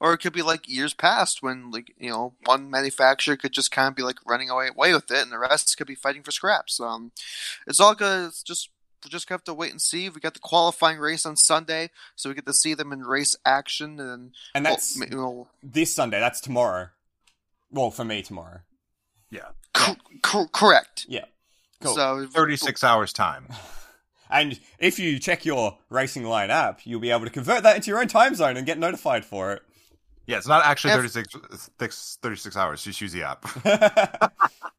Or 0.00 0.12
it 0.12 0.18
could 0.18 0.32
be 0.32 0.42
like 0.42 0.68
years 0.68 0.92
past 0.92 1.42
when, 1.42 1.70
like, 1.70 1.94
you 1.96 2.10
know, 2.10 2.34
one 2.44 2.68
manufacturer 2.68 3.36
could 3.36 3.52
just 3.52 3.70
kind 3.70 3.88
of 3.88 3.94
be 3.94 4.02
like 4.02 4.18
running 4.26 4.50
away, 4.50 4.68
away 4.68 4.92
with 4.92 5.10
it, 5.10 5.22
and 5.22 5.32
the 5.32 5.38
rest 5.38 5.76
could 5.78 5.86
be 5.86 5.94
fighting 5.94 6.22
for 6.22 6.32
scraps. 6.32 6.80
Um, 6.80 7.12
it's 7.66 7.80
all 7.80 7.94
good. 7.94 8.26
It's 8.26 8.42
just 8.42 8.70
just 9.08 9.28
gonna 9.28 9.36
have 9.36 9.44
to 9.44 9.54
wait 9.54 9.70
and 9.70 9.80
see. 9.80 10.08
We 10.08 10.20
got 10.20 10.34
the 10.34 10.40
qualifying 10.40 10.98
race 10.98 11.26
on 11.26 11.36
Sunday, 11.36 11.90
so 12.16 12.28
we 12.28 12.34
get 12.34 12.46
to 12.46 12.54
see 12.54 12.74
them 12.74 12.92
in 12.92 13.00
race 13.00 13.36
action, 13.44 14.00
and 14.00 14.32
And 14.54 14.64
that's 14.66 14.98
well, 14.98 15.08
you 15.08 15.16
know, 15.16 15.48
this 15.62 15.94
Sunday. 15.94 16.20
That's 16.20 16.40
tomorrow. 16.40 16.88
Well, 17.70 17.90
for 17.90 18.04
me, 18.04 18.22
tomorrow. 18.22 18.60
Yeah. 19.30 19.48
cor- 19.72 19.96
cor- 20.22 20.48
correct. 20.48 21.06
Yeah. 21.08 21.24
Cool. 21.82 21.94
So 21.94 22.26
36 22.26 22.84
hours 22.84 23.12
time. 23.12 23.48
And 24.30 24.58
if 24.78 24.98
you 24.98 25.18
check 25.18 25.44
your 25.44 25.78
Racing 25.90 26.24
Line 26.24 26.50
app, 26.50 26.80
you'll 26.84 26.98
be 26.98 27.10
able 27.10 27.24
to 27.24 27.30
convert 27.30 27.62
that 27.62 27.76
into 27.76 27.90
your 27.90 28.00
own 28.00 28.08
time 28.08 28.34
zone 28.34 28.56
and 28.56 28.66
get 28.66 28.78
notified 28.78 29.24
for 29.24 29.52
it. 29.52 29.62
Yeah, 30.26 30.38
it's 30.38 30.48
not 30.48 30.64
actually 30.64 30.92
F- 30.92 31.12
36, 31.12 32.18
36 32.22 32.56
hours. 32.56 32.82
Just 32.82 33.00
use 33.00 33.12
the 33.12 33.22
app. 33.22 33.44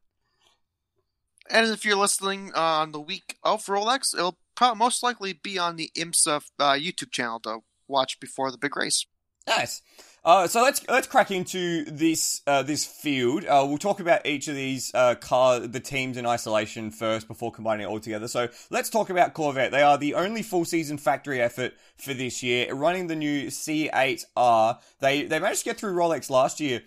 And 1.50 1.70
if 1.70 1.84
you're 1.84 1.96
listening 1.96 2.52
uh, 2.54 2.60
on 2.60 2.92
the 2.92 3.00
week 3.00 3.36
of 3.42 3.64
Rolex, 3.66 4.14
it'll 4.14 4.38
most 4.76 5.02
likely 5.02 5.32
be 5.32 5.58
on 5.58 5.76
the 5.76 5.90
IMSA 5.96 6.42
uh, 6.58 6.72
YouTube 6.72 7.10
channel 7.10 7.40
to 7.40 7.60
watch 7.88 8.18
before 8.20 8.50
the 8.50 8.58
big 8.58 8.76
race. 8.76 9.06
Nice. 9.46 9.82
Uh, 10.24 10.48
so 10.48 10.60
let's 10.60 10.84
let's 10.88 11.06
crack 11.06 11.30
into 11.30 11.84
this 11.84 12.42
uh, 12.48 12.60
this 12.60 12.84
field. 12.84 13.44
Uh, 13.44 13.64
we'll 13.68 13.78
talk 13.78 14.00
about 14.00 14.26
each 14.26 14.48
of 14.48 14.56
these 14.56 14.92
uh, 14.92 15.14
car 15.14 15.60
the 15.60 15.78
teams 15.78 16.16
in 16.16 16.26
isolation 16.26 16.90
first 16.90 17.28
before 17.28 17.52
combining 17.52 17.86
it 17.86 17.88
all 17.88 18.00
together. 18.00 18.26
So 18.26 18.48
let's 18.68 18.90
talk 18.90 19.08
about 19.08 19.34
Corvette. 19.34 19.70
They 19.70 19.82
are 19.82 19.96
the 19.96 20.14
only 20.14 20.42
full 20.42 20.64
season 20.64 20.98
factory 20.98 21.40
effort 21.40 21.74
for 21.96 22.12
this 22.12 22.42
year, 22.42 22.74
running 22.74 23.06
the 23.06 23.14
new 23.14 23.46
C8R. 23.46 24.80
They 24.98 25.26
they 25.26 25.38
managed 25.38 25.60
to 25.60 25.66
get 25.66 25.76
through 25.76 25.94
Rolex 25.94 26.28
last 26.28 26.58
year 26.58 26.82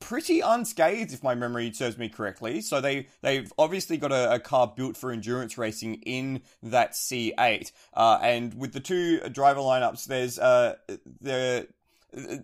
pretty 0.00 0.40
unscathed, 0.40 1.12
if 1.12 1.22
my 1.22 1.34
memory 1.34 1.72
serves 1.72 1.98
me 1.98 2.08
correctly. 2.08 2.60
So 2.60 2.80
they 2.80 3.08
they've 3.20 3.52
obviously 3.58 3.96
got 3.96 4.12
a, 4.12 4.34
a 4.34 4.38
car 4.38 4.72
built 4.74 4.96
for 4.96 5.10
endurance 5.10 5.58
racing 5.58 5.96
in 6.02 6.42
that 6.62 6.92
C8, 6.92 7.72
uh, 7.94 8.18
and 8.22 8.54
with 8.54 8.72
the 8.72 8.80
two 8.80 9.20
driver 9.30 9.60
lineups, 9.60 10.06
there's 10.06 10.38
uh 10.38 10.76
the 11.20 11.68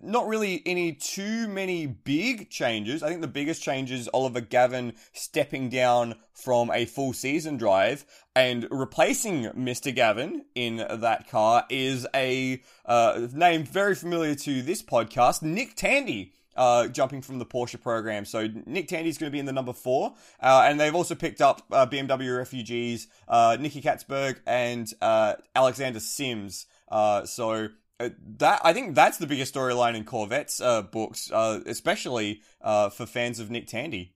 not 0.03 0.27
really 0.27 0.63
any 0.67 0.93
too 0.93 1.49
many 1.49 1.87
big 1.87 2.51
changes. 2.51 3.03
I 3.03 3.09
think 3.09 3.23
the 3.23 3.29
biggest 3.29 3.63
change 3.63 3.91
is 3.91 4.09
Oliver 4.13 4.41
Gavin 4.43 4.93
stepping 5.13 5.71
down 5.71 6.17
from 6.33 6.71
a 6.71 6.85
full 6.85 7.13
season 7.13 7.57
drive 7.57 8.05
and 8.37 8.69
replacing 8.71 9.45
Mr. 9.51 9.95
Gavin 9.95 10.45
in 10.55 10.77
that 10.77 11.29
car 11.29 11.65
is 11.71 12.07
a 12.15 12.63
uh, 12.85 13.27
name 13.33 13.65
very 13.65 13.95
familiar 13.95 14.35
to 14.35 14.61
this 14.63 14.83
podcast, 14.83 15.43
Nick 15.43 15.77
Tandy 15.77 16.33
uh, 16.57 16.89
jumping 16.89 17.23
from 17.23 17.39
the 17.39 17.47
Porsche 17.47 17.81
program. 17.81 18.25
So 18.25 18.49
Nick 18.67 18.89
Tandy's 18.89 19.19
going 19.19 19.31
to 19.31 19.33
be 19.33 19.39
in 19.39 19.47
the 19.47 19.53
number 19.53 19.73
four, 19.73 20.15
uh, 20.41 20.65
and 20.67 20.79
they've 20.79 20.95
also 20.95 21.15
picked 21.15 21.41
up 21.41 21.63
uh, 21.71 21.87
BMW 21.87 22.37
refugees 22.37 23.09
uh, 23.29 23.57
Nicky 23.59 23.83
Catsburg 23.83 24.41
and 24.47 24.93
uh, 25.01 25.35
Alexander 25.55 26.01
Sims. 26.01 26.67
Uh, 26.89 27.25
so 27.25 27.69
that 27.99 28.61
I 28.65 28.73
think 28.73 28.95
that's 28.95 29.19
the 29.19 29.27
biggest 29.27 29.55
storyline 29.55 29.95
in 29.95 30.05
Corvette's 30.05 30.61
books, 30.91 31.31
especially 31.33 32.43
for 32.63 33.07
fans 33.07 33.41
of 33.41 33.51
Nick 33.51 33.67
Tandy. 33.67 34.15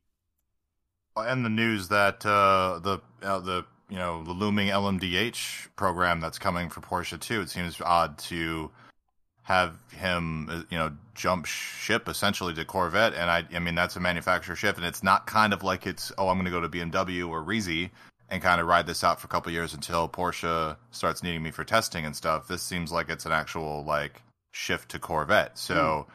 and 1.16 1.44
the 1.44 1.50
news 1.50 1.88
that 1.88 2.20
the 2.20 3.00
the 3.20 3.64
you 3.88 3.96
know 3.96 4.22
the 4.22 4.32
looming 4.32 4.68
LMDH 4.68 5.68
program 5.76 6.20
that's 6.20 6.38
coming 6.38 6.68
for 6.68 6.80
Porsche 6.80 7.18
too. 7.18 7.40
It 7.40 7.50
seems 7.50 7.80
odd 7.80 8.18
to 8.18 8.70
have 9.48 9.78
him 9.96 10.46
uh, 10.50 10.62
you 10.68 10.76
know 10.76 10.92
jump 11.14 11.46
ship 11.46 12.06
essentially 12.06 12.52
to 12.52 12.66
Corvette, 12.66 13.14
and 13.14 13.30
I 13.30 13.44
I 13.54 13.58
mean 13.60 13.74
that's 13.74 13.96
a 13.96 14.00
manufacturer 14.00 14.54
shift, 14.54 14.76
and 14.76 14.86
it's 14.86 15.02
not 15.02 15.26
kind 15.26 15.54
of 15.54 15.62
like 15.62 15.86
it's 15.86 16.12
oh 16.18 16.28
I'm 16.28 16.36
going 16.36 16.44
to 16.44 16.50
go 16.50 16.60
to 16.60 16.68
BMW 16.68 17.26
or 17.26 17.42
Risi 17.42 17.88
and 18.28 18.42
kind 18.42 18.60
of 18.60 18.66
ride 18.66 18.86
this 18.86 19.02
out 19.02 19.18
for 19.18 19.24
a 19.24 19.28
couple 19.28 19.50
years 19.50 19.72
until 19.72 20.06
Porsche 20.06 20.76
starts 20.90 21.22
needing 21.22 21.42
me 21.42 21.50
for 21.50 21.64
testing 21.64 22.04
and 22.04 22.14
stuff. 22.14 22.46
This 22.46 22.62
seems 22.62 22.92
like 22.92 23.08
it's 23.08 23.24
an 23.24 23.32
actual 23.32 23.84
like 23.84 24.20
shift 24.52 24.90
to 24.90 24.98
Corvette. 24.98 25.56
So, 25.56 26.06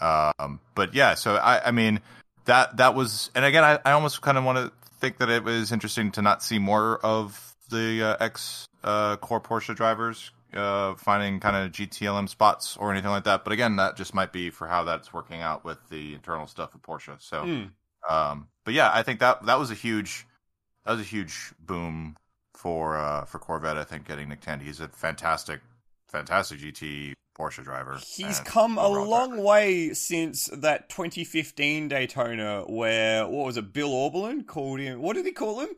um, 0.00 0.58
but 0.74 0.92
yeah, 0.92 1.14
so 1.14 1.36
I, 1.36 1.68
I 1.68 1.70
mean 1.70 2.00
that 2.46 2.76
that 2.78 2.96
was, 2.96 3.30
and 3.36 3.44
again, 3.44 3.62
I, 3.62 3.78
I 3.84 3.92
almost 3.92 4.20
kind 4.20 4.36
of 4.36 4.42
want 4.42 4.58
to 4.58 4.72
think 4.98 5.18
that 5.18 5.30
it 5.30 5.44
was 5.44 5.70
interesting 5.70 6.10
to 6.12 6.22
not 6.22 6.42
see 6.42 6.58
more 6.58 6.98
of 7.04 7.54
the 7.70 8.02
uh, 8.02 8.16
ex 8.18 8.66
uh, 8.82 9.16
core 9.18 9.40
Porsche 9.40 9.76
drivers 9.76 10.32
uh, 10.54 10.94
finding 10.96 11.40
kind 11.40 11.56
of 11.56 11.72
GTLM 11.72 12.28
spots 12.28 12.76
or 12.76 12.90
anything 12.92 13.10
like 13.10 13.24
that. 13.24 13.44
But 13.44 13.52
again, 13.52 13.76
that 13.76 13.96
just 13.96 14.14
might 14.14 14.32
be 14.32 14.50
for 14.50 14.66
how 14.66 14.84
that's 14.84 15.12
working 15.12 15.40
out 15.40 15.64
with 15.64 15.78
the 15.90 16.14
internal 16.14 16.46
stuff 16.46 16.70
at 16.74 16.82
Porsche. 16.82 17.20
So, 17.20 17.42
Hmm. 17.44 18.12
um, 18.14 18.48
but 18.64 18.74
yeah, 18.74 18.90
I 18.92 19.02
think 19.02 19.20
that 19.20 19.44
that 19.46 19.58
was 19.58 19.70
a 19.70 19.74
huge 19.74 20.26
that 20.84 20.92
was 20.92 21.00
a 21.00 21.04
huge 21.04 21.52
boom 21.60 22.16
for 22.54 22.96
uh, 22.96 23.24
for 23.24 23.38
Corvette. 23.38 23.76
I 23.76 23.84
think 23.84 24.06
getting 24.06 24.28
Nick 24.28 24.40
Tandy, 24.40 24.64
he's 24.66 24.80
a 24.80 24.88
fantastic, 24.88 25.60
fantastic 26.08 26.58
GT 26.60 27.12
Porsche 27.38 27.62
driver. 27.64 27.98
He's 28.06 28.40
come 28.40 28.76
a 28.76 28.88
long 28.88 29.30
driver. 29.30 29.42
way 29.42 29.92
since 29.94 30.46
that 30.52 30.88
2015 30.90 31.88
Daytona, 31.88 32.62
where 32.66 33.26
what 33.26 33.46
was 33.46 33.56
it? 33.56 33.72
Bill 33.72 33.90
Auberlen 33.90 34.46
called 34.46 34.80
him. 34.80 35.00
What 35.00 35.14
did 35.16 35.24
he 35.26 35.32
call 35.32 35.60
him? 35.60 35.70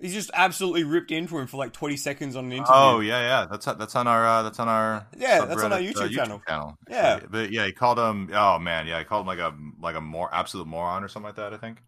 He 0.00 0.08
just 0.10 0.30
absolutely 0.34 0.84
ripped 0.84 1.10
into 1.10 1.38
him 1.38 1.46
for 1.46 1.56
like 1.56 1.72
20 1.72 1.96
seconds 1.96 2.36
on 2.36 2.44
an 2.46 2.52
interview. 2.52 2.74
Oh 2.74 3.00
yeah, 3.00 3.20
yeah. 3.20 3.46
That's 3.50 3.64
that's 3.64 3.96
on 3.96 4.06
our 4.06 4.26
uh, 4.26 4.42
that's 4.42 4.60
on 4.60 4.68
our 4.68 5.06
Yeah, 5.16 5.46
that's 5.46 5.62
on 5.62 5.72
our 5.72 5.78
subreddit, 5.78 5.92
YouTube 5.94 6.10
channel. 6.14 6.42
channel. 6.46 6.78
Yeah. 6.90 7.20
but 7.30 7.50
yeah, 7.50 7.64
he 7.64 7.72
called 7.72 7.98
him. 7.98 8.28
Oh 8.34 8.58
man, 8.58 8.86
yeah, 8.86 8.98
he 8.98 9.04
called 9.04 9.22
him 9.22 9.26
like 9.28 9.38
a 9.38 9.54
like 9.80 9.96
a 9.96 10.00
more 10.02 10.28
absolute 10.34 10.66
moron 10.66 11.02
or 11.02 11.08
something 11.08 11.26
like 11.28 11.36
that. 11.36 11.54
I 11.54 11.56
think 11.56 11.78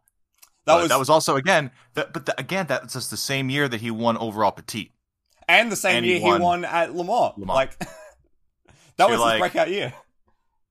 that 0.64 0.74
But 0.74 0.80
was, 0.82 0.88
that 0.88 0.98
was 0.98 1.10
also 1.10 1.36
again. 1.36 1.70
That, 1.94 2.14
but 2.14 2.24
the, 2.26 2.40
again, 2.40 2.64
that's 2.66 2.94
just 2.94 3.10
the 3.10 3.16
same 3.18 3.50
year 3.50 3.68
that 3.68 3.80
he 3.82 3.90
won 3.90 4.16
overall 4.16 4.52
Petit. 4.52 4.90
and 5.46 5.70
the 5.70 5.76
same 5.76 5.98
and 5.98 6.06
year 6.06 6.18
he 6.18 6.24
won 6.24 6.40
won 6.40 6.64
at 6.64 6.94
Le 6.94 7.04
Mans. 7.04 7.34
Like 7.38 7.78
that 7.78 7.88
So, 8.98 9.10
was 9.10 9.20
like- 9.20 9.34
his 9.34 9.40
breakout 9.40 9.70
year. 9.70 9.92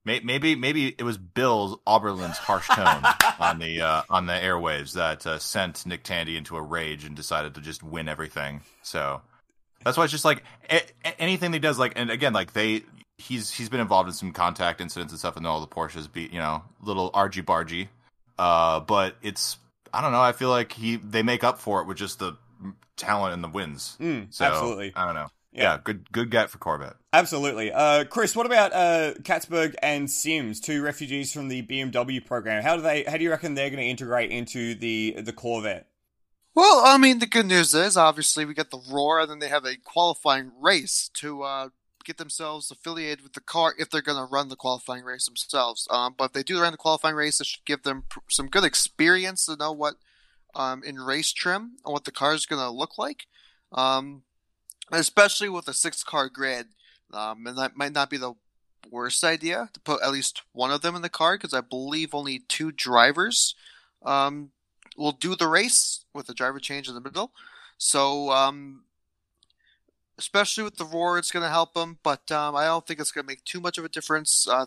May- 0.08 0.20
Maybe 0.24 0.56
maybe 0.56 0.88
it 0.96 1.02
was 1.04 1.18
Bill's 1.18 1.78
Auberlen's 1.86 2.38
harsh 2.38 2.66
tone 2.68 3.02
on 3.38 3.58
the 3.58 3.82
uh, 3.82 4.02
on 4.10 4.26
the 4.26 4.32
airwaves 4.32 4.94
that 4.94 5.26
uh, 5.26 5.38
sent 5.38 5.84
Nick 5.86 6.02
Tandy 6.02 6.36
into 6.36 6.56
a 6.56 6.62
rage 6.62 7.04
and 7.04 7.14
decided 7.14 7.54
to 7.54 7.60
just 7.60 7.82
win 7.82 8.08
everything. 8.08 8.62
So 8.82 9.20
that's 9.84 9.96
why 9.96 10.04
it's 10.04 10.12
just 10.12 10.24
like 10.24 10.42
a- 10.70 11.20
anything 11.20 11.52
he 11.52 11.58
does. 11.58 11.78
Like 11.78 11.92
and 11.96 12.10
again, 12.10 12.32
like 12.32 12.54
they 12.54 12.82
he's 13.18 13.50
he's 13.50 13.68
been 13.68 13.80
involved 13.80 14.08
in 14.08 14.14
some 14.14 14.32
contact 14.32 14.80
incidents 14.80 15.12
and 15.12 15.18
stuff, 15.18 15.36
and 15.36 15.46
all 15.46 15.60
the 15.60 15.66
Porsches 15.68 16.10
be 16.10 16.22
you 16.22 16.38
know 16.38 16.62
little 16.82 17.10
argy 17.14 17.42
bargy. 17.42 17.88
Uh, 18.38 18.80
but 18.80 19.14
it's 19.22 19.58
I 19.92 20.00
don't 20.00 20.12
know. 20.12 20.20
I 20.22 20.32
feel 20.32 20.48
like 20.48 20.72
he 20.72 20.96
they 20.96 21.22
make 21.22 21.44
up 21.44 21.58
for 21.58 21.80
it 21.82 21.86
with 21.86 21.98
just 21.98 22.18
the 22.18 22.36
talent 22.96 23.34
and 23.34 23.44
the 23.44 23.48
wins. 23.48 23.96
Mm, 24.00 24.26
So 24.32 24.44
absolutely. 24.44 24.92
I 24.96 25.04
don't 25.04 25.14
know. 25.14 25.28
Yeah. 25.52 25.62
Yeah, 25.62 25.78
good 25.82 26.10
good 26.12 26.30
get 26.30 26.50
for 26.50 26.58
Corvette. 26.58 26.94
Absolutely. 27.12 27.72
Uh, 27.72 28.04
Chris, 28.04 28.36
what 28.36 28.44
about 28.44 28.72
uh, 28.74 29.14
Catsburg 29.22 29.74
and 29.82 30.10
Sims, 30.10 30.60
two 30.60 30.82
refugees 30.82 31.32
from 31.32 31.48
the 31.48 31.62
BMW 31.62 32.24
program? 32.24 32.62
How 32.62 32.76
do 32.76 32.82
they? 32.82 33.04
How 33.04 33.16
do 33.16 33.24
you 33.24 33.30
reckon 33.30 33.54
they're 33.54 33.70
going 33.70 33.82
to 33.82 33.88
integrate 33.88 34.30
into 34.30 34.74
the 34.74 35.16
the 35.18 35.32
Corvette? 35.32 35.86
Well, 36.54 36.82
I 36.84 36.98
mean, 36.98 37.20
the 37.20 37.26
good 37.26 37.46
news 37.46 37.72
is 37.72 37.96
obviously 37.96 38.44
we 38.44 38.52
get 38.52 38.70
the 38.70 38.82
Roar, 38.90 39.20
and 39.20 39.30
then 39.30 39.38
they 39.38 39.48
have 39.48 39.64
a 39.64 39.76
qualifying 39.76 40.52
race 40.60 41.08
to 41.14 41.42
uh, 41.44 41.68
get 42.04 42.18
themselves 42.18 42.70
affiliated 42.70 43.22
with 43.22 43.34
the 43.34 43.40
car 43.40 43.74
if 43.78 43.88
they're 43.88 44.02
going 44.02 44.18
to 44.18 44.30
run 44.30 44.48
the 44.48 44.56
qualifying 44.56 45.04
race 45.04 45.26
themselves. 45.26 45.86
Um, 45.90 46.14
but 46.18 46.24
if 46.24 46.32
they 46.32 46.42
do 46.42 46.60
run 46.60 46.72
the 46.72 46.78
qualifying 46.78 47.14
race, 47.14 47.40
it 47.40 47.46
should 47.46 47.64
give 47.64 47.84
them 47.84 48.04
pr- 48.08 48.18
some 48.28 48.48
good 48.48 48.64
experience 48.64 49.46
to 49.46 49.56
know 49.56 49.72
what 49.72 49.94
um, 50.54 50.82
in 50.82 50.96
race 50.96 51.32
trim 51.32 51.76
and 51.84 51.92
what 51.92 52.04
the 52.04 52.10
car 52.10 52.34
is 52.34 52.44
going 52.44 52.60
to 52.60 52.70
look 52.70 52.98
like. 52.98 53.26
Um, 53.72 54.22
especially 54.90 55.48
with 55.48 55.68
a 55.68 55.74
six 55.74 56.02
car 56.02 56.28
grid, 56.28 56.68
um, 57.12 57.46
and 57.46 57.58
that 57.58 57.76
might 57.76 57.92
not 57.92 58.10
be 58.10 58.16
the 58.16 58.34
worst 58.90 59.24
idea 59.24 59.68
to 59.72 59.80
put 59.80 60.02
at 60.02 60.12
least 60.12 60.42
one 60.52 60.70
of 60.70 60.82
them 60.82 60.94
in 60.94 61.02
the 61.02 61.08
car 61.08 61.36
because 61.36 61.54
I 61.54 61.60
believe 61.60 62.14
only 62.14 62.40
two 62.48 62.72
drivers 62.72 63.54
um, 64.04 64.50
will 64.96 65.12
do 65.12 65.34
the 65.34 65.46
race 65.46 66.04
with 66.14 66.26
the 66.26 66.34
driver 66.34 66.58
change 66.58 66.88
in 66.88 66.94
the 66.94 67.00
middle. 67.00 67.32
So, 67.76 68.30
um, 68.30 68.84
especially 70.18 70.64
with 70.64 70.76
the 70.76 70.84
roar, 70.84 71.18
it's 71.18 71.30
going 71.30 71.44
to 71.44 71.48
help 71.48 71.74
them, 71.74 71.98
but 72.02 72.30
um, 72.32 72.56
I 72.56 72.64
don't 72.64 72.86
think 72.86 73.00
it's 73.00 73.12
going 73.12 73.24
to 73.24 73.28
make 73.28 73.44
too 73.44 73.60
much 73.60 73.78
of 73.78 73.84
a 73.84 73.88
difference 73.88 74.48
uh, 74.48 74.66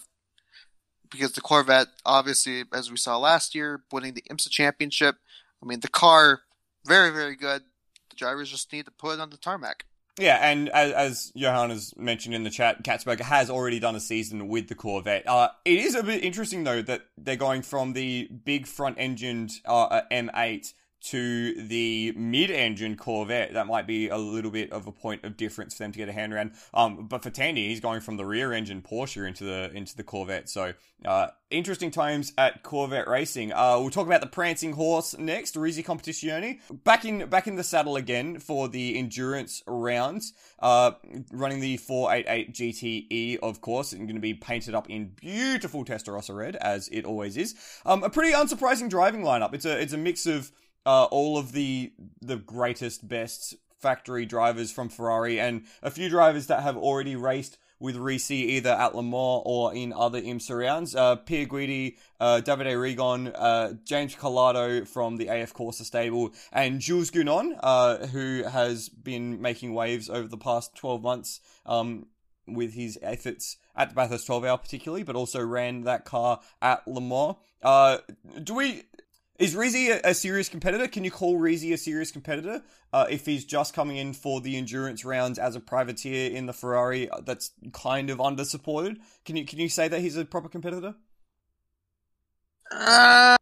because 1.09 1.33
the 1.33 1.41
Corvette, 1.41 1.89
obviously, 2.05 2.63
as 2.73 2.89
we 2.89 2.97
saw 2.97 3.17
last 3.17 3.53
year, 3.53 3.83
winning 3.91 4.13
the 4.13 4.23
IMSA 4.31 4.49
championship. 4.49 5.17
I 5.61 5.65
mean, 5.65 5.81
the 5.81 5.89
car, 5.89 6.41
very, 6.85 7.11
very 7.11 7.35
good. 7.35 7.63
The 8.09 8.15
drivers 8.15 8.49
just 8.49 8.71
need 8.71 8.85
to 8.85 8.91
put 8.91 9.15
it 9.15 9.19
on 9.19 9.29
the 9.29 9.37
tarmac. 9.37 9.85
Yeah, 10.19 10.37
and 10.41 10.69
as, 10.69 10.91
as 10.91 11.31
Johan 11.35 11.69
has 11.69 11.95
mentioned 11.95 12.35
in 12.35 12.43
the 12.43 12.49
chat, 12.49 12.83
Catsburg 12.83 13.21
has 13.21 13.49
already 13.49 13.79
done 13.79 13.95
a 13.95 13.99
season 13.99 14.49
with 14.49 14.67
the 14.67 14.75
Corvette. 14.75 15.27
Uh, 15.27 15.49
it 15.63 15.79
is 15.79 15.95
a 15.95 16.03
bit 16.03 16.23
interesting 16.23 16.63
though 16.63 16.81
that 16.81 17.05
they're 17.17 17.35
going 17.35 17.61
from 17.61 17.93
the 17.93 18.27
big 18.43 18.67
front-engined 18.67 19.51
uh, 19.65 20.01
M8 20.11 20.73
to 21.01 21.53
the 21.67 22.13
mid-engine 22.15 22.95
Corvette, 22.95 23.53
that 23.53 23.67
might 23.67 23.87
be 23.87 24.09
a 24.09 24.17
little 24.17 24.51
bit 24.51 24.71
of 24.71 24.87
a 24.87 24.91
point 24.91 25.23
of 25.23 25.37
difference 25.37 25.73
for 25.73 25.83
them 25.83 25.91
to 25.91 25.97
get 25.97 26.09
a 26.09 26.13
hand 26.13 26.33
around. 26.33 26.51
Um, 26.73 27.07
but 27.07 27.23
for 27.23 27.29
Tandy, 27.29 27.67
he's 27.67 27.79
going 27.79 28.01
from 28.01 28.17
the 28.17 28.25
rear-engine 28.25 28.81
Porsche 28.81 29.27
into 29.27 29.43
the 29.43 29.71
into 29.73 29.95
the 29.95 30.03
Corvette. 30.03 30.49
So 30.49 30.73
uh, 31.03 31.27
interesting 31.49 31.89
times 31.89 32.31
at 32.37 32.61
Corvette 32.61 33.07
racing. 33.07 33.51
Uh, 33.51 33.77
we'll 33.79 33.89
talk 33.89 34.05
about 34.05 34.21
the 34.21 34.27
prancing 34.27 34.73
horse 34.73 35.17
next, 35.17 35.55
Risi 35.55 35.83
Competizione. 35.83 36.59
Back 36.83 37.05
in 37.05 37.27
back 37.27 37.47
in 37.47 37.55
the 37.55 37.63
saddle 37.63 37.95
again 37.95 38.39
for 38.39 38.67
the 38.67 38.97
endurance 38.97 39.63
rounds. 39.65 40.33
Uh, 40.59 40.91
running 41.31 41.59
the 41.59 41.77
488 41.77 42.53
GTE, 42.53 43.39
of 43.39 43.61
course, 43.61 43.93
and 43.93 44.07
going 44.07 44.15
to 44.15 44.21
be 44.21 44.35
painted 44.35 44.75
up 44.75 44.89
in 44.89 45.13
beautiful 45.19 45.83
Testarossa 45.83 46.35
red 46.35 46.55
as 46.57 46.87
it 46.89 47.03
always 47.03 47.35
is. 47.35 47.55
Um, 47.85 48.03
a 48.03 48.09
pretty 48.09 48.33
unsurprising 48.33 48.89
driving 48.89 49.23
lineup. 49.23 49.55
It's 49.55 49.65
a 49.65 49.79
it's 49.79 49.93
a 49.93 49.97
mix 49.97 50.27
of 50.27 50.51
uh, 50.85 51.05
all 51.05 51.37
of 51.37 51.51
the 51.51 51.93
the 52.21 52.37
greatest, 52.37 53.07
best 53.07 53.55
factory 53.79 54.25
drivers 54.25 54.71
from 54.71 54.89
Ferrari, 54.89 55.39
and 55.39 55.65
a 55.81 55.91
few 55.91 56.09
drivers 56.09 56.47
that 56.47 56.63
have 56.63 56.77
already 56.77 57.15
raced 57.15 57.57
with 57.81 57.95
Risi 57.95 58.31
either 58.31 58.69
at 58.69 58.95
Le 58.95 59.01
Mans 59.01 59.41
or 59.43 59.73
in 59.73 59.91
other 59.91 60.21
IMSA 60.21 60.59
rounds. 60.59 60.95
Uh, 60.95 61.15
Pier 61.15 61.47
Guidi, 61.47 61.97
uh, 62.19 62.39
Davide 62.43 62.75
Rigon, 62.75 63.33
uh, 63.35 63.73
James 63.83 64.15
Calado 64.15 64.87
from 64.87 65.17
the 65.17 65.27
AF 65.27 65.53
Corsa 65.53 65.83
stable, 65.83 66.31
and 66.53 66.79
Jules 66.79 67.09
Gounon, 67.09 67.59
uh, 67.61 68.05
who 68.07 68.43
has 68.43 68.87
been 68.87 69.41
making 69.41 69.73
waves 69.73 70.09
over 70.09 70.27
the 70.27 70.37
past 70.37 70.75
12 70.75 71.01
months 71.01 71.41
um, 71.65 72.05
with 72.47 72.73
his 72.73 72.99
efforts 73.01 73.57
at 73.75 73.89
the 73.89 73.95
Bathurst 73.95 74.27
12 74.27 74.45
hour 74.45 74.57
particularly, 74.59 75.03
but 75.03 75.15
also 75.15 75.43
ran 75.43 75.81
that 75.81 76.05
car 76.05 76.39
at 76.61 76.87
Le 76.87 77.01
Mans. 77.01 77.35
Uh, 77.63 77.97
do 78.43 78.53
we 78.53 78.83
is 79.41 79.55
Risi 79.55 79.89
a, 79.89 80.09
a, 80.09 80.13
serious 80.13 80.49
competitor? 80.49 80.87
Can 80.87 81.03
you 81.03 81.11
call 81.11 81.37
Risi 81.37 81.73
a 81.73 81.77
serious 81.77 82.11
competitor 82.11 82.61
uh, 82.93 83.07
if 83.09 83.25
he's 83.25 83.43
just 83.43 83.73
coming 83.73 83.97
in 83.97 84.13
for 84.13 84.39
the 84.39 84.55
endurance 84.57 85.03
rounds 85.03 85.39
as 85.39 85.55
a 85.55 85.59
privateer 85.59 86.31
in 86.31 86.45
the 86.45 86.53
Ferrari 86.53 87.09
uh, 87.09 87.21
that's 87.21 87.51
kind 87.73 88.09
of 88.09 88.21
under 88.21 88.45
supported? 88.45 88.99
Can 89.25 89.35
you 89.35 89.45
can 89.45 89.59
you 89.59 89.69
say 89.69 89.87
that 89.87 89.99
he's 90.01 90.15
a 90.15 90.25
proper 90.25 90.49
competitor? 90.49 90.95
Uh... 92.71 93.35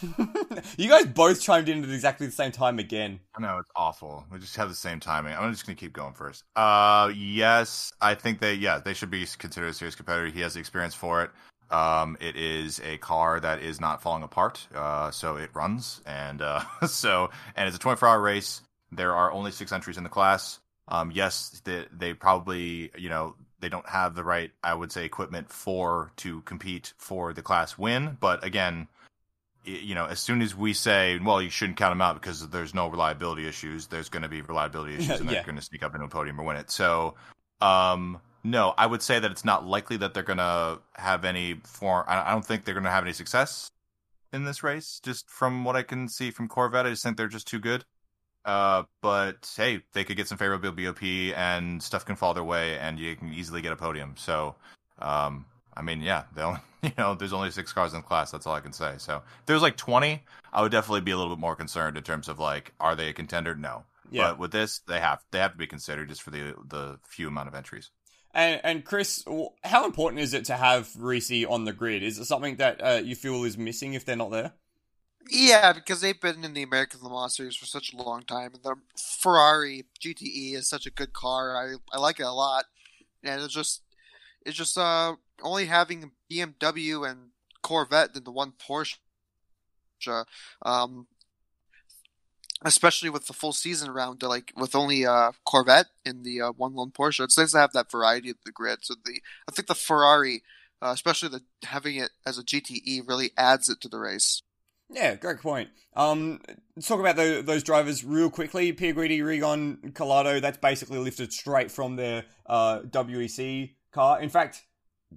you 0.78 0.88
guys 0.88 1.06
both 1.06 1.40
chimed 1.40 1.68
in 1.68 1.84
at 1.84 1.90
exactly 1.90 2.26
the 2.26 2.32
same 2.32 2.50
time 2.50 2.78
again. 2.78 3.20
I 3.36 3.42
know 3.42 3.58
it's 3.58 3.70
awful. 3.76 4.24
We 4.32 4.38
just 4.38 4.56
have 4.56 4.68
the 4.68 4.74
same 4.74 5.00
timing. 5.00 5.34
I'm 5.34 5.52
just 5.52 5.66
gonna 5.66 5.76
keep 5.76 5.92
going 5.92 6.14
first. 6.14 6.44
Uh, 6.56 7.12
yes, 7.14 7.92
I 8.00 8.14
think 8.14 8.40
they 8.40 8.54
yeah 8.54 8.78
they 8.78 8.94
should 8.94 9.10
be 9.10 9.26
considered 9.38 9.68
a 9.68 9.74
serious 9.74 9.94
competitor. 9.94 10.26
He 10.26 10.40
has 10.40 10.54
the 10.54 10.60
experience 10.60 10.94
for 10.94 11.22
it. 11.22 11.30
Um, 11.72 12.18
it 12.20 12.36
is 12.36 12.80
a 12.80 12.98
car 12.98 13.40
that 13.40 13.62
is 13.62 13.80
not 13.80 14.02
falling 14.02 14.22
apart, 14.22 14.68
uh, 14.74 15.10
so 15.10 15.36
it 15.36 15.50
runs, 15.54 16.02
and 16.04 16.42
uh, 16.42 16.62
so 16.86 17.30
and 17.56 17.66
it's 17.66 17.76
a 17.76 17.80
24 17.80 18.08
hour 18.08 18.20
race. 18.20 18.60
There 18.90 19.14
are 19.14 19.32
only 19.32 19.50
six 19.52 19.72
entries 19.72 19.96
in 19.96 20.04
the 20.04 20.10
class. 20.10 20.60
Um, 20.88 21.10
yes, 21.10 21.62
they, 21.64 21.86
they 21.90 22.12
probably 22.12 22.90
you 22.98 23.08
know 23.08 23.36
they 23.60 23.70
don't 23.70 23.88
have 23.88 24.14
the 24.14 24.22
right 24.22 24.50
I 24.62 24.74
would 24.74 24.92
say 24.92 25.06
equipment 25.06 25.50
for 25.50 26.12
to 26.16 26.42
compete 26.42 26.92
for 26.98 27.32
the 27.32 27.42
class 27.42 27.78
win, 27.78 28.18
but 28.20 28.44
again, 28.44 28.88
you 29.64 29.94
know, 29.94 30.06
as 30.06 30.20
soon 30.20 30.42
as 30.42 30.54
we 30.54 30.72
say, 30.72 31.18
well, 31.18 31.40
you 31.40 31.50
shouldn't 31.50 31.78
count 31.78 31.92
them 31.92 32.02
out 32.02 32.20
because 32.20 32.48
there's 32.48 32.74
no 32.74 32.88
reliability 32.88 33.46
issues, 33.46 33.86
there's 33.86 34.08
going 34.08 34.24
to 34.24 34.28
be 34.28 34.42
reliability 34.42 34.96
issues, 34.96 35.20
and 35.20 35.28
they're 35.28 35.42
going 35.44 35.56
to 35.56 35.62
sneak 35.62 35.82
up 35.82 35.94
into 35.94 36.04
a 36.04 36.08
podium 36.08 36.40
or 36.40 36.44
win 36.44 36.56
it. 36.56 36.70
So, 36.70 37.14
um, 37.60 38.20
no, 38.44 38.74
I 38.76 38.86
would 38.86 39.02
say 39.02 39.18
that 39.18 39.30
it's 39.30 39.44
not 39.44 39.66
likely 39.66 39.96
that 39.98 40.14
they're 40.14 40.22
going 40.22 40.38
to 40.38 40.80
have 40.94 41.24
any 41.24 41.60
form. 41.64 42.04
I 42.08 42.30
don't 42.30 42.44
think 42.44 42.64
they're 42.64 42.74
going 42.74 42.84
to 42.84 42.90
have 42.90 43.04
any 43.04 43.12
success 43.12 43.70
in 44.32 44.44
this 44.44 44.62
race. 44.62 45.00
Just 45.02 45.30
from 45.30 45.64
what 45.64 45.76
I 45.76 45.82
can 45.82 46.08
see 46.08 46.30
from 46.30 46.48
Corvette, 46.48 46.86
I 46.86 46.90
just 46.90 47.02
think 47.02 47.16
they're 47.16 47.28
just 47.28 47.46
too 47.46 47.60
good. 47.60 47.84
Uh, 48.44 48.82
but 49.00 49.48
hey, 49.56 49.82
they 49.92 50.02
could 50.02 50.16
get 50.16 50.26
some 50.26 50.38
favorable 50.38 50.72
BOP 50.72 51.02
and 51.02 51.80
stuff 51.80 52.04
can 52.04 52.16
fall 52.16 52.34
their 52.34 52.42
way, 52.42 52.78
and 52.78 52.98
you 52.98 53.14
can 53.14 53.32
easily 53.32 53.62
get 53.62 53.72
a 53.72 53.76
podium. 53.76 54.14
So, 54.16 54.56
um, 54.98 55.46
I 55.76 55.82
mean, 55.82 56.00
yeah, 56.00 56.24
they'll 56.34 56.58
you 56.82 56.90
know, 56.98 57.14
there's 57.14 57.32
only 57.32 57.52
six 57.52 57.72
cars 57.72 57.92
in 57.92 58.00
the 58.00 58.06
class. 58.06 58.32
That's 58.32 58.46
all 58.46 58.54
I 58.54 58.60
can 58.60 58.72
say. 58.72 58.94
So, 58.98 59.22
if 59.38 59.46
there's 59.46 59.62
like 59.62 59.76
20, 59.76 60.20
I 60.52 60.62
would 60.62 60.72
definitely 60.72 61.02
be 61.02 61.12
a 61.12 61.16
little 61.16 61.34
bit 61.34 61.40
more 61.40 61.54
concerned 61.54 61.96
in 61.96 62.02
terms 62.02 62.28
of 62.28 62.40
like, 62.40 62.72
are 62.80 62.96
they 62.96 63.08
a 63.08 63.12
contender? 63.12 63.54
No. 63.54 63.84
Yeah. 64.10 64.30
But 64.30 64.38
with 64.40 64.50
this, 64.50 64.80
they 64.88 64.98
have 64.98 65.22
they 65.30 65.38
have 65.38 65.52
to 65.52 65.58
be 65.58 65.68
considered 65.68 66.08
just 66.08 66.22
for 66.22 66.30
the 66.30 66.54
the 66.66 66.98
few 67.04 67.28
amount 67.28 67.48
of 67.48 67.54
entries. 67.54 67.90
And, 68.34 68.60
and 68.64 68.84
Chris, 68.84 69.24
how 69.64 69.84
important 69.84 70.20
is 70.20 70.32
it 70.32 70.46
to 70.46 70.56
have 70.56 70.88
Risi 70.94 71.48
on 71.48 71.64
the 71.64 71.72
grid? 71.72 72.02
Is 72.02 72.18
it 72.18 72.24
something 72.24 72.56
that 72.56 72.82
uh, 72.82 73.00
you 73.04 73.14
feel 73.14 73.44
is 73.44 73.58
missing 73.58 73.94
if 73.94 74.04
they're 74.04 74.16
not 74.16 74.30
there? 74.30 74.52
Yeah, 75.30 75.72
because 75.72 76.00
they've 76.00 76.20
been 76.20 76.44
in 76.44 76.54
the 76.54 76.62
American 76.62 77.00
Le 77.02 77.10
Mans 77.10 77.36
series 77.36 77.56
for 77.56 77.66
such 77.66 77.92
a 77.92 77.96
long 77.96 78.22
time. 78.22 78.52
The 78.62 78.74
Ferrari 78.96 79.84
GTE 80.00 80.54
is 80.54 80.68
such 80.68 80.86
a 80.86 80.90
good 80.90 81.12
car. 81.12 81.56
I 81.56 81.76
I 81.96 82.00
like 82.00 82.18
it 82.18 82.24
a 82.24 82.32
lot, 82.32 82.64
and 83.22 83.40
it's 83.40 83.54
just 83.54 83.82
it's 84.44 84.56
just 84.56 84.76
uh 84.76 85.14
only 85.42 85.66
having 85.66 86.10
BMW 86.30 87.08
and 87.08 87.30
Corvette 87.62 88.14
than 88.14 88.24
the 88.24 88.32
one 88.32 88.52
Porsche. 88.52 88.96
Um, 90.62 91.06
especially 92.64 93.10
with 93.10 93.26
the 93.26 93.32
full 93.32 93.52
season 93.52 93.88
around, 93.88 94.22
like 94.22 94.52
with 94.56 94.74
only 94.74 95.06
uh, 95.06 95.32
Corvette 95.44 95.88
in 96.04 96.22
the 96.22 96.40
uh, 96.40 96.52
one 96.52 96.74
lone 96.74 96.90
Porsche. 96.90 97.24
It's 97.24 97.38
nice 97.38 97.52
to 97.52 97.58
have 97.58 97.72
that 97.72 97.90
variety 97.90 98.30
of 98.30 98.36
the 98.44 98.52
grid. 98.52 98.80
So 98.82 98.94
the 99.04 99.20
I 99.48 99.52
think 99.52 99.68
the 99.68 99.74
Ferrari, 99.74 100.42
uh, 100.80 100.90
especially 100.92 101.28
the 101.28 101.42
having 101.66 101.96
it 101.96 102.10
as 102.26 102.38
a 102.38 102.44
GTE, 102.44 103.06
really 103.06 103.30
adds 103.36 103.68
it 103.68 103.80
to 103.82 103.88
the 103.88 103.98
race. 103.98 104.42
Yeah, 104.90 105.14
great 105.14 105.40
point. 105.40 105.70
Um, 105.96 106.40
let's 106.76 106.86
talk 106.86 107.00
about 107.00 107.16
the, 107.16 107.42
those 107.44 107.62
drivers 107.62 108.04
real 108.04 108.28
quickly. 108.28 108.72
Pier 108.72 108.92
Guidi, 108.92 109.20
Rigon, 109.20 109.92
Calado. 109.92 110.40
That's 110.40 110.58
basically 110.58 110.98
lifted 110.98 111.32
straight 111.32 111.70
from 111.70 111.96
their 111.96 112.24
uh, 112.46 112.80
WEC 112.80 113.74
car. 113.90 114.20
In 114.20 114.28
fact, 114.28 114.64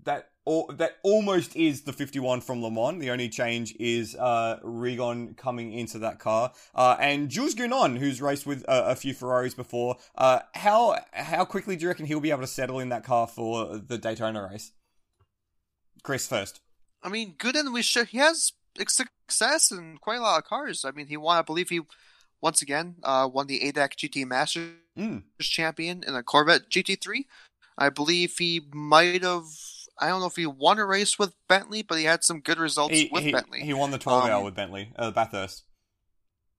that 0.05 0.29
that 0.45 0.97
almost 1.03 1.55
is 1.55 1.81
the 1.81 1.93
51 1.93 2.41
from 2.41 2.61
Le 2.61 2.69
Mans. 2.69 2.99
The 2.99 3.09
only 3.09 3.29
change 3.29 3.75
is 3.79 4.15
uh, 4.15 4.59
Rigon 4.63 5.35
coming 5.35 5.73
into 5.73 5.99
that 5.99 6.19
car, 6.19 6.51
uh, 6.75 6.97
and 6.99 7.29
Jules 7.29 7.55
Gounon, 7.55 7.97
who's 7.97 8.21
raced 8.21 8.45
with 8.45 8.63
uh, 8.67 8.83
a 8.87 8.95
few 8.95 9.13
Ferraris 9.13 9.53
before. 9.53 9.97
Uh, 10.15 10.39
how 10.53 10.97
how 11.13 11.45
quickly 11.45 11.75
do 11.75 11.83
you 11.83 11.87
reckon 11.87 12.05
he'll 12.05 12.19
be 12.19 12.31
able 12.31 12.41
to 12.41 12.47
settle 12.47 12.79
in 12.79 12.89
that 12.89 13.03
car 13.03 13.27
for 13.27 13.77
the 13.77 13.97
Daytona 13.97 14.47
race? 14.51 14.71
Chris 16.03 16.27
first. 16.27 16.61
I 17.01 17.09
mean, 17.09 17.35
Gounon, 17.37 17.73
we 17.73 17.81
should, 17.81 18.07
he 18.07 18.19
has 18.19 18.53
success 18.87 19.71
in 19.71 19.97
quite 19.99 20.19
a 20.19 20.21
lot 20.21 20.37
of 20.37 20.45
cars. 20.45 20.85
I 20.85 20.91
mean, 20.91 21.07
he 21.07 21.17
won. 21.17 21.37
I 21.37 21.41
believe 21.41 21.69
he 21.69 21.81
once 22.41 22.61
again 22.61 22.95
uh, 23.03 23.29
won 23.31 23.47
the 23.47 23.59
ADAC 23.59 23.95
GT 23.95 24.25
Masters 24.25 24.73
mm. 24.97 25.23
champion 25.39 26.03
in 26.05 26.15
a 26.15 26.23
Corvette 26.23 26.69
GT3. 26.69 27.25
I 27.77 27.89
believe 27.89 28.37
he 28.37 28.61
might 28.71 29.23
have 29.23 29.45
I 29.99 30.07
don't 30.07 30.19
know 30.19 30.27
if 30.27 30.35
he 30.35 30.45
won 30.45 30.77
a 30.77 30.85
race 30.85 31.17
with 31.17 31.33
Bentley, 31.47 31.81
but 31.81 31.97
he 31.97 32.03
had 32.03 32.23
some 32.23 32.41
good 32.41 32.59
results 32.59 32.93
he, 32.93 33.09
with 33.11 33.23
he, 33.23 33.31
Bentley. 33.31 33.61
He 33.61 33.73
won 33.73 33.91
the 33.91 33.97
12 33.97 34.23
um, 34.23 34.29
hour 34.29 34.43
with 34.43 34.55
Bentley, 34.55 34.91
uh, 34.97 35.11
Bathurst. 35.11 35.63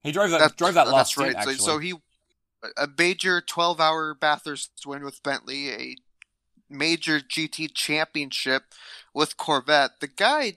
He 0.02 0.12
drove 0.12 0.30
that, 0.30 0.38
that 0.38 0.56
drove 0.56 0.74
that 0.74 0.88
last 0.88 1.16
That's 1.16 1.18
right. 1.18 1.42
Stint, 1.42 1.58
so, 1.58 1.64
so, 1.64 1.78
he 1.78 1.94
a 2.76 2.88
major 2.98 3.40
12 3.40 3.80
hour 3.80 4.14
Bathurst 4.14 4.70
win 4.86 5.04
with 5.04 5.22
Bentley, 5.22 5.70
a 5.70 5.96
major 6.68 7.20
GT 7.20 7.72
championship 7.74 8.64
with 9.14 9.36
Corvette. 9.36 10.00
The 10.00 10.08
guy, 10.08 10.54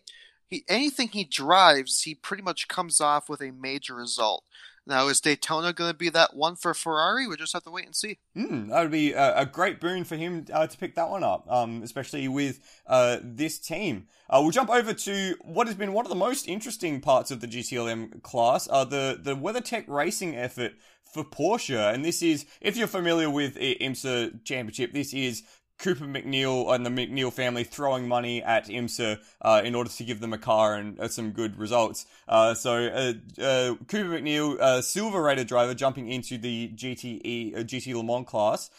he 0.47 0.63
anything 0.67 1.09
he 1.09 1.23
drives, 1.23 2.03
he 2.03 2.15
pretty 2.15 2.43
much 2.43 2.67
comes 2.67 3.01
off 3.01 3.29
with 3.29 3.41
a 3.41 3.51
major 3.51 3.95
result. 3.95 4.43
Now, 4.85 5.07
is 5.07 5.21
Daytona 5.21 5.73
going 5.73 5.91
to 5.91 5.97
be 5.97 6.09
that 6.09 6.35
one 6.35 6.55
for 6.55 6.73
Ferrari? 6.73 7.27
We 7.27 7.35
just 7.37 7.53
have 7.53 7.63
to 7.63 7.71
wait 7.71 7.85
and 7.85 7.95
see. 7.95 8.17
Mm, 8.35 8.69
that 8.69 8.81
would 8.81 8.91
be 8.91 9.13
a, 9.13 9.39
a, 9.39 9.45
great 9.45 9.79
boon 9.79 10.03
for 10.03 10.15
him 10.15 10.45
uh, 10.51 10.67
to 10.67 10.77
pick 10.77 10.95
that 10.95 11.09
one 11.09 11.23
up, 11.23 11.45
um, 11.49 11.81
especially 11.83 12.27
with 12.27 12.59
uh, 12.87 13.17
this 13.21 13.59
team. 13.59 14.07
Uh, 14.29 14.39
we'll 14.41 14.51
jump 14.51 14.69
over 14.69 14.93
to 14.93 15.35
what 15.41 15.67
has 15.67 15.75
been 15.75 15.93
one 15.93 16.05
of 16.05 16.09
the 16.09 16.15
most 16.15 16.47
interesting 16.47 17.01
parts 17.01 17.31
of 17.31 17.41
the 17.41 17.47
GTLM 17.47 18.21
class, 18.23 18.67
uh, 18.71 18.85
the 18.85 19.19
the 19.21 19.35
WeatherTech 19.35 19.85
racing 19.87 20.35
effort 20.35 20.73
for 21.11 21.23
Porsche. 21.23 21.93
And 21.93 22.05
this 22.05 22.21
is, 22.21 22.45
if 22.61 22.77
you're 22.77 22.87
familiar 22.87 23.29
with 23.29 23.55
the 23.55 23.77
IMSA 23.81 24.43
Championship, 24.45 24.93
this 24.93 25.13
is 25.13 25.43
Cooper 25.79 26.05
MacNeil 26.05 26.73
and 26.73 26.85
the 26.85 26.89
MacNeil 26.89 27.31
family 27.31 27.63
throwing 27.63 28.07
money 28.07 28.43
at 28.43 28.67
IMSA 28.67 29.19
uh, 29.41 29.61
in 29.63 29.75
order 29.75 29.89
to 29.89 30.03
give 30.03 30.19
them 30.19 30.33
a 30.33 30.37
car 30.37 30.75
and 30.75 30.99
uh, 30.99 31.07
some 31.07 31.31
good 31.31 31.57
results. 31.57 32.05
Uh, 32.27 32.53
so 32.53 32.75
uh, 32.75 33.41
uh, 33.41 33.75
Cooper 33.87 34.09
MacNeil, 34.09 34.59
uh, 34.59 34.81
silver 34.81 35.21
rated 35.21 35.47
driver, 35.47 35.73
jumping 35.73 36.09
into 36.09 36.37
the 36.37 36.71
GTE 36.75 37.55
GT 37.65 37.95
Le 37.95 38.03
Mans 38.03 38.27
class. 38.27 38.69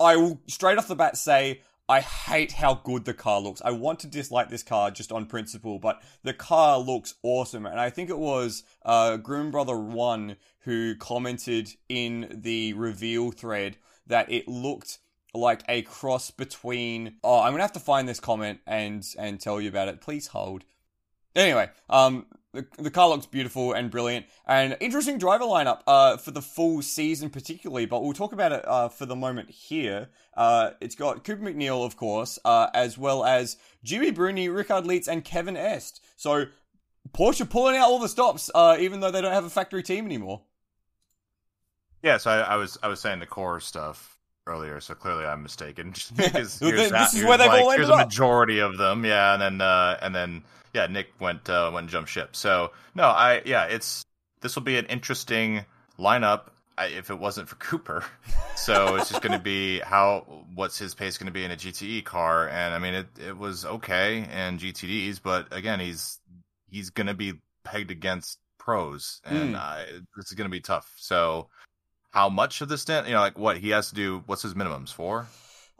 I 0.00 0.16
will 0.16 0.40
straight 0.46 0.78
off 0.78 0.88
the 0.88 0.96
bat 0.96 1.16
say 1.16 1.60
I 1.90 2.00
hate 2.00 2.52
how 2.52 2.74
good 2.74 3.06
the 3.06 3.14
car 3.14 3.40
looks. 3.40 3.62
I 3.64 3.70
want 3.70 4.00
to 4.00 4.06
dislike 4.06 4.50
this 4.50 4.62
car 4.62 4.90
just 4.90 5.10
on 5.10 5.24
principle, 5.24 5.78
but 5.78 6.02
the 6.22 6.34
car 6.34 6.78
looks 6.78 7.14
awesome. 7.22 7.64
And 7.64 7.80
I 7.80 7.88
think 7.88 8.10
it 8.10 8.18
was 8.18 8.62
uh, 8.84 9.16
Groom 9.16 9.50
Brother 9.50 9.76
One 9.76 10.36
who 10.60 10.94
commented 10.96 11.70
in 11.88 12.42
the 12.42 12.74
reveal 12.74 13.30
thread 13.30 13.78
that 14.06 14.30
it 14.30 14.46
looked 14.46 14.98
like 15.38 15.62
a 15.68 15.82
cross 15.82 16.30
between. 16.30 17.16
Oh, 17.22 17.40
I'm 17.40 17.52
gonna 17.52 17.62
have 17.62 17.72
to 17.72 17.80
find 17.80 18.08
this 18.08 18.20
comment 18.20 18.60
and 18.66 19.06
and 19.18 19.40
tell 19.40 19.60
you 19.60 19.68
about 19.68 19.88
it. 19.88 20.00
Please 20.00 20.28
hold. 20.28 20.64
Anyway, 21.36 21.70
um, 21.88 22.26
the, 22.52 22.66
the 22.78 22.90
car 22.90 23.08
looks 23.08 23.26
beautiful 23.26 23.72
and 23.72 23.90
brilliant, 23.90 24.26
and 24.46 24.76
interesting 24.80 25.18
driver 25.18 25.44
lineup 25.44 25.80
uh, 25.86 26.16
for 26.16 26.30
the 26.30 26.42
full 26.42 26.82
season, 26.82 27.30
particularly. 27.30 27.86
But 27.86 28.02
we'll 28.02 28.12
talk 28.14 28.32
about 28.32 28.52
it 28.52 28.66
uh, 28.66 28.88
for 28.88 29.06
the 29.06 29.16
moment 29.16 29.50
here. 29.50 30.08
Uh, 30.36 30.70
it's 30.80 30.94
got 30.94 31.24
Cooper 31.24 31.42
MacNeil, 31.42 31.84
of 31.84 31.96
course, 31.96 32.38
uh, 32.44 32.68
as 32.74 32.96
well 32.96 33.24
as 33.24 33.56
Gimmi 33.84 34.14
Bruni, 34.14 34.48
Richard 34.48 34.84
Lietz, 34.84 35.08
and 35.08 35.24
Kevin 35.24 35.54
Estre. 35.54 36.00
So 36.16 36.46
Porsche 37.12 37.48
pulling 37.48 37.76
out 37.76 37.88
all 37.88 37.98
the 37.98 38.08
stops, 38.08 38.50
uh, 38.54 38.76
even 38.80 39.00
though 39.00 39.10
they 39.10 39.20
don't 39.20 39.32
have 39.32 39.44
a 39.44 39.50
factory 39.50 39.82
team 39.82 40.06
anymore. 40.06 40.42
Yeah, 42.02 42.16
so 42.16 42.30
I, 42.30 42.40
I 42.40 42.56
was 42.56 42.78
I 42.82 42.88
was 42.88 43.00
saying 43.00 43.18
the 43.18 43.26
core 43.26 43.60
stuff 43.60 44.17
earlier, 44.48 44.80
so 44.80 44.94
clearly 44.94 45.24
I'm 45.24 45.42
mistaken. 45.42 45.92
This 46.16 46.58
here's 46.58 46.80
is 46.80 46.90
that- 46.90 47.12
where 47.26 47.38
they've 47.38 47.46
like, 47.48 47.62
all 47.62 47.70
here's 47.70 47.82
ended 47.88 47.90
a 47.90 48.02
up. 48.02 48.06
majority 48.08 48.58
of 48.60 48.76
them, 48.78 49.04
yeah, 49.04 49.34
and 49.34 49.42
then 49.42 49.60
uh, 49.60 49.98
and 50.02 50.14
then 50.14 50.42
yeah, 50.74 50.86
Nick 50.86 51.08
went 51.20 51.48
uh, 51.48 51.70
went 51.72 51.84
and 51.84 51.90
jumped 51.90 52.10
ship. 52.10 52.34
So 52.34 52.72
no, 52.94 53.04
I 53.04 53.42
yeah, 53.44 53.64
it's 53.64 54.02
this 54.40 54.54
will 54.56 54.62
be 54.64 54.76
an 54.78 54.86
interesting 54.86 55.64
lineup. 55.98 56.48
If 56.80 57.10
it 57.10 57.18
wasn't 57.18 57.48
for 57.48 57.56
Cooper, 57.68 58.04
so 58.54 58.94
it's 58.96 59.08
just 59.08 59.20
going 59.20 59.32
to 59.32 59.42
be 59.42 59.80
how 59.80 60.44
what's 60.54 60.78
his 60.78 60.94
pace 60.94 61.18
going 61.18 61.26
to 61.26 61.32
be 61.32 61.44
in 61.44 61.50
a 61.50 61.56
GTE 61.56 62.04
car, 62.04 62.48
and 62.48 62.72
I 62.72 62.78
mean 62.78 62.94
it 62.94 63.06
it 63.18 63.36
was 63.36 63.64
okay 63.64 64.18
in 64.18 64.58
GTDs, 64.58 65.20
but 65.22 65.52
again 65.52 65.80
he's 65.80 66.20
he's 66.70 66.90
going 66.90 67.08
to 67.08 67.14
be 67.14 67.34
pegged 67.64 67.90
against 67.90 68.38
pros, 68.58 69.20
and 69.24 69.54
Mm. 69.54 69.58
uh, 69.58 69.84
this 70.16 70.26
is 70.26 70.32
going 70.34 70.44
to 70.48 70.52
be 70.52 70.60
tough. 70.60 70.92
So 70.98 71.48
how 72.18 72.28
much 72.28 72.60
of 72.62 72.68
the 72.68 72.76
stint, 72.76 73.06
you 73.06 73.14
know, 73.14 73.20
like 73.20 73.38
what 73.38 73.58
he 73.58 73.70
has 73.70 73.90
to 73.90 73.94
do? 73.94 74.24
What's 74.26 74.42
his 74.42 74.54
minimums 74.54 74.92
for? 74.92 75.28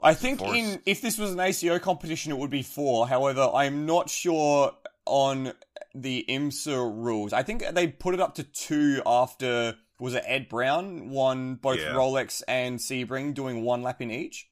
I 0.00 0.14
think 0.14 0.38
Force. 0.38 0.56
in 0.56 0.80
if 0.86 1.02
this 1.02 1.18
was 1.18 1.32
an 1.32 1.40
ACO 1.40 1.80
competition, 1.80 2.30
it 2.30 2.38
would 2.38 2.48
be 2.48 2.62
four. 2.62 3.08
However, 3.08 3.50
I'm 3.52 3.86
not 3.86 4.08
sure 4.08 4.72
on 5.04 5.52
the 5.96 6.24
IMSA 6.28 6.76
rules. 7.04 7.32
I 7.32 7.42
think 7.42 7.64
they 7.72 7.88
put 7.88 8.14
it 8.14 8.20
up 8.20 8.36
to 8.36 8.44
two 8.44 9.02
after 9.04 9.74
was 9.98 10.14
it 10.14 10.22
Ed 10.26 10.48
Brown 10.48 11.10
won 11.10 11.56
both 11.56 11.80
Yeah. 11.80 11.88
Rolex 11.88 12.44
and 12.46 12.78
Sebring 12.78 13.34
doing 13.34 13.64
one 13.64 13.82
lap 13.82 14.00
in 14.00 14.12
each. 14.12 14.48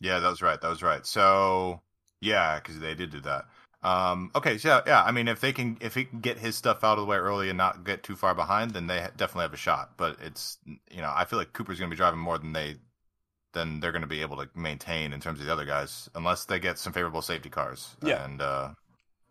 Yeah, 0.00 0.18
that 0.20 0.28
was 0.28 0.42
right. 0.42 0.60
That 0.60 0.68
was 0.68 0.82
right. 0.82 1.06
So 1.06 1.80
yeah, 2.20 2.60
because 2.60 2.78
they 2.78 2.94
did 2.94 3.08
do 3.08 3.20
that. 3.20 3.46
Um, 3.82 4.30
okay, 4.34 4.58
so 4.58 4.82
yeah. 4.86 5.02
I 5.02 5.10
mean, 5.10 5.26
if 5.28 5.40
they 5.40 5.52
can, 5.52 5.78
if 5.80 5.94
he 5.94 6.04
can 6.04 6.20
get 6.20 6.38
his 6.38 6.54
stuff 6.56 6.84
out 6.84 6.98
of 6.98 7.04
the 7.04 7.06
way 7.06 7.16
early 7.16 7.48
and 7.48 7.56
not 7.56 7.84
get 7.84 8.02
too 8.02 8.16
far 8.16 8.34
behind, 8.34 8.72
then 8.72 8.86
they 8.86 9.06
definitely 9.16 9.42
have 9.42 9.54
a 9.54 9.58
shot. 9.58 9.92
But 9.96 10.18
it's, 10.22 10.58
you 10.90 11.00
know, 11.00 11.10
I 11.14 11.24
feel 11.24 11.38
like 11.38 11.52
Cooper's 11.52 11.78
going 11.78 11.90
to 11.90 11.94
be 11.94 11.98
driving 11.98 12.20
more 12.20 12.36
than 12.38 12.52
they, 12.52 12.76
than 13.52 13.80
they're 13.80 13.92
going 13.92 14.02
to 14.02 14.08
be 14.08 14.20
able 14.20 14.36
to 14.36 14.48
maintain 14.54 15.12
in 15.12 15.20
terms 15.20 15.40
of 15.40 15.46
the 15.46 15.52
other 15.52 15.64
guys, 15.64 16.10
unless 16.14 16.44
they 16.44 16.58
get 16.58 16.78
some 16.78 16.92
favorable 16.92 17.22
safety 17.22 17.48
cars 17.48 17.96
Yeah. 18.02 18.24
and 18.24 18.42
uh, 18.42 18.70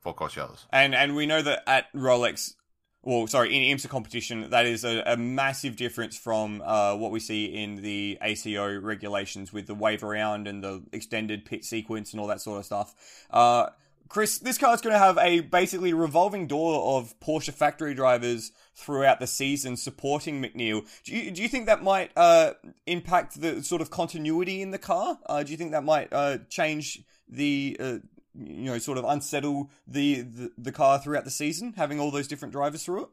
full 0.01 0.13
course 0.13 0.35
yellows. 0.35 0.65
And 0.71 0.95
and 0.95 1.15
we 1.15 1.25
know 1.27 1.41
that 1.41 1.61
at 1.67 1.93
Rolex, 1.93 2.53
well, 3.01 3.27
sorry, 3.27 3.55
in 3.55 3.77
IMSA 3.77 3.87
competition, 3.87 4.49
that 4.49 4.65
is 4.65 4.83
a, 4.83 5.03
a 5.05 5.15
massive 5.15 5.75
difference 5.77 6.17
from 6.17 6.61
uh, 6.65 6.95
what 6.95 7.11
we 7.11 7.19
see 7.21 7.45
in 7.45 7.75
the 7.77 8.17
ACO 8.21 8.79
regulations 8.79 9.53
with 9.53 9.67
the 9.67 9.75
wave 9.75 10.03
around 10.03 10.47
and 10.47 10.63
the 10.63 10.83
extended 10.91 11.45
pit 11.45 11.63
sequence 11.63 12.11
and 12.11 12.19
all 12.19 12.27
that 12.27 12.41
sort 12.41 12.59
of 12.59 12.65
stuff. 12.65 12.93
Uh, 13.29 13.67
Chris, 14.09 14.39
this 14.39 14.57
car 14.57 14.73
is 14.73 14.81
going 14.81 14.93
to 14.93 14.99
have 14.99 15.19
a 15.19 15.41
basically 15.41 15.93
revolving 15.93 16.47
door 16.47 16.97
of 16.97 17.17
Porsche 17.19 17.53
factory 17.53 17.93
drivers 17.93 18.51
throughout 18.75 19.19
the 19.19 19.27
season 19.27 19.77
supporting 19.77 20.41
MacNeil. 20.41 20.85
Do 21.03 21.15
you, 21.15 21.29
do 21.29 21.43
you 21.43 21.47
think 21.47 21.67
that 21.67 21.83
might 21.83 22.11
uh, 22.17 22.53
impact 22.87 23.39
the 23.39 23.63
sort 23.63 23.81
of 23.81 23.91
continuity 23.91 24.63
in 24.63 24.71
the 24.71 24.79
car? 24.79 25.19
Uh, 25.27 25.43
do 25.43 25.51
you 25.51 25.57
think 25.57 25.71
that 25.71 25.83
might 25.83 26.11
uh, 26.11 26.39
change 26.49 27.03
the 27.27 27.77
uh, 27.79 27.97
you 28.33 28.65
know 28.65 28.79
sort 28.79 28.97
of 28.97 29.05
unsettle 29.05 29.69
the, 29.87 30.21
the 30.21 30.51
the 30.57 30.71
car 30.71 30.97
throughout 30.97 31.23
the 31.23 31.31
season, 31.31 31.73
having 31.77 31.99
all 31.99 32.09
those 32.09 32.27
different 32.27 32.51
drivers 32.51 32.83
through 32.83 33.03
it? 33.03 33.09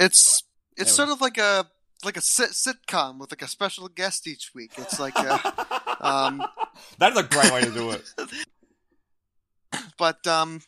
It's 0.00 0.42
it's 0.76 0.92
sort 0.92 1.10
of 1.10 1.20
like 1.20 1.38
a 1.38 1.66
like 2.04 2.16
a 2.16 2.20
sit- 2.20 2.50
sitcom 2.50 3.18
with 3.18 3.30
like 3.30 3.42
a 3.42 3.48
special 3.48 3.86
guest 3.88 4.26
each 4.26 4.50
week. 4.52 4.72
It's 4.78 4.98
like 4.98 5.16
a, 5.16 5.34
um, 6.00 6.42
that 6.98 7.12
is 7.12 7.18
a 7.18 7.22
great 7.22 7.52
way 7.52 7.60
to 7.60 7.70
do 7.70 7.90
it. 7.90 8.02
but 10.00 10.26
um, 10.26 10.62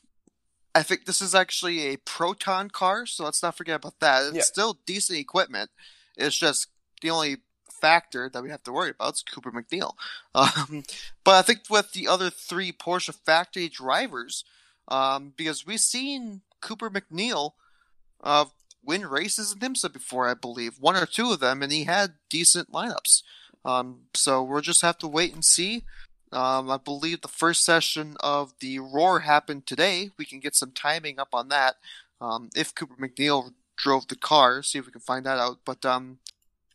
I 0.74 0.82
think 0.84 1.06
this 1.06 1.20
is 1.22 1.34
actually 1.34 1.86
a 1.88 1.96
proton 1.96 2.68
car, 2.70 3.06
so 3.06 3.24
let's 3.24 3.42
not 3.42 3.56
forget 3.56 3.76
about 3.76 3.98
that. 4.00 4.26
It's 4.26 4.36
Yeah. 4.36 4.42
still 4.42 4.78
decent 4.86 5.18
equipment. 5.18 5.70
It's 6.16 6.36
just 6.36 6.68
the 7.00 7.10
only 7.10 7.38
factor 7.70 8.28
that 8.32 8.42
we 8.42 8.50
have 8.50 8.62
to 8.64 8.72
worry 8.72 8.90
about 8.90 9.14
is 9.14 9.22
Cooper 9.22 9.50
MacNeil. 9.50 9.94
Um, 10.34 10.84
but 11.24 11.34
I 11.34 11.42
think 11.42 11.60
with 11.68 11.92
the 11.92 12.06
other 12.08 12.30
three 12.30 12.72
Porsche 12.72 13.14
factory 13.26 13.68
drivers, 13.68 14.44
um, 14.88 15.32
because 15.36 15.66
we've 15.66 15.80
seen 15.80 16.42
Cooper 16.60 16.90
MacNeil 16.90 17.52
uh, 18.22 18.44
win 18.84 19.06
races 19.06 19.52
in 19.52 19.58
IMSA 19.58 19.92
before, 19.92 20.28
I 20.28 20.34
believe, 20.34 20.74
one 20.78 20.96
or 20.96 21.06
two 21.06 21.32
of 21.32 21.40
them, 21.40 21.62
and 21.62 21.72
he 21.72 21.84
had 21.84 22.14
decent 22.30 22.70
lineups. 22.70 23.22
Um, 23.64 24.02
so 24.14 24.42
we'll 24.42 24.60
just 24.60 24.82
have 24.82 24.98
to 24.98 25.08
wait 25.08 25.32
and 25.34 25.44
see. 25.44 25.84
Um, 26.32 26.70
I 26.70 26.78
believe 26.78 27.20
the 27.20 27.28
first 27.28 27.64
session 27.64 28.16
of 28.20 28.54
the 28.60 28.78
Roar 28.78 29.20
happened 29.20 29.66
today. 29.66 30.10
We 30.18 30.24
can 30.24 30.40
get 30.40 30.54
some 30.54 30.72
timing 30.72 31.18
up 31.18 31.28
on 31.32 31.48
that. 31.48 31.76
Um, 32.20 32.50
if 32.56 32.74
Cooper 32.74 32.94
MacNeil 32.94 33.52
drove 33.76 34.08
the 34.08 34.16
car, 34.16 34.62
see 34.62 34.78
if 34.78 34.86
we 34.86 34.92
can 34.92 35.00
find 35.00 35.26
that 35.26 35.38
out. 35.38 35.58
But 35.64 35.84
um, 35.84 36.18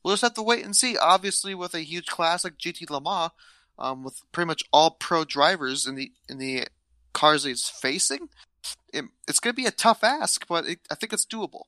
we'll 0.04 0.14
just 0.14 0.24
have 0.24 0.36
to 0.36 0.44
wait 0.44 0.64
and 0.64 0.76
see. 0.76 0.98
Obviously, 0.98 1.56
with 1.56 1.74
a 1.74 1.82
huge 1.82 2.08
class 2.08 2.44
like 2.44 2.58
GT 2.58 2.90
Le 2.90 3.02
Mans, 3.02 3.32
um, 3.80 4.04
with 4.04 4.22
pretty 4.32 4.48
much 4.48 4.64
all 4.72 4.92
pro 4.92 5.24
drivers 5.24 5.88
in 5.88 5.96
the 5.96 6.12
in 6.30 6.38
the 6.38 6.68
cars 7.14 7.44
he's 7.44 7.68
facing, 7.68 8.30
it, 8.94 9.06
it's 9.28 9.40
going 9.40 9.54
to 9.56 9.62
be 9.62 9.68
a 9.68 9.72
tough 9.72 10.04
ask, 10.04 10.48
but 10.48 10.66
it, 10.68 10.80
I 10.92 10.96
think 10.96 11.14
it's 11.14 11.26
doable. 11.26 11.64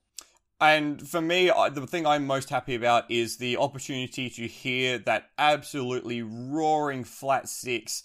And 0.61 1.07
for 1.07 1.21
me, 1.21 1.47
the 1.47 1.87
thing 1.87 2.05
I'm 2.05 2.27
most 2.27 2.49
happy 2.49 2.75
about 2.75 3.09
is 3.09 3.37
the 3.37 3.57
opportunity 3.57 4.29
to 4.29 4.47
hear 4.47 4.97
that 4.99 5.29
absolutely 5.37 6.21
roaring 6.21 7.05
flat 7.05 7.47
six 7.47 8.03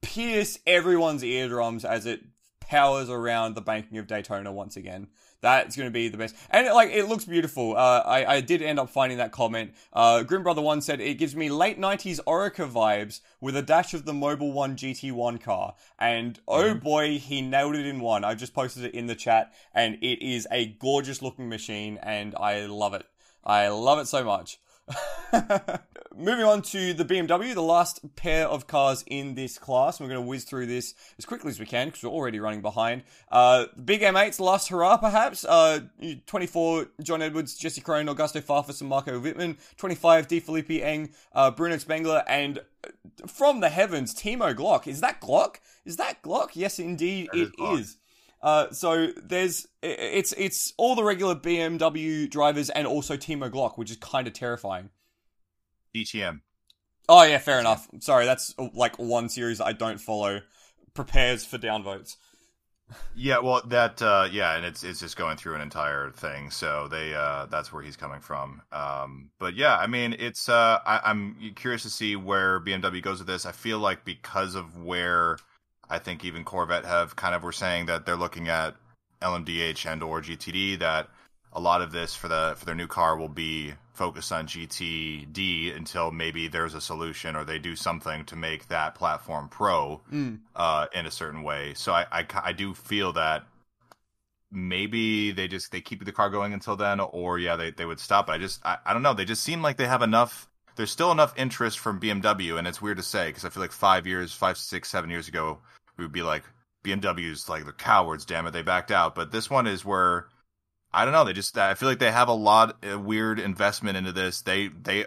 pierce 0.00 0.58
everyone's 0.66 1.24
eardrums 1.24 1.84
as 1.84 2.06
it 2.06 2.20
powers 2.60 3.10
around 3.10 3.54
the 3.54 3.60
banking 3.60 3.98
of 3.98 4.06
Daytona 4.06 4.52
once 4.52 4.76
again. 4.76 5.08
That's 5.40 5.76
going 5.76 5.86
to 5.86 5.92
be 5.92 6.08
the 6.08 6.18
best. 6.18 6.36
And 6.50 6.66
it, 6.66 6.72
like, 6.74 6.90
it 6.90 7.06
looks 7.06 7.24
beautiful. 7.24 7.76
Uh, 7.76 8.02
I, 8.04 8.34
I 8.36 8.40
did 8.40 8.60
end 8.60 8.78
up 8.78 8.90
finding 8.90 9.18
that 9.18 9.32
comment. 9.32 9.72
Uh, 9.92 10.22
Grim 10.22 10.42
Brother 10.42 10.60
1 10.60 10.82
said, 10.82 11.00
it 11.00 11.14
gives 11.14 11.34
me 11.34 11.48
late 11.48 11.80
90s 11.80 12.20
Oreca 12.26 12.70
vibes 12.70 13.20
with 13.40 13.56
a 13.56 13.62
dash 13.62 13.94
of 13.94 14.04
the 14.04 14.12
Mobil 14.12 14.52
1 14.52 14.76
GT1 14.76 15.40
car. 15.40 15.74
And 15.98 16.38
oh 16.46 16.74
boy, 16.74 17.18
he 17.18 17.40
nailed 17.40 17.76
it 17.76 17.86
in 17.86 18.00
one. 18.00 18.24
I 18.24 18.34
just 18.34 18.54
posted 18.54 18.84
it 18.84 18.94
in 18.94 19.06
the 19.06 19.14
chat 19.14 19.52
and 19.74 19.96
it 20.02 20.22
is 20.22 20.46
a 20.50 20.66
gorgeous 20.66 21.22
looking 21.22 21.48
machine 21.48 21.98
and 22.02 22.34
I 22.34 22.66
love 22.66 22.94
it. 22.94 23.06
I 23.44 23.68
love 23.68 23.98
it 23.98 24.08
so 24.08 24.24
much. 24.24 24.60
Moving 26.16 26.44
on 26.44 26.62
to 26.62 26.92
the 26.92 27.04
BMW, 27.04 27.54
the 27.54 27.62
last 27.62 28.16
pair 28.16 28.48
of 28.48 28.66
cars 28.66 29.04
in 29.06 29.36
this 29.36 29.58
class. 29.58 30.00
We're 30.00 30.08
going 30.08 30.20
to 30.20 30.26
whiz 30.26 30.42
through 30.42 30.66
this 30.66 30.94
as 31.18 31.24
quickly 31.24 31.50
as 31.50 31.60
we 31.60 31.66
can 31.66 31.86
because 31.86 32.02
we're 32.02 32.10
already 32.10 32.40
running 32.40 32.62
behind. 32.62 33.04
Uh, 33.30 33.66
big 33.84 34.00
M8's 34.00 34.40
last 34.40 34.68
hurrah, 34.68 34.96
perhaps. 34.96 35.44
Uh, 35.44 35.80
24, 36.26 36.88
John 37.02 37.22
Edwards, 37.22 37.54
Jesse 37.54 37.80
Krohn, 37.80 38.12
Augusto 38.12 38.42
Farfus, 38.42 38.80
and 38.80 38.90
Marco 38.90 39.20
Wittmann. 39.20 39.56
25, 39.76 40.26
D. 40.26 40.40
Philipp 40.40 40.68
Eng, 40.70 41.10
uh, 41.32 41.52
Bruno 41.52 41.78
Spengler, 41.78 42.24
and 42.26 42.58
uh, 42.84 43.26
from 43.28 43.60
the 43.60 43.68
heavens, 43.68 44.12
Timo 44.12 44.52
Glock. 44.52 44.88
Is 44.88 45.00
that 45.00 45.20
Glock? 45.20 45.56
Is 45.84 45.96
that 45.98 46.22
Glock? 46.22 46.50
Yes, 46.54 46.80
indeed, 46.80 47.28
That 47.32 47.40
it 47.40 47.52
is. 47.78 47.98
Uh, 48.42 48.70
so 48.72 49.08
there's 49.22 49.68
it's 49.82 50.32
it's 50.32 50.72
all 50.76 50.94
the 50.94 51.04
regular 51.04 51.34
BMW 51.34 52.28
drivers 52.28 52.70
and 52.70 52.86
also 52.86 53.16
Timo 53.16 53.50
Glock, 53.50 53.76
which 53.78 53.90
is 53.90 53.96
kind 53.98 54.26
of 54.26 54.32
terrifying. 54.32 54.90
DTM. 55.94 56.40
Oh 57.08 57.22
yeah, 57.24 57.38
fair 57.38 57.58
enough. 57.58 57.88
Sorry, 58.00 58.24
that's 58.24 58.54
uh, 58.58 58.68
like 58.74 58.98
one 58.98 59.28
series 59.28 59.60
I 59.60 59.72
don't 59.72 60.00
follow. 60.00 60.40
Prepares 60.94 61.44
for 61.44 61.58
downvotes. 61.58 62.16
Yeah, 63.14 63.38
well, 63.38 63.62
that 63.66 64.02
uh, 64.02 64.28
yeah, 64.30 64.56
and 64.56 64.64
it's 64.64 64.82
it's 64.82 65.00
just 65.00 65.16
going 65.16 65.36
through 65.36 65.54
an 65.54 65.60
entire 65.60 66.10
thing. 66.10 66.50
So 66.50 66.88
they 66.88 67.14
uh, 67.14 67.46
that's 67.46 67.72
where 67.72 67.82
he's 67.82 67.96
coming 67.96 68.20
from. 68.20 68.62
Um, 68.72 69.30
but 69.38 69.54
yeah, 69.54 69.76
I 69.76 69.86
mean, 69.86 70.16
it's 70.18 70.48
uh, 70.48 70.78
I, 70.84 71.00
I'm 71.04 71.52
curious 71.56 71.82
to 71.82 71.90
see 71.90 72.16
where 72.16 72.60
BMW 72.60 73.02
goes 73.02 73.18
with 73.18 73.26
this. 73.26 73.46
I 73.46 73.52
feel 73.52 73.78
like 73.78 74.04
because 74.04 74.54
of 74.54 74.82
where 74.82 75.38
I 75.88 75.98
think 75.98 76.24
even 76.24 76.44
Corvette 76.44 76.84
have 76.84 77.16
kind 77.16 77.34
of 77.34 77.42
were 77.42 77.52
saying 77.52 77.86
that 77.86 78.06
they're 78.06 78.16
looking 78.16 78.48
at 78.48 78.74
LMDH 79.22 79.86
and 79.86 80.02
or 80.02 80.20
GTD 80.20 80.78
that 80.78 81.08
a 81.52 81.60
lot 81.60 81.82
of 81.82 81.90
this 81.92 82.14
for 82.14 82.28
the 82.28 82.54
for 82.56 82.64
their 82.64 82.74
new 82.74 82.86
car 82.86 83.16
will 83.16 83.28
be 83.28 83.74
focused 83.92 84.32
on 84.32 84.46
GTD 84.46 85.76
until 85.76 86.10
maybe 86.10 86.48
there's 86.48 86.74
a 86.74 86.80
solution 86.80 87.36
or 87.36 87.44
they 87.44 87.58
do 87.58 87.76
something 87.76 88.24
to 88.26 88.36
make 88.36 88.68
that 88.68 88.94
platform 88.94 89.48
pro 89.48 90.00
Mm. 90.12 90.38
uh, 90.56 90.86
in 90.94 91.04
a 91.06 91.10
certain 91.10 91.42
way. 91.42 91.74
So 91.74 91.92
I, 91.92 92.06
I, 92.10 92.26
I 92.44 92.52
do 92.52 92.72
feel 92.72 93.12
that 93.12 93.44
maybe 94.50 95.30
they 95.32 95.48
just 95.48 95.70
they 95.72 95.80
keep 95.80 96.04
the 96.04 96.12
car 96.12 96.30
going 96.30 96.52
until 96.52 96.76
then, 96.76 97.00
or 97.00 97.38
yeah, 97.38 97.56
they, 97.56 97.70
they 97.70 97.84
would 97.84 98.00
stop. 98.00 98.28
I 98.28 98.38
just 98.38 98.64
I, 98.64 98.78
I 98.84 98.92
don't 98.92 99.02
know. 99.02 99.14
They 99.14 99.24
just 99.24 99.42
seem 99.42 99.62
like 99.62 99.76
they 99.76 99.86
have 99.86 100.02
enough. 100.02 100.48
There's 100.76 100.90
still 100.90 101.12
enough 101.12 101.34
interest 101.36 101.78
from 101.78 102.00
BMW, 102.00 102.58
and 102.58 102.66
it's 102.66 102.80
weird 102.80 102.96
to 102.96 103.02
say 103.02 103.28
because 103.28 103.44
I 103.44 103.50
feel 103.50 103.60
like 103.62 103.72
five 103.72 104.06
years, 104.06 104.32
five, 104.32 104.56
six, 104.56 104.88
seven 104.88 105.10
years 105.10 105.28
ago, 105.28 105.58
we 105.96 106.04
would 106.04 106.12
be 106.12 106.22
like 106.22 106.44
BMW's 106.84 107.48
like 107.48 107.66
the 107.66 107.72
cowards. 107.72 108.24
Damn 108.24 108.46
it, 108.46 108.52
they 108.52 108.62
backed 108.62 108.90
out. 108.90 109.14
But 109.14 109.30
this 109.30 109.50
one 109.50 109.66
is 109.66 109.84
where 109.84 110.26
I 110.92 111.04
don't 111.04 111.14
know. 111.14 111.24
They 111.24 111.32
just 111.32 111.56
I 111.56 111.74
feel 111.74 111.88
like 111.88 111.98
they 111.98 112.10
have 112.10 112.28
a 112.28 112.34
lot 112.34 112.84
of 112.84 113.04
weird 113.04 113.38
investment 113.38 113.96
into 113.96 114.12
this. 114.12 114.42
They 114.42 114.68
they 114.68 115.06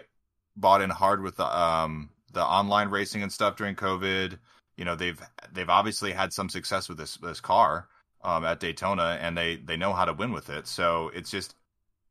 bought 0.56 0.80
in 0.80 0.90
hard 0.90 1.22
with 1.22 1.36
the 1.36 1.58
um 1.58 2.10
the 2.32 2.44
online 2.44 2.88
racing 2.88 3.22
and 3.22 3.32
stuff 3.32 3.56
during 3.56 3.76
COVID. 3.76 4.38
You 4.76 4.84
know 4.84 4.96
they've 4.96 5.20
they've 5.52 5.68
obviously 5.70 6.12
had 6.12 6.32
some 6.32 6.48
success 6.48 6.88
with 6.88 6.98
this 6.98 7.16
this 7.18 7.40
car 7.40 7.88
um, 8.22 8.44
at 8.44 8.60
Daytona, 8.60 9.18
and 9.20 9.36
they 9.36 9.56
they 9.56 9.76
know 9.76 9.92
how 9.92 10.04
to 10.04 10.12
win 10.12 10.32
with 10.32 10.50
it. 10.50 10.66
So 10.66 11.10
it's 11.14 11.30
just 11.30 11.54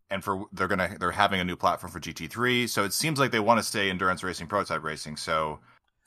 and 0.09 0.23
for 0.23 0.45
they're 0.53 0.67
gonna 0.67 0.95
they're 0.99 1.11
having 1.11 1.39
a 1.39 1.43
new 1.43 1.55
platform 1.55 1.91
for 1.91 1.99
GT3. 1.99 2.69
So 2.69 2.83
it 2.83 2.93
seems 2.93 3.19
like 3.19 3.31
they 3.31 3.39
want 3.39 3.59
to 3.59 3.63
stay 3.63 3.89
endurance 3.89 4.23
racing, 4.23 4.47
prototype 4.47 4.83
racing. 4.83 5.17
So 5.17 5.59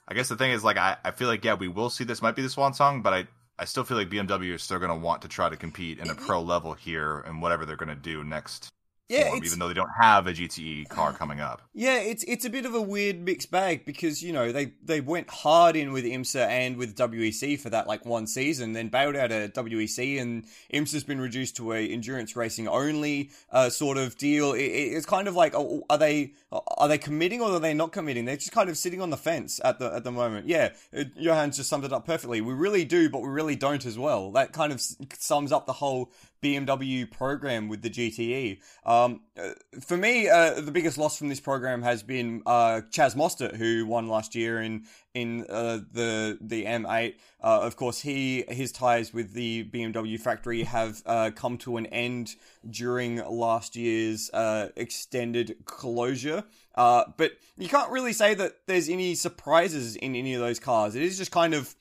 I 0.07 0.15
guess 0.15 0.29
the 0.29 0.37
thing 0.37 0.53
is 0.53 0.63
like 0.63 0.77
I, 0.77 0.97
I 1.05 1.11
feel 1.11 1.29
like 1.29 1.45
yeah 1.45 1.55
we 1.55 1.69
will 1.69 1.91
see 1.91 2.05
this 2.05 2.23
might 2.23 2.37
be 2.37 2.43
the 2.43 2.49
swan 2.49 2.73
song, 2.75 3.03
but 3.03 3.13
I 3.13 3.27
I 3.59 3.65
still 3.65 3.85
feel 3.85 3.97
like 3.97 4.11
BMW 4.11 4.55
is 4.55 4.63
still 4.63 4.79
going 4.79 4.91
to 4.91 4.97
want 4.97 5.23
to 5.23 5.29
try 5.29 5.49
to 5.49 5.57
compete 5.57 5.99
in 5.99 6.11
a 6.11 6.15
mm-hmm. 6.15 6.27
pro 6.27 6.43
level 6.43 6.75
here 6.75 7.21
and 7.21 7.41
whatever 7.41 7.65
they're 7.65 7.77
going 7.77 7.89
to 7.89 7.95
do 7.95 8.23
next 8.23 8.69
Yeah, 9.09 9.29
form, 9.29 9.45
even 9.45 9.59
though 9.61 9.69
they 9.69 9.75
don't 9.75 9.91
have 10.01 10.27
a 10.27 10.33
GTE 10.33 10.89
car 10.89 11.13
coming 11.21 11.41
up. 11.41 11.63
Yeah, 11.75 11.99
it's 11.99 12.25
it's 12.25 12.45
a 12.45 12.51
bit 12.51 12.67
of 12.67 12.75
a 12.75 12.81
weird 12.81 13.21
mixed 13.21 13.51
bag 13.51 13.85
because 13.85 14.23
you 14.23 14.33
know 14.33 14.51
they 14.51 14.73
they 14.83 15.01
went 15.01 15.31
hard 15.31 15.77
in 15.77 15.93
with 15.93 16.05
IMSA 16.05 16.47
and 16.47 16.77
with 16.77 16.97
WEC 16.97 17.61
for 17.61 17.71
that 17.71 17.87
like 17.87 18.05
one 18.05 18.27
season, 18.27 18.73
then 18.73 18.89
bailed 18.89 19.15
out 19.15 19.31
of 19.31 19.53
WEC, 19.53 20.21
and 20.21 20.45
IMSA's 20.75 21.05
been 21.05 21.21
reduced 21.21 21.57
to 21.57 21.73
a 21.73 21.87
endurance 21.87 22.35
racing 22.35 22.67
only 22.67 23.31
uh, 23.53 23.71
sort 23.71 23.97
of 23.97 24.17
deal. 24.19 24.53
It, 24.53 24.63
it- 24.63 24.93
it's 24.97 25.07
kind 25.07 25.29
of 25.29 25.35
like 25.37 25.55
oh, 25.55 25.85
are 25.91 25.99
they 25.99 26.33
are 26.51 26.89
they 26.89 26.99
committing 26.99 27.41
or 27.41 27.51
are 27.53 27.61
they 27.61 27.75
not 27.75 27.93
committing? 27.93 28.25
They're 28.25 28.37
just 28.37 28.53
kind 28.53 28.69
of 28.71 28.77
sitting 28.77 29.01
on 29.01 29.11
the 29.11 29.17
fence 29.17 29.61
at 29.65 29.79
the 29.79 29.95
at 29.95 30.03
the 30.05 30.11
moment. 30.13 30.49
Yeah, 30.49 30.71
uh, 30.97 31.05
Johan's 31.21 31.57
just 31.59 31.69
summed 31.69 31.85
it 31.85 31.93
up 31.93 32.07
perfectly. 32.07 32.41
We 32.41 32.55
really 32.55 32.85
do, 32.85 33.09
but 33.11 33.21
we 33.23 33.29
really 33.29 33.57
don't 33.57 33.85
as 33.87 33.99
well. 33.99 34.33
That 34.33 34.53
kind 34.53 34.73
of 34.73 34.81
sums 35.19 35.53
up 35.53 35.67
the 35.67 35.75
whole 35.75 36.11
BMW 36.43 37.11
program 37.11 37.69
with 37.69 37.83
the 37.83 37.91
GTE. 37.91 38.59
Um, 38.85 39.21
uh, 39.39 39.51
for 39.81 39.97
me, 39.97 40.29
uh, 40.29 40.61
the 40.61 40.71
biggest 40.71 40.99
loss 40.99 41.19
from 41.19 41.29
this 41.29 41.41
program 41.41 41.83
has 41.83 42.03
been 42.03 42.43
uh, 42.47 42.83
Chaz 42.91 43.17
Mostert, 43.17 43.57
who 43.57 43.87
won 43.87 44.09
last 44.09 44.35
year 44.35 44.61
in 44.61 44.85
in 45.15 45.47
uh, 45.49 45.81
the 45.93 46.39
the 46.41 46.65
M8. 46.65 47.15
Uh, 47.43 47.61
of 47.63 47.77
course, 47.77 48.01
he 48.01 48.45
his 48.49 48.71
ties 48.71 49.15
with 49.15 49.33
the 49.33 49.65
BMW 49.73 50.21
factory 50.21 50.63
have 50.65 51.03
uh, 51.07 51.31
come 51.35 51.57
to 51.59 51.79
an 51.79 51.87
end 51.87 52.35
during 52.69 53.17
last 53.25 53.77
year's 53.77 54.31
uh, 54.31 54.69
extended 54.77 55.57
closure. 55.65 56.45
Uh, 56.75 57.05
but 57.17 57.33
you 57.57 57.69
can't 57.69 57.91
really 57.91 58.13
say 58.13 58.35
that 58.35 58.53
there's 58.67 58.89
any 58.89 59.15
surprises 59.15 59.97
in 59.97 60.15
any 60.15 60.35
of 60.35 60.41
those 60.41 60.61
cars. 60.61 60.95
It 60.95 61.03
is 61.03 61.17
just 61.17 61.31
kind 61.31 61.55
of 61.55 61.75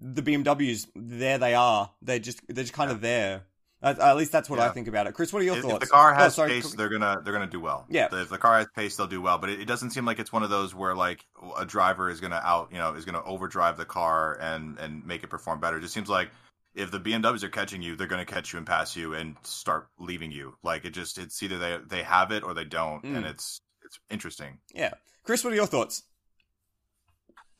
the 0.00 0.22
BMWs. 0.22 0.86
There 0.94 1.38
they 1.38 1.54
are. 1.54 1.90
They're 2.00 2.20
just 2.20 2.40
they're 2.48 2.64
just 2.64 2.74
kind 2.74 2.90
of 2.90 3.00
there. 3.00 3.42
At, 3.82 3.98
at 3.98 4.16
least 4.16 4.30
that's 4.30 4.48
what 4.48 4.60
I 4.60 4.68
think 4.68 4.86
about 4.86 5.08
it. 5.08 5.14
Chris, 5.14 5.32
what 5.32 5.42
are 5.42 5.44
your 5.44 5.56
If, 5.56 5.62
thoughts? 5.62 5.74
if 5.74 5.80
the 5.80 5.86
car 5.88 6.12
Oh, 6.12 6.16
has 6.16 6.34
sorry, 6.36 6.50
pace, 6.50 6.72
they're 6.74 6.88
gonna 6.88 7.20
they're 7.24 7.32
gonna 7.32 7.48
do 7.48 7.58
well. 7.60 7.84
Yeah. 7.88 8.08
if 8.12 8.28
the 8.28 8.38
car 8.38 8.58
has 8.58 8.68
pace, 8.76 8.96
they'll 8.96 9.08
do 9.08 9.20
well. 9.20 9.38
But 9.38 9.50
it, 9.50 9.60
it 9.60 9.64
doesn't 9.64 9.90
seem 9.90 10.04
like 10.04 10.18
it's 10.20 10.32
one 10.32 10.42
of 10.44 10.50
those 10.50 10.72
where 10.74 10.94
like 10.94 11.24
a 11.58 11.64
driver 11.66 12.08
is 12.08 12.20
gonna 12.20 12.40
out 12.44 12.68
you 12.70 12.78
know 12.78 12.94
is 12.94 13.04
gonna 13.04 13.24
overdrive 13.24 13.76
the 13.76 13.84
car 13.84 14.38
and 14.40 14.78
and 14.78 15.04
make 15.04 15.24
it 15.24 15.30
perform 15.30 15.58
better. 15.58 15.78
It 15.78 15.80
just 15.80 15.94
seems 15.94 16.08
like 16.08 16.30
if 16.74 16.90
the 16.92 17.00
BMWs 17.00 17.42
are 17.42 17.48
catching 17.48 17.82
you, 17.82 17.96
they're 17.96 18.06
gonna 18.06 18.24
catch 18.24 18.52
you 18.52 18.56
and 18.58 18.66
pass 18.66 18.94
you 18.94 19.14
and 19.14 19.36
start 19.42 19.88
leaving 19.98 20.30
you. 20.30 20.54
Like 20.62 20.84
it 20.84 20.90
just 20.90 21.18
it's 21.18 21.42
either 21.42 21.58
they 21.58 21.78
they 21.84 22.02
have 22.04 22.30
it 22.30 22.44
or 22.44 22.54
they 22.54 22.64
don't, 22.64 23.02
Mm. 23.04 23.16
and 23.16 23.26
it's 23.26 23.60
it's 23.84 23.98
interesting. 24.10 24.58
Yeah, 24.72 24.92
Chris, 25.24 25.42
what 25.42 25.52
are 25.52 25.56
your 25.56 25.66
thoughts? 25.66 26.04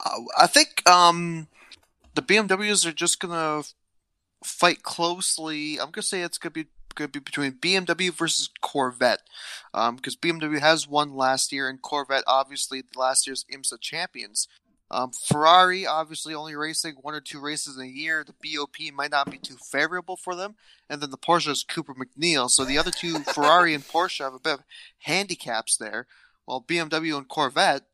Uh, 0.05 0.19
I 0.39 0.47
think 0.47 0.89
um, 0.89 1.49
the 2.15 2.23
BMWs 2.23 2.87
are 2.87 2.93
just 2.93 3.21
gonna 3.21 3.59
f- 3.61 3.75
fight 4.45 4.83
closely. 4.83 5.81
I'm 5.81 5.91
gonna 5.91 6.03
say 6.03 6.23
it's 6.23 6.39
gonna 6.39 6.53
be 6.53 6.67
gonna 6.95 7.09
be 7.09 7.21
between 7.21 7.53
BMW 7.53 8.13
versus 8.13 8.51
Corvette, 8.61 9.23
because 9.73 10.17
BMW 10.17 10.61
has 10.61 10.87
won 10.87 11.15
last 11.15 11.53
year, 11.53 11.69
and 11.69 11.81
Corvette 11.81 12.25
obviously 12.27 12.83
last 12.95 13.27
year's 13.27 13.45
IMSA 13.53 13.81
champions. 13.81 14.49
Um, 14.93 15.11
Ferrari 15.11 15.87
obviously 15.87 16.35
only 16.35 16.55
racing 16.55 16.97
one 17.01 17.15
or 17.15 17.23
two 17.23 17.41
races 17.41 17.79
a 17.79 17.87
year. 17.87 18.25
The 18.25 18.35
BOP 18.57 18.93
might 18.93 19.11
not 19.11 19.31
be 19.31 19.39
too 19.39 19.57
favorable 19.57 20.19
for 20.19 20.35
them, 20.35 20.57
and 20.91 21.01
then 21.01 21.11
the 21.11 21.17
Porsche 21.17 21.49
is 21.49 21.65
Cooper 21.65 21.95
MacNeil. 21.95 22.51
So 22.51 22.65
the 22.67 22.77
other 22.77 22.91
two, 22.91 23.21
Ferrari 23.21 23.73
and 23.73 23.83
Porsche, 23.83 24.23
have 24.23 24.35
a 24.35 24.39
bit 24.39 24.55
of 24.55 24.65
handicaps 24.99 25.79
there. 25.79 26.07
While 26.45 26.61
BMW 26.61 27.17
and 27.17 27.27
Corvette, 27.27 27.85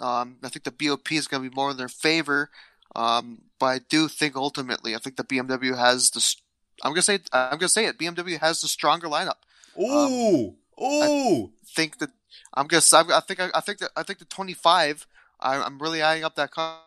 um, 0.00 0.38
I 0.42 0.48
think 0.48 0.64
the 0.64 0.70
BOP 0.70 1.12
is 1.12 1.28
going 1.28 1.42
to 1.42 1.50
be 1.50 1.54
more 1.54 1.70
in 1.70 1.76
their 1.76 1.88
favor. 1.88 2.50
Um, 2.94 3.42
but 3.58 3.66
I 3.66 3.78
do 3.88 4.08
think 4.08 4.36
ultimately, 4.36 4.94
I 4.94 4.98
think 4.98 5.16
the 5.16 5.24
BMW 5.24 5.76
has 5.76 6.10
the. 6.10 6.18
s- 6.18 6.36
I'm 6.82 6.92
gonna 6.92 7.02
say. 7.02 7.20
I'm 7.32 7.58
gonna 7.58 7.68
say 7.68 7.86
it. 7.86 7.98
BMW 7.98 8.38
has 8.40 8.60
the 8.60 8.68
stronger 8.68 9.08
lineup. 9.08 9.36
Ooh, 9.80 10.54
ooh. 10.82 11.52
Think 11.74 11.98
that 11.98 12.10
I'm 12.54 12.66
gonna. 12.66 12.78
s- 12.78 12.92
I 12.92 13.20
think. 13.20 13.40
I 13.40 13.60
think 13.60 13.78
that. 13.78 13.90
I 13.96 14.02
think 14.02 14.18
the 14.18 14.24
25. 14.26 15.06
I, 15.40 15.56
I'm 15.56 15.78
really 15.78 16.02
eyeing 16.02 16.24
up 16.24 16.34
that 16.36 16.50
car. 16.50 16.78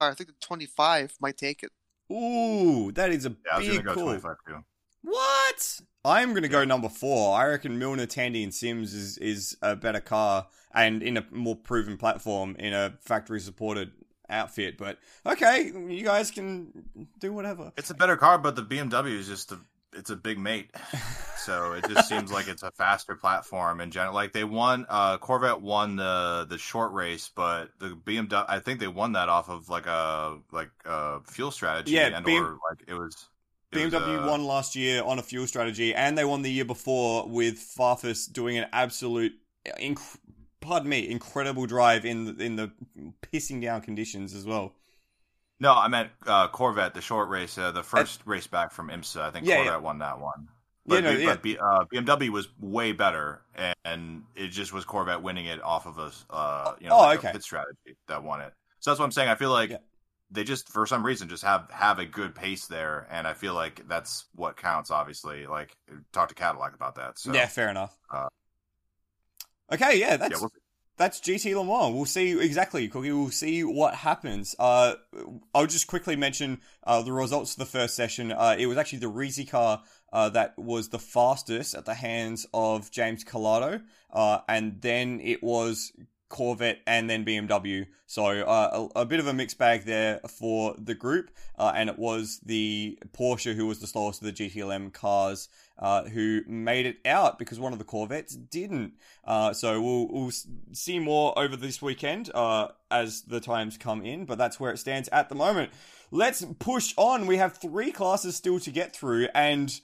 I 0.00 0.12
think 0.14 0.28
the 0.28 0.34
25 0.46 1.14
might 1.20 1.36
take 1.38 1.62
it. 1.62 1.70
Ooh, 2.12 2.92
that 2.92 3.10
is 3.10 3.24
a 3.26 3.30
Yeah, 3.30 3.54
I 3.54 3.58
was 3.58 3.66
big 3.66 3.76
gonna 3.78 3.88
go 3.88 3.94
call. 3.94 4.04
twenty 4.04 4.20
five 4.20 4.36
too. 4.46 4.64
What? 5.02 5.80
I'm 6.04 6.34
gonna 6.34 6.48
go 6.48 6.64
number 6.64 6.88
four. 6.88 7.36
I 7.36 7.46
reckon 7.46 7.78
Milner, 7.78 8.06
Tandy, 8.06 8.42
and 8.42 8.54
Sims 8.54 8.94
is 8.94 9.18
is 9.18 9.56
a 9.62 9.74
better 9.76 10.00
car 10.00 10.46
and 10.74 11.02
in 11.02 11.16
a 11.16 11.26
more 11.30 11.56
proven 11.56 11.96
platform 11.96 12.54
in 12.58 12.72
a 12.74 12.94
factory 13.00 13.40
supported 13.40 13.92
outfit. 14.28 14.78
But 14.78 14.98
okay, 15.24 15.72
you 15.88 16.04
guys 16.04 16.30
can 16.30 16.84
do 17.20 17.32
whatever. 17.32 17.72
It's 17.76 17.90
a 17.90 17.94
better 17.94 18.16
car, 18.16 18.38
but 18.38 18.56
the 18.56 18.62
BMW 18.62 19.12
is 19.18 19.26
just 19.28 19.52
a 19.52 19.58
it's 19.92 20.10
a 20.10 20.16
big 20.16 20.38
M8. 20.38 20.66
So 21.46 21.74
it 21.74 21.88
just 21.88 22.08
seems 22.08 22.32
like 22.32 22.48
it's 22.48 22.64
a 22.64 22.72
faster 22.72 23.14
platform 23.14 23.80
in 23.80 23.92
general. 23.92 24.12
Like 24.12 24.32
they 24.32 24.42
won, 24.42 24.84
uh, 24.88 25.16
Corvette 25.18 25.60
won 25.60 25.94
the 25.94 26.44
the 26.50 26.58
short 26.58 26.92
race, 26.92 27.30
but 27.32 27.70
the 27.78 27.90
BMW, 27.90 28.44
I 28.48 28.58
think 28.58 28.80
they 28.80 28.88
won 28.88 29.12
that 29.12 29.28
off 29.28 29.48
of 29.48 29.68
like 29.68 29.86
a 29.86 30.38
like 30.50 30.70
a 30.84 31.20
fuel 31.20 31.52
strategy, 31.52 31.92
Yeah, 31.92 32.08
and 32.16 32.26
BM 32.26 32.40
or 32.42 32.58
like 32.68 32.82
it 32.88 32.94
was. 32.94 33.28
it 33.70 33.84
was, 33.84 33.92
BMW 33.92 34.24
uh, 34.24 34.26
won 34.28 34.44
last 34.44 34.74
year 34.74 35.04
on 35.04 35.20
a 35.20 35.22
fuel 35.22 35.46
strategy, 35.46 35.94
and 35.94 36.18
they 36.18 36.24
won 36.24 36.42
the 36.42 36.50
year 36.50 36.64
before 36.64 37.28
with 37.28 37.58
Farfus 37.58 38.26
doing 38.32 38.58
an 38.58 38.66
absolute, 38.72 39.32
inc- 39.78 40.18
pardon 40.66 40.88
me, 40.88 41.08
incredible 41.08 41.66
drive 41.66 42.04
in 42.04 42.24
the, 42.36 42.44
in 42.44 42.56
the 42.56 42.70
pissing 43.32 43.60
down 43.62 43.80
conditions 43.80 44.34
as 44.34 44.44
well. 44.44 44.72
No, 45.58 45.72
I 45.72 45.88
meant 45.88 46.10
uh, 46.26 46.48
Corvette, 46.48 46.92
the 46.94 47.00
short 47.00 47.28
race, 47.30 47.56
uh, 47.56 47.70
the 47.70 47.82
first 47.82 48.20
race 48.26 48.46
back 48.46 48.72
from 48.72 48.88
IMSA. 48.88 49.20
I 49.22 49.30
think 49.30 49.46
Yeah, 49.46 49.56
Corvette 49.56 49.72
yeah. 49.74 49.78
won 49.78 49.98
that 50.00 50.20
one. 50.20 50.48
Yeah, 50.88 51.00
no, 51.00 51.10
yeah. 51.10 51.26
but 51.26 51.42
B, 51.42 51.56
uh, 51.58 51.84
BMW 51.92 52.28
was 52.28 52.48
way 52.60 52.92
better, 52.92 53.42
and, 53.56 53.74
and 53.84 54.22
it 54.36 54.48
just 54.48 54.72
was 54.72 54.84
Corvette 54.84 55.20
winning 55.22 55.46
it 55.46 55.60
off 55.62 55.86
of 55.86 55.98
a 55.98 56.12
uh, 56.32 56.74
you 56.78 56.88
know 56.88 56.94
Oh, 56.94 57.00
like 57.00 57.18
okay. 57.20 57.32
pit 57.32 57.42
strategy 57.42 57.96
that 58.06 58.22
won 58.22 58.40
it. 58.40 58.52
So 58.80 58.90
that's 58.90 59.00
what 59.00 59.06
I'm 59.06 59.12
saying. 59.12 59.28
I 59.28 59.34
feel 59.34 59.50
like 59.50 59.70
Yeah. 59.70 59.78
they 60.30 60.44
just 60.44 60.68
for 60.68 60.86
some 60.86 61.04
reason 61.04 61.28
just 61.28 61.42
have 61.42 61.68
have 61.72 61.98
a 61.98 62.04
good 62.06 62.34
pace 62.36 62.66
there, 62.66 63.08
and 63.10 63.26
I 63.26 63.32
feel 63.32 63.54
like 63.54 63.88
that's 63.88 64.26
what 64.36 64.56
counts. 64.56 64.90
Obviously, 64.92 65.46
like 65.46 65.74
talk 66.12 66.28
to 66.28 66.34
Cadillac 66.36 66.74
about 66.74 66.94
that. 66.96 67.18
So 67.18 67.32
yeah, 67.32 67.46
fair 67.46 67.68
enough. 67.68 67.96
uh, 68.10 68.28
okay, 69.72 69.98
yeah, 69.98 70.16
that's 70.16 70.32
yeah, 70.32 70.40
we'll 70.40 70.52
that's 70.96 71.20
GT 71.20 71.54
Le 71.54 71.64
Mans. 71.64 71.94
We'll 71.94 72.06
see 72.06 72.38
exactly, 72.40 72.88
Cookie. 72.88 73.12
We'll 73.12 73.30
see 73.30 73.62
what 73.64 73.94
happens. 73.94 74.54
Uh, 74.58 74.94
I'll 75.54 75.66
just 75.66 75.86
quickly 75.86 76.16
mention 76.16 76.60
uh, 76.84 77.02
the 77.02 77.12
results 77.12 77.52
of 77.52 77.58
the 77.58 77.66
first 77.66 77.94
session. 77.94 78.32
Uh, 78.32 78.56
it 78.58 78.66
was 78.66 78.78
actually 78.78 79.00
the 79.00 79.10
Risi 79.10 79.48
car 79.48 79.82
uh, 80.12 80.30
that 80.30 80.58
was 80.58 80.88
the 80.88 80.98
fastest 80.98 81.74
at 81.74 81.84
the 81.84 81.94
hands 81.94 82.46
of 82.54 82.90
James 82.90 83.24
Calado, 83.24 83.82
uh, 84.12 84.38
and 84.48 84.80
then 84.80 85.20
it 85.22 85.42
was 85.42 85.92
Corvette 86.28 86.80
and 86.86 87.08
then 87.10 87.24
BMW. 87.24 87.86
So 88.06 88.24
uh, 88.24 88.88
a, 88.96 89.00
a 89.00 89.04
bit 89.04 89.20
of 89.20 89.26
a 89.26 89.34
mixed 89.34 89.58
bag 89.58 89.84
there 89.84 90.20
for 90.28 90.74
the 90.78 90.94
group, 90.94 91.30
uh, 91.58 91.72
and 91.74 91.90
it 91.90 91.98
was 91.98 92.40
the 92.44 92.98
Porsche 93.12 93.54
who 93.54 93.66
was 93.66 93.80
the 93.80 93.86
slowest 93.86 94.22
of 94.22 94.26
the 94.26 94.32
GTLM 94.32 94.92
cars. 94.92 95.48
Uh, 95.78 96.04
who 96.04 96.40
made 96.46 96.86
it 96.86 96.96
out 97.04 97.38
because 97.38 97.60
one 97.60 97.74
of 97.74 97.78
the 97.78 97.84
Corvettes 97.84 98.34
didn't. 98.34 98.94
Uh, 99.24 99.52
so 99.52 99.78
we'll, 99.82 100.08
we'll 100.08 100.32
see 100.72 100.98
more 100.98 101.38
over 101.38 101.54
this 101.54 101.82
weekend 101.82 102.30
uh, 102.34 102.68
as 102.90 103.20
the 103.22 103.40
times 103.40 103.76
come 103.76 104.02
in, 104.02 104.24
but 104.24 104.38
that's 104.38 104.58
where 104.58 104.72
it 104.72 104.78
stands 104.78 105.06
at 105.12 105.28
the 105.28 105.34
moment. 105.34 105.70
Let's 106.10 106.42
push 106.60 106.94
on. 106.96 107.26
We 107.26 107.36
have 107.36 107.58
three 107.58 107.92
classes 107.92 108.36
still 108.36 108.58
to 108.60 108.70
get 108.70 108.96
through, 108.96 109.28
and 109.34 109.78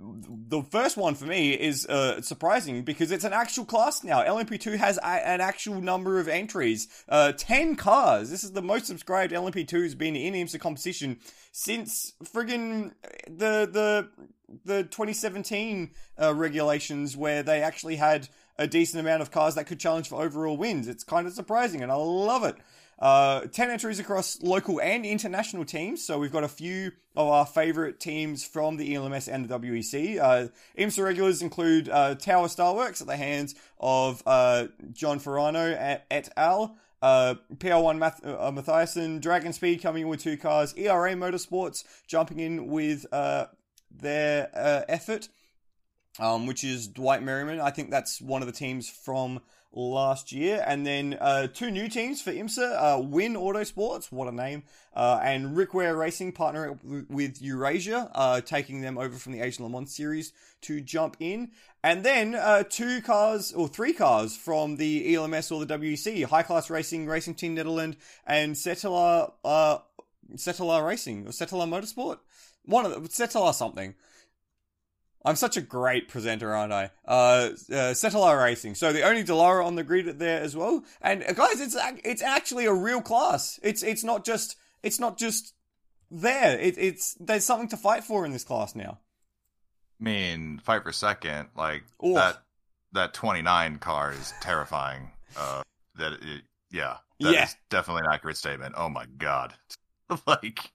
the 0.00 0.62
first 0.62 0.96
one 0.96 1.14
for 1.14 1.24
me 1.24 1.52
is 1.52 1.86
uh, 1.86 2.20
surprising 2.20 2.82
because 2.82 3.10
it's 3.10 3.24
an 3.24 3.32
actual 3.32 3.64
class 3.64 4.04
now. 4.04 4.22
LMP2 4.22 4.76
has 4.76 4.98
a- 4.98 5.26
an 5.26 5.40
actual 5.40 5.80
number 5.80 6.20
of 6.20 6.28
entries, 6.28 6.88
uh, 7.08 7.32
10 7.32 7.74
cars. 7.76 8.30
This 8.30 8.44
is 8.44 8.52
the 8.52 8.62
most 8.62 8.86
subscribed 8.86 9.32
LMP2 9.32 9.82
has 9.82 9.94
been 9.94 10.14
in 10.14 10.34
IMSA 10.34 10.60
competition 10.60 11.18
since 11.52 12.12
friggin' 12.22 12.92
the 13.26 13.68
the 13.70 14.08
the 14.64 14.82
2017 14.84 15.90
uh, 16.20 16.34
regulations 16.34 17.16
where 17.16 17.42
they 17.42 17.62
actually 17.62 17.96
had 17.96 18.28
a 18.58 18.66
decent 18.66 19.00
amount 19.00 19.22
of 19.22 19.30
cars 19.30 19.54
that 19.54 19.66
could 19.66 19.78
challenge 19.78 20.08
for 20.08 20.22
overall 20.22 20.56
wins. 20.56 20.88
It's 20.88 21.04
kind 21.04 21.26
of 21.26 21.32
surprising, 21.32 21.82
and 21.82 21.92
I 21.92 21.96
love 21.96 22.44
it. 22.44 22.56
Uh, 22.98 23.42
10 23.42 23.70
entries 23.70 24.00
across 24.00 24.42
local 24.42 24.80
and 24.80 25.06
international 25.06 25.64
teams. 25.64 26.04
So 26.04 26.18
we've 26.18 26.32
got 26.32 26.42
a 26.42 26.48
few 26.48 26.90
of 27.14 27.28
our 27.28 27.46
favorite 27.46 28.00
teams 28.00 28.44
from 28.44 28.76
the 28.76 28.94
ELMS 28.94 29.28
and 29.28 29.48
the 29.48 29.58
WEC. 29.58 30.18
Uh, 30.18 30.48
IMSA 30.76 31.04
regulars 31.04 31.40
include 31.40 31.88
uh, 31.88 32.16
Tower 32.16 32.48
Starworks 32.48 33.00
at 33.00 33.06
the 33.06 33.16
hands 33.16 33.54
of 33.78 34.22
uh, 34.26 34.66
John 34.92 35.20
Farano 35.20 35.76
et, 35.78 36.06
et 36.10 36.28
al. 36.36 36.76
Uh, 37.00 37.36
PR1 37.54 37.98
Math- 37.98 38.26
uh, 38.26 38.50
Mathiasen, 38.50 39.20
Dragon 39.20 39.52
Speed 39.52 39.80
coming 39.80 40.02
in 40.02 40.08
with 40.08 40.20
two 40.20 40.36
cars, 40.36 40.74
ERA 40.76 41.14
Motorsports 41.14 41.84
jumping 42.08 42.40
in 42.40 42.66
with 42.66 43.06
uh, 43.12 43.46
their 44.00 44.50
uh, 44.54 44.82
effort, 44.88 45.28
um, 46.18 46.46
which 46.46 46.64
is 46.64 46.88
Dwight 46.88 47.22
Merriman. 47.22 47.60
I 47.60 47.70
think 47.70 47.90
that's 47.90 48.20
one 48.20 48.42
of 48.42 48.46
the 48.46 48.52
teams 48.52 48.88
from 48.88 49.40
last 49.72 50.32
year. 50.32 50.64
And 50.66 50.86
then 50.86 51.16
uh, 51.20 51.48
two 51.48 51.70
new 51.70 51.88
teams 51.88 52.20
for 52.20 52.32
IMSA 52.32 52.98
uh, 52.98 53.00
Win 53.00 53.34
Autosports, 53.34 54.10
what 54.10 54.28
a 54.28 54.32
name, 54.32 54.62
uh, 54.94 55.20
and 55.22 55.56
Rick 55.56 55.74
Ware 55.74 55.96
Racing, 55.96 56.32
partner 56.32 56.78
with 56.82 57.40
Eurasia, 57.42 58.10
uh, 58.14 58.40
taking 58.40 58.80
them 58.80 58.98
over 58.98 59.16
from 59.16 59.32
the 59.32 59.40
Asian 59.40 59.64
Le 59.64 59.70
Mans 59.70 59.94
series 59.94 60.32
to 60.62 60.80
jump 60.80 61.16
in. 61.20 61.50
And 61.84 62.04
then 62.04 62.34
uh, 62.34 62.64
two 62.68 63.00
cars, 63.02 63.52
or 63.52 63.68
three 63.68 63.92
cars 63.92 64.36
from 64.36 64.76
the 64.76 65.14
ELMS 65.14 65.50
or 65.50 65.64
the 65.64 65.78
WEC, 65.78 66.24
High 66.24 66.42
Class 66.42 66.70
Racing, 66.70 67.06
Racing 67.06 67.34
Team 67.34 67.54
Netherlands, 67.54 67.96
and 68.26 68.54
Cetilar, 68.54 69.32
uh, 69.44 69.78
Cetilar 70.34 70.86
Racing, 70.86 71.26
or 71.26 71.30
Cetilar 71.30 71.68
Motorsport. 71.68 72.18
One 72.68 72.84
of 72.84 73.02
the, 73.02 73.08
Cetilar 73.08 73.54
something. 73.54 73.94
I'm 75.24 75.36
such 75.36 75.56
a 75.56 75.62
great 75.62 76.08
presenter, 76.08 76.54
aren't 76.54 76.72
I? 76.72 76.90
Uh, 77.06 77.50
uh 77.70 77.94
Cetilar 77.94 78.42
Racing. 78.42 78.74
So 78.74 78.92
the 78.92 79.02
only 79.02 79.24
Dallara 79.24 79.64
on 79.64 79.74
the 79.74 79.82
grid 79.82 80.18
there 80.18 80.40
as 80.42 80.54
well. 80.54 80.84
And 81.00 81.24
uh, 81.24 81.32
guys, 81.32 81.60
it's 81.60 81.76
it's 82.04 82.22
actually 82.22 82.66
a 82.66 82.72
real 82.74 83.00
class. 83.00 83.58
It's 83.62 83.82
it's 83.82 84.04
not 84.04 84.24
just 84.24 84.56
it's 84.82 85.00
not 85.00 85.18
just 85.18 85.54
there. 86.10 86.58
It, 86.58 86.76
it's 86.76 87.14
there's 87.14 87.44
something 87.44 87.68
to 87.68 87.76
fight 87.78 88.04
for 88.04 88.26
in 88.26 88.32
this 88.32 88.44
class 88.44 88.74
now. 88.74 88.98
I 89.98 90.04
mean, 90.04 90.60
fight 90.62 90.84
for 90.84 90.92
second, 90.92 91.48
like 91.56 91.84
Oof. 92.04 92.14
that 92.16 92.42
that 92.92 93.14
29 93.14 93.78
car 93.78 94.12
is 94.12 94.32
terrifying. 94.42 95.10
Uh, 95.36 95.62
that 95.96 96.12
it, 96.12 96.42
yeah, 96.70 96.98
that 97.20 97.32
yeah. 97.32 97.44
is 97.44 97.56
definitely 97.70 98.02
an 98.06 98.12
accurate 98.12 98.36
statement. 98.36 98.74
Oh 98.76 98.90
my 98.90 99.06
god, 99.16 99.54
like 100.26 100.70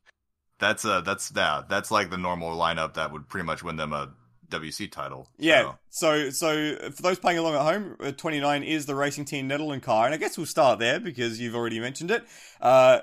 that's 0.63 0.85
a 0.85 1.03
that's 1.05 1.31
yeah, 1.35 1.63
that's 1.67 1.91
like 1.91 2.09
the 2.09 2.17
normal 2.17 2.57
lineup 2.57 2.93
that 2.93 3.11
would 3.11 3.27
pretty 3.27 3.45
much 3.45 3.63
win 3.63 3.75
them 3.75 3.93
a 3.93 4.11
WC 4.49 4.91
title. 4.91 5.27
Yeah. 5.37 5.73
So. 5.89 6.29
so, 6.29 6.75
so 6.75 6.91
for 6.91 7.01
those 7.01 7.19
playing 7.19 7.39
along 7.39 7.55
at 7.55 7.61
home, 7.61 7.97
uh, 7.99 8.11
29 8.11 8.63
is 8.63 8.85
the 8.85 8.95
Racing 8.95 9.25
Team 9.25 9.47
Netherlands 9.47 9.85
car, 9.85 10.05
and 10.05 10.13
I 10.13 10.17
guess 10.17 10.37
we'll 10.37 10.45
start 10.45 10.79
there 10.79 10.99
because 10.99 11.39
you've 11.39 11.55
already 11.55 11.79
mentioned 11.79 12.11
it. 12.11 12.23
Uh, 12.61 12.99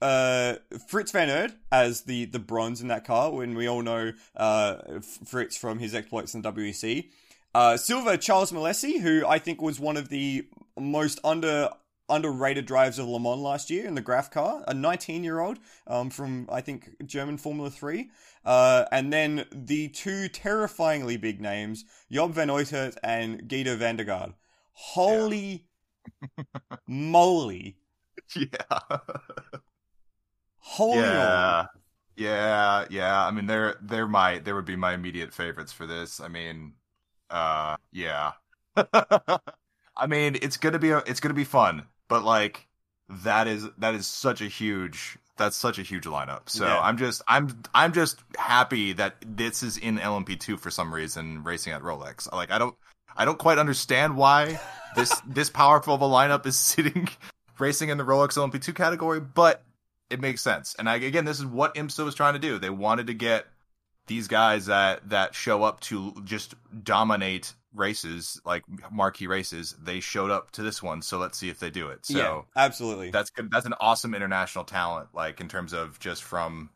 uh, 0.00 0.56
Frits 0.90 1.12
van 1.12 1.28
Eerd 1.28 1.54
as 1.70 2.02
the 2.02 2.26
the 2.26 2.38
bronze 2.38 2.80
in 2.80 2.88
that 2.88 3.04
car, 3.04 3.32
when 3.32 3.54
we 3.54 3.68
all 3.68 3.82
know 3.82 4.12
uh, 4.36 4.76
Frits 5.00 5.58
from 5.58 5.78
his 5.78 5.94
exploits 5.94 6.34
in 6.34 6.42
WEC. 6.42 7.08
Uh, 7.54 7.76
silver 7.76 8.16
Charles 8.16 8.50
Milesi, 8.50 9.00
who 9.00 9.26
I 9.26 9.38
think 9.38 9.60
was 9.60 9.78
one 9.78 9.98
of 9.98 10.08
the 10.08 10.46
most 10.78 11.20
under 11.22 11.68
underrated 12.08 12.66
drives 12.66 12.98
of 12.98 13.06
Le 13.06 13.18
Mans 13.18 13.40
last 13.40 13.70
year 13.70 13.86
in 13.86 13.94
the 13.94 14.00
Graff 14.00 14.30
car, 14.30 14.62
a 14.66 14.74
19 14.74 15.24
year 15.24 15.40
old 15.40 15.58
um, 15.86 16.10
from, 16.10 16.48
I 16.50 16.60
think, 16.60 16.90
German 17.06 17.38
Formula 17.38 17.70
3. 17.70 18.10
Uh, 18.44 18.84
and 18.90 19.12
then 19.12 19.46
the 19.52 19.88
two 19.88 20.28
terrifyingly 20.28 21.16
big 21.16 21.40
names, 21.40 21.84
Job 22.10 22.32
van 22.32 22.48
Uitert 22.48 22.96
and 23.02 23.42
Giedo 23.48 23.76
van 23.76 23.96
der 23.96 24.04
Garde. 24.04 24.34
Holy 24.72 25.66
yeah. 26.20 26.76
moly. 26.86 27.76
Yeah. 28.34 28.98
Holy 30.56 30.98
yeah. 30.98 31.66
Yeah, 32.16 32.86
yeah. 32.90 33.26
I 33.26 33.30
mean, 33.30 33.46
they're 33.46 33.76
they're 33.80 34.06
my 34.06 34.38
they 34.38 34.52
would 34.52 34.64
be 34.64 34.76
my 34.76 34.92
immediate 34.94 35.32
favorites 35.32 35.72
for 35.72 35.86
this. 35.86 36.20
I 36.20 36.28
mean, 36.28 36.74
uh, 37.30 37.76
yeah. 37.90 38.32
I 38.76 40.06
mean, 40.06 40.36
it's 40.40 40.56
gonna 40.56 40.78
be 40.78 40.90
a, 40.90 40.98
it's 40.98 41.20
gonna 41.20 41.34
be 41.34 41.44
fun 41.44 41.86
but 42.12 42.24
like 42.24 42.66
that 43.08 43.46
is 43.46 43.66
that 43.78 43.94
is 43.94 44.06
such 44.06 44.40
a 44.40 44.46
huge 44.46 45.18
that's 45.36 45.56
such 45.56 45.78
a 45.78 45.82
huge 45.82 46.04
lineup. 46.04 46.48
So 46.48 46.66
yeah. 46.66 46.80
I'm 46.80 46.98
just 46.98 47.22
I'm 47.26 47.62
I'm 47.74 47.92
just 47.92 48.20
happy 48.36 48.92
that 48.94 49.16
this 49.26 49.62
is 49.62 49.78
in 49.78 49.98
LMP2 49.98 50.58
for 50.58 50.70
some 50.70 50.92
reason 50.92 51.42
racing 51.42 51.72
at 51.72 51.82
Rolex. 51.82 52.30
Like 52.32 52.50
I 52.50 52.58
don't 52.58 52.76
I 53.16 53.24
don't 53.24 53.38
quite 53.38 53.58
understand 53.58 54.16
why 54.16 54.60
this 54.96 55.20
this 55.26 55.50
powerful 55.50 55.94
of 55.94 56.02
a 56.02 56.06
lineup 56.06 56.46
is 56.46 56.56
sitting 56.58 57.08
racing 57.58 57.88
in 57.88 57.98
the 57.98 58.04
Rolex 58.04 58.36
LMP2 58.36 58.74
category, 58.74 59.20
but 59.20 59.62
it 60.10 60.20
makes 60.20 60.42
sense. 60.42 60.76
And 60.78 60.88
I, 60.88 60.96
again, 60.96 61.24
this 61.24 61.38
is 61.38 61.46
what 61.46 61.74
IMSA 61.74 62.04
was 62.04 62.14
trying 62.14 62.34
to 62.34 62.38
do. 62.38 62.58
They 62.58 62.70
wanted 62.70 63.06
to 63.06 63.14
get 63.14 63.46
these 64.06 64.28
guys 64.28 64.66
that 64.66 65.08
that 65.08 65.34
show 65.34 65.62
up 65.62 65.80
to 65.80 66.12
just 66.24 66.54
dominate 66.84 67.54
races, 67.74 68.40
like 68.44 68.64
marquee 68.90 69.26
races, 69.26 69.76
they 69.82 70.00
showed 70.00 70.30
up 70.30 70.50
to 70.52 70.62
this 70.62 70.82
one. 70.82 71.02
So 71.02 71.18
let's 71.18 71.38
see 71.38 71.48
if 71.48 71.58
they 71.58 71.70
do 71.70 71.88
it. 71.88 72.06
So 72.06 72.18
yeah, 72.18 72.40
absolutely, 72.56 73.10
that's 73.10 73.30
good. 73.30 73.50
That's 73.50 73.66
an 73.66 73.74
awesome 73.80 74.14
international 74.14 74.64
talent, 74.64 75.08
like 75.14 75.40
in 75.40 75.48
terms 75.48 75.72
of 75.72 75.98
just 75.98 76.22
from 76.22 76.70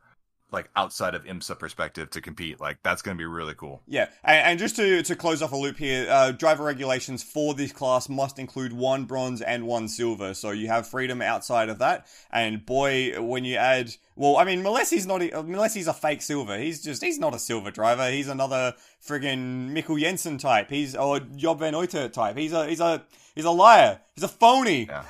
like 0.53 0.71
outside 0.77 1.15
of 1.15 1.25
IMSA 1.25 1.59
perspective 1.59 2.11
to 2.11 2.21
compete. 2.21 2.61
Like 2.61 2.79
that's 2.83 3.03
going 3.03 3.17
to 3.17 3.21
be 3.21 3.27
really 3.27 3.55
cool. 3.55 3.83
Yeah, 3.87 4.09
and, 4.25 4.47
and, 4.47 4.59
just 4.59 4.77
to 4.77 5.03
to 5.03 5.17
close 5.17 5.43
off 5.43 5.53
a 5.53 5.57
loop 5.57 5.77
here, 5.77 6.07
uh, 6.09 6.33
driver 6.33 6.65
regulations 6.65 7.23
for 7.23 7.55
this 7.55 7.73
class 7.73 8.09
must 8.09 8.39
include 8.39 8.73
one 8.73 9.05
bronze 9.05 9.43
and 9.43 9.67
one 9.67 9.89
silver. 9.89 10.35
So 10.35 10.51
you 10.51 10.69
have 10.69 10.87
freedom 10.87 11.21
outside 11.21 11.69
of 11.69 11.79
that. 11.79 12.07
And 12.31 12.65
boy, 12.65 13.21
when 13.21 13.45
you 13.45 13.57
add, 13.57 13.95
well, 14.15 14.37
I 14.37 14.45
mean, 14.45 14.63
Milesi's 14.63 15.07
not 15.07 15.21
Milesi's 15.21 15.89
a 15.89 15.95
fake 15.95 16.23
silver. 16.23 16.59
He's 16.59 16.83
just 16.83 17.03
he's 17.03 17.19
not 17.19 17.35
a 17.35 17.39
silver 17.39 17.71
driver. 17.71 18.11
He's 18.11 18.29
another 18.29 18.75
friggin' 19.07 19.71
Mikkel 19.73 20.01
Jensen 20.01 20.39
type. 20.39 20.71
He's 20.71 20.95
or 20.95 21.21
Job 21.21 21.59
van 21.59 21.75
Uitert 21.75 22.13
type. 22.13 22.37
He's 22.37 22.53
a 22.53 22.67
he's 22.69 22.81
a 22.81 23.05
he's 23.35 23.45
a 23.45 23.51
liar. 23.51 24.01
He's 24.15 24.25
a 24.25 24.29
phony. 24.29 24.87
Yeah, 24.87 25.05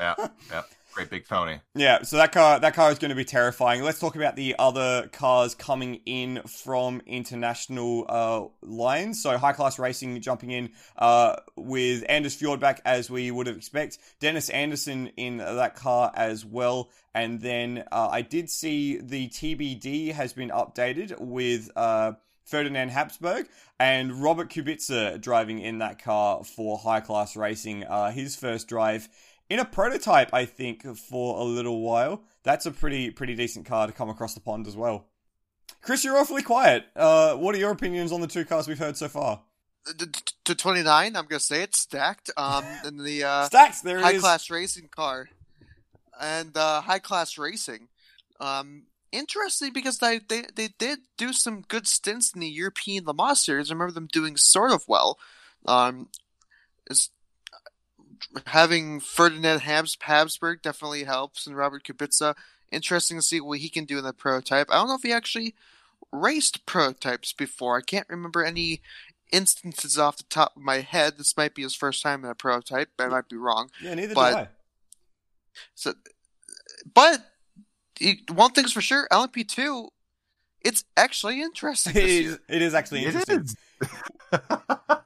yeah, 0.00 0.28
yeah. 0.50 0.62
Great 0.98 1.10
big 1.10 1.26
phony. 1.26 1.60
Yeah, 1.76 2.02
so 2.02 2.16
that 2.16 2.32
car 2.32 2.58
that 2.58 2.74
car 2.74 2.90
is 2.90 2.98
going 2.98 3.10
to 3.10 3.14
be 3.14 3.24
terrifying. 3.24 3.84
Let's 3.84 4.00
talk 4.00 4.16
about 4.16 4.34
the 4.34 4.56
other 4.58 5.06
cars 5.12 5.54
coming 5.54 6.00
in 6.06 6.42
from 6.42 7.02
international 7.06 8.04
uh, 8.08 8.46
lines. 8.62 9.22
So 9.22 9.38
high 9.38 9.52
class 9.52 9.78
racing 9.78 10.20
jumping 10.20 10.50
in 10.50 10.70
uh, 10.96 11.36
with 11.54 12.04
Anders 12.08 12.36
Fjordbach 12.36 12.80
as 12.84 13.08
we 13.08 13.30
would 13.30 13.46
have 13.46 13.56
expect. 13.56 13.98
Dennis 14.18 14.48
Andersen 14.48 15.12
in 15.16 15.36
that 15.36 15.76
car 15.76 16.10
as 16.16 16.44
well. 16.44 16.90
And 17.14 17.40
then 17.40 17.84
uh, 17.92 18.08
I 18.10 18.22
did 18.22 18.50
see 18.50 18.98
the 18.98 19.28
TBD 19.28 20.12
has 20.14 20.32
been 20.32 20.50
updated 20.50 21.20
with 21.20 21.70
uh, 21.76 22.14
Ferdinand 22.48 22.88
Habsburg 22.88 23.46
and 23.78 24.22
Robert 24.22 24.48
Kubica 24.48 25.20
driving 25.20 25.60
in 25.60 25.78
that 25.78 26.02
car 26.02 26.42
for 26.42 26.78
high 26.78 27.00
class 27.00 27.36
racing. 27.36 27.84
Uh, 27.84 28.10
his 28.10 28.34
first 28.34 28.66
drive 28.68 29.08
in 29.50 29.58
a 29.58 29.64
prototype, 29.64 30.32
I 30.32 30.44
think, 30.44 30.84
for 30.96 31.38
a 31.40 31.44
little 31.44 31.80
while. 31.80 32.22
That's 32.42 32.66
a 32.66 32.70
pretty 32.70 33.10
pretty 33.10 33.34
decent 33.34 33.66
car 33.66 33.86
to 33.86 33.92
come 33.92 34.08
across 34.08 34.34
the 34.34 34.40
pond 34.40 34.66
as 34.66 34.76
well. 34.76 35.06
Chris, 35.82 36.04
you're 36.04 36.16
awfully 36.16 36.42
quiet. 36.42 36.86
Uh, 36.96 37.34
what 37.36 37.54
are 37.54 37.58
your 37.58 37.70
opinions 37.70 38.12
on 38.12 38.20
the 38.20 38.26
two 38.26 38.44
cars 38.44 38.66
we've 38.66 38.78
heard 38.78 38.96
so 38.96 39.08
far? 39.08 39.42
To 40.44 40.54
29, 40.54 41.16
I'm 41.16 41.26
gonna 41.26 41.40
say 41.40 41.62
it's 41.62 41.78
stacked. 41.78 42.30
Um, 42.36 42.64
in 42.86 42.98
the 42.98 43.24
uh, 43.24 43.44
stacked 43.44 43.82
there 43.84 44.00
high 44.00 44.18
class 44.18 44.50
racing 44.50 44.88
car 44.88 45.28
and 46.20 46.56
uh, 46.56 46.80
high 46.82 46.98
class 46.98 47.38
racing. 47.38 47.88
Um, 48.40 48.84
interesting 49.12 49.72
because 49.72 49.98
they, 49.98 50.18
they 50.18 50.44
they 50.54 50.68
did 50.78 51.00
do 51.16 51.32
some 51.32 51.62
good 51.62 51.86
stints 51.86 52.32
in 52.32 52.40
the 52.40 52.48
European 52.48 53.04
Le 53.04 53.14
Mans 53.14 53.40
series. 53.40 53.70
I 53.70 53.74
remember 53.74 53.92
them 53.92 54.08
doing 54.12 54.36
sort 54.36 54.72
of 54.72 54.82
well. 54.86 55.18
Um, 55.66 56.08
is 56.90 57.10
having 58.46 59.00
Ferdinand 59.00 59.60
Habs, 59.60 59.96
Habsburg 60.00 60.62
definitely 60.62 61.04
helps, 61.04 61.46
and 61.46 61.56
Robert 61.56 61.84
Kubica. 61.84 62.34
Interesting 62.70 63.18
to 63.18 63.22
see 63.22 63.40
what 63.40 63.60
he 63.60 63.68
can 63.68 63.84
do 63.84 63.98
in 63.98 64.04
the 64.04 64.12
prototype. 64.12 64.68
I 64.70 64.74
don't 64.74 64.88
know 64.88 64.94
if 64.94 65.02
he 65.02 65.12
actually 65.12 65.54
raced 66.12 66.66
prototypes 66.66 67.32
before. 67.32 67.78
I 67.78 67.82
can't 67.82 68.08
remember 68.08 68.44
any 68.44 68.82
instances 69.32 69.98
off 69.98 70.18
the 70.18 70.24
top 70.24 70.56
of 70.56 70.62
my 70.62 70.80
head. 70.80 71.14
This 71.16 71.36
might 71.36 71.54
be 71.54 71.62
his 71.62 71.74
first 71.74 72.02
time 72.02 72.24
in 72.24 72.30
a 72.30 72.34
prototype. 72.34 72.90
I 72.98 73.08
might 73.08 73.28
be 73.28 73.36
wrong. 73.36 73.70
Yeah, 73.82 73.94
neither 73.94 74.14
but, 74.14 74.30
do 74.30 74.36
I. 74.36 74.48
So, 75.74 75.94
but 76.94 77.24
one 78.30 78.52
thing's 78.52 78.72
for 78.72 78.80
sure, 78.80 79.08
LMP2, 79.10 79.88
it's 80.60 80.84
actually 80.96 81.40
interesting. 81.40 81.92
It 81.96 82.08
is, 82.08 82.38
it 82.48 82.62
is 82.62 82.74
actually 82.74 83.04
interesting. 83.04 83.46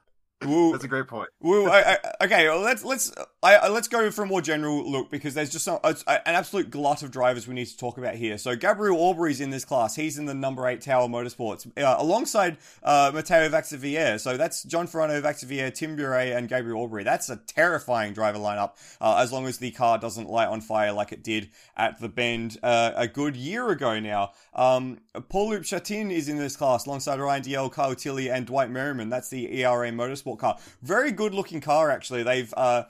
Well, 0.45 0.73
That's 0.73 0.85
a 0.85 0.89
great 0.89 1.07
point. 1.07 1.29
well, 1.41 1.71
I, 1.71 1.99
I, 2.05 2.25
okay. 2.25 2.49
Well, 2.49 2.61
let's 2.61 2.85
let's 2.85 3.13
I, 3.43 3.69
let's 3.69 3.89
go 3.89 4.11
for 4.11 4.23
a 4.23 4.27
more 4.27 4.41
general 4.41 4.91
look 4.91 5.11
because 5.11 5.35
there's 5.35 5.51
just 5.51 5.65
some, 5.65 5.79
it's 5.85 6.05
an 6.05 6.21
absolute 6.27 6.71
glut 6.71 7.03
of 7.03 7.11
drivers 7.11 7.49
we 7.49 7.55
need 7.55 7.67
to 7.67 7.77
talk 7.77 7.99
about 7.99 8.15
here. 8.15 8.39
So 8.39 8.57
Gabriel 8.57 8.99
Aubry's 8.99 9.41
in 9.41 9.51
this 9.51 9.65
class. 9.65 9.97
He's 9.97 10.19
in 10.19 10.27
the 10.27 10.35
number 10.35 10.67
eight 10.67 10.81
Tower 10.81 11.09
Motorsports 11.09 11.67
uh, 11.77 11.97
alongside 11.99 12.59
uh, 12.83 13.11
Matteo 13.15 13.49
Vaxiviere. 13.49 14.21
So 14.21 14.37
that's 14.37 14.63
John 14.65 14.87
Farano, 14.87 15.21
Vaxiviere, 15.21 15.75
Tim 15.75 15.97
Buret, 15.97 16.37
and 16.37 16.49
Gabriel 16.49 16.83
Aubrey. 16.83 17.05
That's 17.05 17.31
a 17.31 17.37
terrifying 17.37 18.13
driver 18.13 18.39
lineup. 18.39 18.73
Uh, 19.01 19.17
as 19.19 19.33
long 19.33 19.47
as 19.47 19.59
the 19.59 19.71
car 19.71 19.99
doesn't 19.99 20.29
light 20.29 20.49
on 20.49 20.61
fire 20.61 20.93
like 20.93 21.13
it 21.13 21.23
did 21.23 21.51
at 21.77 22.01
the 22.01 22.09
Bend 22.09 22.59
uh, 22.63 22.93
a 22.95 23.09
good 23.09 23.37
year 23.37 23.71
ago 23.71 23.99
now. 23.99 24.33
Um, 24.55 24.99
Paul-Loup 25.29 25.65
Chatin 25.65 26.11
is 26.11 26.29
in 26.29 26.37
this 26.37 26.57
class 26.57 26.87
alongside 26.87 27.19
Ryan 27.21 27.43
Dalziel, 27.43 27.73
Kyle 27.73 27.95
Tilley, 27.95 28.31
and 28.31 28.47
Dwight 28.47 28.71
Merriman. 28.71 29.09
That's 29.09 29.29
the 29.31 29.63
ERA 29.63 29.91
Motorsport 30.33 30.39
car. 30.39 30.59
Very 30.83 31.13
good 31.13 31.35
looking 31.35 31.61
car, 31.61 31.91
actually. 31.91 32.23
They've 32.23 32.53
uh, 32.57 32.85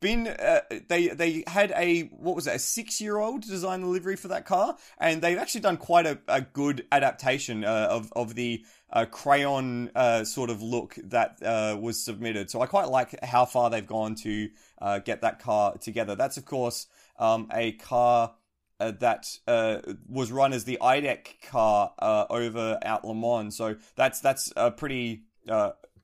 been 0.00 0.28
uh, 0.28 0.60
they 0.88 1.08
they 1.08 1.44
had 1.46 1.72
a 1.76 2.02
what 2.02 2.34
was 2.34 2.46
it 2.46 2.56
a 2.56 2.58
six 2.58 3.00
year 3.00 3.18
old 3.18 3.42
design 3.42 3.82
the 3.82 3.86
livery 3.86 4.16
for 4.16 4.28
that 4.28 4.46
car, 4.46 4.76
and 4.98 5.22
they've 5.22 5.38
actually 5.38 5.60
done 5.60 5.76
quite 5.76 6.06
a, 6.06 6.18
a 6.28 6.40
good 6.40 6.86
adaptation 6.92 7.64
uh, 7.64 7.88
of 7.90 8.12
of 8.14 8.34
the 8.34 8.64
uh, 8.92 9.06
crayon 9.06 9.90
uh, 9.94 10.24
sort 10.24 10.50
of 10.50 10.62
look 10.62 10.96
that 11.04 11.42
uh, 11.42 11.76
was 11.78 12.02
submitted. 12.02 12.50
So 12.50 12.60
I 12.60 12.66
quite 12.66 12.88
like 12.88 13.22
how 13.24 13.44
far 13.44 13.70
they've 13.70 13.86
gone 13.86 14.14
to 14.16 14.48
uh, 14.80 14.98
get 14.98 15.22
that 15.22 15.40
car 15.40 15.76
together. 15.78 16.16
That's 16.16 16.36
of 16.36 16.44
course 16.44 16.86
um, 17.18 17.48
a 17.52 17.72
car. 17.72 18.34
Uh, 18.78 18.92
that 18.92 19.26
uh, 19.46 19.76
was 20.08 20.32
run 20.32 20.54
as 20.54 20.64
the 20.64 20.78
IDEC 20.80 21.42
car 21.42 21.92
uh, 21.98 22.24
over 22.30 22.78
at 22.80 23.04
Le 23.04 23.14
Mans, 23.14 23.54
so 23.54 23.76
that's 23.94 24.20
that's 24.20 24.50
a 24.56 24.70
pretty 24.70 25.24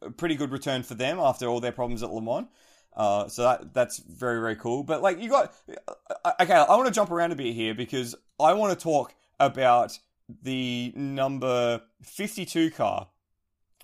a 0.06 0.10
pretty 0.10 0.34
good 0.34 0.52
return 0.52 0.82
for 0.82 0.94
them 0.94 1.18
after 1.18 1.46
all 1.46 1.60
their 1.60 1.72
problems 1.72 2.02
at 2.02 2.10
Le 2.10 2.22
Mans. 2.22 2.46
Uh, 2.96 3.28
so 3.28 3.42
that 3.42 3.74
that's 3.74 3.98
very 3.98 4.40
very 4.40 4.56
cool. 4.56 4.82
But 4.82 5.02
like 5.02 5.20
you 5.20 5.28
got 5.28 5.54
uh, 6.24 6.32
okay, 6.40 6.54
I 6.54 6.74
want 6.76 6.86
to 6.86 6.92
jump 6.92 7.10
around 7.10 7.32
a 7.32 7.36
bit 7.36 7.54
here 7.54 7.74
because 7.74 8.14
I 8.40 8.54
want 8.54 8.78
to 8.78 8.82
talk 8.82 9.14
about 9.38 9.98
the 10.42 10.92
number 10.96 11.82
fifty 12.02 12.46
two 12.46 12.70
car. 12.70 13.08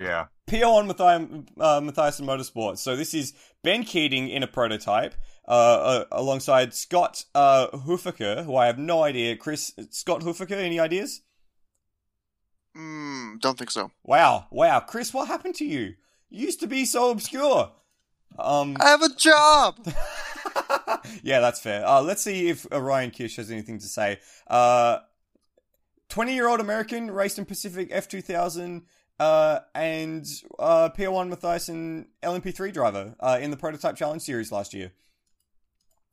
Yeah. 0.00 0.26
PR1 0.48 0.86
Matthias, 0.86 1.44
uh, 1.60 1.80
Matthias 1.80 2.20
Motorsports. 2.20 2.78
So 2.78 2.96
this 2.96 3.14
is 3.14 3.34
Ben 3.62 3.84
Keating 3.84 4.28
in 4.28 4.42
a 4.42 4.46
prototype, 4.46 5.14
uh, 5.46 5.50
uh, 5.50 6.04
alongside 6.12 6.74
Scott 6.74 7.24
uh, 7.34 7.68
Huffaker, 7.68 8.44
who 8.44 8.56
I 8.56 8.66
have 8.66 8.78
no 8.78 9.02
idea. 9.02 9.36
Chris 9.36 9.72
Scott 9.90 10.22
Huffaker, 10.22 10.56
any 10.56 10.80
ideas? 10.80 11.22
Mm, 12.76 13.40
don't 13.40 13.58
think 13.58 13.70
so. 13.70 13.90
Wow, 14.02 14.46
wow, 14.50 14.80
Chris, 14.80 15.12
what 15.12 15.28
happened 15.28 15.54
to 15.56 15.64
you? 15.64 15.94
You 16.32 16.46
used 16.46 16.60
to 16.60 16.66
be 16.66 16.86
so 16.86 17.10
obscure. 17.10 17.70
Um, 18.38 18.78
I 18.80 18.88
have 18.88 19.02
a 19.02 19.14
job. 19.14 19.76
yeah, 21.22 21.40
that's 21.40 21.60
fair. 21.60 21.86
Uh, 21.86 22.00
let's 22.00 22.22
see 22.22 22.48
if 22.48 22.66
uh, 22.72 22.80
Ryan 22.80 23.10
Kish 23.10 23.36
has 23.36 23.50
anything 23.50 23.78
to 23.78 23.84
say. 23.84 24.18
Uh, 24.46 25.00
20 26.08 26.34
year 26.34 26.48
old 26.48 26.60
American, 26.60 27.10
raced 27.10 27.38
in 27.38 27.44
Pacific 27.44 27.90
F2000, 27.90 28.82
uh, 29.20 29.60
and 29.74 30.26
uh, 30.58 30.88
PR1 30.96 31.30
Mathiasen 31.30 32.06
LMP3 32.22 32.72
driver 32.72 33.14
uh, 33.20 33.38
in 33.38 33.50
the 33.50 33.56
Prototype 33.58 33.96
Challenge 33.96 34.22
Series 34.22 34.50
last 34.50 34.72
year. 34.72 34.92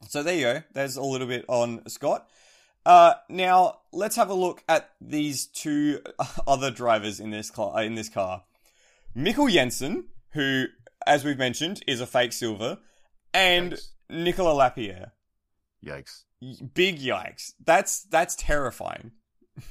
So 0.10 0.22
there 0.22 0.36
you 0.36 0.42
go. 0.42 0.64
There's 0.74 0.98
a 0.98 1.02
little 1.02 1.28
bit 1.28 1.46
on 1.48 1.88
Scott. 1.88 2.30
Uh, 2.86 3.14
now 3.30 3.80
let's 3.94 4.18
have 4.18 4.30
a 4.30 4.34
look 4.34 4.66
at 4.68 4.90
these 5.00 5.46
two 5.46 6.02
other 6.48 6.72
drivers 6.72 7.22
in 7.22 7.32
this 7.32 7.50
car. 7.50 7.82
In 7.82 7.96
this 7.96 8.10
car, 8.10 8.44
Mikkel 9.16 9.52
Jensen, 9.52 10.06
who, 10.34 10.66
as 11.06 11.24
we've 11.26 11.38
mentioned, 11.38 11.82
is 11.88 12.02
a 12.02 12.08
fake 12.08 12.34
silver, 12.34 12.78
and 13.34 13.74
Yikes. 13.74 13.88
Nicolas 14.10 14.56
Lapierre. 14.56 15.14
Yikes. 15.86 16.24
Big 16.74 17.00
yikes! 17.00 17.54
That's 17.66 18.04
that's 18.04 18.36
terrifying. 18.36 19.12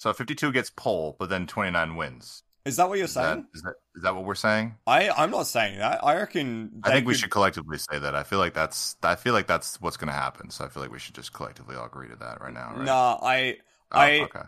So 0.00 0.12
52 0.12 0.52
gets 0.52 0.70
pole, 0.70 1.16
but 1.18 1.28
then 1.28 1.48
29 1.48 1.96
wins. 1.96 2.44
Is 2.64 2.76
that 2.76 2.88
what 2.88 2.98
you're 2.98 3.06
Is 3.06 3.14
saying? 3.14 3.48
is 3.52 3.62
that 3.62 3.74
is 3.96 4.02
that 4.04 4.14
what 4.14 4.24
we're 4.24 4.36
saying? 4.36 4.76
I 4.86 5.10
I'm 5.10 5.32
not 5.32 5.48
saying 5.48 5.78
that. 5.80 6.04
I 6.04 6.14
reckon. 6.14 6.82
I 6.84 6.92
think 6.92 7.04
we 7.04 7.14
should 7.14 7.30
collectively 7.32 7.78
say 7.78 7.98
that. 7.98 8.14
I 8.14 8.22
feel 8.22 8.38
like 8.38 8.54
that's 8.54 8.94
I 9.02 9.16
feel 9.16 9.32
like 9.32 9.48
that's 9.48 9.80
what's 9.80 9.96
going 9.96 10.06
to 10.06 10.12
happen. 10.14 10.50
So 10.50 10.64
I 10.64 10.68
feel 10.68 10.84
like 10.84 10.92
we 10.92 11.00
should 11.00 11.16
just 11.16 11.32
collectively 11.32 11.74
all 11.74 11.86
agree 11.86 12.06
to 12.10 12.14
that 12.14 12.40
right 12.40 12.54
now. 12.54 12.74
Right? 12.76 12.84
Nah, 12.84 13.18
I 13.20 13.56
Oh, 13.90 13.98
I 13.98 14.20
okay. 14.20 14.42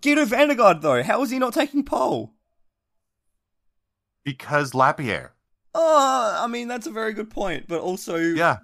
Giedo 0.00 0.26
van 0.26 0.48
der 0.48 0.54
Garde 0.56 0.82
though. 0.82 1.02
How 1.04 1.22
is 1.22 1.30
he 1.30 1.38
not 1.38 1.54
taking 1.54 1.84
pole? 1.84 2.34
Because 4.24 4.74
Lapierre. 4.74 5.32
Oh, 5.74 6.38
I 6.40 6.46
mean 6.46 6.68
that's 6.68 6.86
a 6.86 6.90
very 6.90 7.12
good 7.12 7.30
point, 7.30 7.66
but 7.68 7.80
also, 7.80 8.16
Yeah. 8.16 8.58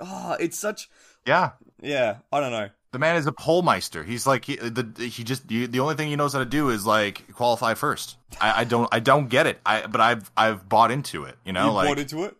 oh, 0.00 0.36
it's 0.38 0.58
such. 0.58 0.88
Yeah. 1.26 1.50
Yeah, 1.80 2.16
I 2.32 2.40
don't 2.40 2.52
know. 2.52 2.68
The 2.92 2.98
man 2.98 3.16
is 3.16 3.26
a 3.26 3.32
pole 3.32 3.62
meister. 3.62 4.02
He's 4.04 4.26
like 4.26 4.44
he, 4.44 4.56
the 4.56 4.86
he 4.98 5.24
just 5.24 5.50
you, 5.50 5.66
the 5.66 5.80
only 5.80 5.94
thing 5.94 6.08
he 6.08 6.16
knows 6.16 6.34
how 6.34 6.40
to 6.40 6.44
do 6.44 6.68
is 6.68 6.84
like 6.84 7.32
qualify 7.34 7.72
first. 7.74 8.18
I, 8.40 8.60
I 8.60 8.64
don't 8.64 8.86
I 8.92 9.00
don't 9.00 9.28
get 9.28 9.46
it. 9.46 9.60
I 9.64 9.86
but 9.86 10.00
I've 10.00 10.30
I've 10.36 10.68
bought 10.68 10.90
into 10.90 11.24
it. 11.24 11.36
You 11.44 11.52
know, 11.54 11.66
you 11.68 11.72
like 11.72 11.88
bought 11.88 11.98
into 11.98 12.24
it. 12.24 12.36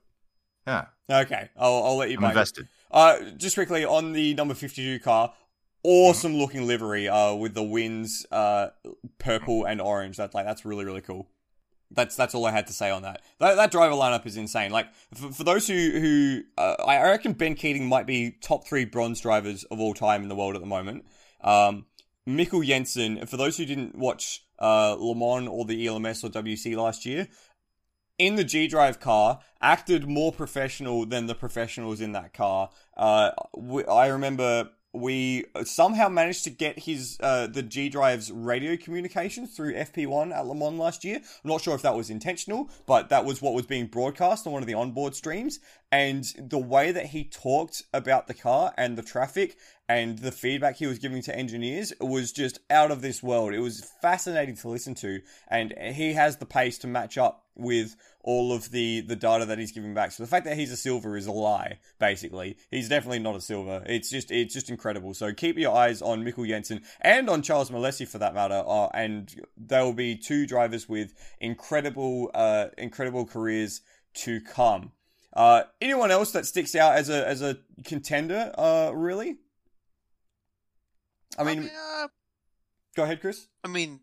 yeah, 0.67 0.85
Okay, 1.11 1.49
I'll 1.57 1.83
I'll 1.85 1.97
let 1.97 2.11
you 2.11 2.19
I'm 2.19 2.25
it. 2.25 2.29
invested. 2.29 2.69
Uh, 2.91 3.19
just 3.39 3.57
quickly 3.57 3.87
on 3.87 4.13
the 4.13 4.35
number 4.35 4.53
fifty-two 4.53 5.01
car, 5.01 5.33
awesome 5.83 6.35
looking 6.37 6.67
livery. 6.67 7.09
Uh, 7.09 7.33
with 7.35 7.55
the 7.55 7.63
wings, 7.63 8.27
uh, 8.31 8.69
purple 9.19 9.65
and 9.65 9.81
orange. 9.81 10.19
That's 10.19 10.35
like 10.35 10.45
that's 10.45 10.67
really 10.67 10.85
really 10.85 11.01
cool. 11.01 11.27
That's 11.95 12.17
that's 12.17 12.35
all 12.35 12.47
I 12.47 12.51
had 12.51 12.67
to 12.69 12.73
say 12.73 12.91
on 12.91 13.03
that. 13.03 13.23
That, 13.39 13.57
that 13.57 13.71
driver 13.71 13.95
lineup 13.95 14.27
is 14.27 14.37
insane. 14.37 14.71
Like 14.71 14.93
for, 15.15 15.33
for 15.33 15.45
those 15.45 15.67
who 15.67 15.75
who 15.75 16.43
uh, 16.59 16.77
I 16.87 17.03
reckon 17.03 17.33
Ben 17.33 17.55
Keating 17.55 17.89
might 17.89 18.07
be 18.07 18.37
top 18.43 18.67
three 18.67 18.85
bronze 18.85 19.21
drivers 19.21 19.65
of 19.65 19.81
all 19.81 19.95
time 19.95 20.23
in 20.23 20.29
the 20.29 20.37
world 20.37 20.55
at 20.55 20.61
the 20.61 20.67
moment. 20.67 21.05
Um, 21.43 21.87
Mikkel 22.29 22.65
Jensen. 22.65 23.27
For 23.27 23.37
those 23.37 23.57
who 23.57 23.65
didn't 23.65 23.97
watch 23.97 24.45
uh, 24.59 24.97
Le 24.99 25.15
Mans 25.15 25.49
or 25.49 25.65
the 25.65 25.87
ELMS 25.87 26.25
or 26.25 26.29
WC 26.29 26.77
last 26.77 27.05
year, 27.05 27.29
in 28.19 28.37
the 28.37 28.45
G 28.45 28.69
Drive 28.69 29.01
car, 29.01 29.41
acted 29.61 30.09
more 30.09 30.33
professional 30.33 31.07
than 31.07 31.27
the 31.27 31.35
professionals 31.35 32.01
in 32.01 32.13
that 32.13 32.33
car. 32.33 32.71
Uh, 32.97 33.31
I 33.91 34.07
remember 34.09 34.71
we 34.93 35.47
somehow 35.65 36.09
managed 36.09 36.45
to 36.45 36.51
get 36.51 36.79
his 36.81 37.17
uh, 37.21 37.47
the 37.47 37.63
G 37.63 37.89
Drive's 37.89 38.31
radio 38.31 38.77
communications 38.77 39.57
through 39.57 39.75
FP1 39.75 40.35
at 40.35 40.47
Le 40.47 40.55
Mans 40.55 40.79
last 40.79 41.05
year. 41.05 41.17
I'm 41.17 41.51
not 41.51 41.63
sure 41.63 41.75
if 41.75 41.83
that 41.83 41.97
was 41.97 42.11
intentional, 42.11 42.69
but 42.87 43.09
that 43.09 43.25
was 43.25 43.41
what 43.41 43.55
was 43.55 43.67
being 43.67 43.87
broadcast 43.87 44.47
on 44.47 44.53
one 44.53 44.63
of 44.63 44.67
the 44.67 44.75
onboard 44.75 45.15
streams. 45.15 45.61
And 45.91 46.25
the 46.39 46.59
way 46.59 46.93
that 46.93 47.07
he 47.07 47.25
talked 47.25 47.85
about 47.93 48.27
the 48.27 48.35
car 48.35 48.73
and 48.77 48.97
the 48.97 49.03
traffic 49.03 49.57
and 49.89 50.19
the 50.19 50.33
feedback 50.33 50.77
he 50.77 50.87
was 50.87 50.99
giving 50.99 51.23
to 51.23 51.37
engineers 51.37 51.93
was 52.01 52.33
just 52.33 52.61
out 52.71 52.91
of 52.91 53.03
this 53.03 53.23
world. 53.23 53.53
It 53.53 53.61
was 53.61 53.91
fascinating 54.01 54.57
to 54.57 54.69
listen 54.69 54.95
to, 54.97 55.21
and 55.49 55.75
he 55.79 56.15
has 56.15 56.37
the 56.37 56.47
pace 56.47 56.79
to 56.79 56.87
match 56.87 57.19
up 57.19 57.45
with 57.55 57.97
all 58.23 58.53
of 58.53 58.71
the 58.71 59.01
the 59.01 59.17
data 59.17 59.45
that 59.45 59.59
he's 59.59 59.73
giving 59.73 59.95
back. 59.95 60.13
So 60.13 60.23
the 60.23 60.29
fact 60.29 60.45
that 60.45 60.57
he's 60.57 60.71
a 60.71 60.77
silver 60.77 61.17
is 61.17 61.27
a 61.27 61.33
lie. 61.33 61.79
Basically, 61.99 62.57
he's 62.71 62.89
definitely 62.89 63.19
not 63.19 63.37
a 63.37 63.41
silver. 63.41 63.83
It's 63.87 64.11
just 64.11 64.31
it's 64.31 64.55
just 64.55 64.71
incredible. 64.71 65.15
So 65.15 65.33
keep 65.33 65.59
your 65.59 65.75
eyes 65.75 66.03
on 66.03 66.25
Mikkel 66.25 66.47
Jensen 66.47 66.83
and 67.01 67.29
on 67.29 67.43
Charles 67.43 67.71
Milesi 67.71 68.07
for 68.07 68.19
that 68.19 68.35
matter. 68.35 68.63
Uh, 68.67 68.89
and 68.95 69.35
there 69.57 69.85
will 69.85 69.93
be 69.93 70.17
two 70.17 70.47
drivers 70.47 70.89
with 70.89 71.15
incredible 71.41 72.31
uh 72.35 72.69
incredible 72.79 73.27
careers 73.27 73.81
to 74.15 74.41
come. 74.41 74.93
Uh, 75.35 75.63
anyone 75.81 76.11
else 76.11 76.33
that 76.33 76.45
sticks 76.47 76.75
out 76.75 76.97
as 76.97 77.09
a 77.09 77.27
as 77.27 77.43
a 77.43 77.59
contender? 77.85 78.53
Uh, 78.57 78.93
really? 78.95 79.39
I 81.39 81.45
mean, 81.45 81.71
uh, 81.75 82.09
go 82.95 83.05
ahead, 83.05 83.23
Chris. 83.23 83.49
I 83.65 83.69
mean, 83.69 84.01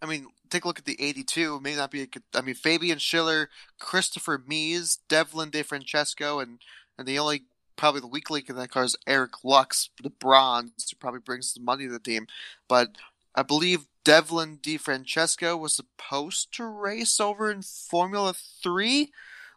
I 0.00 0.06
mean, 0.06 0.26
take 0.52 0.64
a 0.64 0.68
look 0.68 0.78
at 0.78 0.84
the 0.84 1.02
82. 1.02 1.56
It 1.56 1.62
may 1.62 1.74
not 1.74 1.90
be. 1.90 2.08
I 2.34 2.40
mean, 2.42 2.54
Fabian 2.54 2.98
Schiller, 2.98 3.48
Christopher 3.78 4.38
Mies, 4.38 4.98
Devlin 5.08 5.50
DeFrancesco, 5.50 6.42
and 6.42 6.60
and 6.98 7.08
the 7.08 7.18
only 7.18 7.44
probably 7.76 8.00
the 8.00 8.06
weak 8.06 8.30
link 8.30 8.48
in 8.48 8.56
that 8.56 8.70
car 8.70 8.84
is 8.84 8.96
Eric 9.06 9.42
Lux, 9.42 9.90
the 10.02 10.10
bronze, 10.10 10.90
who 10.90 10.96
probably 10.96 11.20
brings 11.20 11.54
some 11.54 11.64
money 11.64 11.86
to 11.86 11.92
the 11.92 11.98
team. 11.98 12.26
But 12.68 12.96
I 13.34 13.42
believe 13.42 13.86
Devlin 14.04 14.58
DeFrancesco 14.58 15.58
was 15.58 15.74
supposed 15.74 16.54
to 16.56 16.64
race 16.64 17.18
over 17.18 17.50
in 17.50 17.62
Formula 17.62 18.34
Three 18.62 19.10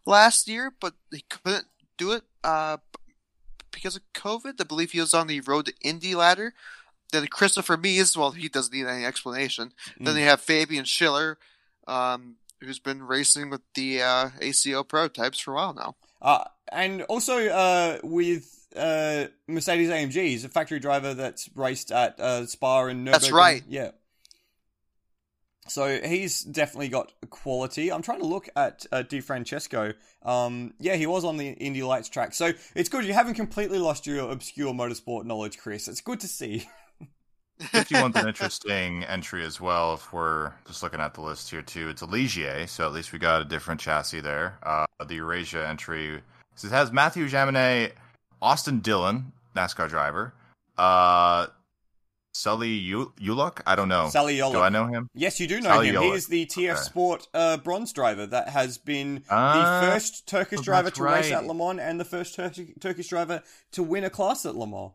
last 0.06 0.48
year, 0.48 0.74
but 0.80 0.93
he 1.12 1.26
couldn't 1.30 1.68
do 1.98 2.14
it 2.14 2.24
uh, 2.43 2.78
because 3.72 3.96
of 3.96 4.02
COVID. 4.14 4.54
I 4.60 4.64
believe 4.64 4.91
he 4.91 5.00
was 5.02 5.14
on 5.14 5.28
the 5.28 5.41
road 5.41 5.66
to 5.66 5.74
Indy 5.82 6.16
ladder. 6.16 6.54
Then 7.16 7.28
Christopher 7.28 7.78
Mies, 7.78 8.16
well, 8.18 8.32
he 8.32 8.49
doesn't 8.49 8.74
need 8.74 8.86
any 8.88 9.05
explanation. 9.05 9.74
Then 9.99 10.13
Mm. 10.13 10.16
they 10.16 10.22
have 10.24 10.41
Fabian 10.41 10.86
Schiller, 10.86 11.38
um, 11.88 12.36
who's 12.61 12.80
been 12.80 13.03
racing 13.03 13.49
with 13.49 13.61
the 13.74 14.01
uh, 14.01 14.30
ACO 14.41 14.84
prototypes 14.84 15.39
for 15.39 15.51
a 15.51 15.55
while 15.55 15.74
now. 15.74 15.95
Uh, 16.22 16.43
and 16.72 17.03
also 17.03 17.47
uh, 17.47 17.99
with 18.03 18.68
uh, 18.76 19.26
Mercedes 19.47 19.89
AMG, 19.89 20.13
he's 20.13 20.43
a 20.45 20.49
factory 20.49 20.80
driver 20.80 21.13
that's 21.13 21.49
raced 21.55 21.91
at 21.91 22.20
uh, 22.20 22.45
Spa 22.45 22.86
and 22.86 23.07
Nürburgring. 23.07 23.11
That's 23.11 23.32
right. 23.32 23.63
Yeah. 23.68 23.91
So 25.68 25.99
he's 25.99 26.41
definitely 26.43 26.89
got 26.89 27.11
quality. 27.32 27.91
I'm 27.91 28.03
trying 28.03 28.20
to 28.20 28.28
look 28.28 28.47
at 28.55 28.86
uh, 28.91 29.01
DeFrancesco. 29.01 29.95
Um, 30.24 30.76
yeah, 30.80 30.95
he 30.95 31.07
was 31.07 31.26
on 31.26 31.38
the 31.38 31.49
Indy 31.49 31.82
Lights 31.82 32.07
track. 32.07 32.36
So 32.36 32.51
it's 32.76 32.88
good. 32.88 33.03
You 33.03 33.13
haven't 33.13 33.34
completely 33.34 33.80
lost 33.80 34.05
your 34.05 34.30
obscure 34.32 34.74
motorsport 34.74 35.26
knowledge, 35.26 35.57
Chris. 35.57 35.88
It's 35.88 36.01
good 36.01 36.20
to 36.20 36.28
see. 36.28 36.70
51's 37.60 38.16
an 38.18 38.28
interesting 38.28 39.03
entry 39.06 39.43
as 39.45 39.62
well. 39.62 39.93
If 39.93 40.12
we're 40.12 40.51
just 40.68 40.84
looking 40.84 40.99
at 40.99 41.14
the 41.14 41.22
list 41.22 41.49
here 41.49 41.62
too, 41.62 41.89
it's 41.89 42.01
a 42.01 42.08
Ligier, 42.08 42.68
so 42.68 42.86
at 42.86 42.91
least 42.93 43.14
we 43.14 43.20
got 43.20 43.41
a 43.41 43.45
different 43.45 43.80
chassis 43.80 44.20
there. 44.22 44.58
Uh, 44.64 44.86
the 45.08 45.16
Eurasia 45.16 45.68
entry 45.68 46.22
so 46.56 46.68
it 46.68 46.72
has 46.72 46.91
Matthew 46.91 47.28
Jaminet, 47.28 47.91
Austin 48.41 48.80
Dillon, 48.80 49.34
NASCAR 49.56 49.89
driver, 49.89 50.34
uh, 50.78 51.47
Sully 52.34 52.82
Uluk. 52.82 53.62
I 53.66 53.76
don't 53.76 53.88
know. 53.88 54.10
Sully 54.10 54.38
Uluk. 54.38 54.51
Do 54.53 54.60
I 54.60 54.70
know 54.70 54.88
him? 54.88 55.10
Yes, 55.14 55.39
you 55.39 55.47
do 55.47 55.62
know 55.62 55.70
Sully 55.70 55.89
him. 55.89 56.01
He 56.01 56.10
is 56.10 56.28
the 56.28 56.45
TF 56.45 56.72
Okay. 56.74 56.82
Sport 56.82 57.28
uh, 57.34 57.58
bronze 57.58 57.93
driver 57.93 58.26
that 58.26 58.49
has 58.49 58.78
been 58.78 59.24
Ah, 59.30 59.80
the 59.82 59.91
first 59.91 60.28
Turkish 60.28 60.62
driver 60.62 60.89
to 60.91 61.03
race 61.03 61.32
at 61.32 61.45
Le 61.45 61.53
Mans 61.53 61.80
and 61.80 61.99
the 61.99 62.06
first 62.06 62.36
Tur- 62.36 62.51
Turkish 62.80 63.08
driver 63.08 63.41
to 63.72 63.84
win 63.84 64.03
a 64.03 64.10
class 64.10 64.45
at 64.45 64.56
Le 64.56 64.68
Mans. 64.68 64.91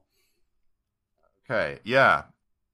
Okay, 1.51 1.79
yeah. 1.85 2.25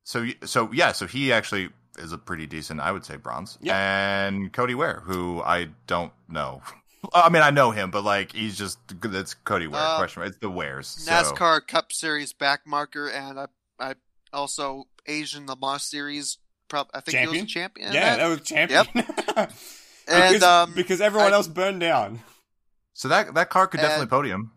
So 0.06 0.24
so 0.44 0.70
yeah, 0.72 0.92
so 0.92 1.06
he 1.08 1.32
actually 1.32 1.70
is 1.98 2.12
a 2.12 2.18
pretty 2.18 2.46
decent, 2.46 2.78
I 2.78 2.92
would 2.92 3.04
say, 3.04 3.16
bronze. 3.16 3.58
Yep. 3.60 3.74
And 3.74 4.52
Cody 4.52 4.76
Ware, 4.76 5.00
who 5.04 5.42
I 5.42 5.70
don't 5.88 6.12
know. 6.28 6.62
I 7.12 7.28
mean, 7.28 7.42
I 7.42 7.50
know 7.50 7.72
him, 7.72 7.90
but 7.90 8.04
like 8.04 8.30
he's 8.30 8.56
just 8.56 8.78
that's 9.00 9.34
Cody 9.34 9.66
Ware. 9.66 9.80
Uh, 9.82 9.96
question 9.98 10.20
mark. 10.20 10.30
It's 10.30 10.38
the 10.38 10.48
Wares. 10.48 10.86
so- 10.86 11.10
NASCAR 11.10 11.66
Cup 11.66 11.92
Series 11.92 12.32
backmarker, 12.32 13.12
and 13.12 13.40
I, 13.40 13.46
I 13.80 13.94
also 14.32 14.84
Asian 15.06 15.46
Le 15.48 15.56
Mans 15.60 15.82
Series. 15.82 16.38
Prob- 16.68 16.88
I 16.94 17.00
think 17.00 17.18
he 17.18 17.26
was 17.26 17.42
a 17.42 17.46
champion. 17.46 17.92
yeah, 17.92 18.16
that. 18.16 18.22
that 18.22 18.28
was 18.28 18.40
champion. 18.42 18.86
and 19.36 20.34
because, 20.34 20.42
um, 20.44 20.72
because 20.74 21.00
everyone 21.00 21.32
I- 21.32 21.36
else 21.36 21.48
burned 21.48 21.80
down. 21.80 22.20
So 22.94 23.08
that 23.08 23.34
that 23.34 23.50
car 23.50 23.66
could 23.66 23.78
definitely 23.80 24.02
And- 24.02 24.10
podium. 24.10 24.52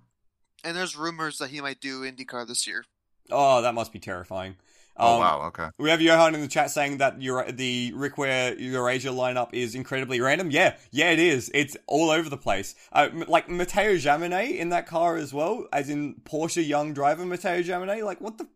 and 0.63 0.77
there's 0.77 0.95
rumors 0.95 1.39
that 1.39 1.49
he 1.49 1.59
might 1.59 1.81
do 1.81 2.01
IndyCar 2.01 2.47
this 2.47 2.67
year. 2.67 2.85
Oh, 3.31 3.61
that 3.63 3.73
must 3.73 3.91
be 3.91 3.99
terrifying. 3.99 4.55
Oh 5.01 5.13
Um, 5.13 5.19
wow, 5.19 5.41
okay. 5.47 5.69
We 5.77 5.89
have 5.89 6.01
Johan 6.01 6.35
in 6.35 6.41
the 6.41 6.47
chat 6.47 6.71
saying 6.71 6.97
that 6.97 7.21
your 7.21 7.49
the 7.51 7.93
Rick 7.95 8.17
Ware 8.17 8.53
Eurasia 8.59 9.09
lineup 9.09 9.49
is 9.53 9.73
incredibly 9.75 10.19
random. 10.19 10.51
Yeah, 10.51 10.75
yeah, 10.91 11.11
it 11.11 11.19
is. 11.19 11.49
It's 11.53 11.77
all 11.87 12.09
over 12.09 12.29
the 12.29 12.37
place. 12.37 12.75
Uh, 12.91 13.07
m- 13.11 13.23
like 13.27 13.47
Matteo 13.49 13.93
Jaminet 13.95 14.57
in 14.57 14.69
that 14.69 14.87
car 14.87 15.15
as 15.15 15.33
well, 15.33 15.67
as 15.71 15.89
in 15.89 16.15
Porsche 16.25 16.67
young 16.67 16.93
driver 16.93 17.25
Matteo 17.25 17.61
Jaminet. 17.61 18.03
Like 18.03 18.19
what 18.19 18.37
the 18.37 18.47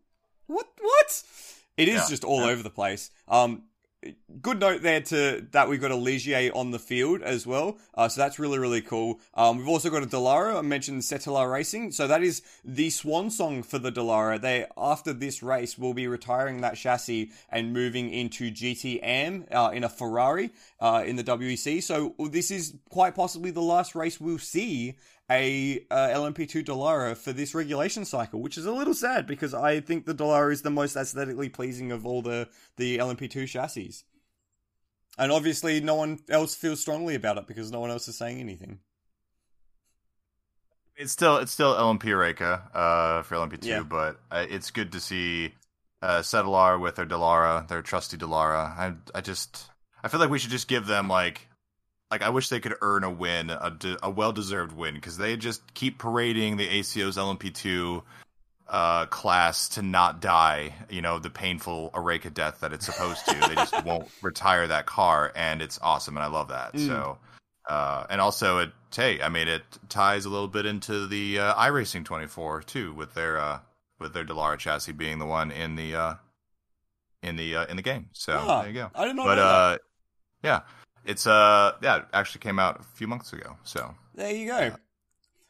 what 0.46 0.66
what? 0.80 1.22
It 1.76 1.88
is 1.88 1.94
Yeah, 1.94 2.06
just 2.08 2.24
all 2.24 2.40
yeah. 2.44 2.50
over 2.52 2.62
the 2.62 2.70
place. 2.70 3.10
Um, 3.26 3.64
good 4.40 4.60
note 4.60 4.82
there 4.82 5.00
to 5.00 5.46
that 5.52 5.68
we've 5.68 5.80
got 5.80 5.90
a 5.90 5.96
Ligier 5.96 6.54
on 6.54 6.70
the 6.70 6.78
field 6.78 7.22
as 7.22 7.46
well. 7.46 7.78
Uh, 7.94 8.08
so 8.08 8.20
that's 8.20 8.38
really 8.38 8.58
really 8.58 8.82
cool. 8.82 9.20
Um, 9.34 9.58
we've 9.58 9.68
also 9.68 9.90
got 9.90 10.02
a 10.02 10.06
Dallara. 10.06 10.56
I 10.56 10.62
mentioned 10.62 11.02
Cetilar 11.02 11.50
Racing. 11.50 11.92
So 11.92 12.06
that 12.06 12.22
is 12.22 12.42
the 12.64 12.90
swan 12.90 13.30
song 13.30 13.62
for 13.62 13.78
the 13.78 13.92
Dallara. 13.92 14.40
They 14.40 14.66
after 14.76 15.12
this 15.12 15.42
race 15.42 15.78
will 15.78 15.94
be 15.94 16.06
retiring 16.06 16.60
that 16.60 16.76
chassis 16.76 17.30
and 17.50 17.72
moving 17.72 18.10
into 18.10 18.50
GTM 18.50 19.52
uh, 19.54 19.70
in 19.72 19.84
a 19.84 19.88
Ferrari 19.88 20.50
uh, 20.80 21.02
in 21.06 21.16
the 21.16 21.24
WEC. 21.24 21.82
So 21.82 22.14
this 22.18 22.50
is 22.50 22.74
quite 22.90 23.14
possibly 23.14 23.50
the 23.50 23.62
last 23.62 23.94
race 23.94 24.20
we'll 24.20 24.38
see 24.38 24.94
a 25.30 25.84
uh, 25.90 26.08
LMP2 26.08 26.64
Dallara 26.64 27.16
for 27.16 27.32
this 27.32 27.54
regulation 27.54 28.04
cycle, 28.04 28.40
which 28.42 28.58
is 28.58 28.66
a 28.66 28.72
little 28.72 28.92
sad 28.94 29.26
because 29.26 29.54
I 29.54 29.80
think 29.80 30.04
the 30.04 30.14
Dallara 30.14 30.52
is 30.52 30.62
the 30.62 30.70
most 30.70 30.96
aesthetically 30.96 31.48
pleasing 31.48 31.92
of 31.92 32.04
all 32.06 32.20
the 32.22 32.48
the 32.76 32.98
LMP2 32.98 33.46
chassis. 33.48 33.94
And 35.16 35.30
obviously, 35.32 35.80
no 35.80 35.94
one 35.94 36.18
else 36.28 36.54
feels 36.54 36.80
strongly 36.80 37.14
about 37.14 37.38
it 37.38 37.46
because 37.46 37.70
no 37.70 37.80
one 37.80 37.90
else 37.90 38.08
is 38.08 38.18
saying 38.18 38.40
anything. 38.40 38.80
It's 40.96 41.12
still 41.12 41.38
it's 41.38 41.52
still 41.52 41.74
LMP 41.74 42.02
Oreca 42.04 42.62
uh, 42.74 43.22
for 43.22 43.34
LMP 43.36 43.60
two, 43.60 43.68
Yeah. 43.68 43.82
but 43.82 44.20
uh, 44.30 44.44
it's 44.48 44.70
good 44.70 44.92
to 44.92 45.00
see 45.00 45.54
uh, 46.02 46.20
Cetilar 46.20 46.80
with 46.80 46.96
their 46.96 47.06
Dallara, 47.06 47.66
their 47.66 47.82
trusty 47.82 48.16
Dallara. 48.16 48.76
I 48.78 48.92
I 49.14 49.20
just 49.20 49.70
I 50.02 50.08
feel 50.08 50.20
like 50.20 50.30
we 50.30 50.38
should 50.38 50.50
just 50.50 50.68
give 50.68 50.86
them 50.86 51.08
like 51.08 51.48
like 52.14 52.22
I 52.22 52.30
wish 52.30 52.48
they 52.48 52.60
could 52.60 52.76
earn 52.80 53.02
a 53.02 53.10
win, 53.10 53.50
a, 53.50 53.72
de- 53.76 53.98
a 54.00 54.08
well 54.08 54.30
deserved 54.32 54.70
win, 54.72 54.94
because 54.94 55.16
they 55.16 55.36
just 55.36 55.74
keep 55.74 55.98
parading 55.98 56.56
the 56.58 56.68
ACO's 56.68 57.16
LMP 57.16 57.52
two 57.52 58.04
uh, 58.68 59.06
class 59.06 59.68
to 59.70 59.82
not 59.82 60.20
die. 60.20 60.74
You 60.88 61.02
know 61.02 61.18
the 61.18 61.28
painful 61.30 61.90
Oreca 61.92 62.32
death 62.32 62.60
that 62.60 62.72
it's 62.72 62.86
supposed 62.86 63.26
to. 63.26 63.34
they 63.34 63.56
just 63.56 63.84
won't 63.84 64.08
retire 64.22 64.68
that 64.68 64.86
car, 64.86 65.32
and 65.34 65.60
it's 65.60 65.80
awesome, 65.82 66.16
and 66.16 66.22
I 66.24 66.28
love 66.28 66.48
that. 66.48 66.74
Mm. 66.74 66.86
So. 66.86 67.18
Uh, 67.66 68.04
and 68.10 68.20
also, 68.20 68.58
it 68.58 68.70
hey, 68.94 69.22
I 69.22 69.30
mean, 69.30 69.48
it 69.48 69.62
ties 69.88 70.26
a 70.26 70.28
little 70.28 70.48
bit 70.48 70.66
into 70.66 71.06
the 71.06 71.38
uh, 71.38 71.54
iRacing 71.54 72.04
24 72.04 72.60
too, 72.62 72.92
with 72.92 73.14
their 73.14 73.38
uh, 73.38 73.58
with 73.98 74.12
their 74.12 74.22
Dallara 74.24 74.58
chassis 74.58 74.92
being 74.92 75.18
the 75.18 75.24
one 75.24 75.50
in 75.50 75.74
the 75.74 75.94
uh, 75.96 76.14
in 77.22 77.36
the 77.36 77.56
uh, 77.56 77.66
in 77.66 77.76
the 77.76 77.82
game. 77.82 78.10
So 78.12 78.32
there 78.32 78.68
you 78.68 78.74
go. 78.74 78.90
I 78.94 79.06
did 79.06 79.16
not 79.16 79.24
But 79.24 79.34
know 79.36 79.42
that. 79.42 79.48
uh, 79.48 79.78
yeah, 80.42 80.60
it's 81.04 81.26
uh, 81.26 81.72
yeah, 81.82 81.98
it 81.98 82.04
actually 82.12 82.40
came 82.40 82.58
out 82.58 82.80
a 82.80 82.82
few 82.82 83.06
months 83.06 83.32
ago. 83.32 83.56
So 83.64 83.94
There 84.14 84.32
you 84.32 84.46
go. 84.46 84.76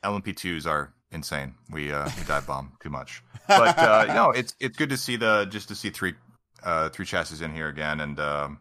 LMP2s 0.04 0.66
are 0.66 0.92
insane. 1.10 1.54
We 1.70 1.92
uh, 1.92 2.08
we 2.18 2.24
dive 2.24 2.46
bomb 2.46 2.72
too 2.80 2.90
much, 2.90 3.22
but 3.48 3.78
uh, 3.78 4.04
no, 4.14 4.30
it's 4.30 4.54
it's 4.60 4.76
good 4.76 4.90
to 4.90 4.96
see 4.96 5.16
the 5.16 5.46
just 5.50 5.68
to 5.68 5.74
see 5.74 5.90
three 5.90 6.14
uh, 6.62 6.88
three 6.90 7.06
chassis 7.06 7.44
in 7.44 7.54
here 7.54 7.68
again, 7.68 8.00
and 8.00 8.18
um, 8.20 8.60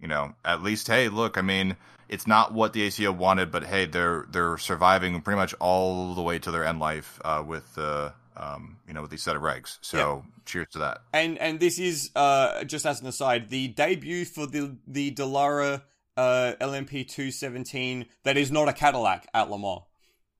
you 0.00 0.08
know, 0.08 0.34
at 0.44 0.62
least 0.62 0.88
hey, 0.88 1.08
look, 1.08 1.38
I 1.38 1.42
mean, 1.42 1.76
it's 2.08 2.26
not 2.26 2.52
what 2.52 2.72
the 2.72 2.82
ACO 2.82 3.12
wanted, 3.12 3.52
but 3.52 3.64
hey, 3.64 3.86
they're 3.86 4.26
they're 4.30 4.58
surviving 4.58 5.20
pretty 5.20 5.36
much 5.38 5.54
all 5.60 6.14
the 6.14 6.22
way 6.22 6.38
to 6.40 6.50
their 6.50 6.64
end 6.64 6.80
life 6.80 7.20
uh, 7.24 7.42
with 7.46 7.74
the 7.74 8.12
um, 8.36 8.78
you 8.88 8.94
know 8.94 9.02
with 9.02 9.10
these 9.10 9.22
set 9.22 9.36
of 9.36 9.42
regs. 9.42 9.78
So 9.80 10.24
cheers 10.44 10.68
to 10.72 10.78
that. 10.80 11.02
And 11.12 11.38
and 11.38 11.60
this 11.60 11.78
is 11.78 12.10
uh 12.16 12.64
just 12.64 12.84
as 12.86 13.00
an 13.00 13.06
aside, 13.06 13.48
the 13.48 13.68
debut 13.68 14.24
for 14.24 14.46
the 14.46 14.76
the 14.86 15.12
Dallara 15.12 15.82
uh 16.16 16.52
LMP 16.60 17.06
two 17.08 17.30
seventeen 17.30 18.06
that 18.22 18.36
is 18.36 18.50
not 18.50 18.68
a 18.68 18.72
Cadillac 18.72 19.26
at 19.34 19.50
Le 19.50 19.58
Mans. 19.58 19.82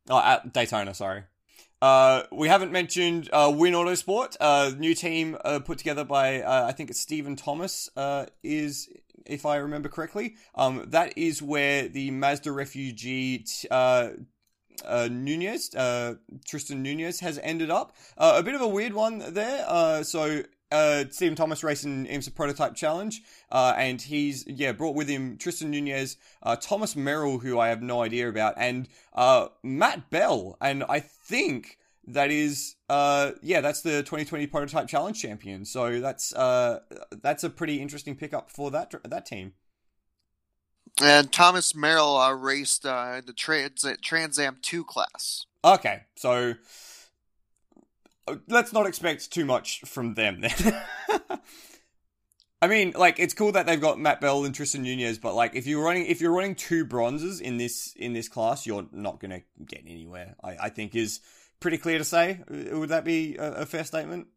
Oh, 0.09 0.19
at 0.19 0.53
Daytona, 0.53 0.95
sorry. 0.95 1.25
Uh, 1.81 2.23
we 2.33 2.49
haven't 2.49 2.73
mentioned 2.73 3.29
uh, 3.33 3.53
Win 3.55 3.75
Autosport, 3.75 4.37
uh, 4.41 4.73
new 4.79 4.95
team 4.95 5.37
uh, 5.45 5.59
put 5.59 5.77
together 5.77 6.05
by 6.05 6.41
uh, 6.41 6.67
I 6.67 6.73
think 6.73 6.89
it's 6.91 7.01
Stephen 7.01 7.37
Thomas. 7.37 7.91
Uh, 7.97 8.27
is 8.43 8.89
if 9.27 9.45
I 9.45 9.57
remember 9.57 9.89
correctly, 9.89 10.37
um, 10.55 10.85
that 10.89 11.17
is 11.19 11.43
where 11.43 11.89
the 11.89 12.11
Mazda 12.11 12.53
refugee 12.53 13.39
t- 13.39 13.69
uh, 13.71 14.11
uh, 14.85 15.09
Nunez, 15.11 15.75
uh, 15.75 16.15
Tristan 16.47 16.83
Nunez, 16.83 17.21
has 17.21 17.39
ended 17.43 17.71
up. 17.71 17.95
A 18.17 18.43
bit 18.43 18.55
of 18.55 18.61
a 18.61 18.69
weird 18.69 18.93
one 18.93 19.23
there. 19.35 19.65
Uh, 19.69 20.03
so 20.03 20.43
uh, 20.75 21.05
Stephen 21.11 21.37
Thomas 21.37 21.63
racing 21.63 22.07
IMSA 22.07 22.35
Prototype 22.35 22.75
Challenge, 22.75 23.23
uh, 23.51 23.75
and 23.77 24.03
he's 24.03 24.45
yeah 24.47 24.73
brought 24.73 24.95
with 24.95 25.09
him 25.09 25.39
Tristan 25.39 25.71
Nunez, 25.71 26.17
uh, 26.43 26.57
Thomas 26.57 26.97
Merrill, 26.97 27.39
who 27.39 27.59
I 27.59 27.69
have 27.69 27.83
no 27.83 28.03
idea 28.03 28.29
about, 28.29 28.55
and 28.57 28.89
uh, 29.15 29.49
Matt 29.63 30.11
Bell, 30.11 30.57
and 30.61 30.85
I 30.89 31.01
think 31.01 31.79
that 32.07 32.31
is 32.31 32.77
uh 32.91 33.31
yeah 33.41 33.63
that's 33.63 33.81
the 33.81 34.03
2020 34.03 34.47
Prototype 34.49 34.89
Challenge 34.89 35.19
champion. 35.19 35.65
So 35.65 36.01
that's 36.01 36.35
uh 36.35 36.81
that's 37.23 37.45
a 37.45 37.51
pretty 37.51 37.81
interesting 37.81 38.15
pickup 38.15 38.51
for 38.51 38.71
that 38.73 38.95
that 39.05 39.25
team. 39.25 39.55
And 41.03 41.33
Thomas 41.33 41.75
Merrill 41.75 42.17
uh, 42.17 42.33
raced 42.33 42.87
uh, 42.87 43.21
the 43.25 43.33
Trans 43.33 43.87
Trans 44.03 44.39
Am 44.39 44.59
two 44.63 44.85
class. 44.85 45.47
Okay, 45.65 46.03
so 46.15 46.55
let's 48.49 48.73
not 48.73 48.87
expect 48.87 49.31
too 49.31 49.45
much 49.45 49.81
from 49.83 50.15
them 50.15 50.41
then. 50.41 50.83
I 52.63 52.67
mean, 52.67 52.95
like 52.97 53.19
it's 53.19 53.35
cool 53.35 53.53
that 53.53 53.67
they've 53.67 53.81
got 53.81 53.99
Matt 53.99 54.23
Bell 54.23 54.45
and 54.45 54.55
Tristan 54.55 54.83
Nunez, 54.83 55.19
but 55.19 55.35
like 55.35 55.55
if 55.55 55.67
you're 55.67 55.85
running 55.85 56.07
if 56.07 56.23
you're 56.23 56.33
running 56.33 56.55
two 56.55 56.87
bronzes 56.87 57.41
in 57.41 57.59
this 57.59 57.93
in 57.97 58.15
this 58.15 58.29
class, 58.29 58.67
you're 58.67 58.87
not 58.91 59.21
gonna 59.21 59.43
get 59.67 59.83
anywhere. 59.87 60.35
I, 60.43 60.57
I 60.63 60.69
think 60.71 60.95
is 60.95 61.21
pretty 61.61 61.77
clear 61.77 61.99
to 61.99 62.05
say. 62.05 62.41
Uh, 62.51 62.79
Would 62.79 62.89
that 62.89 63.05
be 63.05 63.37
a, 63.37 63.53
a 63.53 63.67
fair 63.67 63.85
statement? 63.85 64.29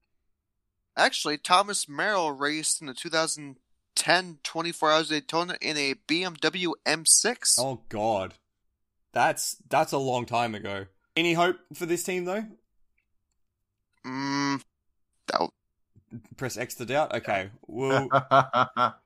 Actually, 0.97 1.37
Thomas 1.37 1.87
Merrill 1.87 2.31
raced 2.31 2.81
in 2.81 2.87
the 2.87 2.93
2010 2.93 4.39
24 4.43 4.91
Hours 4.91 5.09
Daytona 5.09 5.55
in 5.61 5.77
a 5.77 5.93
BMW 5.93 6.73
M6. 6.85 7.55
Oh 7.59 7.83
God, 7.87 8.33
that's 9.13 9.55
that's 9.69 9.93
a 9.93 9.97
long 9.97 10.25
time 10.25 10.53
ago. 10.53 10.87
Any 11.15 11.33
hope 11.33 11.57
for 11.73 11.85
this 11.85 12.03
team 12.03 12.25
though? 12.25 12.43
Mm, 14.07 14.63
that, 15.27 15.49
Press 16.37 16.57
X 16.57 16.75
to 16.75 16.85
doubt. 16.85 17.13
Okay, 17.13 17.49
we'll 17.67 18.09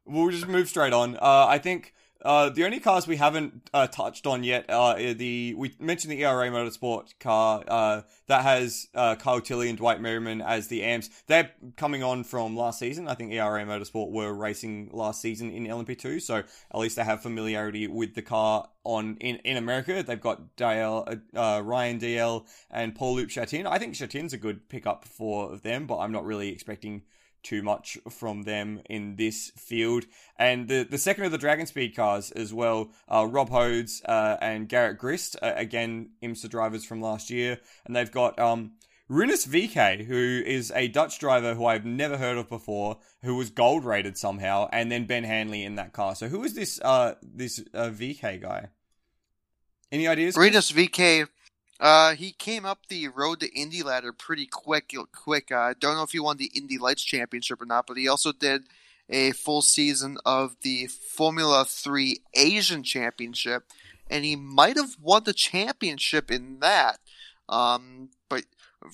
we'll 0.05 0.29
just 0.29 0.47
move 0.47 0.69
straight 0.69 0.93
on. 0.93 1.15
Uh, 1.17 1.45
I 1.47 1.57
think 1.57 1.93
Uh, 2.23 2.49
the 2.49 2.63
only 2.63 2.79
cars 2.79 3.07
we 3.07 3.15
haven't 3.15 3.69
uh, 3.73 3.87
touched 3.87 4.27
on 4.27 4.43
yet 4.43 4.69
are 4.69 5.13
the 5.13 5.55
we 5.57 5.73
mentioned 5.79 6.11
the 6.11 6.23
ERA 6.23 6.49
Motorsport 6.49 7.17
car 7.19 7.63
uh, 7.67 8.01
that 8.27 8.43
has 8.43 8.87
uh, 8.93 9.15
Kyle 9.15 9.41
Tilley 9.41 9.69
and 9.69 9.77
Dwight 9.77 9.99
Merriman 9.99 10.41
as 10.41 10.67
the 10.67 10.83
amps. 10.83 11.09
They're 11.27 11.51
coming 11.77 12.03
on 12.03 12.23
from 12.23 12.55
last 12.55 12.79
season. 12.79 13.07
I 13.07 13.15
think 13.15 13.31
ERA 13.31 13.63
Motorsport 13.65 14.11
were 14.11 14.31
racing 14.33 14.89
last 14.93 15.21
season 15.21 15.51
in 15.51 15.65
LMP2, 15.65 16.21
so 16.21 16.37
at 16.37 16.79
least 16.79 16.95
they 16.95 17.03
have 17.03 17.23
familiarity 17.23 17.87
with 17.87 18.13
the 18.13 18.21
car 18.21 18.69
on 18.83 19.17
in, 19.19 19.37
in 19.37 19.57
America. 19.57 20.03
They've 20.03 20.21
got 20.21 20.55
Dale, 20.55 21.07
uh, 21.35 21.61
Ryan 21.63 21.99
Dalziel 21.99 22.45
and 22.69 22.93
Paul 22.93 23.15
Loup 23.15 23.29
Chatin. 23.29 23.65
I 23.65 23.79
think 23.79 23.95
Chatin's 23.95 24.33
a 24.33 24.37
good 24.37 24.69
pickup 24.69 25.05
for 25.05 25.57
them, 25.57 25.87
but 25.87 25.97
I'm 25.97 26.11
not 26.11 26.25
really 26.25 26.49
expecting 26.49 27.01
too 27.43 27.61
much 27.61 27.97
from 28.09 28.43
them 28.43 28.81
in 28.89 29.15
this 29.15 29.51
field. 29.57 30.05
And 30.37 30.67
the, 30.67 30.83
the 30.83 30.97
second 30.97 31.25
of 31.25 31.31
the 31.31 31.37
Dragon 31.37 31.65
Speed 31.65 31.95
cars 31.95 32.31
as 32.31 32.53
well, 32.53 32.91
uh, 33.07 33.27
Rob 33.29 33.49
Hodes 33.49 34.01
uh, 34.05 34.37
and 34.41 34.67
Garrett 34.69 34.97
Grist, 34.97 35.35
uh, 35.41 35.53
again, 35.55 36.11
IMSA 36.23 36.49
drivers 36.49 36.85
from 36.85 37.01
last 37.01 37.29
year. 37.29 37.59
And 37.85 37.95
they've 37.95 38.11
got 38.11 38.39
um, 38.39 38.73
Rinus 39.11 39.45
VeeKay, 39.45 40.05
who 40.05 40.41
is 40.45 40.71
a 40.73 40.87
Dutch 40.87 41.19
driver 41.19 41.53
who 41.53 41.65
I've 41.65 41.85
never 41.85 42.17
heard 42.17 42.37
of 42.37 42.47
before, 42.47 42.97
who 43.23 43.35
was 43.35 43.49
gold 43.49 43.83
rated 43.83 44.17
somehow, 44.17 44.69
and 44.71 44.89
then 44.89 45.05
Ben 45.05 45.25
Hanley 45.25 45.63
in 45.63 45.75
that 45.75 45.91
car. 45.91 46.15
So 46.15 46.29
who 46.29 46.43
is 46.45 46.53
this 46.53 46.79
uh, 46.81 47.15
this 47.21 47.61
uh, 47.73 47.89
VeeKay 47.89 48.41
guy? 48.41 48.69
Any 49.91 50.07
ideas? 50.07 50.37
Rinus 50.37 50.71
VeeKay 50.71 51.27
uh, 51.81 52.13
he 52.13 52.31
came 52.31 52.63
up 52.63 52.85
the 52.87 53.07
road 53.07 53.39
to 53.39 53.59
Indy 53.59 53.81
ladder 53.81 54.13
pretty 54.13 54.45
quick. 54.45 54.93
Quick. 55.11 55.51
I 55.51 55.71
uh, 55.71 55.73
don't 55.79 55.95
know 55.95 56.03
if 56.03 56.11
he 56.11 56.19
won 56.19 56.37
the 56.37 56.51
Indy 56.53 56.77
Lights 56.77 57.03
Championship 57.03 57.59
or 57.59 57.65
not, 57.65 57.87
but 57.87 57.97
he 57.97 58.07
also 58.07 58.31
did 58.31 58.65
a 59.09 59.31
full 59.31 59.63
season 59.63 60.19
of 60.23 60.55
the 60.61 60.85
Formula 60.85 61.65
Three 61.65 62.19
Asian 62.35 62.83
Championship, 62.83 63.63
and 64.07 64.23
he 64.23 64.35
might 64.35 64.77
have 64.77 64.95
won 65.01 65.23
the 65.23 65.33
championship 65.33 66.29
in 66.29 66.59
that. 66.59 66.99
Um, 67.49 68.09
but 68.29 68.43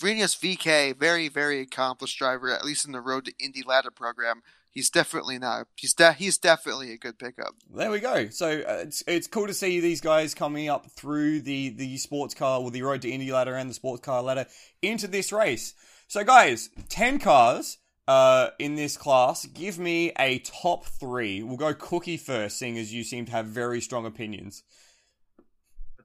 Rinus 0.02 0.36
VeeKay, 0.36 0.98
very 0.98 1.28
very 1.28 1.60
accomplished 1.60 2.18
driver, 2.18 2.50
at 2.50 2.64
least 2.64 2.86
in 2.86 2.94
the 2.94 3.02
road 3.02 3.26
to 3.26 3.34
Indy 3.38 3.64
ladder 3.64 3.92
program 3.92 4.44
he's 4.72 4.90
definitely 4.90 5.40
not. 5.40 5.68
He's 5.76 5.94
de- 5.94 6.14
he's 6.14 6.38
definitely 6.38 6.92
a 6.92 6.98
good 6.98 7.18
pickup. 7.18 7.56
There 7.74 7.92
we 7.92 8.00
go. 8.00 8.30
So 8.30 8.48
uh, 8.50 8.84
it's 8.84 9.04
it's 9.08 9.28
cool 9.28 9.48
to 9.48 9.54
see 9.54 9.80
these 9.80 10.02
guys 10.02 10.34
coming 10.34 10.70
up 10.70 10.90
through 10.92 11.42
the 11.42 11.70
the 11.70 11.98
sports 11.98 12.34
car 12.34 12.60
or 12.60 12.72
the 12.72 12.82
road 12.82 13.02
to 13.02 13.10
Indy 13.10 13.32
ladder 13.32 13.56
and 13.56 13.70
the 13.70 13.74
sports 13.74 14.02
car 14.02 14.22
ladder 14.22 14.46
into 14.82 15.08
this 15.08 15.32
race. 15.32 15.74
So 16.08 16.24
guys, 16.24 16.70
ten 16.90 17.20
cars. 17.20 17.78
Uh, 18.10 18.52
in 18.58 18.76
this 18.76 18.96
class, 18.96 19.46
give 19.48 19.78
me 19.78 20.14
a 20.18 20.40
top 20.40 20.86
three. 20.86 21.44
We'll 21.44 21.58
go 21.58 21.74
Cookie 21.74 22.16
first, 22.16 22.58
seeing 22.58 22.78
as 22.78 22.94
you 22.94 23.04
seem 23.04 23.26
to 23.26 23.34
have 23.34 23.48
very 23.48 23.82
strong 23.82 24.06
opinions. 24.06 24.64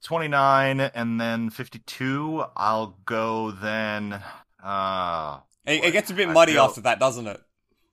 29 0.03 0.81
and 0.81 1.21
then 1.21 1.51
52. 1.51 2.45
I'll 2.57 2.99
go 3.05 3.53
then. 3.53 4.21
Uh, 4.63 5.39
it, 5.65 5.85
it 5.85 5.93
gets 5.93 6.11
a 6.11 6.15
bit 6.15 6.29
muddy 6.29 6.55
feel, 6.55 6.65
after 6.65 6.81
that, 6.83 6.99
doesn't 6.99 7.27
it? 7.27 7.41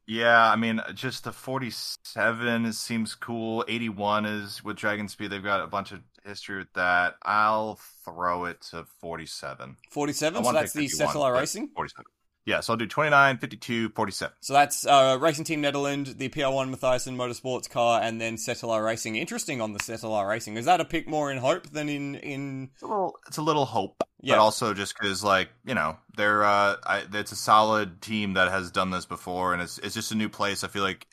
Yeah, 0.09 0.49
I 0.49 0.55
mean, 0.55 0.81
just 0.95 1.23
the 1.23 1.31
47 1.31 2.73
seems 2.73 3.13
cool. 3.13 3.63
81 3.67 4.25
is 4.25 4.63
with 4.63 4.75
Dragon 4.75 5.07
Speed. 5.07 5.29
They've 5.29 5.43
got 5.43 5.61
a 5.61 5.67
bunch 5.67 5.91
of 5.91 5.99
history 6.25 6.57
with 6.57 6.73
that. 6.73 7.17
I'll 7.21 7.79
throw 8.03 8.45
it 8.45 8.59
to 8.71 8.85
47. 9.01 9.77
47? 9.91 10.43
So 10.43 10.51
that's 10.51 10.73
the 10.73 10.87
Cetilar 10.87 11.33
Racing? 11.35 11.69
47. 11.75 12.05
Yeah, 12.45 12.61
so 12.61 12.73
I'll 12.73 12.77
do 12.77 12.87
29, 12.87 13.37
52, 13.37 13.89
47. 13.89 14.33
So 14.39 14.53
that's 14.53 14.85
uh, 14.85 15.17
Racing 15.21 15.45
Team 15.45 15.61
Nederland, 15.61 16.17
the 16.17 16.29
PR1 16.29 16.73
Mathiasen 16.73 17.15
Motorsports 17.15 17.69
car, 17.69 18.01
and 18.01 18.19
then 18.19 18.37
Cetilar 18.37 18.83
Racing. 18.83 19.17
Interesting 19.17 19.61
on 19.61 19.73
the 19.73 19.79
Cetilar 19.79 20.27
Racing. 20.27 20.57
Is 20.57 20.65
that 20.65 20.81
a 20.81 20.85
pick 20.85 21.07
more 21.07 21.31
in 21.31 21.37
hope 21.37 21.69
than 21.69 21.89
in. 21.89 22.15
in... 22.15 22.69
It's, 22.73 22.81
a 22.81 22.87
little, 22.87 23.15
it's 23.27 23.37
a 23.37 23.41
little 23.41 23.65
hope, 23.65 24.03
yeah. 24.21 24.35
but 24.35 24.41
also 24.41 24.73
just 24.73 24.95
because, 24.97 25.23
like, 25.23 25.49
you 25.65 25.75
know, 25.75 25.97
they're 26.17 26.43
uh, 26.43 26.77
I, 26.83 27.03
it's 27.13 27.31
a 27.31 27.35
solid 27.35 28.01
team 28.01 28.33
that 28.33 28.49
has 28.49 28.71
done 28.71 28.89
this 28.89 29.05
before, 29.05 29.53
and 29.53 29.61
it's, 29.61 29.77
it's 29.77 29.93
just 29.93 30.11
a 30.11 30.15
new 30.15 30.29
place. 30.29 30.63
I 30.63 30.69
feel 30.69 30.83
like 30.83 31.05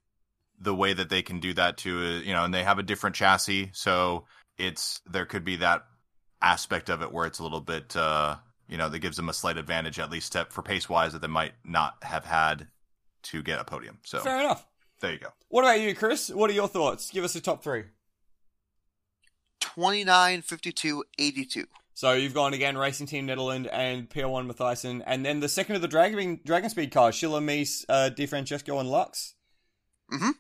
the 0.59 0.75
way 0.75 0.93
that 0.93 1.11
they 1.11 1.23
can 1.23 1.41
do 1.41 1.53
that 1.55 1.77
too 1.77 2.03
is, 2.03 2.25
you 2.25 2.33
know, 2.33 2.45
and 2.45 2.55
they 2.55 2.63
have 2.63 2.79
a 2.79 2.83
different 2.83 3.17
chassis, 3.17 3.71
so 3.75 4.25
it's 4.57 5.03
there 5.07 5.27
could 5.27 5.45
be 5.45 5.57
that 5.57 5.85
aspect 6.41 6.89
of 6.89 7.03
it 7.03 7.13
where 7.13 7.27
it's 7.27 7.41
a 7.41 7.43
little 7.43 7.61
bit. 7.61 7.95
Uh, 7.95 8.37
you 8.69 8.77
know, 8.77 8.89
that 8.89 8.99
gives 8.99 9.17
them 9.17 9.29
a 9.29 9.35
slight 9.35 9.57
advantage, 9.57 9.99
at 9.99 10.11
least 10.11 10.37
for 10.51 10.63
pace 10.63 10.89
wise, 10.89 11.13
that 11.13 11.23
they 11.23 11.29
might 11.29 11.53
not 11.65 11.97
have 12.03 12.25
had 12.25 12.69
to 13.25 13.43
get 13.43 13.61
a 13.61 13.65
podium. 13.65 13.99
So 14.05 14.21
fair 14.21 14.41
enough. 14.41 14.67
There 15.01 15.13
you 15.13 15.19
go. 15.19 15.29
What 15.49 15.65
about 15.65 15.81
you, 15.81 15.95
Chris? 15.95 16.31
What 16.31 16.51
are 16.51 16.55
your 16.55 16.69
thoughts? 16.69 17.11
Give 17.11 17.25
us 17.25 17.35
a 17.35 17.41
top 17.41 17.63
three. 17.63 17.85
29, 19.61 20.43
52, 20.43 21.05
82. 21.19 21.65
So 21.93 22.13
you've 22.13 22.35
gone 22.35 22.55
again, 22.55 22.77
Racing 22.77 23.07
Team 23.07 23.27
Nederland 23.27 23.69
and 23.73 24.09
PR1 24.09 24.51
Mathiasen, 24.51 25.03
and 25.07 25.25
then 25.25 25.41
the 25.41 25.49
second 25.49 25.77
of 25.77 25.83
the 25.83 25.89
Dragon 25.89 26.41
Dragon 26.45 26.69
Speed 26.69 26.93
cars, 26.93 27.15
Schiller, 27.15 27.41
Mies, 27.41 27.85
uh, 27.89 28.11
DeFrancesco, 28.15 28.79
and 28.79 28.91
Lux. 28.91 29.35
Mm-hmm. 30.13 30.31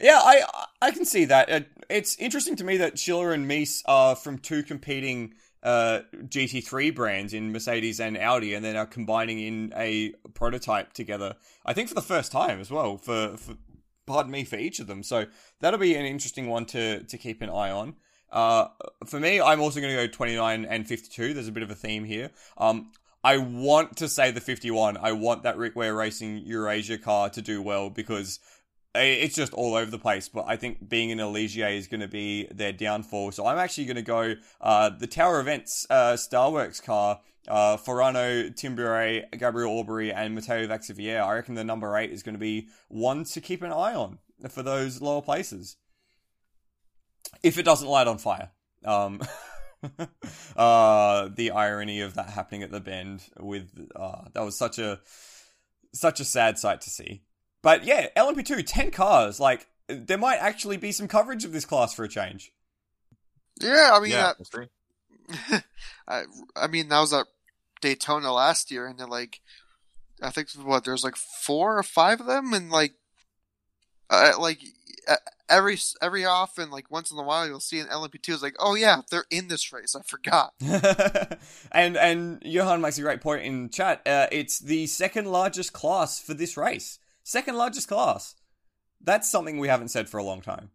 Yeah, 0.00 0.18
I 0.20 0.42
I 0.82 0.90
can 0.90 1.04
see 1.04 1.26
that. 1.26 1.68
it's 1.88 2.16
interesting 2.18 2.56
to 2.56 2.64
me 2.64 2.76
that 2.78 2.98
Schiller 2.98 3.32
and 3.32 3.48
Mies 3.48 3.82
are 3.86 4.16
from 4.16 4.38
two 4.38 4.62
competing 4.62 5.34
uh, 5.62 6.00
GT3 6.14 6.94
brands 6.94 7.34
in 7.34 7.52
Mercedes 7.52 8.00
and 8.00 8.16
Audi, 8.16 8.54
and 8.54 8.64
then 8.64 8.76
are 8.76 8.86
combining 8.86 9.38
in 9.38 9.72
a 9.76 10.10
prototype 10.34 10.92
together. 10.92 11.36
I 11.64 11.72
think 11.72 11.88
for 11.88 11.94
the 11.94 12.02
first 12.02 12.32
time 12.32 12.60
as 12.60 12.70
well. 12.70 12.96
For, 12.96 13.36
for 13.36 13.54
pardon 14.06 14.32
me 14.32 14.44
for 14.44 14.56
each 14.56 14.80
of 14.80 14.86
them. 14.86 15.02
So 15.02 15.26
that'll 15.60 15.78
be 15.78 15.94
an 15.94 16.06
interesting 16.06 16.48
one 16.48 16.66
to 16.66 17.04
to 17.04 17.18
keep 17.18 17.42
an 17.42 17.50
eye 17.50 17.70
on. 17.70 17.96
Uh, 18.30 18.68
for 19.06 19.18
me, 19.18 19.40
I'm 19.40 19.60
also 19.60 19.80
going 19.80 19.94
to 19.94 20.06
go 20.06 20.12
29 20.12 20.64
and 20.64 20.86
52. 20.86 21.34
There's 21.34 21.48
a 21.48 21.52
bit 21.52 21.64
of 21.64 21.70
a 21.70 21.74
theme 21.74 22.04
here. 22.04 22.30
Um, 22.56 22.92
I 23.22 23.36
want 23.38 23.96
to 23.98 24.08
say 24.08 24.30
the 24.30 24.40
51. 24.40 24.96
I 24.96 25.12
want 25.12 25.42
that 25.42 25.56
Rick 25.56 25.76
Ware 25.76 25.94
Racing 25.94 26.38
Eurasia 26.38 26.96
car 26.96 27.28
to 27.30 27.42
do 27.42 27.60
well 27.60 27.90
because 27.90 28.38
it's 28.94 29.34
just 29.34 29.52
all 29.52 29.74
over 29.74 29.90
the 29.90 29.98
place. 29.98 30.28
But 30.28 30.44
I 30.48 30.56
think 30.56 30.88
being 30.88 31.10
in 31.10 31.18
Ligier 31.18 31.76
is 31.76 31.86
going 31.86 32.00
to 32.00 32.08
be 32.08 32.48
their 32.52 32.72
downfall. 32.72 33.32
So 33.32 33.46
I'm 33.46 33.58
actually 33.58 33.86
going 33.86 33.96
to 33.96 34.02
go 34.02 34.34
uh, 34.60 34.90
the 34.90 35.06
Tower 35.06 35.40
Events 35.40 35.86
uh, 35.90 36.14
Starworks 36.14 36.82
car. 36.82 37.20
Uh, 37.48 37.78
Farano, 37.78 38.54
Timbury, 38.54 39.24
Gabriel 39.32 39.82
Aubry, 39.82 40.12
and 40.14 40.34
Matteo 40.34 40.66
Vaxiviere. 40.66 41.22
I 41.24 41.32
reckon 41.32 41.54
the 41.54 41.64
number 41.64 41.96
eight 41.96 42.10
is 42.10 42.22
going 42.22 42.34
to 42.34 42.38
be 42.38 42.68
one 42.88 43.24
to 43.24 43.40
keep 43.40 43.62
an 43.62 43.72
eye 43.72 43.94
on 43.94 44.18
for 44.50 44.62
those 44.62 45.00
lower 45.00 45.22
places. 45.22 45.76
If 47.42 47.56
it 47.56 47.64
doesn't 47.64 47.88
light 47.88 48.06
on 48.06 48.18
fire. 48.18 48.50
Um, 48.84 49.22
uh, 50.56 51.28
the 51.34 51.52
irony 51.52 52.02
of 52.02 52.14
that 52.14 52.30
happening 52.30 52.62
at 52.62 52.70
the 52.70 52.80
bend 52.80 53.22
with 53.38 53.70
uh, 53.96 54.24
that 54.34 54.44
was 54.44 54.58
such 54.58 54.78
a 54.78 55.00
such 55.92 56.20
a 56.20 56.24
sad 56.24 56.58
sight 56.58 56.82
to 56.82 56.90
see. 56.90 57.22
But 57.62 57.84
yeah, 57.84 58.08
LMP2, 58.16 58.64
10 58.66 58.90
cars. 58.90 59.38
Like, 59.38 59.66
there 59.88 60.18
might 60.18 60.38
actually 60.38 60.76
be 60.76 60.92
some 60.92 61.08
coverage 61.08 61.44
of 61.44 61.52
this 61.52 61.64
class 61.64 61.92
for 61.92 62.04
a 62.04 62.08
change. 62.08 62.52
Yeah, 63.60 63.90
I 63.92 64.00
mean, 64.00 64.12
yeah, 64.12 64.32
uh, 64.54 65.60
I, 66.08 66.22
I 66.56 66.66
mean, 66.66 66.88
that 66.88 67.00
was 67.00 67.12
at 67.12 67.26
Daytona 67.80 68.32
last 68.32 68.70
year, 68.70 68.86
and 68.86 68.98
they're 68.98 69.06
like, 69.06 69.40
I 70.22 70.30
think 70.30 70.50
what 70.52 70.84
there's 70.84 71.04
like 71.04 71.16
four 71.16 71.78
or 71.78 71.82
five 71.82 72.20
of 72.20 72.26
them, 72.26 72.54
and 72.54 72.70
like, 72.70 72.94
uh, 74.08 74.32
like 74.38 74.60
every 75.50 75.76
every 76.00 76.24
often, 76.24 76.70
like 76.70 76.90
once 76.90 77.10
in 77.10 77.18
a 77.18 77.22
while, 77.22 77.46
you'll 77.46 77.60
see 77.60 77.80
an 77.80 77.88
LMP2 77.88 78.34
is 78.34 78.42
like, 78.42 78.56
oh 78.58 78.74
yeah, 78.74 79.02
they're 79.10 79.26
in 79.30 79.48
this 79.48 79.72
race. 79.72 79.94
I 79.94 80.02
forgot. 80.02 80.54
and 81.72 81.96
and 81.96 82.40
Johan 82.42 82.80
makes 82.80 82.98
a 82.98 83.02
great 83.02 83.20
point 83.20 83.44
in 83.44 83.68
chat. 83.68 84.06
Uh, 84.06 84.26
it's 84.32 84.58
the 84.60 84.86
second 84.86 85.26
largest 85.26 85.72
class 85.72 86.20
for 86.20 86.32
this 86.32 86.56
race. 86.56 86.99
Second 87.22 87.56
largest 87.56 87.88
class. 87.88 88.34
That's 89.00 89.30
something 89.30 89.58
we 89.58 89.68
haven't 89.68 89.88
said 89.88 90.08
for 90.08 90.18
a 90.18 90.24
long 90.24 90.40
time. 90.40 90.70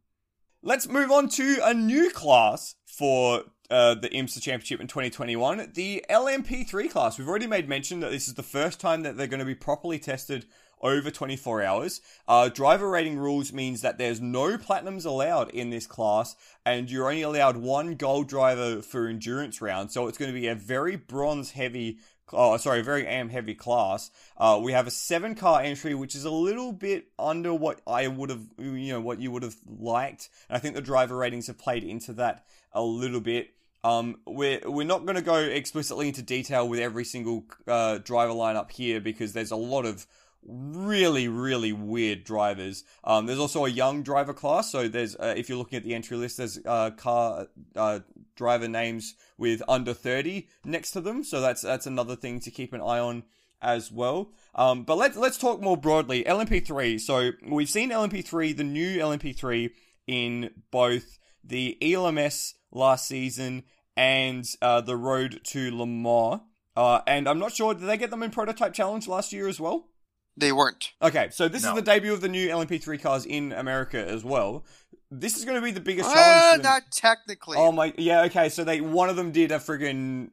Let's 0.62 0.88
move 0.88 1.12
on 1.12 1.30
to 1.30 1.60
a 1.64 1.74
new 1.74 2.10
class 2.10 2.76
for 2.86 3.44
uh, 3.70 3.96
the 3.96 4.10
IMSA 4.10 4.42
Championship 4.42 4.80
in 4.80 4.88
2021, 4.88 5.72
the 5.74 6.04
LMP3 6.10 6.90
class. 6.90 7.18
We've 7.18 7.28
already 7.28 7.48
made 7.48 7.70
mention 7.70 8.00
that 8.00 8.12
this 8.12 8.28
is 8.28 8.34
the 8.34 8.44
first 8.44 8.80
time 8.80 9.04
that 9.04 9.18
they're 9.18 9.28
going 9.28 9.40
to 9.40 9.46
be 9.46 9.56
properly 9.56 10.00
tested 10.00 10.46
over 10.82 11.10
24 11.10 11.64
hours. 11.64 12.02
Uh, 12.28 12.50
driver 12.50 12.90
rating 12.90 13.18
rules 13.18 13.54
means 13.54 13.82
that 13.82 13.98
there's 13.98 14.22
no 14.22 14.58
platinums 14.58 15.06
allowed 15.06 15.50
in 15.50 15.70
this 15.70 15.88
class, 15.88 16.36
and 16.66 16.92
you're 16.92 17.10
only 17.10 17.22
allowed 17.22 17.58
one 17.58 17.96
gold 17.96 18.28
driver 18.28 18.82
for 18.82 19.08
endurance 19.08 19.62
round. 19.62 19.92
So 19.92 20.08
it's 20.08 20.18
going 20.18 20.34
to 20.34 20.40
be 20.40 20.48
a 20.48 20.56
very 20.56 20.96
bronze 20.96 21.52
heavy 21.52 22.00
oh 22.34 22.58
sorry, 22.58 22.82
very 22.82 23.06
AM 23.06 23.30
heavy 23.30 23.56
class. 23.56 24.12
Uh, 24.38 24.60
we 24.62 24.72
have 24.72 24.88
a 24.88 24.92
seven 24.92 25.36
car 25.36 25.62
entry, 25.62 25.94
which 25.94 26.16
is 26.16 26.26
a 26.26 26.32
little 26.32 26.72
bit 26.72 27.08
under 27.20 27.54
what 27.54 27.82
I 27.88 28.08
would 28.08 28.30
have, 28.30 28.46
you 28.58 28.94
know, 28.94 29.02
what 29.02 29.20
you 29.20 29.32
would 29.32 29.44
have 29.44 29.56
liked. 29.66 30.30
And 30.50 30.58
I 30.58 30.60
think 30.60 30.76
the 30.76 30.82
driver 30.82 31.16
ratings 31.16 31.48
have 31.48 31.58
played 31.58 31.84
into 31.84 32.14
that 32.14 32.46
a 32.74 32.82
little 32.82 33.22
bit. 33.22 33.52
Um, 33.84 34.18
we're 34.26 34.62
we're 34.66 34.88
not 34.88 35.06
going 35.06 35.16
to 35.16 35.22
go 35.22 35.36
explicitly 35.36 36.08
into 36.08 36.24
detail 36.24 36.68
with 36.68 36.80
every 36.80 37.06
single 37.06 37.46
uh, 37.68 38.00
driver 38.00 38.34
lineup 38.34 38.72
here 38.72 39.00
because 39.00 39.34
there's 39.34 39.52
a 39.52 39.56
lot 39.56 39.86
of 39.86 40.08
really, 40.48 41.28
really 41.28 41.74
weird 41.74 42.24
drivers. 42.24 42.84
Um, 43.04 43.26
there's 43.26 43.40
also 43.40 43.66
a 43.66 43.70
young 43.70 44.04
driver 44.04 44.34
class. 44.34 44.72
So 44.72 44.88
there's, 44.88 45.16
uh, 45.16 45.34
if 45.36 45.50
you're 45.50 45.58
looking 45.58 45.78
at 45.78 45.84
the 45.84 45.96
entry 45.96 46.18
list, 46.18 46.38
there's 46.38 46.60
uh, 46.66 46.92
car 46.92 47.48
uh, 47.76 48.00
driver 48.36 48.68
names 48.68 49.16
with 49.38 49.62
under 49.68 49.94
30 49.94 50.48
next 50.64 50.92
to 50.92 51.02
them. 51.02 51.24
So 51.24 51.42
that's 51.42 51.62
that's 51.62 51.88
another 51.88 52.16
thing 52.16 52.40
to 52.42 52.52
keep 52.52 52.74
an 52.74 52.82
eye 52.82 53.00
on 53.00 53.24
as 53.62 53.92
well. 53.92 54.32
Um, 54.54 54.84
but 54.84 54.98
let's 54.98 55.18
let's 55.18 55.38
talk 55.38 55.62
more 55.62 55.78
broadly. 55.78 56.24
LMP3. 56.24 57.00
So 57.00 57.32
we've 57.48 57.70
seen 57.70 57.90
LMP3, 57.90 58.56
the 58.56 58.64
new 58.64 58.98
LMP3, 59.00 59.72
in 60.08 60.52
both 60.72 61.18
the 61.44 61.78
ELMS 61.82 62.56
last 62.72 63.08
season 63.08 63.64
and 63.96 64.46
uh, 64.62 64.82
the 64.82 64.98
Road 64.98 65.42
to 65.46 65.76
Le 65.76 65.88
Mans. 65.88 66.42
Uh, 66.76 67.00
and 67.08 67.30
I'm 67.30 67.40
not 67.40 67.54
sure, 67.54 67.74
did 67.74 67.88
they 67.88 67.98
get 67.98 68.12
them 68.12 68.24
in 68.24 68.32
Prototype 68.32 68.74
Challenge 68.74 69.08
last 69.08 69.32
year 69.32 69.48
as 69.48 69.60
well? 69.60 69.88
They 70.38 70.52
weren't. 70.52 70.92
Okay, 71.02 71.30
so 71.32 71.48
this 71.48 71.64
No. 71.64 71.70
is 71.70 71.76
the 71.76 71.82
debut 71.82 72.12
of 72.14 72.22
the 72.22 72.28
new 72.28 72.50
LMP3 72.50 73.02
cars 73.02 73.26
in 73.26 73.52
America 73.54 73.98
as 74.06 74.24
well. 74.24 74.66
This 75.12 75.38
is 75.38 75.46
going 75.46 75.56
to 75.56 75.62
be 75.62 75.72
the 75.72 75.80
biggest 75.80 76.10
Uh, 76.10 76.14
challenge. 76.14 76.58
for 76.58 76.64
not 76.64 76.82
technically. 76.92 77.58
Oh 77.58 77.72
my, 77.72 77.94
yeah, 77.98 78.24
okay. 78.24 78.50
So 78.50 78.64
they 78.66 78.82
one 78.82 79.08
of 79.08 79.16
them 79.16 79.32
did 79.32 79.52
a 79.52 79.60
friggin' 79.60 80.32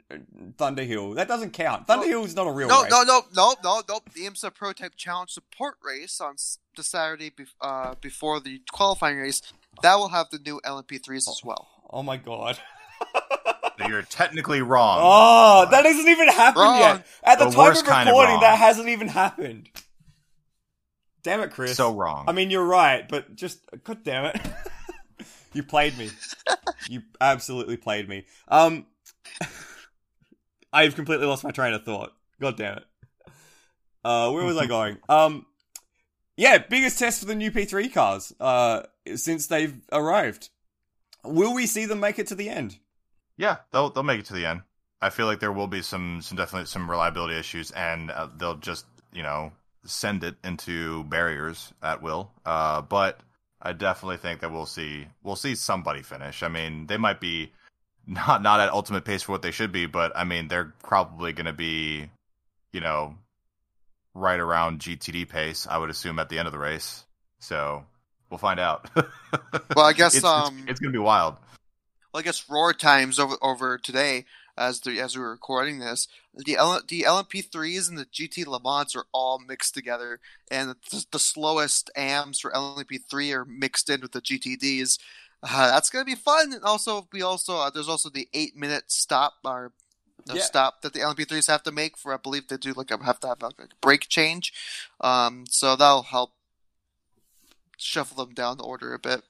Thunderhill. 0.56 1.14
That 1.14 1.28
doesn't 1.28 1.52
count. 1.52 1.86
Thunderhill 1.86 2.24
is 2.24 2.34
not 2.34 2.46
a 2.48 2.52
real 2.52 2.68
no, 2.68 2.82
race. 2.82 2.90
no, 2.90 3.02
no, 3.02 3.22
no, 3.34 3.54
no, 3.62 3.82
no. 3.88 4.00
The 4.14 4.22
IMSA 4.26 4.52
Prototype 4.54 4.94
Challenge 4.96 5.30
support 5.30 5.76
race 5.84 6.20
on 6.20 6.34
the 6.76 6.82
Saturday 6.82 7.30
be- 7.30 7.44
uh, 7.60 7.94
before 8.00 8.40
the 8.40 8.62
qualifying 8.72 9.18
race 9.18 9.40
that 9.82 9.94
will 9.96 10.08
have 10.08 10.30
the 10.30 10.38
new 10.38 10.60
LMP3s 10.64 11.28
as 11.28 11.42
well. 11.44 11.68
Oh 11.90 12.02
my 12.02 12.16
god. 12.16 12.58
So 13.78 13.88
you're 13.88 14.02
technically 14.02 14.60
wrong. 14.62 14.98
Oh, 15.02 15.66
that 15.70 15.84
hasn't 15.86 16.06
even 16.06 16.28
happened 16.28 16.62
Wrong. 16.62 16.78
yet. 16.78 17.06
At 17.24 17.38
the, 17.38 17.46
The 17.46 17.50
time 17.52 17.58
worst 17.58 17.80
of 17.82 17.88
kind 17.88 18.08
of 18.08 18.12
recording, 18.12 18.38
that 18.40 18.58
hasn't 18.58 18.88
even 18.88 19.08
happened. 19.08 19.70
Damn 21.22 21.40
it, 21.40 21.50
Chris. 21.52 21.76
so 21.76 21.94
wrong. 21.94 22.24
I 22.28 22.32
mean, 22.32 22.50
you're 22.50 22.64
right, 22.64 23.08
but 23.08 23.34
just 23.36 23.60
god 23.84 24.02
damn 24.02 24.24
it, 24.26 24.40
you 25.52 25.62
played 25.62 25.96
me. 25.96 26.10
you 26.88 27.02
absolutely 27.20 27.76
played 27.76 28.08
me. 28.08 28.24
Um, 28.48 28.86
I've 30.72 30.94
completely 30.94 31.26
lost 31.26 31.44
my 31.44 31.50
train 31.50 31.74
of 31.74 31.84
thought. 31.84 32.12
God 32.40 32.56
damn 32.56 32.78
it. 32.78 32.84
Uh, 34.04 34.30
where 34.30 34.44
was 34.44 34.56
I 34.56 34.66
going? 34.78 34.98
Um, 35.08 35.46
yeah, 36.36 36.58
biggest 36.58 36.98
test 36.98 37.20
for 37.20 37.26
the 37.26 37.34
new 37.34 37.52
P3 37.52 37.92
cars. 37.92 38.32
Uh, 38.40 38.82
since 39.14 39.46
they've 39.46 39.74
arrived. 39.92 40.48
Will 41.24 41.54
we 41.54 41.66
see 41.66 41.84
them 41.84 42.00
make 42.00 42.18
it 42.18 42.26
to 42.28 42.34
the 42.34 42.48
end? 42.48 42.78
Yeah, 43.36 43.58
they'll 43.70 43.90
they'll 43.90 44.02
make 44.02 44.20
it 44.20 44.26
to 44.26 44.34
the 44.34 44.46
end. 44.46 44.62
I 45.00 45.10
feel 45.10 45.26
like 45.26 45.38
there 45.40 45.52
will 45.52 45.68
be 45.68 45.82
some 45.82 46.20
some 46.20 46.36
definitely 46.36 46.66
some 46.66 46.90
reliability 46.90 47.36
issues, 47.38 47.70
and 47.72 48.10
uh, 48.10 48.28
they'll 48.36 48.56
just 48.56 48.86
you 49.12 49.22
know 49.22 49.52
send 49.84 50.24
it 50.24 50.36
into 50.44 51.04
barriers 51.04 51.72
at 51.82 52.02
will. 52.02 52.30
Uh, 52.44 52.82
but 52.82 53.20
I 53.60 53.72
definitely 53.72 54.16
think 54.16 54.40
that 54.40 54.52
we'll 54.52 54.66
see 54.66 55.06
we'll 55.22 55.36
see 55.36 55.54
somebody 55.54 56.02
finish. 56.02 56.42
I 56.42 56.48
mean, 56.48 56.86
they 56.86 56.96
might 56.96 57.20
be 57.20 57.52
not 58.06 58.42
not 58.42 58.60
at 58.60 58.70
ultimate 58.70 59.04
pace 59.04 59.22
for 59.22 59.32
what 59.32 59.42
they 59.42 59.50
should 59.50 59.72
be, 59.72 59.86
but 59.86 60.12
I 60.16 60.24
mean 60.24 60.48
they're 60.48 60.72
probably 60.82 61.32
going 61.32 61.46
to 61.46 61.52
be 61.52 62.08
you 62.72 62.80
know 62.80 63.14
right 64.14 64.40
around 64.40 64.80
GTD 64.80 65.28
pace. 65.28 65.66
I 65.68 65.78
would 65.78 65.90
assume 65.90 66.18
at 66.18 66.28
the 66.28 66.38
end 66.38 66.46
of 66.46 66.52
the 66.52 66.58
race. 66.58 67.04
So 67.38 67.84
we'll 68.30 68.38
find 68.38 68.60
out. 68.60 68.88
Well, 69.74 69.86
I 69.86 69.92
guess 69.92 70.14
it's, 70.16 70.24
um, 70.24 70.58
it's, 70.62 70.72
it's 70.72 70.80
going 70.80 70.92
to 70.92 70.98
be 70.98 71.02
wild. 71.02 71.36
well, 72.12 72.20
I 72.20 72.22
guess 72.22 72.48
roar 72.48 72.72
times 72.72 73.18
over 73.18 73.36
over 73.42 73.78
today 73.78 74.26
as 74.56 74.80
the 74.80 75.00
as 75.00 75.16
we 75.16 75.22
were 75.22 75.30
recording 75.30 75.78
this. 75.78 76.08
The 76.34 76.56
L, 76.56 76.80
the 76.86 77.02
LMP3s 77.02 77.88
and 77.88 77.98
the 77.98 78.04
GT 78.06 78.46
Le 78.46 78.60
Mans 78.62 78.94
are 78.96 79.06
all 79.12 79.38
mixed 79.38 79.74
together, 79.74 80.20
and 80.50 80.70
the, 80.90 81.06
the 81.10 81.18
slowest 81.18 81.90
AMs 81.96 82.40
for 82.40 82.50
LMP3 82.50 83.34
are 83.34 83.44
mixed 83.44 83.88
in 83.90 84.00
with 84.00 84.12
the 84.12 84.20
GTDs. 84.20 84.98
Uh, 85.42 85.70
that's 85.70 85.90
gonna 85.90 86.04
be 86.04 86.14
fun. 86.14 86.52
And 86.52 86.62
also, 86.64 87.08
we 87.12 87.22
also 87.22 87.56
uh, 87.58 87.70
there's 87.70 87.88
also 87.88 88.08
the 88.08 88.28
eight 88.32 88.56
minute 88.56 88.84
stop 88.92 89.34
or 89.44 89.72
the 90.24 90.34
Yeah. 90.34 90.42
stop 90.42 90.82
that 90.82 90.92
the 90.92 91.00
LMP3s 91.00 91.48
have 91.48 91.64
to 91.64 91.72
make 91.72 91.96
for 91.98 92.14
I 92.14 92.16
believe 92.16 92.46
they 92.48 92.56
do 92.56 92.72
like 92.72 92.90
have 92.90 93.20
to 93.20 93.28
have 93.28 93.42
like 93.42 93.58
a 93.58 93.68
brake 93.80 94.08
change. 94.08 94.52
Um, 95.00 95.44
so 95.48 95.74
that'll 95.74 96.04
help 96.04 96.32
shuffle 97.76 98.24
them 98.24 98.34
down 98.34 98.56
the 98.58 98.64
order 98.64 98.94
a 98.94 98.98
bit. 98.98 99.22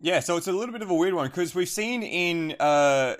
Yeah, 0.00 0.20
so 0.20 0.36
it's 0.36 0.46
a 0.46 0.52
little 0.52 0.72
bit 0.72 0.82
of 0.82 0.90
a 0.90 0.94
weird 0.94 1.14
one 1.14 1.26
because 1.28 1.54
we've 1.54 1.68
seen 1.68 2.02
in 2.02 2.54
uh, 2.60 3.16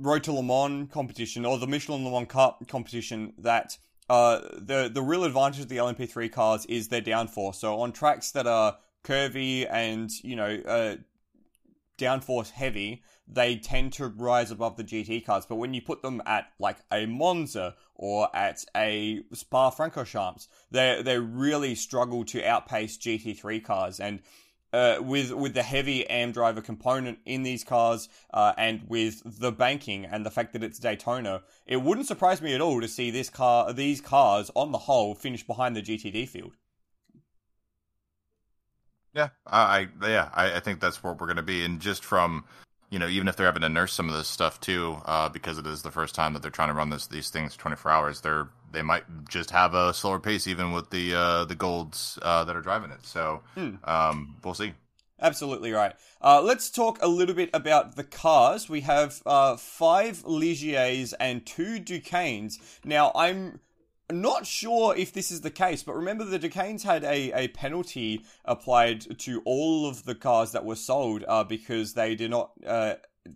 Road 0.00 0.24
to 0.24 0.32
Le 0.32 0.42
Mans 0.42 0.88
competition 0.90 1.44
or 1.44 1.58
the 1.58 1.66
Michelin 1.66 2.04
Le 2.04 2.10
Mans 2.10 2.28
Cup 2.28 2.66
competition 2.68 3.32
that 3.38 3.78
uh, 4.08 4.40
the 4.54 4.90
the 4.92 5.02
real 5.02 5.24
advantage 5.24 5.60
of 5.60 5.68
the 5.68 5.76
LMP3 5.76 6.32
cars 6.32 6.64
is 6.66 6.88
their 6.88 7.02
downforce. 7.02 7.56
So 7.56 7.80
on 7.80 7.92
tracks 7.92 8.30
that 8.32 8.46
are 8.46 8.78
curvy 9.04 9.66
and 9.70 10.10
you 10.22 10.36
know 10.36 10.60
uh, 10.66 10.96
downforce 11.98 12.50
heavy, 12.50 13.02
they 13.26 13.56
tend 13.56 13.92
to 13.94 14.08
rise 14.08 14.50
above 14.50 14.76
the 14.76 14.84
GT 14.84 15.24
cars. 15.24 15.44
But 15.46 15.56
when 15.56 15.74
you 15.74 15.82
put 15.82 16.02
them 16.02 16.22
at 16.24 16.46
like 16.58 16.78
a 16.90 17.06
Monza 17.06 17.74
or 17.94 18.34
at 18.34 18.64
a 18.76 19.22
Spa 19.34 19.70
Francorchamps, 19.70 20.48
they 20.70 21.02
they 21.02 21.18
really 21.18 21.74
struggle 21.74 22.24
to 22.26 22.44
outpace 22.44 22.96
GT3 22.96 23.62
cars 23.62 24.00
and 24.00 24.20
uh, 24.72 24.96
with 25.00 25.32
with 25.32 25.54
the 25.54 25.62
heavy 25.62 26.08
AM 26.08 26.32
driver 26.32 26.60
component 26.60 27.18
in 27.24 27.42
these 27.42 27.64
cars, 27.64 28.08
uh, 28.32 28.52
and 28.56 28.82
with 28.88 29.22
the 29.40 29.52
banking 29.52 30.04
and 30.04 30.24
the 30.24 30.30
fact 30.30 30.52
that 30.52 30.62
it's 30.62 30.78
Daytona, 30.78 31.42
it 31.66 31.78
wouldn't 31.78 32.06
surprise 32.06 32.42
me 32.42 32.54
at 32.54 32.60
all 32.60 32.80
to 32.80 32.88
see 32.88 33.10
this 33.10 33.30
car, 33.30 33.72
these 33.72 34.00
cars, 34.00 34.50
on 34.54 34.72
the 34.72 34.78
whole, 34.78 35.14
finish 35.14 35.46
behind 35.46 35.76
the 35.76 35.82
GTD 35.82 36.28
field. 36.28 36.52
Yeah, 39.14 39.30
I, 39.46 39.88
yeah, 40.02 40.28
I, 40.32 40.56
I 40.56 40.60
think 40.60 40.80
that's 40.80 41.02
where 41.02 41.12
we're 41.12 41.26
going 41.26 41.36
to 41.36 41.42
be, 41.42 41.64
and 41.64 41.80
just 41.80 42.04
from 42.04 42.44
you 42.90 42.98
know, 42.98 43.08
even 43.08 43.28
if 43.28 43.36
they're 43.36 43.46
having 43.46 43.62
to 43.62 43.68
nurse 43.68 43.92
some 43.92 44.08
of 44.08 44.14
this 44.14 44.28
stuff 44.28 44.60
too, 44.60 44.98
uh, 45.04 45.28
because 45.28 45.58
it 45.58 45.66
is 45.66 45.82
the 45.82 45.90
first 45.90 46.14
time 46.14 46.32
that 46.32 46.42
they're 46.42 46.50
trying 46.50 46.68
to 46.68 46.74
run 46.74 46.90
this 46.90 47.06
these 47.06 47.30
things 47.30 47.56
twenty 47.56 47.76
four 47.76 47.90
hours, 47.90 48.20
they're 48.20 48.48
they 48.70 48.82
might 48.82 49.04
just 49.28 49.50
have 49.50 49.74
a 49.74 49.94
slower 49.94 50.18
pace, 50.20 50.46
even 50.46 50.72
with 50.72 50.90
the 50.90 51.14
uh, 51.14 51.44
the 51.44 51.54
golds 51.54 52.18
uh, 52.22 52.44
that 52.44 52.56
are 52.56 52.62
driving 52.62 52.90
it. 52.90 53.04
So 53.04 53.42
Hmm. 53.54 53.76
um, 53.84 54.36
we'll 54.44 54.54
see. 54.54 54.72
Absolutely 55.20 55.72
right. 55.72 55.94
Uh, 56.22 56.40
let's 56.40 56.70
talk 56.70 56.98
a 57.02 57.08
little 57.08 57.34
bit 57.34 57.50
about 57.52 57.96
the 57.96 58.04
cars. 58.04 58.68
We 58.68 58.82
have 58.82 59.20
uh, 59.26 59.56
five 59.56 60.22
Ligiers 60.24 61.12
and 61.18 61.44
two 61.44 61.80
Duqueines. 61.80 62.58
Now, 62.84 63.10
I'm 63.16 63.58
not 64.10 64.46
sure 64.46 64.96
if 64.96 65.12
this 65.12 65.30
is 65.30 65.42
the 65.42 65.50
case, 65.50 65.82
but 65.82 65.94
remember 65.94 66.24
the 66.24 66.38
Duqueines 66.38 66.82
had 66.82 67.04
a, 67.04 67.32
a 67.32 67.48
penalty 67.48 68.24
applied 68.44 69.18
to 69.20 69.42
all 69.44 69.86
of 69.86 70.04
the 70.04 70.14
cars 70.14 70.52
that 70.52 70.64
were 70.64 70.76
sold 70.76 71.24
uh, 71.28 71.44
because 71.44 71.94
they 71.94 72.14
did 72.14 72.30
not 72.30 72.52
uh, 72.66 72.94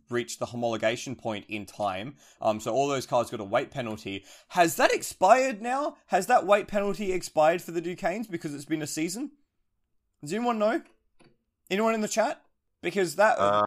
reach 0.08 0.38
the 0.38 0.46
homologation 0.46 1.16
point 1.16 1.44
in 1.48 1.66
time. 1.66 2.16
Um, 2.40 2.60
so 2.60 2.72
all 2.72 2.88
those 2.88 3.06
cars 3.06 3.30
got 3.30 3.40
a 3.40 3.44
weight 3.44 3.70
penalty. 3.70 4.24
Has 4.48 4.76
that 4.76 4.92
expired 4.92 5.60
now? 5.60 5.96
Has 6.06 6.26
that 6.26 6.46
weight 6.46 6.68
penalty 6.68 7.12
expired 7.12 7.60
for 7.60 7.72
the 7.72 7.80
Duqueines 7.80 8.26
because 8.26 8.54
it's 8.54 8.64
been 8.64 8.82
a 8.82 8.86
season? 8.86 9.32
Does 10.22 10.32
anyone 10.32 10.58
know? 10.58 10.82
Anyone 11.70 11.94
in 11.94 12.00
the 12.00 12.08
chat? 12.08 12.42
Because 12.82 13.16
that, 13.16 13.38
Uh, 13.38 13.66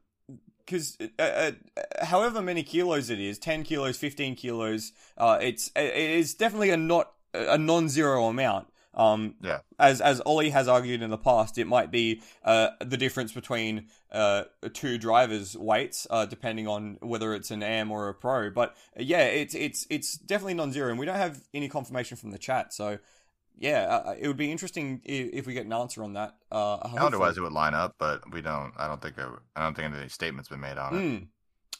because 0.66 0.98
uh, 1.20 1.22
uh, 1.22 1.52
however 2.06 2.42
many 2.42 2.64
kilos 2.64 3.10
it 3.10 3.20
is, 3.20 3.38
ten 3.38 3.64
kilos, 3.64 3.98
fifteen 3.98 4.36
kilos, 4.36 4.92
uh, 5.18 5.38
it's 5.42 5.72
it 5.76 5.96
is 5.96 6.34
definitely 6.34 6.72
a 6.72 6.78
not 6.78 7.12
a 7.34 7.58
non-zero 7.58 8.26
amount. 8.26 8.68
Um, 8.94 9.36
Yeah. 9.42 9.60
As 9.78 10.00
as 10.00 10.22
Ollie 10.22 10.52
has 10.52 10.68
argued 10.68 11.02
in 11.02 11.10
the 11.10 11.18
past, 11.18 11.58
it 11.58 11.66
might 11.66 11.92
be 11.92 12.22
uh, 12.44 12.70
the 12.80 12.98
difference 12.98 13.34
between 13.34 13.88
uh, 14.12 14.46
two 14.74 14.98
drivers' 14.98 15.58
weights, 15.58 16.08
uh, 16.10 16.26
depending 16.26 16.68
on 16.68 16.98
whether 17.02 17.34
it's 17.34 17.52
an 17.52 17.62
AM 17.62 17.92
or 17.92 18.08
a 18.08 18.14
pro. 18.14 18.50
But 18.50 18.76
uh, 18.98 19.04
yeah, 19.04 19.24
it's 19.24 19.54
it's 19.54 19.86
it's 19.90 20.18
definitely 20.18 20.54
non-zero, 20.54 20.90
and 20.90 20.98
we 20.98 21.06
don't 21.06 21.18
have 21.18 21.42
any 21.54 21.68
confirmation 21.68 22.16
from 22.16 22.32
the 22.32 22.38
chat. 22.38 22.74
So 22.74 23.00
yeah, 23.58 24.02
uh, 24.06 24.16
it 24.20 24.28
would 24.28 24.38
be 24.38 24.52
interesting 24.52 25.02
if, 25.04 25.30
if 25.34 25.48
we 25.48 25.54
get 25.54 25.66
an 25.66 25.74
answer 25.74 26.04
on 26.04 26.14
that. 26.14 26.36
Uh, 26.52 26.78
hopefully. 26.78 26.98
Calendar-wise, 26.98 27.38
it 27.38 27.42
would 27.42 27.54
line 27.54 27.74
up, 27.74 27.96
but 27.98 28.32
we 28.32 28.42
don't. 28.42 28.74
I 28.78 28.88
don't 28.88 29.02
think. 29.02 29.16
I 29.56 29.64
don't 29.64 29.76
think 29.76 29.94
any 29.94 30.10
statements 30.10 30.50
been 30.50 30.60
made 30.60 30.78
on 30.78 30.96
it. 30.96 31.00
Mm. 31.00 31.28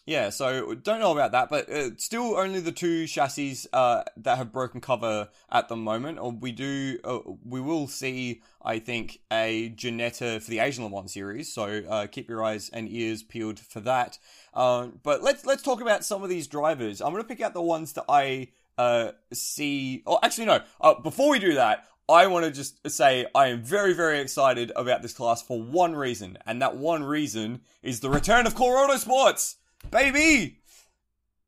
Yeah, 0.08 0.30
so 0.30 0.76
don't 0.76 1.00
know 1.00 1.12
about 1.12 1.32
that, 1.32 1.50
but 1.50 1.68
uh, 1.68 1.98
still 1.98 2.38
only 2.38 2.60
the 2.60 2.72
two 2.72 3.08
chassis 3.08 3.58
uh, 3.74 4.04
that 4.18 4.38
have 4.38 4.52
broken 4.52 4.80
cover 4.80 5.30
at 5.52 5.68
the 5.68 5.76
moment. 5.76 6.20
Or 6.20 6.32
we 6.32 6.52
do, 6.52 7.00
uh, 7.04 7.22
we 7.44 7.60
will 7.60 7.88
see, 7.88 8.44
I 8.64 8.78
think, 8.78 9.22
a 9.32 9.72
Ginetta 9.72 10.44
for 10.44 10.52
the 10.52 10.60
Asian 10.60 10.84
Le 10.84 10.92
Mans 10.92 11.12
series. 11.12 11.52
So 11.52 11.82
uh, 11.90 12.06
keep 12.06 12.30
your 12.30 12.44
eyes 12.44 12.70
and 12.72 12.88
ears 12.88 13.24
peeled 13.24 13.58
for 13.58 13.80
that. 13.80 14.20
Uh, 14.54 14.90
but 15.02 15.24
let's 15.24 15.44
let's 15.44 15.64
talk 15.64 15.82
about 15.82 16.06
some 16.06 16.22
of 16.22 16.30
these 16.30 16.46
drivers. 16.46 17.02
I'm 17.02 17.10
going 17.12 17.24
to 17.24 17.28
pick 17.28 17.42
out 17.42 17.56
the 17.56 17.62
ones 17.64 17.94
that 17.94 18.06
I 18.08 18.50
uh, 18.78 19.12
see. 19.34 20.04
Oh, 20.06 20.20
actually, 20.22 20.46
no. 20.46 20.62
Uh, 20.80 20.96
before 20.96 21.30
we 21.30 21.40
do 21.40 21.56
that, 21.56 21.86
I 22.08 22.28
want 22.28 22.46
to 22.46 22.52
just 22.52 22.88
say 22.90 23.26
I 23.34 23.48
am 23.48 23.64
very, 23.64 23.94
very 23.94 24.20
excited 24.20 24.72
about 24.76 25.02
this 25.02 25.14
class 25.14 25.42
for 25.42 25.62
one 25.62 25.96
reason, 25.96 26.38
and 26.46 26.62
that 26.62 26.76
one 26.78 27.04
reason 27.04 27.62
is 27.82 28.00
the 28.00 28.10
return 28.10 28.46
of 28.46 28.60
Auto 28.60 28.96
Sports, 28.98 29.58
baby. 29.92 30.60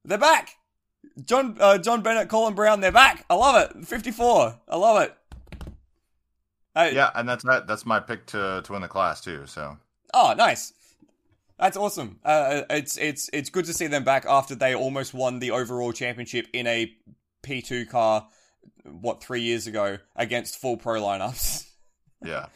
They're 0.04 0.18
back. 0.18 0.56
John 1.26 1.58
uh, 1.60 1.78
John 1.78 2.02
Bennett, 2.02 2.30
Colin 2.30 2.54
Braun, 2.54 2.80
they're 2.80 2.91
back. 2.91 3.26
I 3.30 3.36
love 3.36 3.72
it. 3.72 3.86
54. 3.86 4.60
I 4.68 4.78
love 4.78 5.02
it. 5.02 5.18
Hey, 6.76 6.95
Yeah, 6.95 7.10
and 7.16 7.28
that's 7.28 7.44
that. 7.45 7.68
That's 7.68 7.86
my 7.86 7.99
pick 7.99 8.26
to 8.28 8.62
to 8.64 8.72
win 8.72 8.82
the 8.82 8.88
class 8.88 9.22
too. 9.22 9.45
So 9.45 9.78
Oh, 10.14 10.34
nice. 10.38 10.74
That's 11.60 11.76
awesome. 11.76 12.20
Uh, 12.24 12.64
it's 12.70 12.98
it's 12.98 13.30
it's 13.34 13.49
good 13.49 13.66
to 13.66 13.74
see 13.74 13.88
them 13.88 14.04
back 14.04 14.26
after 14.28 14.54
they 14.54 14.76
almost 14.76 15.14
won 15.14 15.40
the 15.40 15.52
overall 15.52 15.91
championship 15.91 16.48
in 16.54 16.68
a 16.68 16.94
P2 17.48 17.90
car. 17.90 18.28
What 18.84 19.24
three 19.24 19.41
years 19.41 19.68
ago 19.68 19.98
against 20.15 20.60
full 20.60 20.78
pro 20.78 21.02
lineups. 21.02 21.65
yeah, 22.26 22.48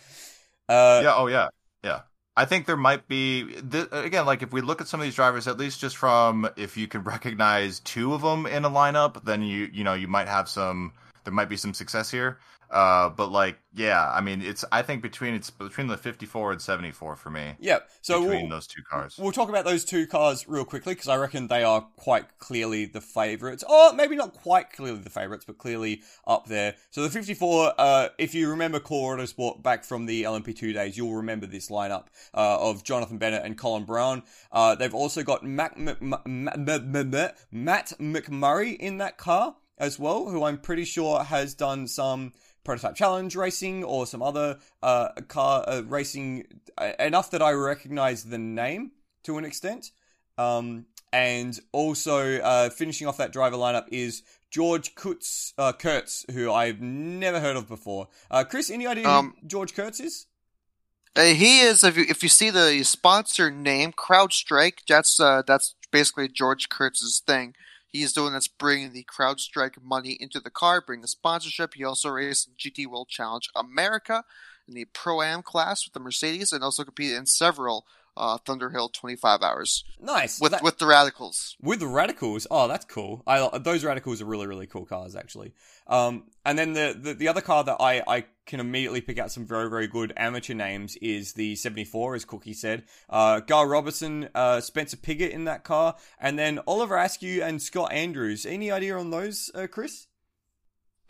Uh, 0.68 1.02
yeah, 1.04 1.14
oh 1.16 1.28
yeah, 1.28 1.50
yeah. 1.84 2.02
I 2.36 2.46
think 2.46 2.66
there 2.66 2.78
might 2.78 3.08
be 3.08 3.44
th- 3.70 3.88
again, 3.92 4.26
like 4.26 4.42
if 4.42 4.54
we 4.54 4.62
look 4.62 4.80
at 4.82 4.88
some 4.88 5.00
of 5.00 5.04
these 5.04 5.16
drivers, 5.16 5.48
at 5.48 5.58
least 5.58 5.82
just 5.82 5.98
from 5.98 6.50
if 6.56 6.78
you 6.78 6.88
can 6.88 7.04
recognize 7.04 7.80
two 7.82 8.14
of 8.14 8.22
them 8.22 8.46
in 8.46 8.64
a 8.66 8.70
lineup, 8.70 9.24
then 9.26 9.42
you 9.42 9.70
you 9.72 9.84
know 9.84 9.94
you 9.94 10.08
might 10.08 10.28
have 10.28 10.48
some. 10.48 10.94
There 11.24 11.34
might 11.34 11.50
be 11.50 11.58
some 11.58 11.74
success 11.74 12.10
here. 12.10 12.40
Uh, 12.72 13.10
but 13.10 13.32
like, 13.32 13.58
yeah, 13.74 14.10
I 14.10 14.22
mean, 14.22 14.42
it's 14.42 14.64
I 14.72 14.82
think 14.82 15.02
between 15.02 15.34
it's 15.34 15.50
between 15.50 15.88
the 15.88 15.98
54 15.98 16.54
and 16.54 16.62
74 16.62 17.16
for 17.18 17.30
me. 17.30 17.56
yeah. 17.60 17.80
So 18.02 18.22
between 18.22 18.42
we'll, 18.44 18.50
those 18.50 18.68
two 18.68 18.82
cars. 18.90 19.18
we'll 19.20 19.32
talk 19.34 19.50
about 19.50 19.66
those 19.66 19.84
two 19.84 20.08
cars 20.08 20.48
real 20.48 20.64
quickly 20.66 20.94
because 20.94 21.08
I 21.10 21.18
reckon 21.18 21.48
they 21.48 21.64
are 21.64 21.82
quite 21.98 22.38
clearly 22.40 22.86
the 22.86 23.02
favorites. 23.02 23.64
Or 23.70 23.94
maybe 23.94 24.16
not 24.16 24.34
quite 24.34 24.72
clearly 24.72 25.00
the 25.00 25.10
favorites, 25.10 25.44
but 25.46 25.58
clearly 25.58 26.02
up 26.26 26.48
there. 26.48 26.76
So 26.92 27.04
the 27.04 27.10
54, 27.10 27.74
uh, 27.78 28.08
if 28.18 28.34
you 28.34 28.50
remember 28.50 28.80
Core 28.80 29.18
Autosport 29.18 29.62
back 29.62 29.84
from 29.84 30.06
the 30.06 30.24
LMP2 30.24 30.74
days, 30.74 30.96
you'll 30.98 31.16
remember 31.16 31.46
this 31.46 31.70
lineup 31.70 32.08
uh, 32.34 32.58
of 32.60 32.84
Jonathan 32.86 33.18
Bennett 33.18 33.44
and 33.44 33.58
Colin 33.58 33.84
Braun. 33.84 34.24
Uh, 34.52 34.76
they've 34.76 34.96
also 34.96 35.24
got 35.24 35.44
Mac, 35.44 35.78
Mc- 35.78 35.98
M- 36.02 36.14
M- 36.26 36.48
M- 36.48 36.96
M- 36.96 37.30
Matt 37.52 37.94
McMurray 38.00 38.78
in 38.78 38.98
that 39.00 39.18
car 39.18 39.56
as 39.78 39.98
well, 39.98 40.30
who 40.30 40.44
I'm 40.44 40.58
pretty 40.60 40.86
sure 40.86 41.24
has 41.24 41.54
done 41.56 41.88
some 41.88 42.34
prototype 42.64 42.96
challenge 42.96 43.36
racing 43.36 43.84
or 43.84 44.06
some 44.06 44.22
other 44.22 44.60
uh, 44.84 45.10
car 45.28 45.64
uh, 45.68 45.82
racing 45.88 46.46
uh, 46.78 46.92
enough 47.00 47.32
that 47.32 47.42
I 47.42 47.52
recognize 47.52 48.24
the 48.24 48.38
name 48.38 48.92
to 49.24 49.38
an 49.38 49.46
extent. 49.46 49.92
Um, 50.38 50.86
and 51.14 51.60
also 51.72 52.40
uh, 52.40 52.70
finishing 52.70 53.08
off 53.08 53.18
that 53.18 53.34
driver 53.34 53.58
lineup 53.58 53.88
is 53.92 54.24
George 54.50 54.96
Kurtz, 54.96 55.54
uh, 55.58 55.74
Kurtz, 55.74 56.26
who 56.32 56.52
I've 56.52 56.82
never 56.82 57.40
heard 57.40 57.56
of 57.56 57.68
before. 57.68 58.08
Uh, 58.30 58.44
Chris, 58.44 58.70
any 58.70 58.88
idea 58.88 59.08
Um, 59.08 59.36
who 59.42 59.48
George 59.48 59.74
Kurtz 59.74 60.00
is? 60.00 60.28
Uh, 61.16 61.26
he 61.26 61.60
is 61.60 61.84
if 61.84 61.98
you, 61.98 62.06
if 62.08 62.24
you 62.24 62.30
see 62.30 62.50
the 62.50 62.84
sponsor 62.84 63.52
name 63.52 63.92
CrowdStrike, 63.92 64.80
that's 64.88 65.20
uh, 65.20 65.42
that's 65.46 65.76
basically 65.92 66.30
George 66.30 66.70
Kurtz's 66.70 67.22
thing. 67.26 67.54
He's 67.92 68.14
the 68.14 68.24
one 68.24 68.34
that's 68.34 68.48
bringing 68.48 68.94
the 68.94 69.04
CrowdStrike 69.04 69.82
money 69.84 70.12
into 70.20 70.40
the 70.40 70.50
car, 70.50 70.82
bringing 70.82 71.02
the 71.02 71.08
sponsorship. 71.08 71.74
He 71.74 71.84
also 71.84 72.10
raced 72.10 72.48
in 72.48 72.54
GT 72.56 72.88
World 72.88 73.10
Challenge 73.10 73.50
America 73.56 74.24
in 74.68 74.74
the 74.76 74.86
Pro 74.86 75.22
Am 75.22 75.42
class 75.42 75.86
with 75.86 75.94
the 75.94 76.00
Mercedes, 76.00 76.52
and 76.54 76.64
also 76.64 76.84
competed 76.84 77.18
in 77.18 77.26
several 77.26 77.86
uh, 78.18 78.38
Thunderhill 78.40 78.92
25 78.94 79.42
hours 79.42 79.84
Nice. 80.00 80.40
with 80.42 80.52
That- 80.52 80.64
with 80.64 80.78
the 80.80 80.86
Radicals. 80.86 81.56
with 81.62 81.80
the 81.80 81.88
radicals 81.88 82.46
oh 82.52 82.68
that's 82.68 82.84
cool 82.84 83.24
i 83.26 83.58
those 83.60 83.86
radicals 83.86 84.22
are 84.22 84.26
really 84.26 84.48
really 84.48 84.68
cool 84.68 84.86
cars 84.86 85.16
actually 85.16 85.54
um 85.88 86.26
and 86.46 86.60
then 86.60 86.74
the 86.74 86.94
the, 87.00 87.14
the 87.14 87.28
other 87.30 87.40
car 87.40 87.64
that 87.64 87.78
i 87.80 88.04
i 88.08 88.26
can 88.52 88.60
immediately 88.60 89.02
pick 89.02 89.18
out 89.18 89.32
some 89.32 89.46
very 89.46 89.70
very 89.70 89.88
good 89.88 90.12
amateur 90.18 90.54
names 90.54 90.98
is 90.98 91.34
the 91.34 91.56
74 91.56 92.16
as 92.16 92.26
cookie 92.26 92.54
said 92.54 92.84
uh 93.10 93.40
gar 93.40 93.66
robertson 93.68 94.28
uh 94.36 94.60
spencer 94.60 94.98
piggott 94.98 95.32
in 95.32 95.46
that 95.46 95.64
car 95.64 95.96
and 96.20 96.38
then 96.38 96.60
oliver 96.68 96.98
askew 96.98 97.42
and 97.42 97.62
scott 97.62 97.92
andrews 97.94 98.46
any 98.46 98.70
idea 98.70 98.96
on 98.98 99.10
those 99.10 99.50
uh, 99.56 99.68
chris 99.72 100.08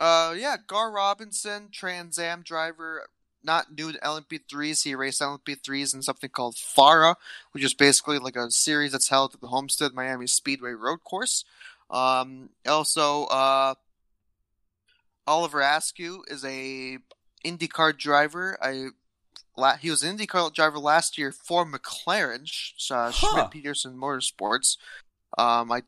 Uh, 0.00 0.34
yeah, 0.36 0.56
Gar 0.66 0.90
Robinson, 0.90 1.68
Trans 1.70 2.18
Am 2.18 2.42
driver, 2.42 3.06
not 3.44 3.66
new 3.76 3.92
to 3.92 3.98
LMP3s. 4.00 4.82
He 4.82 4.96
raced 4.96 5.20
LMP3s 5.20 5.94
in 5.94 6.02
something 6.02 6.30
called 6.30 6.56
FARA, 6.56 7.16
which 7.52 7.62
is 7.62 7.72
basically 7.74 8.18
like 8.18 8.34
a 8.34 8.50
series 8.50 8.90
that's 8.92 9.10
held 9.10 9.34
at 9.34 9.40
the 9.40 9.46
Homestead 9.46 9.94
Miami 9.94 10.26
Speedway 10.26 10.72
Road 10.72 11.04
Course. 11.04 11.44
Um, 11.88 12.50
also, 12.66 13.26
uh, 13.26 13.74
Oliver 15.26 15.60
Askew 15.60 16.24
is 16.26 16.44
a 16.44 16.98
IndyCar 17.44 17.96
driver. 17.98 18.56
I 18.62 18.88
la- 19.56 19.76
he 19.76 19.90
was 19.90 20.02
an 20.02 20.16
IndyCar 20.16 20.52
driver 20.54 20.78
last 20.78 21.16
year 21.18 21.32
for 21.32 21.64
McLaren, 21.66 22.42
Sh- 22.46 22.90
uh, 22.90 23.10
Huh. 23.10 23.32
Schmidt 23.32 23.50
Peterson 23.50 23.96
Motorsports. 23.96 24.76
Um, 25.38 25.70
I 25.72 25.82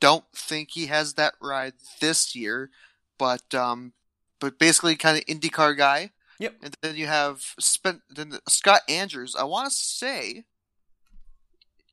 don't 0.00 0.24
think 0.34 0.70
he 0.72 0.86
has 0.86 1.14
that 1.14 1.34
ride 1.40 1.74
this 2.00 2.34
year, 2.36 2.70
but 3.18 3.54
um, 3.54 3.92
but 4.40 4.58
basically 4.58 4.96
kind 4.96 5.16
of 5.18 5.24
IndyCar 5.24 5.76
guy. 5.76 6.10
Yep. 6.38 6.54
And 6.62 6.76
then 6.82 6.96
you 6.96 7.06
have 7.06 7.54
spent 7.58 8.02
then 8.10 8.38
Scott 8.48 8.82
Andrews. 8.88 9.34
I 9.34 9.44
want 9.44 9.70
to 9.70 9.74
say 9.76 10.44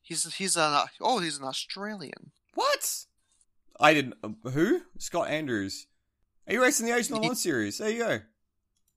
he's 0.02 0.34
he's 0.34 0.56
an 0.56 0.86
oh 1.00 1.18
he's 1.20 1.38
an 1.38 1.44
Australian. 1.44 2.32
what 2.54 3.04
i 3.80 3.92
didn't 3.94 4.14
uh, 4.22 4.50
who 4.50 4.82
scott 4.98 5.28
andrews 5.28 5.86
are 6.46 6.52
you 6.52 6.62
racing 6.62 6.86
the 6.86 6.92
asian 6.94 7.16
Le 7.16 7.20
Mans 7.22 7.42
series 7.42 7.78
there 7.78 7.90
you 7.90 7.98
go 7.98 8.20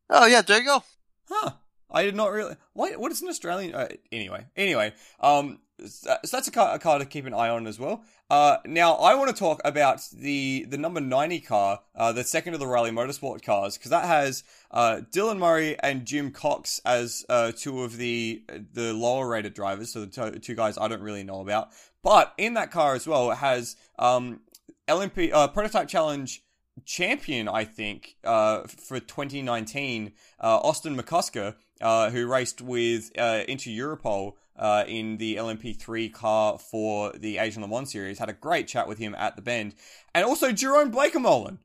Oh 0.09 0.25
yeah, 0.25 0.41
there 0.41 0.59
you 0.59 0.65
go. 0.65 0.83
Huh. 1.29 1.51
I 1.89 2.03
did 2.03 2.15
not 2.15 2.31
really. 2.31 2.55
What? 2.73 2.97
What 2.99 3.11
is 3.11 3.21
an 3.21 3.29
Australian? 3.29 3.73
Uh, 3.73 3.87
anyway, 4.11 4.45
anyway. 4.55 4.93
Um. 5.19 5.59
So 5.85 6.17
that's 6.31 6.47
a 6.47 6.51
car, 6.51 6.73
a 6.73 6.79
car 6.79 6.97
to 6.97 7.05
keep 7.05 7.27
an 7.27 7.35
eye 7.35 7.49
on 7.49 7.67
as 7.67 7.79
well. 7.79 8.03
Uh. 8.29 8.57
Now 8.65 8.95
I 8.95 9.15
want 9.15 9.29
to 9.29 9.35
talk 9.35 9.61
about 9.63 10.01
the 10.11 10.65
the 10.67 10.77
number 10.77 10.99
ninety 10.99 11.39
car, 11.39 11.81
uh, 11.95 12.11
the 12.11 12.23
second 12.23 12.53
of 12.53 12.59
the 12.59 12.67
Riley 12.67 12.91
Motorsport 12.91 13.43
cars, 13.43 13.77
because 13.77 13.91
that 13.91 14.05
has 14.05 14.43
uh 14.71 15.01
Dylan 15.11 15.37
Murray 15.37 15.77
and 15.79 16.05
Jim 16.05 16.31
Cox 16.31 16.81
as 16.85 17.25
uh 17.29 17.51
two 17.55 17.83
of 17.83 17.97
the 17.97 18.43
the 18.73 18.93
lower 18.93 19.27
rated 19.27 19.53
drivers, 19.53 19.91
so 19.91 20.01
the 20.01 20.07
two, 20.07 20.39
two 20.39 20.55
guys 20.55 20.77
I 20.77 20.87
don't 20.87 21.01
really 21.01 21.23
know 21.23 21.41
about. 21.41 21.69
But 22.03 22.33
in 22.37 22.53
that 22.55 22.71
car 22.71 22.95
as 22.95 23.07
well, 23.07 23.31
it 23.31 23.37
has 23.37 23.75
um 23.97 24.41
LMP 24.87 25.31
uh, 25.33 25.47
Prototype 25.49 25.87
Challenge 25.87 26.41
champion, 26.85 27.47
I 27.47 27.63
think, 27.65 28.15
uh, 28.23 28.63
for 28.63 28.99
2019, 28.99 30.13
uh, 30.39 30.59
Austin 30.63 30.97
McCusker, 30.97 31.55
uh, 31.81 32.09
who 32.09 32.27
raced 32.27 32.61
with 32.61 33.11
uh, 33.17 33.43
Inter 33.47 33.71
Europol 33.71 34.33
uh, 34.57 34.83
in 34.87 35.17
the 35.17 35.35
LMP3 35.35 36.11
car 36.11 36.57
for 36.57 37.11
the 37.13 37.37
Asian 37.37 37.61
Le 37.61 37.67
Mans 37.67 37.91
series. 37.91 38.19
Had 38.19 38.29
a 38.29 38.33
great 38.33 38.67
chat 38.67 38.87
with 38.87 38.97
him 38.97 39.15
at 39.15 39.35
the 39.35 39.41
bend. 39.41 39.75
And 40.13 40.25
also 40.25 40.51
Jeroen 40.51 40.91
Bleekemolen 40.91 41.59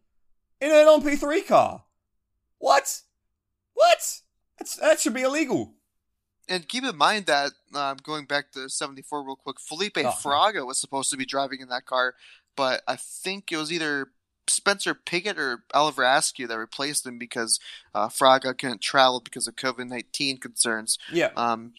in 0.60 0.70
an 0.70 0.86
LMP3 0.86 1.46
car. 1.46 1.84
What? 2.58 3.00
What? 3.74 4.20
That's, 4.58 4.76
that 4.76 5.00
should 5.00 5.14
be 5.14 5.22
illegal. 5.22 5.74
And 6.48 6.68
keep 6.68 6.84
in 6.84 6.96
mind 6.96 7.26
that 7.26 7.52
um, 7.74 7.96
going 8.02 8.26
back 8.26 8.52
to 8.52 8.68
'74 8.68 9.24
real 9.24 9.36
quick, 9.36 9.60
Felipe 9.60 9.96
Oh. 9.98 10.10
Fraga 10.10 10.66
was 10.66 10.78
supposed 10.78 11.08
to 11.10 11.16
be 11.16 11.24
driving 11.24 11.60
in 11.60 11.68
that 11.68 11.86
car, 11.86 12.14
but 12.56 12.82
I 12.86 12.96
think 12.96 13.52
it 13.52 13.56
was 13.56 13.72
either 13.72 14.08
Spencer 14.48 14.94
Piggott 14.94 15.38
or 15.38 15.64
Oliver 15.72 16.02
Askew 16.02 16.46
that 16.46 16.58
replaced 16.58 17.06
him 17.06 17.18
because 17.18 17.60
uh, 17.94 18.08
Fraga 18.08 18.56
couldn't 18.56 18.80
travel 18.80 19.20
because 19.20 19.46
of 19.46 19.56
COVID 19.56 19.88
nineteen 19.88 20.38
concerns. 20.38 20.98
Yeah. 21.12 21.30
Um, 21.36 21.74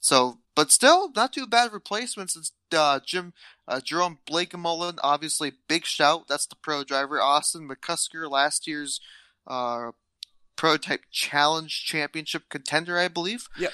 so, 0.00 0.38
but 0.54 0.70
still, 0.70 1.10
not 1.14 1.32
too 1.32 1.46
bad 1.46 1.72
replacements. 1.72 2.36
It's 2.36 2.52
uh, 2.72 3.00
Jim 3.04 3.32
uh, 3.66 3.80
Jeroen 3.84 4.18
Bleekemolen, 4.28 4.98
obviously 5.02 5.52
big 5.68 5.84
shout. 5.84 6.28
That's 6.28 6.46
the 6.46 6.56
pro 6.56 6.84
driver. 6.84 7.20
Austin 7.20 7.68
McCusker, 7.68 8.30
last 8.30 8.66
year's 8.66 9.00
uh, 9.46 9.92
prototype 10.56 11.02
challenge 11.10 11.84
championship 11.84 12.44
contender, 12.48 12.98
I 12.98 13.08
believe. 13.08 13.48
Yeah. 13.58 13.68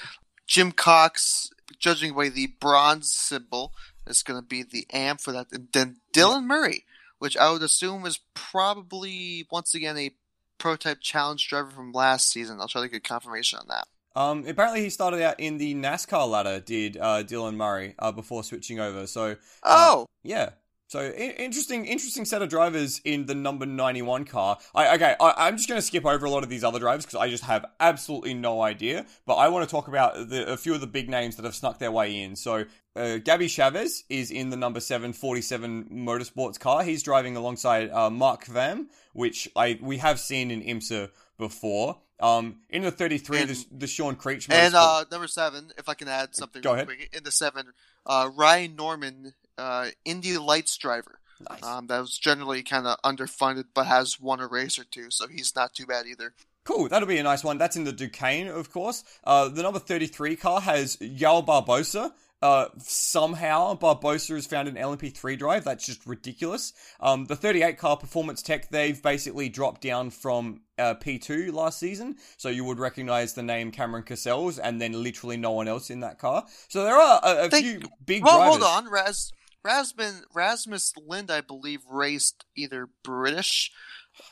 Jim 0.47 0.71
Cox, 0.71 1.49
judging 1.79 2.13
by 2.13 2.29
the 2.29 2.47
bronze 2.59 3.11
symbol, 3.11 3.73
is 4.05 4.23
going 4.23 4.39
to 4.39 4.45
be 4.45 4.63
the 4.63 4.85
AM 4.93 5.17
for 5.17 5.31
that. 5.31 5.47
And 5.51 5.69
then 5.73 5.97
Dylan 6.13 6.45
Murray, 6.45 6.85
which 7.19 7.37
I 7.37 7.51
would 7.51 7.61
assume 7.63 8.05
is 8.05 8.19
probably 8.33 9.47
once 9.51 9.73
again 9.75 9.97
a 9.97 10.11
prototype 10.57 11.01
challenge 11.01 11.47
driver 11.47 11.69
from 11.69 11.91
last 11.91 12.31
season. 12.31 12.59
I'll 12.59 12.67
try 12.67 12.81
to 12.81 12.89
get 12.89 13.03
confirmation 13.03 13.59
on 13.59 13.67
that. 13.67 13.87
Um, 14.19 14.45
apparently 14.47 14.81
he 14.81 14.89
started 14.89 15.21
out 15.21 15.39
in 15.39 15.57
the 15.57 15.75
NASCAR 15.75 16.29
ladder, 16.29 16.61
did 16.61 16.95
uh, 16.97 17.23
Dylan 17.23 17.55
Murray, 17.55 17.95
uh, 17.99 18.11
before 18.13 18.43
switching 18.43 18.79
over. 18.79 19.07
So 19.07 19.35
Oh, 19.63 20.05
Yeah. 20.23 20.51
So 20.87 20.99
I- 20.99 21.11
interesting, 21.39 21.85
interesting 21.85 22.25
set 22.25 22.43
of 22.43 22.47
drivers 22.49 23.01
in 23.03 23.25
the 23.25 23.33
number 23.33 23.65
ninety-one 23.65 24.23
car. 24.23 24.59
I 24.75 24.93
okay, 24.95 25.15
I, 25.19 25.33
I'm 25.47 25.57
just 25.57 25.67
going 25.67 25.79
to 25.81 25.85
skip 25.85 26.05
over 26.05 26.25
a 26.27 26.29
lot 26.29 26.43
of 26.43 26.49
these 26.49 26.63
other 26.63 26.77
drivers 26.77 27.05
because 27.05 27.19
I 27.19 27.27
just 27.27 27.43
have 27.43 27.65
absolutely 27.79 28.35
no 28.35 28.61
idea. 28.61 29.07
But 29.25 29.35
I 29.35 29.49
want 29.49 29.67
to 29.67 29.71
talk 29.71 29.87
about 29.87 30.29
the, 30.29 30.47
a 30.49 30.55
few 30.55 30.75
of 30.75 30.81
the 30.81 30.87
big 30.87 31.09
names 31.09 31.35
that 31.37 31.43
have 31.43 31.55
snuck 31.55 31.79
their 31.79 31.91
way 31.91 32.21
in. 32.21 32.35
So 32.35 32.65
uh, 32.95 33.17
Gabby 33.17 33.47
Chaves 33.47 34.03
is 34.09 34.31
in 34.31 34.49
the 34.49 34.57
number 34.57 34.79
seven 34.79 35.13
forty-seven 35.13 35.85
motorsports 35.91 36.59
car. 36.59 36.83
He's 36.83 37.03
driving 37.03 37.35
alongside 37.35 37.89
uh, 37.91 38.09
Mark 38.09 38.45
Kvamme, 38.45 38.85
which 39.13 39.49
I 39.55 39.79
we 39.81 39.97
have 39.97 40.19
seen 40.19 40.51
in 40.51 40.61
IMSA 40.61 41.09
before. 41.37 41.97
Um, 42.21 42.61
in 42.69 42.83
the 42.83 42.91
thirty-three, 42.91 43.39
And- 43.41 43.49
the, 43.49 43.65
the 43.79 43.87
Sean 43.87 44.15
Creech 44.15 44.47
and 44.49 44.73
uh, 44.73 45.03
number 45.11 45.27
seven, 45.27 45.71
if 45.77 45.89
I 45.89 45.93
can 45.95 46.07
add 46.07 46.33
something 46.35 46.61
Go 46.61 46.69
real 46.71 46.75
ahead. 46.83 46.87
quick. 46.87 47.09
In 47.15 47.23
the 47.23 47.31
seven, 47.31 47.67
uh, 48.05 48.29
Ryan 48.33 48.75
Norman, 48.77 49.33
uh, 49.57 49.87
Indy 50.05 50.37
Lights 50.37 50.77
driver. 50.77 51.19
Nice. 51.49 51.61
Um, 51.63 51.87
that 51.87 51.99
was 51.99 52.17
generally 52.17 52.63
kind 52.63 52.87
of 52.87 52.97
underfunded, 53.03 53.65
but 53.73 53.87
has 53.87 54.21
won 54.21 54.39
a 54.39 54.47
race 54.47 54.79
or 54.79 54.85
two, 54.85 55.07
so 55.11 55.27
he's 55.27 55.53
not 55.53 55.73
too 55.73 55.85
bad 55.85 56.05
either. 56.07 56.33
Cool, 56.63 56.87
that'll 56.87 57.07
be 57.09 57.17
a 57.17 57.23
nice 57.23 57.43
one. 57.43 57.57
That's 57.57 57.75
in 57.75 57.83
the 57.83 57.91
Duqueine, 57.91 58.47
of 58.47 58.71
course. 58.71 59.03
Uh, 59.25 59.49
the 59.49 59.61
number 59.61 59.79
33 59.79 60.37
car 60.37 60.61
has 60.61 60.95
João 60.95 61.45
Barbosa. 61.45 62.13
Uh, 62.41 62.67
somehow 62.77 63.73
Barbosa 63.75 64.35
has 64.35 64.45
found 64.45 64.67
an 64.67 64.75
LMP3 64.75 65.37
drive. 65.37 65.63
That's 65.63 65.85
just 65.85 66.05
ridiculous. 66.05 66.73
Um, 66.99 67.25
the 67.25 67.35
38 67.35 67.77
car 67.77 67.97
Performance 67.97 68.41
Tech, 68.43 68.69
they've 68.69 69.01
basically 69.01 69.49
dropped 69.49 69.81
down 69.81 70.09
from 70.11 70.61
uh, 70.77 70.93
P2 70.95 71.51
last 71.53 71.79
season. 71.79 72.17
So 72.37 72.49
you 72.49 72.63
would 72.65 72.77
recognize 72.79 73.33
the 73.33 73.41
name 73.41 73.71
Cameron 73.71 74.03
Cassels 74.03 74.59
and 74.59 74.79
then 74.79 74.91
literally 75.01 75.37
no 75.37 75.51
one 75.51 75.67
else 75.67 75.89
in 75.89 76.01
that 76.01 76.19
car. 76.19 76.45
So 76.67 76.83
there 76.83 76.95
are 76.95 77.19
a, 77.23 77.45
a 77.45 77.49
They- 77.49 77.61
few 77.61 77.81
big 78.05 78.23
Well, 78.23 78.37
drivers. 78.37 78.63
hold 78.65 78.85
on, 78.85 78.91
Raz. 78.91 79.31
Rasmus, 79.63 80.21
Rasmus 80.35 80.93
Lind, 81.07 81.31
I 81.31 81.41
believe, 81.41 81.79
raced 81.89 82.45
either 82.55 82.89
British 83.03 83.71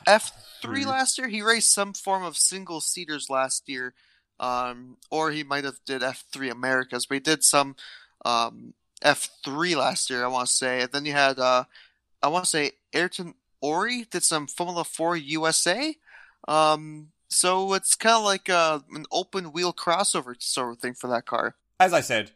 F3 0.06 0.82
Hmm. 0.82 0.88
last 0.88 1.18
year. 1.18 1.28
He 1.28 1.42
raced 1.42 1.72
some 1.72 1.92
form 1.92 2.22
of 2.22 2.36
single 2.36 2.80
seaters 2.80 3.28
last 3.28 3.68
year, 3.68 3.94
um, 4.40 4.96
or 5.10 5.30
he 5.30 5.42
might 5.42 5.64
have 5.64 5.78
did 5.86 6.02
F3 6.02 6.50
Americas, 6.50 7.06
but 7.06 7.14
he 7.14 7.20
did 7.20 7.44
some 7.44 7.76
um, 8.24 8.74
F3 9.02 9.76
last 9.76 10.10
year. 10.10 10.24
I 10.24 10.28
want 10.28 10.48
to 10.48 10.52
say, 10.52 10.82
and 10.82 10.92
then 10.92 11.04
you 11.04 11.12
had, 11.12 11.38
uh, 11.38 11.64
I 12.22 12.28
want 12.28 12.44
to 12.44 12.50
say, 12.50 12.72
Ayrton 12.92 13.34
Ori 13.60 14.06
did 14.10 14.22
some 14.22 14.46
Formula 14.46 14.84
4 14.84 15.16
USA. 15.16 15.96
Um, 16.46 17.08
so 17.28 17.74
it's 17.74 17.94
kind 17.94 18.16
of 18.16 18.24
like 18.24 18.48
uh, 18.48 18.80
an 18.92 19.06
open 19.10 19.52
wheel 19.52 19.72
crossover 19.72 20.40
sort 20.40 20.72
of 20.72 20.78
thing 20.78 20.94
for 20.94 21.08
that 21.08 21.26
car. 21.26 21.56
As 21.80 21.92
I 21.92 22.00
said, 22.00 22.30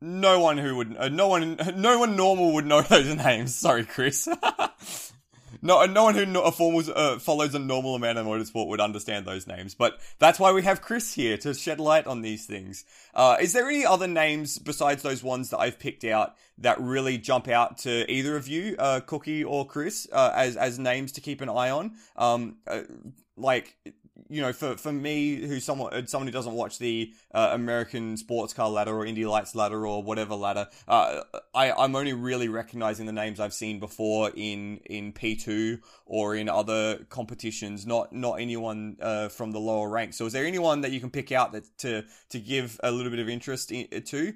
no 0.00 0.40
one 0.40 0.58
who 0.58 0.76
would, 0.76 0.96
uh, 0.96 1.08
no 1.08 1.28
one, 1.28 1.58
no 1.76 1.98
one 1.98 2.16
normal 2.16 2.54
would 2.54 2.66
know 2.66 2.82
those 2.88 3.14
names. 3.14 3.54
Sorry, 3.54 3.84
Chris. 3.84 4.28
no, 5.62 5.84
no 5.86 6.04
one 6.04 6.14
who 6.14 6.26
no, 6.26 6.42
uh, 6.42 6.50
formals, 6.50 6.90
uh, 6.94 7.18
follows 7.18 7.54
a 7.54 7.58
normal 7.58 7.94
amount 7.94 8.18
of 8.18 8.26
motorsport 8.26 8.68
would 8.68 8.80
understand 8.80 9.26
those 9.26 9.46
names. 9.46 9.74
But 9.74 10.00
that's 10.18 10.38
why 10.38 10.52
we 10.52 10.62
have 10.62 10.82
Chris 10.82 11.14
here 11.14 11.36
to 11.38 11.54
shed 11.54 11.80
light 11.80 12.06
on 12.06 12.22
these 12.22 12.46
things. 12.46 12.84
Uh, 13.14 13.36
is 13.40 13.52
there 13.52 13.68
any 13.68 13.84
other 13.84 14.06
names 14.06 14.58
besides 14.58 15.02
those 15.02 15.22
ones 15.22 15.50
that 15.50 15.58
I've 15.58 15.78
picked 15.78 16.04
out 16.04 16.36
that 16.58 16.80
really 16.80 17.18
jump 17.18 17.48
out 17.48 17.78
to 17.78 18.10
either 18.10 18.36
of 18.36 18.48
you, 18.48 18.76
uh, 18.78 19.00
Cookie 19.00 19.44
or 19.44 19.66
Chris, 19.66 20.06
uh, 20.12 20.32
as 20.34 20.56
as 20.56 20.78
names 20.78 21.12
to 21.12 21.20
keep 21.20 21.40
an 21.40 21.48
eye 21.48 21.70
on? 21.70 21.92
Um, 22.16 22.56
uh, 22.66 22.82
like 23.36 23.76
you 24.28 24.40
know, 24.42 24.52
for, 24.52 24.76
for 24.76 24.92
me, 24.92 25.36
who's 25.36 25.64
someone 25.64 26.06
someone 26.06 26.26
who 26.26 26.32
doesn't 26.32 26.52
watch 26.52 26.78
the 26.78 27.12
uh, 27.32 27.50
American 27.52 28.16
sports 28.16 28.52
car 28.52 28.68
ladder 28.68 28.94
or 28.94 29.06
Indy 29.06 29.24
Lights 29.24 29.54
ladder 29.54 29.86
or 29.86 30.02
whatever 30.02 30.34
ladder, 30.34 30.68
uh, 30.88 31.22
I 31.54 31.72
I'm 31.72 31.96
only 31.96 32.12
really 32.12 32.48
recognizing 32.48 33.06
the 33.06 33.12
names 33.12 33.40
I've 33.40 33.54
seen 33.54 33.80
before 33.80 34.30
in 34.34 34.78
in 34.86 35.12
P 35.12 35.36
two 35.36 35.78
or 36.06 36.34
in 36.34 36.48
other 36.48 37.06
competitions, 37.08 37.86
not 37.86 38.12
not 38.12 38.34
anyone 38.40 38.96
uh, 39.00 39.28
from 39.28 39.52
the 39.52 39.60
lower 39.60 39.88
ranks. 39.88 40.16
So, 40.16 40.26
is 40.26 40.32
there 40.32 40.44
anyone 40.44 40.80
that 40.82 40.92
you 40.92 41.00
can 41.00 41.10
pick 41.10 41.32
out 41.32 41.52
that 41.52 41.64
to 41.78 42.04
to 42.30 42.40
give 42.40 42.78
a 42.82 42.90
little 42.90 43.10
bit 43.10 43.20
of 43.20 43.28
interest 43.28 43.72
in, 43.72 43.88
to? 44.02 44.34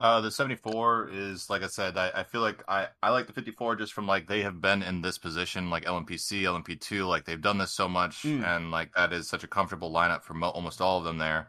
Uh, 0.00 0.20
the 0.22 0.30
74 0.30 1.10
is 1.12 1.50
like 1.50 1.62
I 1.62 1.66
said. 1.66 1.98
I, 1.98 2.10
I 2.14 2.22
feel 2.24 2.40
like 2.40 2.64
I, 2.68 2.88
I 3.02 3.10
like 3.10 3.26
the 3.26 3.34
54 3.34 3.76
just 3.76 3.92
from 3.92 4.06
like 4.06 4.26
they 4.26 4.40
have 4.42 4.60
been 4.60 4.82
in 4.82 5.02
this 5.02 5.18
position 5.18 5.68
like 5.68 5.84
LMPC, 5.84 6.42
LMP2. 6.42 7.06
Like 7.06 7.26
they've 7.26 7.40
done 7.40 7.58
this 7.58 7.70
so 7.72 7.86
much, 7.88 8.22
Mm. 8.22 8.44
and 8.44 8.70
like 8.70 8.92
that 8.94 9.12
is 9.12 9.28
such 9.28 9.44
a 9.44 9.48
comfortable 9.48 9.92
lineup 9.92 10.22
for 10.22 10.32
mo- 10.34 10.48
almost 10.50 10.80
all 10.80 10.96
of 10.98 11.04
them 11.04 11.18
there. 11.18 11.48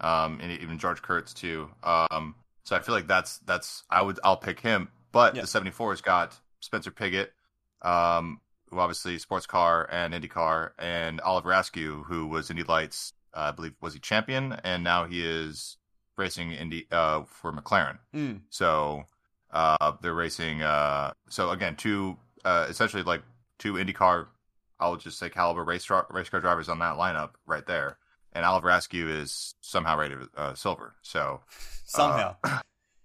Um, 0.00 0.40
and 0.42 0.50
even 0.60 0.78
George 0.78 1.00
Kurtz 1.00 1.32
too. 1.32 1.70
Um, 1.84 2.34
so 2.64 2.74
I 2.74 2.80
feel 2.80 2.94
like 2.94 3.06
that's 3.06 3.38
that's 3.38 3.84
I 3.88 4.02
would 4.02 4.18
I'll 4.24 4.36
pick 4.36 4.58
him. 4.60 4.88
But 5.12 5.36
Yeah. 5.36 5.42
the 5.42 5.46
74 5.46 5.92
has 5.92 6.00
got 6.00 6.40
Spencer 6.60 6.90
Piggott, 6.90 7.32
um, 7.82 8.40
who 8.70 8.78
obviously 8.80 9.18
sports 9.18 9.46
car 9.46 9.88
and 9.92 10.12
IndyCar, 10.14 10.70
and 10.78 11.20
Oliver 11.20 11.52
Askew, 11.52 12.04
who 12.08 12.26
was 12.26 12.50
Indy 12.50 12.62
Lights. 12.64 13.12
Uh, 13.34 13.40
I 13.40 13.50
believe 13.52 13.74
was 13.80 13.94
he 13.94 14.00
champion, 14.00 14.54
and 14.64 14.82
now 14.82 15.04
he 15.06 15.24
is 15.24 15.76
racing 16.16 16.52
Indy 16.52 16.86
uh, 16.90 17.22
for 17.24 17.52
McLaren. 17.52 17.98
Mm. 18.14 18.40
So 18.50 19.04
uh, 19.50 19.92
they're 20.02 20.14
racing. 20.14 20.62
Uh, 20.62 21.12
so 21.28 21.50
again, 21.50 21.76
two 21.76 22.16
uh, 22.44 22.66
essentially 22.68 23.02
like 23.02 23.22
two 23.58 23.74
IndyCar. 23.74 24.26
I'll 24.80 24.96
just 24.96 25.18
say 25.18 25.30
caliber 25.30 25.62
race 25.64 25.84
dri- 25.84 26.02
race 26.10 26.28
car 26.28 26.40
drivers 26.40 26.68
on 26.68 26.80
that 26.80 26.96
lineup 26.96 27.30
right 27.46 27.66
there. 27.66 27.98
And 28.32 28.44
Oliver 28.44 28.70
Askew 28.70 29.08
is 29.08 29.54
somehow 29.60 29.98
rated 29.98 30.18
uh, 30.36 30.54
silver. 30.54 30.94
So 31.02 31.40
Somehow, 31.84 32.36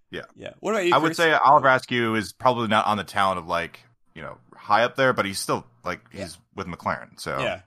yeah. 0.09 0.21
yeah. 0.37 0.53
What 0.61 0.71
about 0.71 0.85
you? 0.85 0.95
I 0.95 0.97
would 0.97 1.15
say 1.15 1.33
Oliver 1.33 1.67
Askew 1.67 2.15
is 2.15 2.31
probably 2.31 2.67
not 2.67 2.87
on 2.87 2.97
the 2.97 3.03
talent 3.03 3.39
of 3.39 3.47
like 3.47 3.81
you 4.15 4.21
know 4.21 4.37
high 4.55 4.83
up 4.83 4.95
there, 4.95 5.13
but 5.13 5.25
he's 5.25 5.37
still 5.39 5.65
like 5.83 5.99
he's 6.11 6.37
with 6.55 6.67
McLaren. 6.67 7.19
So 7.19 7.39
Yeah. 7.39 7.61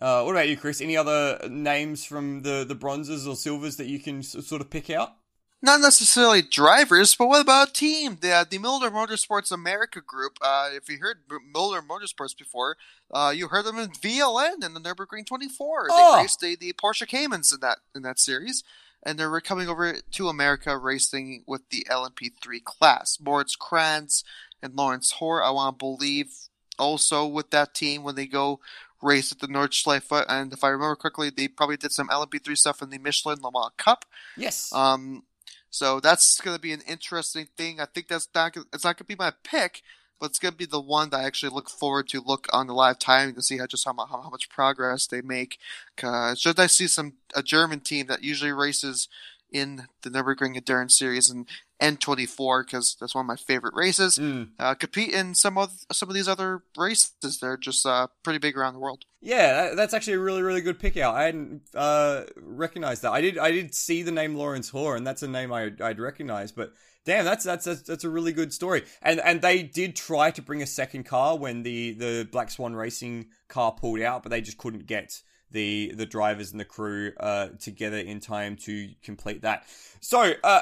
Uh, 0.00 0.22
what 0.22 0.32
about 0.32 0.48
you, 0.48 0.56
Chris? 0.56 0.80
Any 0.80 0.96
other 0.96 1.38
names 1.48 2.04
from 2.04 2.42
the, 2.42 2.64
the 2.64 2.74
bronzes 2.74 3.26
or 3.26 3.34
silvers 3.34 3.76
that 3.76 3.86
you 3.86 3.98
can 3.98 4.18
s- 4.18 4.36
sort 4.46 4.60
of 4.60 4.70
pick 4.70 4.90
out? 4.90 5.16
not 5.62 5.80
necessarily 5.80 6.42
drivers, 6.42 7.14
but 7.14 7.28
what 7.28 7.40
about 7.42 7.70
a 7.70 7.72
team? 7.72 8.18
The 8.20 8.30
uh, 8.32 8.44
the 8.48 8.58
Muehlner 8.58 8.90
Motorsports 8.90 9.50
America 9.50 10.00
group. 10.00 10.38
Uh, 10.40 10.70
if 10.72 10.88
you 10.88 10.98
heard 10.98 11.18
Muehlner 11.28 11.86
Motorsports 11.86 12.36
before, 12.36 12.76
uh, 13.12 13.32
you 13.34 13.48
heard 13.48 13.64
them 13.64 13.78
in 13.78 13.90
VLN 13.90 14.64
in 14.64 14.74
the 14.74 14.80
Nurburgring 14.80 15.26
24. 15.26 15.88
Oh! 15.90 16.16
They 16.16 16.22
raced 16.22 16.40
the, 16.40 16.56
the 16.56 16.72
Porsche 16.72 17.06
Caymans 17.06 17.52
in 17.52 17.60
that 17.60 17.78
in 17.94 18.02
that 18.02 18.18
series, 18.18 18.64
and 19.02 19.18
they're 19.18 19.40
coming 19.40 19.68
over 19.68 19.94
to 19.94 20.28
America 20.28 20.76
racing 20.78 21.44
with 21.46 21.68
the 21.70 21.86
LMP3 21.90 22.62
class. 22.64 23.18
Moritz 23.20 23.56
Kranz 23.56 24.24
and 24.62 24.74
Laurents 24.74 25.14
Hörr, 25.20 25.44
I 25.44 25.50
want 25.50 25.78
to 25.78 25.84
believe, 25.84 26.32
also 26.78 27.26
with 27.26 27.50
that 27.50 27.74
team 27.74 28.02
when 28.02 28.14
they 28.14 28.26
go 28.26 28.60
race 29.02 29.32
at 29.32 29.40
the 29.40 29.46
Nordschleife. 29.46 30.24
And 30.28 30.52
if 30.52 30.64
I 30.64 30.68
remember 30.68 30.96
correctly, 30.96 31.30
they 31.30 31.48
probably 31.48 31.76
did 31.76 31.92
some 31.92 32.08
LMP3 32.08 32.56
stuff 32.56 32.82
in 32.82 32.90
the 32.90 32.98
Michelin 32.98 33.40
Le 33.42 33.50
Mans 33.52 33.72
Cup. 33.76 34.04
Yes. 34.36 34.72
Um, 34.72 35.24
so 35.70 36.00
that's 36.00 36.40
going 36.40 36.56
to 36.56 36.60
be 36.60 36.72
an 36.72 36.82
interesting 36.88 37.48
thing. 37.56 37.80
I 37.80 37.86
think 37.86 38.08
that's 38.08 38.28
not 38.34 38.56
it's 38.72 38.84
not 38.84 38.96
going 38.96 39.04
to 39.04 39.04
be 39.04 39.16
my 39.16 39.32
pick, 39.44 39.82
but 40.18 40.30
it's 40.30 40.38
going 40.38 40.52
to 40.52 40.58
be 40.58 40.64
the 40.64 40.80
one 40.80 41.10
that 41.10 41.20
I 41.20 41.24
actually 41.24 41.54
look 41.54 41.68
forward 41.68 42.08
to 42.08 42.22
look 42.24 42.46
on 42.52 42.66
the 42.66 42.72
live 42.72 42.98
timing 42.98 43.34
to 43.34 43.42
see 43.42 43.58
how 43.58 43.66
just 43.66 43.84
how, 43.84 43.94
how, 43.94 44.22
how 44.22 44.30
much 44.30 44.48
progress 44.48 45.06
they 45.06 45.20
make. 45.20 45.58
Cause 45.96 46.40
should 46.40 46.58
I 46.58 46.66
see 46.66 46.86
some 46.86 47.14
a 47.34 47.42
German 47.42 47.80
team 47.80 48.06
that 48.06 48.24
usually 48.24 48.52
races 48.52 49.08
in 49.50 49.86
the 50.02 50.10
Nurburgring 50.10 50.56
Endurance 50.56 50.98
Series 50.98 51.30
and 51.30 51.46
N24 51.80 52.64
because 52.64 52.96
that's 52.98 53.14
one 53.14 53.24
of 53.24 53.26
my 53.26 53.36
favorite 53.36 53.74
races. 53.74 54.18
Mm. 54.18 54.50
Uh, 54.58 54.74
compete 54.74 55.12
in 55.12 55.34
some 55.34 55.58
of 55.58 55.70
some 55.92 56.08
of 56.08 56.14
these 56.14 56.28
other 56.28 56.62
races. 56.76 57.38
They're 57.40 57.56
just 57.56 57.84
uh, 57.84 58.08
pretty 58.22 58.38
big 58.38 58.56
around 58.56 58.74
the 58.74 58.80
world. 58.80 59.04
Yeah, 59.20 59.52
that, 59.52 59.76
that's 59.76 59.94
actually 59.94 60.14
a 60.14 60.20
really, 60.20 60.42
really 60.42 60.60
good 60.60 60.78
pick 60.78 60.96
out. 60.96 61.14
I 61.14 61.24
hadn't 61.24 61.62
uh, 61.74 62.24
recognized 62.36 63.02
that. 63.02 63.12
I 63.12 63.20
did, 63.20 63.38
I 63.38 63.50
did 63.50 63.74
see 63.74 64.02
the 64.02 64.12
name 64.12 64.36
Laurents 64.36 64.70
Hörr, 64.70 64.96
and 64.96 65.06
that's 65.06 65.22
a 65.22 65.28
name 65.28 65.52
I, 65.52 65.72
I'd 65.80 65.98
recognize. 65.98 66.52
But 66.52 66.72
damn, 67.04 67.24
that's 67.24 67.44
that's 67.44 67.64
that's, 67.64 67.82
that's 67.82 68.04
a 68.04 68.10
really 68.10 68.32
good 68.32 68.52
story. 68.52 68.84
And 69.02 69.20
and 69.20 69.42
they 69.42 69.62
did 69.62 69.96
try 69.96 70.30
to 70.30 70.42
bring 70.42 70.62
a 70.62 70.66
second 70.66 71.04
car 71.04 71.36
when 71.36 71.62
the 71.62 71.92
the 71.92 72.28
Black 72.30 72.50
Swan 72.50 72.74
Racing 72.74 73.26
car 73.48 73.72
pulled 73.72 74.00
out, 74.00 74.22
but 74.22 74.30
they 74.30 74.40
just 74.40 74.58
couldn't 74.58 74.86
get 74.86 75.22
the 75.56 75.92
the 75.96 76.06
drivers 76.06 76.50
and 76.52 76.60
the 76.60 76.64
crew 76.64 77.12
uh, 77.18 77.48
together 77.58 77.96
in 77.98 78.20
time 78.20 78.56
to 78.66 78.90
complete 79.02 79.40
that. 79.42 79.64
So, 80.00 80.34
uh, 80.44 80.60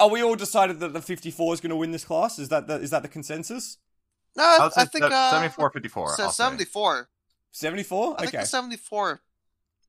are 0.00 0.08
we 0.08 0.22
all 0.22 0.36
decided 0.36 0.78
that 0.80 0.92
the 0.92 1.02
54 1.02 1.54
is 1.54 1.60
going 1.60 1.70
to 1.70 1.76
win 1.76 1.90
this 1.90 2.04
class? 2.04 2.38
Is 2.38 2.48
that 2.50 2.68
the, 2.68 2.76
is 2.76 2.90
that 2.90 3.02
the 3.02 3.08
consensus? 3.08 3.78
No, 4.36 4.44
I 4.44 4.56
I, 4.60 4.64
would 4.64 4.72
say 4.72 4.82
I 4.82 4.84
think 4.84 5.04
uh, 5.04 5.30
74 5.32 5.70
54. 5.72 6.16
so 6.16 6.22
I'll 6.24 6.30
say. 6.30 6.44
74. 6.44 7.08
74. 7.50 8.14
I 8.14 8.20
think 8.22 8.34
Okay. 8.34 8.44
74. 8.44 9.20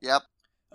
Yep. 0.02 0.22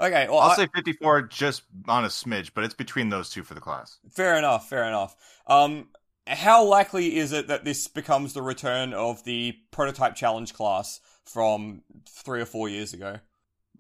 Okay. 0.01 0.27
Well, 0.29 0.39
I'll 0.39 0.51
I- 0.51 0.57
say 0.57 0.69
54 0.75 1.23
just 1.23 1.63
on 1.89 2.05
a 2.05 2.09
smidge, 2.09 2.53
but 2.55 2.63
it's 2.65 2.75
between 2.75 3.09
those 3.09 3.31
two 3.31 3.43
for 3.43 3.55
the 3.55 3.61
class. 3.61 3.99
Fair 4.13 4.37
enough, 4.37 4.69
fair 4.69 4.85
enough. 4.85 5.17
Um, 5.47 5.89
how 6.27 6.65
likely 6.65 7.17
is 7.17 7.33
it 7.33 7.49
that 7.49 7.65
this 7.65 7.89
becomes 7.89 8.33
the 8.33 8.43
return 8.43 8.95
of 8.95 9.25
the 9.25 9.57
prototype 9.73 10.15
challenge 10.15 10.55
class 10.55 11.01
from 11.25 11.83
three 12.09 12.41
or 12.41 12.47
four 12.47 12.69
years 12.69 12.93
ago? 12.95 13.19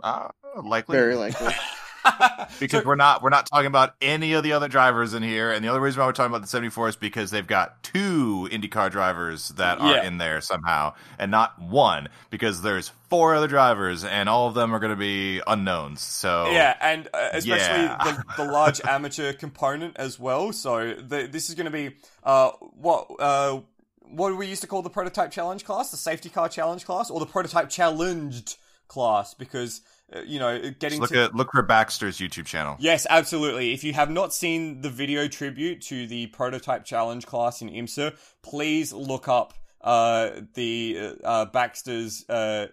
Uh, 0.02 0.28
likely. 0.62 0.96
Very 0.96 1.14
likely. 1.16 1.52
because 2.60 2.82
So- 2.82 2.86
we're 2.86 2.96
not 2.96 3.22
we're 3.22 3.30
not 3.30 3.46
talking 3.46 3.66
about 3.66 3.94
any 4.02 4.34
of 4.34 4.42
the 4.42 4.52
other 4.52 4.68
drivers 4.68 5.14
in 5.14 5.22
here, 5.22 5.50
and 5.50 5.64
the 5.64 5.68
only 5.68 5.80
reason 5.80 6.00
why 6.00 6.06
we're 6.06 6.12
talking 6.12 6.30
about 6.32 6.42
the 6.42 6.48
74 6.48 6.90
is 6.90 6.96
because 6.96 7.30
they've 7.30 7.46
got 7.46 7.82
two 7.82 8.46
IndyCar 8.52 8.90
drivers 8.90 9.48
that 9.50 9.78
are 9.80 9.94
Yeah. 9.94 10.04
in 10.04 10.18
there 10.18 10.42
somehow, 10.42 10.92
and 11.18 11.30
not 11.30 11.58
one 11.58 12.08
because 12.28 12.60
there's 12.60 12.90
four 13.08 13.34
other 13.34 13.48
drivers, 13.48 14.04
and 14.04 14.28
all 14.28 14.48
of 14.48 14.54
them 14.54 14.74
are 14.74 14.80
going 14.80 14.90
to 14.92 14.96
be 14.98 15.40
unknowns. 15.46 16.02
So 16.02 16.50
yeah, 16.50 16.76
and 16.80 17.08
uh, 17.14 17.30
especially 17.32 17.84
Yeah. 17.84 17.96
the, 18.36 18.44
the 18.44 18.52
large 18.52 18.82
amateur 18.88 19.32
component 19.32 19.96
as 19.96 20.20
well. 20.20 20.52
So 20.52 20.92
the, 20.92 21.26
this 21.26 21.48
is 21.48 21.54
going 21.54 21.66
to 21.66 21.70
be 21.70 21.96
uh, 22.22 22.50
what 22.50 23.06
uh, 23.18 23.60
what 24.02 24.36
we 24.36 24.46
used 24.46 24.60
to 24.60 24.68
call 24.68 24.82
the 24.82 24.90
prototype 24.90 25.30
challenge 25.30 25.64
class, 25.64 25.90
the 25.90 25.96
safety 25.96 26.28
car 26.28 26.50
challenge 26.50 26.84
class, 26.84 27.08
or 27.10 27.18
the 27.18 27.24
prototype 27.26 27.70
challenged 27.70 28.58
class? 28.88 29.34
Because 29.34 29.82
uh, 30.14 30.20
you 30.20 30.38
know, 30.38 30.58
getting 30.58 31.00
Just 31.00 31.00
look 31.00 31.10
to 31.10 31.24
at 31.24 31.34
look 31.34 31.52
for 31.52 31.62
Bakkster's 31.62 32.18
YouTube 32.18 32.46
channel. 32.46 32.76
Yes, 32.78 33.06
absolutely. 33.08 33.72
If 33.72 33.84
you 33.84 33.92
have 33.94 34.10
not 34.10 34.34
seen 34.34 34.80
the 34.80 34.90
video 34.90 35.28
tribute 35.28 35.80
to 35.82 36.06
the 36.06 36.26
prototype 36.28 36.84
challenge 36.84 37.26
class 37.26 37.62
in 37.62 37.70
IMSA, 37.70 38.16
please 38.42 38.92
look 38.92 39.28
up 39.28 39.54
uh, 39.80 40.30
the 40.54 41.16
uh, 41.24 41.46
Bakkster's 41.46 42.28
uh, 42.28 42.66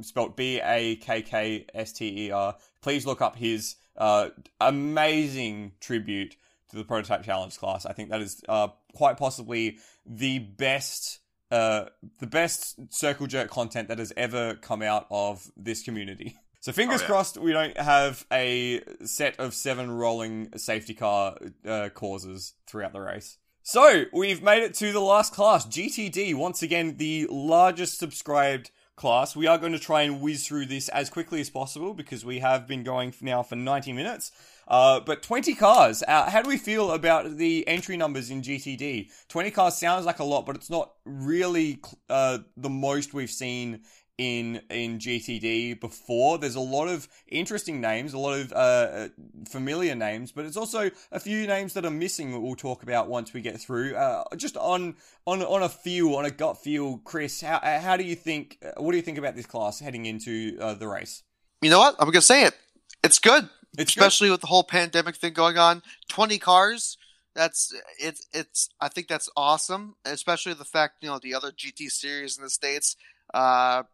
spelled 0.00 0.36
B 0.36 0.60
A 0.62 0.96
K 0.96 1.22
K 1.22 1.66
S 1.74 1.92
T 1.92 2.26
E 2.26 2.30
R. 2.30 2.56
Please 2.82 3.06
look 3.06 3.20
up 3.20 3.36
his 3.36 3.76
uh, 3.96 4.28
amazing 4.60 5.72
tribute 5.80 6.36
to 6.70 6.76
the 6.76 6.84
prototype 6.84 7.22
challenge 7.24 7.58
class. 7.58 7.86
I 7.86 7.92
think 7.92 8.10
that 8.10 8.20
is 8.20 8.42
uh, 8.48 8.68
quite 8.94 9.16
possibly 9.16 9.78
the 10.06 10.38
best. 10.38 11.20
Uh, 11.50 11.86
the 12.20 12.26
best 12.26 12.92
circle 12.92 13.26
jerk 13.26 13.50
content 13.50 13.88
that 13.88 13.98
has 13.98 14.12
ever 14.16 14.54
come 14.54 14.82
out 14.82 15.06
of 15.10 15.50
this 15.56 15.82
community. 15.82 16.36
So 16.62 16.72
fingers 16.72 17.00
Oh, 17.00 17.04
yeah. 17.04 17.08
crossed 17.08 17.38
we 17.38 17.52
don't 17.52 17.74
have 17.78 18.26
a 18.30 18.82
set 19.02 19.40
of 19.40 19.54
seven 19.54 19.90
rolling 19.90 20.50
safety 20.58 20.92
car 20.92 21.38
uh, 21.66 21.88
causes 21.88 22.52
throughout 22.66 22.92
the 22.92 23.00
race. 23.00 23.38
So 23.62 24.04
we've 24.12 24.42
made 24.42 24.62
it 24.62 24.74
to 24.74 24.92
the 24.92 25.00
last 25.00 25.32
class, 25.32 25.64
GTD. 25.66 26.34
Once 26.34 26.62
again, 26.62 26.98
the 26.98 27.26
largest 27.30 27.98
subscribed 27.98 28.72
class. 28.94 29.34
We 29.34 29.46
are 29.46 29.56
going 29.56 29.72
to 29.72 29.78
try 29.78 30.02
and 30.02 30.20
whiz 30.20 30.46
through 30.46 30.66
this 30.66 30.90
as 30.90 31.08
quickly 31.08 31.40
as 31.40 31.48
possible 31.48 31.94
because 31.94 32.26
we 32.26 32.40
have 32.40 32.68
been 32.68 32.82
going 32.82 33.14
now 33.22 33.42
for 33.42 33.56
90 33.56 33.94
minutes. 33.94 34.30
Uh, 34.70 35.00
but 35.00 35.20
20 35.20 35.54
cars. 35.56 36.02
Uh, 36.06 36.30
how 36.30 36.40
do 36.40 36.48
we 36.48 36.56
feel 36.56 36.92
about 36.92 37.36
the 37.36 37.66
entry 37.66 37.96
numbers 37.96 38.30
in 38.30 38.40
GTD? 38.40 39.10
20 39.28 39.50
cars 39.50 39.76
sounds 39.76 40.06
like 40.06 40.20
a 40.20 40.24
lot, 40.24 40.46
but 40.46 40.54
it's 40.54 40.70
not 40.70 40.92
really 41.04 41.80
uh, 42.08 42.38
the 42.56 42.70
most 42.70 43.12
we've 43.12 43.30
seen 43.30 43.80
in 44.16 44.60
in 44.70 44.98
GTD 44.98 45.80
before. 45.80 46.38
There's 46.38 46.54
a 46.54 46.60
lot 46.60 46.88
of 46.88 47.08
interesting 47.26 47.80
names, 47.80 48.12
a 48.12 48.18
lot 48.18 48.38
of 48.38 48.52
uh, 48.52 49.08
familiar 49.48 49.94
names, 49.94 50.30
but 50.30 50.44
it's 50.44 50.58
also 50.58 50.90
a 51.10 51.18
few 51.18 51.46
names 51.46 51.72
that 51.72 51.86
are 51.86 51.90
missing 51.90 52.30
that 52.32 52.40
we'll 52.40 52.54
talk 52.54 52.82
about 52.82 53.08
once 53.08 53.32
we 53.32 53.40
get 53.40 53.58
through. 53.58 53.96
Uh, 53.96 54.24
just 54.36 54.58
on 54.58 54.94
on 55.26 55.42
on 55.42 55.62
a 55.62 55.68
feel, 55.70 56.14
on 56.16 56.26
a 56.26 56.30
gut 56.30 56.62
feel, 56.62 56.98
Chris, 56.98 57.40
how 57.40 57.60
how 57.62 57.96
do 57.96 58.04
you 58.04 58.14
think? 58.14 58.58
uh, 58.62 58.80
What 58.80 58.92
do 58.92 58.98
you 58.98 59.02
think 59.02 59.18
about 59.18 59.34
this 59.36 59.46
class 59.46 59.80
heading 59.80 60.04
into 60.04 60.58
uh, 60.60 60.74
the 60.74 60.86
race? 60.86 61.22
You 61.62 61.70
know 61.70 61.78
what? 61.78 61.96
I'm 61.98 62.08
gonna 62.08 62.20
say 62.20 62.44
it. 62.44 62.54
It's 63.02 63.18
good, 63.18 63.48
It's 63.78 63.94
good. 63.94 64.00
especially 64.02 64.30
with 64.30 64.40
the 64.40 64.46
whole 64.48 64.64
pandemic 64.64 65.16
thing 65.16 65.32
going 65.32 65.58
on. 65.58 65.82
Twenty 66.08 66.38
cars. 66.38 66.96
That's 67.34 67.72
it's 67.98 68.26
it's. 68.32 68.68
I 68.80 68.88
think 68.88 69.06
that's 69.08 69.28
awesome, 69.36 69.94
especially 70.04 70.54
the 70.54 70.64
fact 70.64 70.96
you 71.02 71.08
know 71.08 71.20
the 71.22 71.34
other 71.34 71.52
GT 71.52 71.88
series 71.90 72.36
in 72.36 72.42
the 72.44 72.50
states. 72.50 72.96
Uh, 73.32 73.84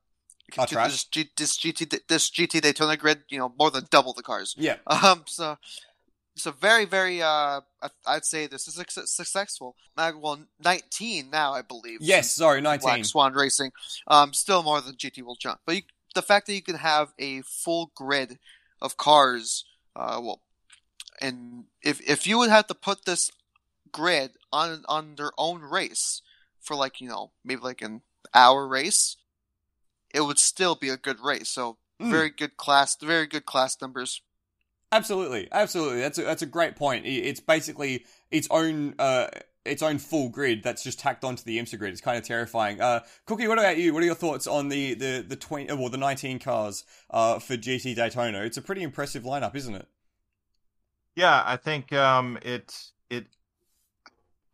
Are 0.57 0.67
trash. 0.67 0.91
this, 0.93 1.05
G, 1.05 1.31
this 1.37 1.59
GT 1.59 2.01
this 2.09 2.31
GT 2.31 2.63
Daytona 2.63 2.97
grid, 2.97 3.23
you 3.29 3.39
know, 3.39 3.53
more 3.59 3.71
than 3.71 3.85
double 3.91 4.15
the 4.15 4.23
cars. 4.23 4.55
Yeah, 4.57 4.77
Um, 4.87 5.25
so, 5.27 5.59
so 6.37 6.53
very, 6.53 6.87
very. 6.87 7.21
Uh, 7.21 7.61
I- 7.83 7.91
I'd 8.07 8.25
say 8.25 8.47
this 8.47 8.67
is 8.67 8.83
successful. 9.05 9.77
Well, 9.99 10.41
nineteen 10.65 11.29
now, 11.31 11.53
I 11.53 11.61
believe. 11.61 11.99
yes. 12.01 12.31
Sorry, 12.35 12.63
nineteen. 12.63 12.89
Black 12.89 13.05
Swan 13.05 13.35
Racing. 13.35 13.73
Um, 14.07 14.33
still 14.33 14.63
more 14.63 14.81
than 14.81 14.95
GT 14.95 15.23
will 15.23 15.37
jump, 15.37 15.61
but 15.67 15.77
you, 15.77 15.83
the 16.15 16.23
fact 16.23 16.47
that 16.47 16.55
you 16.55 16.63
can 16.63 16.77
have 16.77 17.13
a 17.19 17.43
full 17.43 17.91
grid 17.95 18.39
of 18.81 18.97
cars, 18.97 19.65
uh, 19.95 20.21
well, 20.23 20.43
and 21.21 21.65
if 21.83 22.01
if 22.09 22.27
you 22.27 22.39
would 22.39 22.51
have 22.51 22.67
to 22.69 22.75
put 22.75 23.05
this 23.05 23.31
grid 23.93 24.33
on 24.53 24.85
on 24.89 25.17
their 25.17 25.33
own 25.39 25.63
race 25.63 26.23
for 26.61 26.77
like 26.77 27.01
you 27.01 27.09
know 27.09 27.33
maybe 27.45 27.61
like 27.61 27.83
an 27.83 28.03
hour 28.35 28.67
race, 28.67 29.17
it 30.13 30.21
would 30.21 30.39
still 30.39 30.75
be 30.75 30.89
a 30.89 30.97
good 30.97 31.21
race. 31.21 31.49
So 31.49 31.79
Mm. 31.99 32.11
very 32.11 32.29
good 32.29 32.59
class, 32.59 32.95
very 33.01 33.27
good 33.27 33.47
class 33.47 33.81
numbers. 33.81 34.21
Absolutely, 34.93 35.49
absolutely. 35.51 36.01
That's 36.01 36.19
a, 36.19 36.23
that's 36.23 36.43
a 36.43 36.47
great 36.47 36.77
point. 36.77 37.07
It's 37.07 37.41
basically 37.41 38.05
its 38.31 38.47
own 38.51 38.95
uh 38.99 39.29
its 39.67 39.83
own 39.83 39.99
full 39.99 40.29
grid 40.29 40.63
that's 40.63 40.83
just 40.83 40.99
tacked 40.99 41.25
onto 41.25 41.43
the 41.45 41.59
IMSA 41.59 41.79
grid. 41.79 41.93
It's 41.93 42.01
kind 42.01 42.17
of 42.19 42.25
terrifying. 42.25 42.81
Uh, 42.81 43.01
Cookie, 43.27 43.49
what 43.49 43.59
about 43.59 43.77
you? 43.79 43.93
What 43.93 44.03
are 44.03 44.07
your 44.07 44.15
thoughts 44.15 44.47
on 44.47 44.69
the 44.69 44.95
the 44.95 45.25
the 45.27 45.37
twenty 45.37 45.73
well 45.73 45.89
the 45.89 45.97
nineteen 45.99 46.39
cars 46.39 46.85
uh 47.11 47.39
for 47.39 47.57
GT 47.57 47.95
Daytona? 47.97 48.43
It's 48.43 48.57
a 48.57 48.63
pretty 48.63 48.83
impressive 48.83 49.23
lineup, 49.25 49.55
isn't 49.55 49.75
it? 49.75 49.89
Yeah, 51.15 51.43
I 51.47 51.57
think 51.57 51.93
um, 51.93 52.39
it 52.43 52.91
it. 53.11 53.27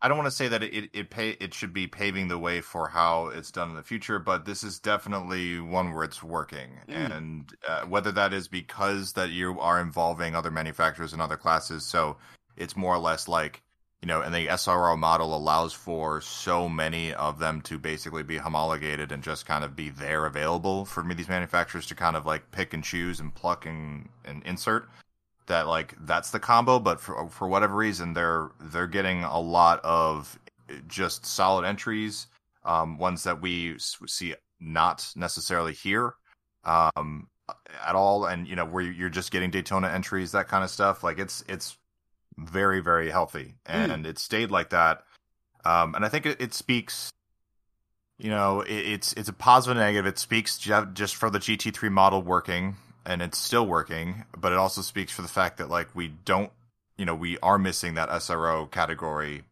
I 0.01 0.07
don't 0.09 0.17
want 0.17 0.27
to 0.27 0.35
say 0.35 0.47
that 0.49 0.63
it 0.63 0.89
it 0.93 1.09
pay 1.09 1.31
it 1.31 1.53
should 1.53 1.73
be 1.73 1.87
paving 1.87 2.27
the 2.27 2.37
way 2.37 2.61
for 2.61 2.87
how 2.89 3.27
it's 3.27 3.51
done 3.51 3.69
in 3.69 3.75
the 3.75 3.83
future, 3.83 4.19
but 4.19 4.45
this 4.45 4.63
is 4.63 4.79
definitely 4.79 5.59
one 5.59 5.93
where 5.93 6.03
it's 6.03 6.21
working, 6.23 6.79
Mm. 6.89 7.15
and 7.17 7.53
uh, 7.67 7.81
whether 7.85 8.11
that 8.11 8.33
is 8.33 8.47
because 8.47 9.13
that 9.13 9.29
you 9.29 9.59
are 9.59 9.79
involving 9.79 10.35
other 10.35 10.51
manufacturers 10.51 11.13
and 11.13 11.21
other 11.21 11.37
classes, 11.37 11.85
so 11.85 12.17
it's 12.57 12.75
more 12.77 12.93
or 12.95 12.99
less 12.99 13.27
like 13.27 13.61
you 14.03 14.07
know, 14.07 14.19
and 14.19 14.35
the 14.35 14.47
SRO 14.47 14.99
model 14.99 15.33
allows 15.33 15.71
for 15.71 16.19
so 16.19 16.67
many 16.67 17.13
of 17.13 17.39
them 17.39 17.61
to 17.61 17.79
basically 17.79 18.21
be 18.21 18.35
homologated 18.35 19.13
and 19.13 19.23
just 19.23 19.45
kind 19.45 19.63
of 19.63 19.77
be 19.77 19.87
there 19.87 20.25
available 20.25 20.83
for 20.83 21.05
these 21.13 21.29
manufacturers 21.29 21.85
to 21.85 21.95
kind 21.95 22.17
of 22.17 22.25
like 22.25 22.51
pick 22.51 22.73
and 22.73 22.83
choose 22.83 23.21
and 23.21 23.33
pluck 23.33 23.65
and, 23.65 24.09
and 24.25 24.43
insert. 24.43 24.89
That 25.45 25.67
like 25.67 25.95
that's 26.01 26.31
the 26.31 26.39
combo 26.41 26.79
but 26.79 26.99
for 26.99 27.29
for 27.29 27.47
whatever 27.47 27.75
reason 27.75 28.13
they're 28.13 28.51
they're 28.59 28.87
getting 28.87 29.23
a 29.23 29.39
lot 29.39 29.79
of 29.83 30.37
just 30.87 31.25
solid 31.25 31.65
entries 31.65 32.27
um 32.63 32.97
ones 32.97 33.23
that 33.23 33.41
we 33.41 33.77
see 33.77 34.35
not 34.61 35.05
necessarily 35.15 35.73
here 35.73 36.15
um 36.65 37.27
at 37.85 37.95
all. 37.95 38.25
And 38.25 38.47
you 38.47 38.55
know 38.55 38.65
where 38.65 38.83
you're 38.83 39.09
just 39.09 39.31
getting 39.31 39.51
Daytona 39.51 39.89
entries 39.89 40.31
that 40.31 40.47
kind 40.47 40.63
of 40.63 40.69
stuff. 40.69 41.03
Like 41.03 41.19
it's 41.19 41.43
it's 41.47 41.77
very 42.37 42.79
very 42.79 43.09
healthy. 43.09 43.55
And 43.65 44.05
it 44.05 44.19
stayed 44.19 44.51
like 44.51 44.69
that. 44.71 45.03
Um 45.65 45.95
and 45.95 46.05
I 46.05 46.09
think 46.09 46.25
it, 46.25 46.41
it 46.41 46.53
speaks 46.53 47.11
you 48.17 48.29
know 48.29 48.61
it, 48.61 48.71
it's 48.71 49.13
it's 49.13 49.29
a 49.29 49.33
positive 49.33 49.77
and 49.77 49.85
negative. 49.85 50.05
It 50.05 50.19
speaks 50.19 50.57
just 50.57 51.15
for 51.15 51.29
the 51.29 51.39
GT3 51.39 51.91
model 51.91 52.21
working 52.21 52.77
and 53.05 53.21
it's 53.21 53.37
still 53.37 53.67
working 53.67 54.23
but 54.37 54.51
it 54.51 54.57
also 54.57 54.81
speaks 54.81 55.11
for 55.11 55.23
the 55.23 55.27
fact 55.27 55.57
that 55.57 55.69
like 55.69 55.93
we 55.93 56.07
don't 56.07 56.51
you 56.97 57.05
know 57.05 57.15
we 57.15 57.37
are 57.39 57.57
missing 57.57 57.95
that 57.95 58.09
SRO 58.09 58.69
category 58.69 59.43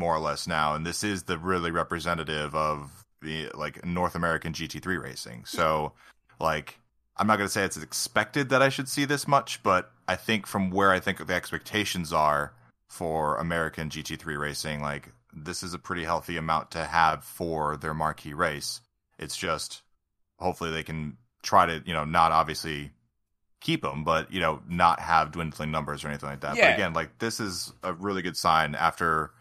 more 0.00 0.16
or 0.16 0.18
less 0.18 0.48
now. 0.48 0.74
And 0.74 0.84
this 0.84 1.04
is 1.04 1.24
the 1.24 1.38
really 1.38 1.70
representative 1.70 2.54
of 2.56 3.04
the 3.22 3.50
like 3.54 3.84
North 3.84 4.16
American 4.16 4.52
GT3 4.52 5.00
racing. 5.00 5.44
So 5.44 5.92
like 6.40 6.79
I'm 7.20 7.26
not 7.26 7.36
going 7.36 7.46
to 7.46 7.52
say 7.52 7.64
it's 7.64 7.76
expected 7.76 8.48
that 8.48 8.62
I 8.62 8.70
should 8.70 8.88
see 8.88 9.04
this 9.04 9.28
much 9.28 9.62
but 9.62 9.92
I 10.08 10.16
think 10.16 10.46
from 10.46 10.70
where 10.70 10.90
I 10.90 11.00
think 11.00 11.24
the 11.24 11.34
expectations 11.34 12.12
are 12.12 12.54
for 12.88 13.36
American 13.36 13.90
GT3 13.90 14.38
racing 14.38 14.80
like 14.80 15.10
this 15.32 15.62
is 15.62 15.74
a 15.74 15.78
pretty 15.78 16.04
healthy 16.04 16.36
amount 16.38 16.70
to 16.72 16.84
have 16.84 17.22
for 17.22 17.76
their 17.76 17.94
marquee 17.94 18.34
race. 18.34 18.80
It's 19.18 19.36
just 19.36 19.82
hopefully 20.38 20.70
they 20.70 20.82
can 20.82 21.18
try 21.42 21.66
to 21.66 21.82
you 21.84 21.92
know 21.92 22.04
not 22.04 22.32
obviously 22.32 22.90
keep 23.60 23.82
them 23.82 24.02
but 24.02 24.32
you 24.32 24.40
know 24.40 24.62
not 24.68 25.00
have 25.00 25.30
dwindling 25.30 25.70
numbers 25.70 26.02
or 26.02 26.08
anything 26.08 26.30
like 26.30 26.40
that. 26.40 26.56
Yeah. 26.56 26.70
but 26.70 26.74
again 26.74 26.92
like 26.94 27.18
this 27.18 27.38
is 27.38 27.72
a 27.82 27.92
really 27.92 28.22
good 28.22 28.36
sign 28.36 28.74
after 28.74 29.32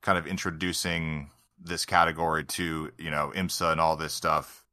kind 0.00 0.16
of 0.16 0.26
introducing 0.26 1.30
this 1.62 1.84
category 1.84 2.44
to 2.44 2.90
you 2.98 3.10
know 3.10 3.30
IMSA 3.36 3.72
and 3.72 3.80
all 3.80 3.96
this 3.96 4.14
stuff 4.14 4.64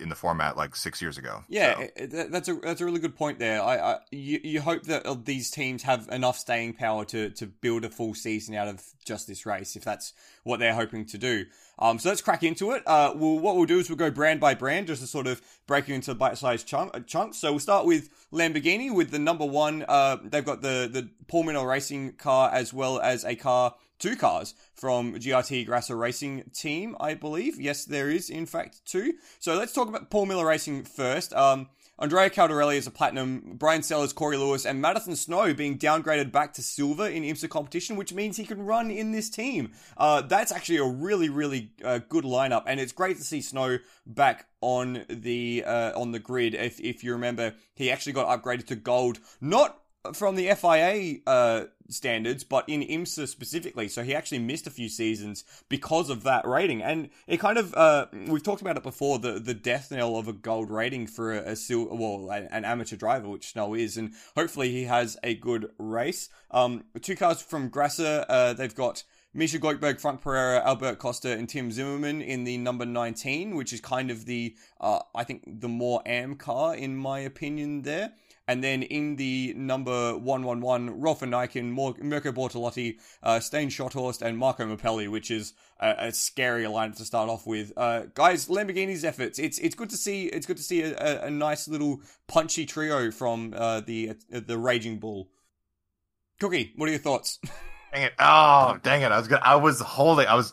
in 0.00 0.08
the 0.08 0.14
format 0.14 0.56
like 0.56 0.74
six 0.74 1.00
years 1.02 1.18
ago 1.18 1.44
Yeah, 1.48 1.86
So, 1.96 2.24
that's 2.30 2.48
a 2.48 2.54
that's 2.54 2.80
a 2.80 2.84
really 2.84 3.00
good 3.00 3.16
point 3.16 3.38
there. 3.38 3.62
I, 3.62 3.76
I 3.76 3.98
you, 4.10 4.40
you 4.42 4.60
hope 4.60 4.84
that 4.84 5.06
uh, 5.06 5.16
these 5.22 5.50
teams 5.50 5.82
have 5.82 6.08
enough 6.10 6.38
staying 6.38 6.74
power 6.74 7.04
to 7.06 7.30
to 7.30 7.46
build 7.46 7.84
a 7.84 7.90
full 7.90 8.14
season 8.14 8.54
out 8.54 8.68
of 8.68 8.82
just 9.04 9.26
this 9.26 9.46
race, 9.46 9.76
if 9.76 9.84
that's 9.84 10.12
what 10.44 10.58
they're 10.58 10.74
hoping 10.74 11.04
to 11.06 11.18
do. 11.18 11.46
Um, 11.78 11.98
so 11.98 12.10
let's 12.10 12.20
crack 12.20 12.42
into 12.42 12.72
it. 12.72 12.82
Uh, 12.86 13.12
well, 13.16 13.38
what 13.38 13.56
we'll 13.56 13.64
do 13.64 13.78
is 13.78 13.88
we'll 13.88 13.96
go 13.96 14.10
brand 14.10 14.38
by 14.38 14.54
brand, 14.54 14.86
just 14.86 15.00
to 15.00 15.06
sort 15.06 15.26
of 15.26 15.40
break 15.66 15.88
it 15.88 15.94
into 15.94 16.14
bite-sized 16.14 16.66
chunk, 16.66 16.94
uh, 16.94 17.00
chunks. 17.00 17.38
So 17.38 17.52
we'll 17.52 17.60
start 17.60 17.86
with 17.86 18.10
Lamborghini 18.32 18.94
with 18.94 19.10
the 19.10 19.18
number 19.18 19.46
one. 19.46 19.84
Uh, 19.88 20.18
they've 20.22 20.44
got 20.44 20.62
the 20.62 20.88
the 20.92 21.08
Paul 21.26 21.44
Miller 21.44 21.66
Racing 21.66 22.12
car 22.12 22.50
as 22.52 22.72
well 22.72 23.00
as 23.00 23.24
a 23.24 23.34
car 23.34 23.74
two 24.00 24.16
cars 24.16 24.54
from 24.74 25.14
GRT 25.14 25.66
Grasser 25.66 25.96
Racing 25.96 26.50
Team, 26.52 26.96
I 26.98 27.14
believe. 27.14 27.60
Yes, 27.60 27.84
there 27.84 28.10
is, 28.10 28.28
in 28.28 28.46
fact, 28.46 28.84
two. 28.84 29.14
So 29.38 29.54
let's 29.54 29.72
talk 29.72 29.88
about 29.88 30.10
Paul 30.10 30.26
Miller 30.26 30.46
Racing 30.46 30.84
first. 30.84 31.32
Um, 31.34 31.68
Andrea 32.00 32.30
Caldarelli 32.30 32.76
is 32.76 32.86
a 32.86 32.90
platinum, 32.90 33.56
Bryan 33.58 33.82
Sellers, 33.82 34.14
Corey 34.14 34.38
Lewis, 34.38 34.64
and 34.64 34.80
Madison 34.80 35.14
Snow 35.16 35.52
being 35.52 35.76
downgraded 35.76 36.32
back 36.32 36.54
to 36.54 36.62
silver 36.62 37.06
in 37.06 37.24
IMSA 37.24 37.50
competition, 37.50 37.94
which 37.96 38.14
means 38.14 38.38
he 38.38 38.46
can 38.46 38.64
run 38.64 38.90
in 38.90 39.12
this 39.12 39.28
team. 39.28 39.72
Uh, 39.98 40.22
that's 40.22 40.50
actually 40.50 40.78
a 40.78 40.84
really, 40.84 41.28
really 41.28 41.72
uh, 41.84 41.98
good 42.08 42.24
lineup, 42.24 42.62
and 42.66 42.80
it's 42.80 42.92
great 42.92 43.18
to 43.18 43.22
see 43.22 43.42
Snow 43.42 43.78
back 44.06 44.46
on 44.62 45.04
the 45.10 45.62
uh, 45.66 45.92
on 45.94 46.12
the 46.12 46.18
grid. 46.18 46.54
If 46.54 46.80
if 46.80 47.04
you 47.04 47.12
remember, 47.12 47.54
he 47.74 47.90
actually 47.90 48.14
got 48.14 48.42
upgraded 48.42 48.66
to 48.68 48.76
gold, 48.76 49.18
not 49.42 49.79
from 50.14 50.34
the 50.34 50.54
FIA 50.54 51.18
uh, 51.26 51.64
standards, 51.88 52.44
but 52.44 52.68
in 52.68 52.80
IMSA 52.80 53.28
specifically. 53.28 53.88
So 53.88 54.02
he 54.02 54.14
actually 54.14 54.38
missed 54.38 54.66
a 54.66 54.70
few 54.70 54.88
seasons 54.88 55.44
because 55.68 56.10
of 56.10 56.22
that 56.22 56.46
rating, 56.46 56.82
and 56.82 57.10
it 57.26 57.38
kind 57.38 57.58
of 57.58 57.74
uh, 57.74 58.06
we've 58.26 58.42
talked 58.42 58.62
about 58.62 58.76
it 58.76 58.82
before 58.82 59.18
the 59.18 59.32
the 59.32 59.54
death 59.54 59.90
knell 59.90 60.16
of 60.16 60.28
a 60.28 60.32
gold 60.32 60.70
rating 60.70 61.06
for 61.06 61.32
a, 61.32 61.50
a 61.50 61.56
sil- 61.56 61.90
well 61.90 62.30
an 62.30 62.64
amateur 62.64 62.96
driver, 62.96 63.28
which 63.28 63.52
Snow 63.52 63.74
is, 63.74 63.96
and 63.96 64.14
hopefully 64.34 64.70
he 64.70 64.84
has 64.84 65.18
a 65.22 65.34
good 65.34 65.70
race. 65.78 66.28
Um, 66.50 66.84
two 67.02 67.16
cars 67.16 67.42
from 67.42 67.68
Grasser, 67.68 68.24
uh, 68.28 68.52
they've 68.52 68.74
got. 68.74 69.04
Misha 69.32 69.60
Goikhberg, 69.60 70.00
Franck 70.00 70.24
Perera, 70.24 70.60
Albert 70.64 70.98
Costa, 70.98 71.30
and 71.30 71.48
Tim 71.48 71.70
Zimmermann 71.70 72.20
in 72.20 72.42
the 72.42 72.58
number 72.58 72.84
19, 72.84 73.54
which 73.54 73.72
is 73.72 73.80
kind 73.80 74.10
of 74.10 74.24
the, 74.24 74.56
uh, 74.80 74.98
I 75.14 75.22
think, 75.22 75.44
the 75.60 75.68
more 75.68 76.02
AM 76.04 76.34
car, 76.34 76.74
in 76.74 76.96
my 76.96 77.20
opinion, 77.20 77.82
there. 77.82 78.14
And 78.50 78.64
then 78.64 78.82
in 78.82 79.14
the 79.14 79.54
number 79.56 80.18
111, 80.18 81.00
Rolf 81.00 81.20
Ineichen, 81.20 81.70
Mirko 81.70 82.32
Bortolotti, 82.32 82.98
uh, 83.22 83.36
Steijn 83.36 83.68
Schothorst, 83.68 84.22
and 84.22 84.36
Marco 84.36 84.66
Mapelli, 84.66 85.08
which 85.08 85.30
is 85.30 85.52
a, 85.78 85.94
a 86.08 86.12
scary 86.12 86.64
lineup 86.64 86.96
to 86.96 87.04
start 87.04 87.30
off 87.30 87.46
with. 87.46 87.72
Uh, 87.76 88.06
guys, 88.12 88.48
Lamborghini's 88.48 89.04
efforts. 89.04 89.38
It's 89.38 89.60
it's 89.60 89.76
good 89.76 89.88
to 89.90 89.96
see. 89.96 90.26
It's 90.26 90.46
good 90.46 90.56
to 90.56 90.64
see 90.64 90.82
a, 90.82 90.96
a, 90.98 91.26
a 91.26 91.30
nice 91.30 91.68
little 91.68 92.02
punchy 92.26 92.66
trio 92.66 93.12
from 93.12 93.54
uh, 93.56 93.82
the 93.82 94.16
uh, 94.34 94.40
the 94.44 94.58
Raging 94.58 94.98
Bull. 94.98 95.28
Cookie, 96.40 96.72
what 96.74 96.88
are 96.88 96.92
your 96.92 97.00
thoughts? 97.00 97.38
Dang 97.92 98.02
it! 98.02 98.12
Oh, 98.18 98.78
dang 98.82 99.02
it! 99.02 99.12
I 99.12 99.18
was 99.18 99.28
gonna. 99.28 99.42
I 99.44 99.54
was 99.54 99.78
holding. 99.78 100.26
I 100.26 100.34
was 100.34 100.52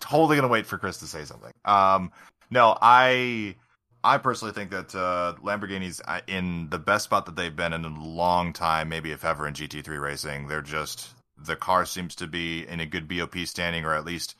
totally 0.00 0.36
gonna 0.36 0.48
wait 0.48 0.64
for 0.64 0.78
Chris 0.78 0.96
to 1.00 1.06
say 1.06 1.26
something. 1.26 1.52
Um, 1.66 2.10
no, 2.50 2.76
I 2.80 3.56
I 4.04 4.18
personally 4.18 4.52
think 4.52 4.70
that 4.70 4.94
uh, 4.94 5.34
Lamborghini's 5.42 6.02
uh, 6.06 6.20
in 6.26 6.68
the 6.68 6.78
best 6.78 7.04
spot 7.04 7.24
that 7.24 7.36
they've 7.36 7.56
been 7.56 7.72
in 7.72 7.86
a 7.86 8.04
long 8.04 8.52
time, 8.52 8.90
maybe 8.90 9.10
if 9.12 9.24
ever 9.24 9.48
in 9.48 9.54
GT3 9.54 9.98
racing. 9.98 10.46
They're 10.46 10.60
just 10.60 11.08
the 11.38 11.56
car 11.56 11.86
seems 11.86 12.14
to 12.16 12.26
be 12.26 12.66
in 12.68 12.80
a 12.80 12.86
good 12.86 13.08
BOP 13.08 13.34
standing, 13.46 13.84
or 13.84 13.94
at 13.94 14.04
least 14.04 14.36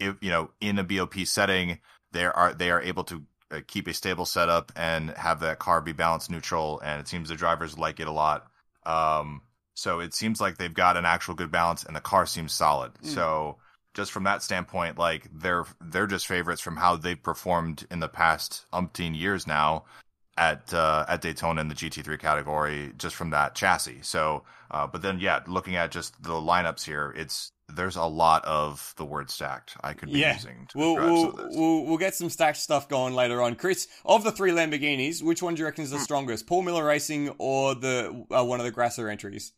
if 0.00 0.16
you 0.20 0.30
know 0.30 0.50
in 0.60 0.80
a 0.80 0.84
BOP 0.84 1.14
setting, 1.24 1.78
they 2.10 2.24
are 2.24 2.52
they 2.52 2.70
are 2.70 2.82
able 2.82 3.04
to 3.04 3.22
uh, 3.52 3.60
keep 3.68 3.86
a 3.86 3.94
stable 3.94 4.26
setup 4.26 4.72
and 4.74 5.10
have 5.10 5.38
that 5.40 5.60
car 5.60 5.80
be 5.80 5.92
balance 5.92 6.28
neutral. 6.28 6.80
And 6.80 7.00
it 7.00 7.06
seems 7.06 7.28
the 7.28 7.36
drivers 7.36 7.78
like 7.78 8.00
it 8.00 8.08
a 8.08 8.12
lot. 8.12 8.48
Um, 8.84 9.42
so 9.74 10.00
it 10.00 10.12
seems 10.12 10.40
like 10.40 10.58
they've 10.58 10.74
got 10.74 10.96
an 10.96 11.04
actual 11.04 11.34
good 11.34 11.52
balance, 11.52 11.84
and 11.84 11.94
the 11.94 12.00
car 12.00 12.26
seems 12.26 12.52
solid. 12.52 12.92
Mm. 12.94 13.06
So 13.06 13.58
just 13.94 14.12
from 14.12 14.24
that 14.24 14.42
standpoint, 14.42 14.98
like 14.98 15.28
they're 15.32 15.64
they're 15.80 16.06
just 16.06 16.26
favorites 16.26 16.60
from 16.60 16.76
how 16.76 16.96
they've 16.96 17.22
performed 17.22 17.86
in 17.90 18.00
the 18.00 18.08
past 18.08 18.64
umpteen 18.72 19.16
years 19.18 19.46
now 19.46 19.84
at 20.36 20.72
uh, 20.72 21.04
at 21.08 21.20
Daytona 21.20 21.60
in 21.60 21.68
the 21.68 21.74
GT3 21.74 22.18
category, 22.18 22.92
just 22.96 23.14
from 23.14 23.30
that 23.30 23.54
chassis. 23.54 24.00
So, 24.02 24.44
uh, 24.70 24.86
but 24.86 25.02
then 25.02 25.18
yeah, 25.20 25.40
looking 25.46 25.76
at 25.76 25.90
just 25.90 26.20
the 26.22 26.30
lineups 26.30 26.84
here, 26.84 27.12
it's 27.16 27.52
there's 27.68 27.96
a 27.96 28.04
lot 28.04 28.44
of 28.44 28.94
the 28.96 29.04
word 29.04 29.30
stacked 29.30 29.76
I 29.82 29.94
could 29.94 30.12
be 30.12 30.20
yeah. 30.20 30.34
using. 30.34 30.68
we'll 30.74 30.94
we'll, 30.94 31.48
we'll, 31.50 31.86
we'll 31.86 31.98
get 31.98 32.14
some 32.14 32.30
stacked 32.30 32.58
stuff 32.58 32.88
going 32.88 33.14
later 33.14 33.42
on. 33.42 33.54
Chris, 33.54 33.88
of 34.04 34.24
the 34.24 34.32
three 34.32 34.52
Lamborghinis, 34.52 35.22
which 35.22 35.42
one 35.42 35.54
do 35.54 35.60
you 35.60 35.66
reckon 35.66 35.84
is 35.84 35.90
the 35.90 35.96
hmm. 35.98 36.02
strongest? 36.02 36.46
Paul 36.46 36.62
Miller 36.62 36.84
Racing 36.84 37.34
or 37.38 37.74
the 37.74 38.26
uh, 38.30 38.44
one 38.44 38.60
of 38.60 38.64
the 38.64 38.72
Grasser 38.72 39.08
entries? 39.08 39.52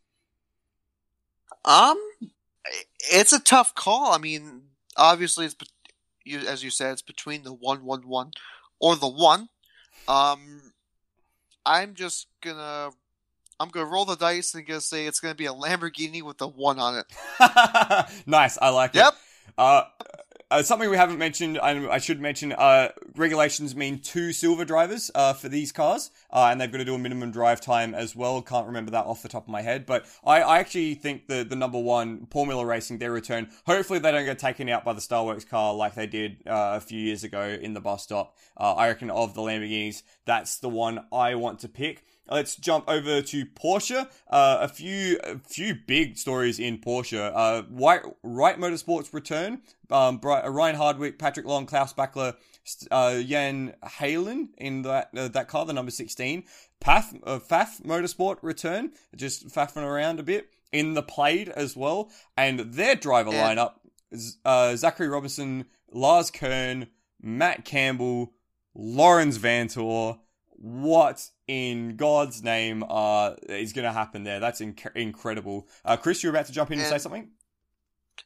Um, 1.65 1.99
it's 3.13 3.33
a 3.33 3.41
tough 3.41 3.75
call. 3.75 4.13
I 4.13 4.19
mean, 4.19 4.63
obviously, 4.97 5.47
it's 5.47 5.57
as 6.47 6.65
you 6.65 6.71
said, 6.71 6.93
it's 6.93 7.03
between 7.03 7.43
the 7.43 7.53
one 7.53 7.85
one 7.85 8.09
one 8.09 8.33
or 8.81 8.97
the 8.97 9.09
one. 9.09 9.49
Um, 10.09 10.73
I'm 11.67 11.95
just 11.95 12.27
gonna 12.43 12.91
I'm 13.61 13.69
gonna 13.69 13.87
roll 13.87 14.05
the 14.05 14.17
dice 14.17 14.55
and 14.55 14.67
gonna 14.67 14.81
say 14.81 15.07
it's 15.07 15.21
gonna 15.21 15.35
be 15.35 15.47
a 15.47 15.53
Lamborghini 15.53 16.23
with 16.23 16.39
the 16.39 16.49
one 16.49 16.79
on 16.79 16.97
it. 16.99 17.07
nice, 18.27 18.59
I 18.61 18.71
like 18.71 18.95
yep. 18.95 19.07
it. 19.07 19.07
Yep. 19.07 19.15
Uh, 19.59 19.83
uh, 20.51 20.63
something 20.63 20.89
we 20.91 20.97
haven't 20.97 21.19
mentioned, 21.19 21.59
I, 21.59 21.89
I 21.89 21.99
should 21.99 22.21
mention, 22.21 22.53
uh, 22.53 22.89
regulations 23.17 23.75
mean 23.75 23.99
two 23.99 24.33
silver 24.33 24.65
drivers 24.65 25.11
uh, 25.15 25.33
for 25.33 25.49
these 25.49 25.73
cars, 25.73 26.11
uh, 26.31 26.49
and 26.51 26.61
they've 26.61 26.71
got 26.71 26.79
to 26.79 26.85
do 26.85 26.95
a 26.95 26.99
minimum 26.99 27.31
drive 27.31 27.61
time 27.61 27.95
as 27.95 28.15
well. 28.15 28.41
Can't 28.43 28.67
remember 28.67 28.91
that 28.93 29.07
off 29.07 29.23
the 29.23 29.29
top 29.29 29.45
of 29.45 29.49
my 29.49 29.63
head, 29.63 29.87
but 29.87 30.07
I, 30.25 30.43
I 30.43 30.59
actually 30.59 30.95
think 30.95 31.27
the, 31.27 31.45
the 31.45 31.57
number 31.57 31.79
one, 31.79 32.27
Paul 32.27 32.47
Miller 32.47 32.67
Racing, 32.67 32.99
their 32.99 33.13
return, 33.13 33.49
hopefully 33.67 33.99
they 33.99 34.13
don't 34.13 34.25
get 34.25 34.39
taken 34.39 34.69
out 34.69 34.85
by 34.85 34.93
the 34.93 35.01
Starworks 35.01 35.49
car 35.49 35.75
like 35.75 35.95
they 35.95 36.07
did 36.07 36.39
uh, 36.47 36.75
a 36.77 36.81
few 36.81 37.01
years 37.01 37.25
ago 37.25 37.43
in 37.61 37.75
the 37.75 37.81
bus 37.81 38.03
stop. 38.03 38.37
Uh, 38.57 38.75
I 38.75 38.89
reckon 38.89 39.11
of 39.11 39.35
the 39.35 39.41
Lamborghinis, 39.41 40.03
that's 40.25 40.59
the 40.59 40.69
one 40.69 41.07
I 41.13 41.35
want 41.35 41.61
to 41.61 41.69
pick. 41.69 42.05
Let's 42.31 42.57
jump 42.57 42.89
over 42.89 43.21
to 43.21 43.47
Porsche. 43.47 44.09
Uh, 44.31 44.59
a 44.63 44.69
few, 44.69 45.19
a 45.23 45.39
few 45.41 45.75
big 45.75 46.17
stories 46.17 46.59
in 46.59 46.79
Porsche. 46.79 47.31
Uh, 47.35 47.65
Wright, 47.71 48.59
Motorsports 48.59 49.13
return. 49.13 49.61
Um, 49.91 50.21
uh, 50.25 50.49
Ryan 50.51 50.77
Hardwick, 50.77 51.19
Patrick 51.19 51.47
Long, 51.47 51.67
Klaus 51.67 51.93
Bachler, 51.93 52.35
uh, 52.91 53.21
Jan 53.21 53.75
Heylen 53.85 54.49
in 54.57 54.83
that 54.83 55.11
uh, 55.17 55.29
that 55.29 55.49
car, 55.49 55.67
the 55.67 55.73
number 55.73 55.91
sixteen. 55.91 56.45
Pfaff, 56.81 57.15
uh, 57.25 57.39
Pfaff 57.39 57.83
Motorsport 57.83 58.39
return, 58.43 58.93
just 59.17 59.49
faffing 59.49 59.83
around 59.83 60.21
a 60.21 60.23
bit 60.23 60.51
in 60.73 60.95
the 60.95 61.03
Plaid 61.03 61.49
as 61.51 61.77
well, 61.77 62.11
and 62.37 62.61
their 62.61 62.95
driver 62.95 63.31
lineup: 63.31 63.75
uh, 64.45 64.77
Zachary 64.77 65.09
Robichon, 65.09 65.67
Lars 65.93 66.31
Kern, 66.31 66.89
Matt 67.21 67.65
Campbell, 67.65 68.33
Laurens 68.75 69.39
Vanthoor. 69.39 70.19
What 70.57 71.29
in 71.47 71.97
God's 71.97 72.43
name 72.43 72.85
uh, 72.89 73.35
is 73.49 73.75
going 73.75 73.85
to 73.85 73.93
happen 73.93 74.25
there. 74.25 74.41
That's 74.41 74.63
inc- 74.63 74.97
incredible. 74.97 75.69
Uh, 75.85 75.99
Chris, 75.99 76.23
you're 76.23 76.31
about 76.31 76.47
to 76.47 76.53
jump 76.53 76.71
in 76.71 76.79
and, 76.79 76.87
and 76.87 76.91
say 76.91 77.03
something? 77.03 77.31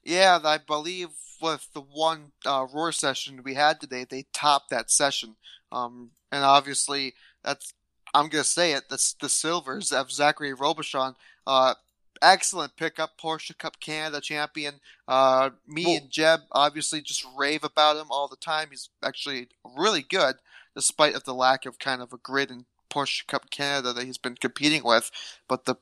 Yeah, 0.09 0.39
I 0.43 0.57
believe 0.57 1.11
with 1.43 1.69
the 1.75 1.83
one 1.83 2.33
uh, 2.47 2.67
roar 2.73 2.93
session 2.93 3.43
we 3.45 3.53
had 3.53 3.79
today, 3.79 4.07
they 4.09 4.25
topped 4.33 4.71
that 4.71 4.91
session. 4.91 5.37
Um, 5.71 6.13
and 6.33 6.43
obviously, 6.45 7.13
that's 7.45 7.75
I'm 8.15 8.31
going 8.31 8.43
to 8.43 8.49
say 8.49 8.73
it. 8.73 8.85
That's 8.89 9.13
the 9.13 9.29
silvers 9.29 9.93
of 9.93 10.11
Zachary 10.11 10.55
Robichon. 10.55 11.15
Uh, 11.47 11.75
excellent 12.23 12.75
pickup, 12.77 13.19
Porsche 13.23 13.57
Cup 13.59 13.81
Canada 13.81 14.23
champion. 14.23 14.77
Uh, 15.07 15.51
me 15.67 15.97
and 15.97 16.09
Jeb 16.09 16.41
obviously 16.53 17.03
just 17.03 17.27
rave 17.37 17.63
about 17.63 17.99
him 17.99 18.07
all 18.09 18.29
the 18.29 18.37
time. 18.37 18.69
He's 18.71 18.89
actually 19.05 19.49
really 19.77 20.03
good, 20.03 20.37
despite 20.75 21.17
of 21.17 21.25
the 21.25 21.35
lack 21.35 21.67
of 21.67 21.79
kind 21.79 22.01
of 22.01 22.15
a 22.15 22.17
grid 22.17 22.51
in 22.51 22.65
Porsche 22.89 23.27
Cup 23.27 23.51
Canada 23.51 23.93
that 23.93 24.07
he's 24.07 24.17
been 24.17 24.37
competing 24.37 24.85
with, 24.85 25.11
but 25.47 25.67
the 25.67 25.77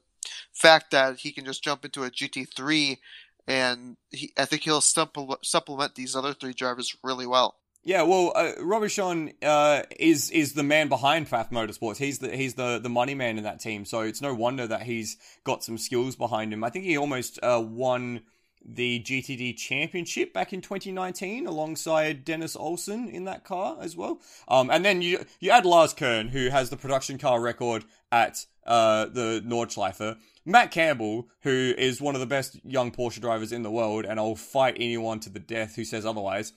fact 0.53 0.91
that 0.91 1.19
he 1.19 1.33
can 1.33 1.45
just 1.45 1.63
jump 1.63 1.85
into 1.85 2.03
a 2.05 2.11
GT3 2.11 2.99
and 3.47 3.97
he, 4.11 4.33
I 4.37 4.45
think 4.45 4.63
he'll 4.63 4.81
supplement 4.81 5.95
these 5.95 6.17
other 6.17 6.35
three 6.35 6.53
drivers 6.53 6.97
really 7.03 7.27
well. 7.27 7.57
Yeah, 7.87 8.03
well, 8.03 8.33
uh, 8.35 8.51
Robichon 8.59 9.35
uh, 9.45 9.85
is 10.01 10.29
is 10.31 10.55
the 10.55 10.65
man 10.65 10.89
behind 10.89 11.29
Pfaff 11.29 11.51
Motorsports. 11.51 11.99
He's 11.99 12.19
the 12.19 12.37
he's 12.37 12.55
the 12.55 12.81
the 12.81 12.89
money 12.89 13.15
man 13.15 13.39
in 13.39 13.45
that 13.45 13.61
team, 13.61 13.85
so 13.85 14.01
it's 14.01 14.21
no 14.21 14.35
wonder 14.35 14.67
that 14.67 14.83
he's 14.83 15.17
got 15.45 15.63
some 15.63 15.79
skills 15.79 16.17
behind 16.17 16.53
him. 16.53 16.65
I 16.65 16.71
think 16.71 16.85
he 16.85 16.99
almost 16.99 17.39
uh, 17.45 17.63
won 17.65 18.23
the 18.69 19.01
GTD 19.01 19.57
Championship 19.57 20.33
back 20.33 20.53
in 20.53 20.61
2019 20.61 21.47
alongside 21.47 22.25
Dennis 22.25 22.57
Olsen 22.57 23.09
in 23.09 23.25
that 23.27 23.45
car 23.45 23.77
as 23.81 23.97
well. 23.97 24.21
Um, 24.49 24.69
and 24.69 24.85
then 24.85 25.01
you 25.01 25.25
you 25.39 25.53
add 25.53 25.65
Lars 25.65 25.95
Kern, 25.95 26.27
who 26.27 26.49
has 26.49 26.71
the 26.71 26.77
production 26.77 27.19
car 27.19 27.41
record 27.41 27.85
at 28.11 28.47
uh, 28.67 29.07
the 29.07 29.45
Nordschleife. 29.47 30.17
Matt 30.47 30.71
Campbell, 30.71 31.29
who 31.43 31.75
is 31.77 32.01
one 32.01 32.15
of 32.15 32.21
the 32.21 32.27
best 32.27 32.59
young 32.65 32.93
Porsche 32.93 33.21
drivers 33.21 33.51
in 33.51 33.65
the 33.65 33.71
world, 33.71 34.05
and 34.05 34.21
I'll 34.21 34.37
fight 34.37 34.77
anyone 34.77 35.19
to 35.21 35.31
the 35.31 35.41
death 35.41 35.75
who 35.75 35.85
says 35.85 36.07
otherwise. 36.07 36.53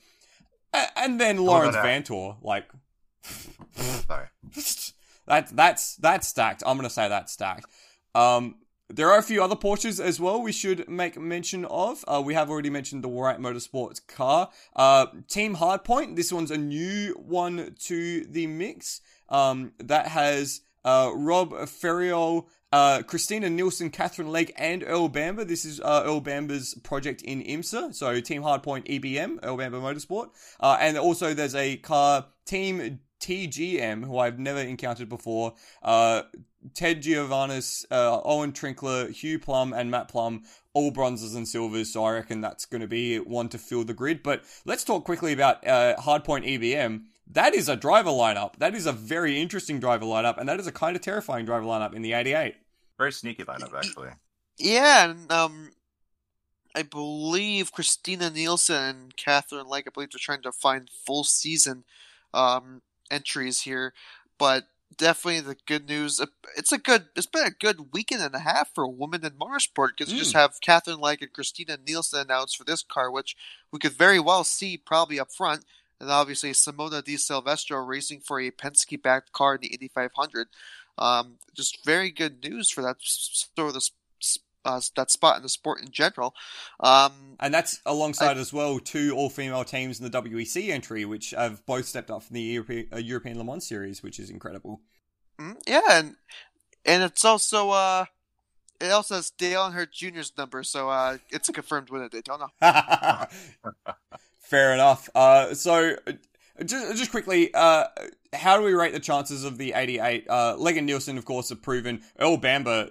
and 0.72 1.20
then 1.20 1.38
Laurens 1.38 1.74
Vanthoor, 1.74 2.36
like, 2.40 2.70
sorry, 3.74 4.28
that 5.26 5.48
that's 5.52 5.96
that's 5.96 6.28
stacked. 6.28 6.62
I'm 6.64 6.76
gonna 6.76 6.88
say 6.88 7.08
that's 7.08 7.32
stacked. 7.32 7.66
Um, 8.14 8.54
there 8.88 9.10
are 9.10 9.18
a 9.18 9.22
few 9.22 9.42
other 9.42 9.56
Porsches 9.56 10.02
as 10.02 10.20
well 10.20 10.40
we 10.40 10.52
should 10.52 10.88
make 10.88 11.18
mention 11.18 11.64
of. 11.64 12.04
Uh, 12.06 12.22
we 12.24 12.34
have 12.34 12.50
already 12.50 12.70
mentioned 12.70 13.04
the 13.04 13.08
Wright 13.08 13.38
Motorsports 13.38 14.04
car. 14.06 14.50
Uh, 14.74 15.06
Team 15.28 15.56
Hardpoint, 15.56 16.16
this 16.16 16.32
one's 16.32 16.50
a 16.50 16.58
new 16.58 17.14
one 17.14 17.74
to 17.86 18.24
the 18.24 18.46
mix. 18.46 19.00
Um, 19.28 19.72
that 19.78 20.08
has 20.08 20.62
uh, 20.84 21.10
Rob 21.14 21.52
Ferriol, 21.52 22.46
uh, 22.72 23.02
Christina 23.02 23.50
Nielsen, 23.50 23.90
Catherine 23.90 24.28
Legge, 24.28 24.52
and 24.56 24.84
Earl 24.86 25.08
Bamber. 25.08 25.44
This 25.44 25.64
is 25.64 25.80
uh, 25.80 26.02
Earl 26.04 26.20
Bamber's 26.20 26.74
project 26.74 27.22
in 27.22 27.42
IMSA, 27.42 27.94
so 27.94 28.20
Team 28.20 28.42
Hardpoint 28.42 28.86
EBM, 28.86 29.40
Earl 29.42 29.56
Bamber 29.56 29.80
Motorsport. 29.80 30.30
Uh, 30.60 30.76
and 30.80 30.96
also 30.96 31.34
there's 31.34 31.54
a 31.54 31.76
car, 31.78 32.26
Team 32.46 33.00
TGM, 33.20 34.04
who 34.04 34.18
I've 34.18 34.38
never 34.38 34.60
encountered 34.60 35.08
before. 35.08 35.54
Uh, 35.82 36.22
Ted 36.74 37.02
Giovanis, 37.02 37.84
uh, 37.90 38.20
Owen 38.22 38.52
Trinkler, 38.52 39.10
Hugh 39.10 39.38
Plumb, 39.38 39.72
and 39.72 39.90
Matt 39.90 40.08
Plumb, 40.08 40.42
all 40.74 40.90
bronzes 40.90 41.34
and 41.34 41.48
silvers. 41.48 41.92
So 41.92 42.04
I 42.04 42.12
reckon 42.12 42.40
that's 42.40 42.66
going 42.66 42.82
to 42.82 42.86
be 42.86 43.18
one 43.18 43.48
to 43.50 43.58
fill 43.58 43.84
the 43.84 43.94
grid. 43.94 44.22
But 44.22 44.42
let's 44.64 44.84
talk 44.84 45.04
quickly 45.04 45.32
about 45.32 45.66
uh, 45.66 45.96
Hardpoint 45.96 46.46
EBM. 46.46 47.04
That 47.32 47.54
is 47.54 47.68
a 47.68 47.76
driver 47.76 48.10
lineup. 48.10 48.56
That 48.56 48.74
is 48.74 48.86
a 48.86 48.92
very 48.92 49.40
interesting 49.40 49.78
driver 49.78 50.04
lineup, 50.04 50.38
and 50.38 50.48
that 50.48 50.58
is 50.58 50.66
a 50.66 50.72
kind 50.72 50.96
of 50.96 51.02
terrifying 51.02 51.44
driver 51.44 51.64
lineup 51.64 51.94
in 51.94 52.02
the 52.02 52.12
88. 52.12 52.56
Very 52.98 53.12
sneaky 53.12 53.44
lineup, 53.44 53.72
actually. 53.76 54.10
Yeah, 54.58 55.10
and 55.10 55.30
um, 55.30 55.70
I 56.74 56.82
believe 56.82 57.72
Christina 57.72 58.30
Nielsen 58.30 58.76
and 58.76 59.16
Catherine 59.16 59.66
Legge, 59.66 59.84
I 59.86 59.90
believe 59.90 60.10
they're 60.10 60.18
trying 60.20 60.42
to 60.42 60.52
find 60.52 60.90
full 60.90 61.24
season 61.24 61.84
um, 62.34 62.82
entries 63.10 63.62
here. 63.62 63.94
But 64.38 64.64
definitely 64.96 65.40
the 65.40 65.56
good 65.66 65.88
news. 65.88 66.20
Uh, 66.20 66.26
it's 66.56 66.72
a 66.72 66.78
good. 66.78 67.06
It's 67.16 67.26
been 67.26 67.46
a 67.46 67.50
good 67.50 67.92
weekend 67.92 68.22
and 68.22 68.34
a 68.34 68.40
half 68.40 68.74
for 68.74 68.86
women 68.86 69.24
in 69.24 69.32
motorsport 69.32 69.90
because 69.96 70.08
mm. 70.08 70.14
you 70.14 70.18
just 70.18 70.32
hmm. 70.32 70.38
have 70.38 70.60
Catherine 70.60 71.00
Legge 71.00 71.22
and 71.22 71.32
Christina 71.32 71.78
Nielsen 71.86 72.20
announced 72.20 72.56
for 72.56 72.64
this 72.64 72.82
car, 72.82 73.10
which 73.10 73.36
we 73.72 73.78
could 73.78 73.92
very 73.92 74.20
well 74.20 74.44
see 74.44 74.76
probably 74.76 75.20
up 75.20 75.32
front. 75.32 75.64
And 76.00 76.10
obviously 76.10 76.50
Simona 76.52 77.04
de 77.04 77.16
Silvestro 77.16 77.78
racing 77.84 78.20
for 78.20 78.40
a 78.40 78.50
Penske-backed 78.50 79.32
car 79.32 79.56
in 79.56 79.60
the 79.60 79.68
Indy 79.68 79.88
500. 79.88 80.48
Um, 80.98 81.36
just 81.54 81.84
very 81.84 82.10
good 82.10 82.42
news 82.42 82.70
for 82.70 82.82
that 82.82 82.96
sort 83.00 83.68
of 83.68 83.74
the 83.74 83.90
uh, 84.64 84.80
that 84.96 85.10
spot 85.10 85.36
in 85.36 85.42
the 85.42 85.48
sport 85.48 85.80
in 85.80 85.90
general. 85.90 86.34
Um, 86.80 87.36
and 87.38 87.52
that's 87.52 87.80
alongside 87.86 88.36
I, 88.36 88.40
as 88.40 88.52
well 88.52 88.78
two 88.78 89.14
all 89.16 89.30
female 89.30 89.64
teams 89.64 90.00
in 90.00 90.10
the 90.10 90.22
WEC 90.22 90.70
entry, 90.70 91.04
which 91.04 91.30
have 91.30 91.64
both 91.66 91.86
stepped 91.86 92.10
up 92.10 92.22
from 92.22 92.34
the 92.34 92.42
European, 92.42 92.88
uh, 92.92 92.98
European 92.98 93.38
Le 93.38 93.44
Mans 93.44 93.66
series, 93.66 94.02
which 94.02 94.18
is 94.18 94.30
incredible. 94.30 94.82
Mm-hmm. 95.38 95.52
Yeah, 95.66 95.80
and 95.90 96.16
and 96.84 97.02
it's 97.02 97.24
also 97.24 97.70
uh, 97.70 98.04
it 98.80 98.90
also 98.90 99.16
has 99.16 99.30
Dale 99.30 99.70
Earnhardt 99.70 99.92
Jr.'s 99.92 100.32
number, 100.36 100.62
so 100.62 100.90
uh, 100.90 101.18
it's 101.30 101.48
a 101.48 101.52
confirmed 101.52 101.90
win 101.90 102.02
at 102.02 102.10
Daytona. 102.10 102.48
Fair 104.50 104.74
enough. 104.74 105.08
Uh, 105.14 105.54
so 105.54 105.94
just, 106.64 106.96
just 106.96 107.12
quickly, 107.12 107.54
uh, 107.54 107.84
how 108.32 108.58
do 108.58 108.64
we 108.64 108.72
rate 108.72 108.92
the 108.92 108.98
chances 108.98 109.44
of 109.44 109.58
the 109.58 109.72
88? 109.74 110.26
Uh, 110.28 110.56
Legge 110.58 110.78
and 110.78 110.86
Nielsen, 110.86 111.16
of 111.16 111.24
course, 111.24 111.50
have 111.50 111.62
proven. 111.62 112.02
Earl 112.18 112.36
Bamber, 112.36 112.90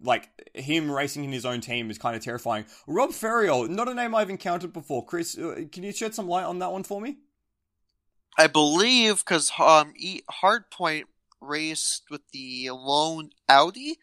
like 0.00 0.30
him 0.54 0.88
racing 0.88 1.24
in 1.24 1.32
his 1.32 1.44
own 1.44 1.60
team 1.60 1.90
is 1.90 1.98
kind 1.98 2.14
of 2.14 2.22
terrifying. 2.22 2.66
Rob 2.86 3.10
Ferriol, 3.10 3.68
not 3.68 3.88
a 3.88 3.94
name 3.94 4.14
I've 4.14 4.30
encountered 4.30 4.72
before. 4.72 5.04
Chris, 5.04 5.36
uh, 5.36 5.62
can 5.72 5.82
you 5.82 5.90
shed 5.90 6.14
some 6.14 6.28
light 6.28 6.44
on 6.44 6.60
that 6.60 6.70
one 6.70 6.84
for 6.84 7.00
me? 7.00 7.16
I 8.38 8.46
believe 8.46 9.24
because 9.24 9.50
um, 9.58 9.92
Hardpoint 10.40 11.06
raced 11.40 12.04
with 12.12 12.22
the 12.32 12.70
lone 12.70 13.30
Audi 13.48 13.96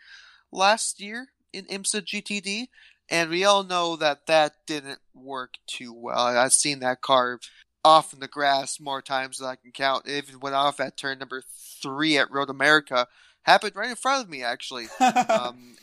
last 0.52 1.00
year 1.00 1.30
in 1.54 1.64
IMSA 1.66 2.02
GTD, 2.02 2.68
and 3.14 3.30
we 3.30 3.46
all 3.46 3.64
know 3.64 3.96
that 3.96 4.26
that 4.26 4.54
didn't 4.66 5.00
work 5.14 5.54
too 5.68 5.94
well. 5.94 6.18
I've 6.18 6.52
seen 6.52 6.80
that 6.80 7.02
car 7.02 7.40
off 7.86 8.12
in 8.12 8.20
the 8.20 8.28
grass 8.28 8.80
more 8.80 9.04
times 9.04 9.38
than 9.38 9.50
I 9.50 9.56
can 9.56 9.72
count. 9.72 10.08
It 10.08 10.26
even 10.28 10.40
went 10.40 10.56
off 10.56 10.80
at 10.80 10.98
turn 10.98 11.20
number 11.20 11.44
three 11.80 12.18
at 12.18 12.32
Road 12.32 12.50
America. 12.50 13.08
Happened 13.44 13.76
right 13.76 13.92
in 13.92 13.96
front 13.96 14.24
of 14.24 14.32
me, 14.32 14.42
actually. 14.42 14.88
um, 15.30 15.76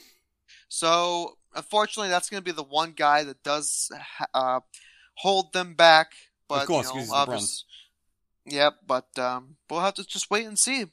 so, 0.68 1.36
unfortunately, 1.54 2.10
that's 2.10 2.28
going 2.28 2.40
to 2.40 2.44
be 2.44 2.50
the 2.50 2.64
one 2.64 2.94
guy 2.96 3.22
that 3.22 3.44
does 3.44 3.92
uh, 4.34 4.58
hold 5.14 5.52
them 5.52 5.74
back. 5.74 6.08
But, 6.48 6.62
of 6.62 6.66
course, 6.66 6.88
you 6.88 6.94
know, 6.94 7.00
Yep, 8.46 8.54
yeah, 8.54 8.70
but 8.84 9.22
um, 9.22 9.56
we'll 9.70 9.80
have 9.80 9.94
to 9.94 10.04
just 10.04 10.32
wait 10.32 10.46
and 10.46 10.58
see. 10.58 10.86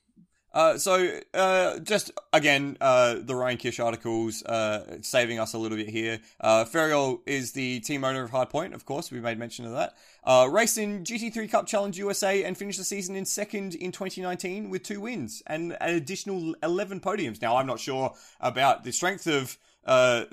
Uh, 0.53 0.77
so, 0.77 1.19
uh, 1.33 1.77
just 1.79 2.11
again, 2.33 2.77
uh, 2.79 3.15
the 3.19 3.35
Ryan 3.35 3.57
Kish 3.57 3.79
articles 3.79 4.43
uh, 4.43 4.97
saving 5.01 5.39
us 5.39 5.53
a 5.53 5.57
little 5.57 5.77
bit 5.77 5.89
here. 5.89 6.19
Uh, 6.39 6.65
Ferriol 6.65 7.19
is 7.25 7.51
the 7.51 7.79
team 7.81 8.03
owner 8.03 8.23
of 8.23 8.31
Hardpoint, 8.31 8.73
of 8.73 8.85
course, 8.85 9.11
we 9.11 9.19
made 9.19 9.37
mention 9.37 9.65
of 9.65 9.73
that. 9.73 9.93
Uh, 10.23 10.47
raced 10.49 10.77
in 10.77 11.03
GT3 11.03 11.51
Cup 11.51 11.67
Challenge 11.67 11.97
USA 11.97 12.43
and 12.43 12.57
finished 12.57 12.79
the 12.79 12.85
season 12.85 13.15
in 13.15 13.25
second 13.25 13.75
in 13.75 13.91
2019 13.91 14.69
with 14.69 14.83
two 14.83 15.01
wins 15.01 15.43
and 15.47 15.77
an 15.79 15.95
additional 15.95 16.55
11 16.63 17.01
podiums. 17.01 17.41
Now, 17.41 17.57
I'm 17.57 17.67
not 17.67 17.79
sure 17.79 18.13
about 18.39 18.83
the 18.83 18.91
strength 18.91 19.27
of 19.27 19.57
uh, 19.85 20.25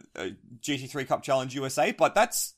GT3 0.63 1.07
Cup 1.07 1.23
Challenge 1.23 1.55
USA, 1.55 1.93
but 1.93 2.15
that's 2.15 2.55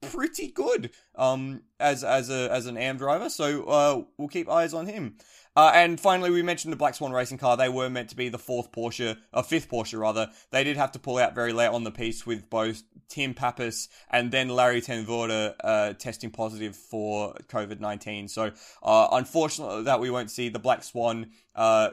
pretty 0.00 0.48
good 0.48 0.90
um, 1.16 1.62
as 1.80 2.04
as 2.04 2.30
a 2.30 2.50
as 2.52 2.66
an 2.66 2.76
AM 2.76 2.96
driver. 2.96 3.28
So 3.28 3.64
uh, 3.64 4.02
we'll 4.16 4.28
keep 4.28 4.48
eyes 4.48 4.74
on 4.74 4.86
him. 4.86 5.16
Uh, 5.58 5.72
and 5.74 5.98
finally, 5.98 6.30
we 6.30 6.40
mentioned 6.40 6.72
the 6.72 6.76
Black 6.76 6.94
Swan 6.94 7.10
racing 7.10 7.36
car. 7.36 7.56
They 7.56 7.68
were 7.68 7.90
meant 7.90 8.10
to 8.10 8.16
be 8.16 8.28
the 8.28 8.38
fourth 8.38 8.70
Porsche, 8.70 9.16
or 9.32 9.42
fifth 9.42 9.68
Porsche 9.68 9.98
rather. 9.98 10.30
They 10.52 10.62
did 10.62 10.76
have 10.76 10.92
to 10.92 11.00
pull 11.00 11.18
out 11.18 11.34
very 11.34 11.52
late 11.52 11.66
on 11.66 11.82
the 11.82 11.90
piece 11.90 12.24
with 12.24 12.48
both 12.48 12.84
Tim 13.08 13.34
Pappas 13.34 13.88
and 14.08 14.30
then 14.30 14.50
Larry 14.50 14.80
ten 14.80 15.04
Voorde 15.04 15.56
uh, 15.64 15.94
testing 15.94 16.30
positive 16.30 16.76
for 16.76 17.34
COVID 17.48 17.80
nineteen. 17.80 18.28
So, 18.28 18.52
uh, 18.84 19.08
unfortunately, 19.10 19.82
that 19.82 19.98
we 19.98 20.10
won't 20.10 20.30
see 20.30 20.48
the 20.48 20.60
Black 20.60 20.84
Swan 20.84 21.32
uh, 21.56 21.90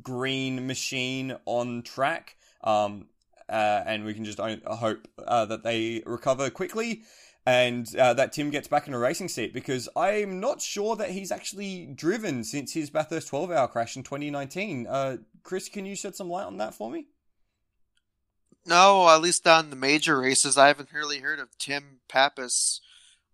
green 0.00 0.68
machine 0.68 1.36
on 1.44 1.82
track. 1.82 2.36
Um, 2.62 3.08
uh, 3.48 3.82
and 3.84 4.04
we 4.04 4.14
can 4.14 4.26
just 4.26 4.38
hope 4.38 5.08
uh, 5.26 5.44
that 5.46 5.64
they 5.64 6.04
recover 6.06 6.50
quickly 6.50 7.02
and 7.48 7.96
uh, 7.96 8.12
that 8.12 8.34
Tim 8.34 8.50
gets 8.50 8.68
back 8.68 8.88
in 8.88 8.92
a 8.92 8.98
racing 8.98 9.28
seat 9.28 9.54
because 9.54 9.88
I'm 9.96 10.38
not 10.38 10.60
sure 10.60 10.96
that 10.96 11.12
he's 11.12 11.32
actually 11.32 11.86
driven 11.86 12.44
since 12.44 12.74
his 12.74 12.90
Bathurst 12.90 13.28
12 13.28 13.50
hour 13.50 13.66
crash 13.66 13.96
in 13.96 14.02
2019. 14.02 14.86
Uh, 14.86 15.16
Chris, 15.44 15.70
can 15.70 15.86
you 15.86 15.96
shed 15.96 16.14
some 16.14 16.28
light 16.28 16.44
on 16.44 16.58
that 16.58 16.74
for 16.74 16.90
me? 16.90 17.06
No, 18.66 19.08
at 19.08 19.22
least 19.22 19.46
on 19.46 19.70
the 19.70 19.76
major 19.76 20.20
races, 20.20 20.58
I 20.58 20.66
haven't 20.66 20.92
really 20.92 21.20
heard 21.20 21.38
of 21.38 21.56
Tim 21.56 22.00
Pappas 22.06 22.82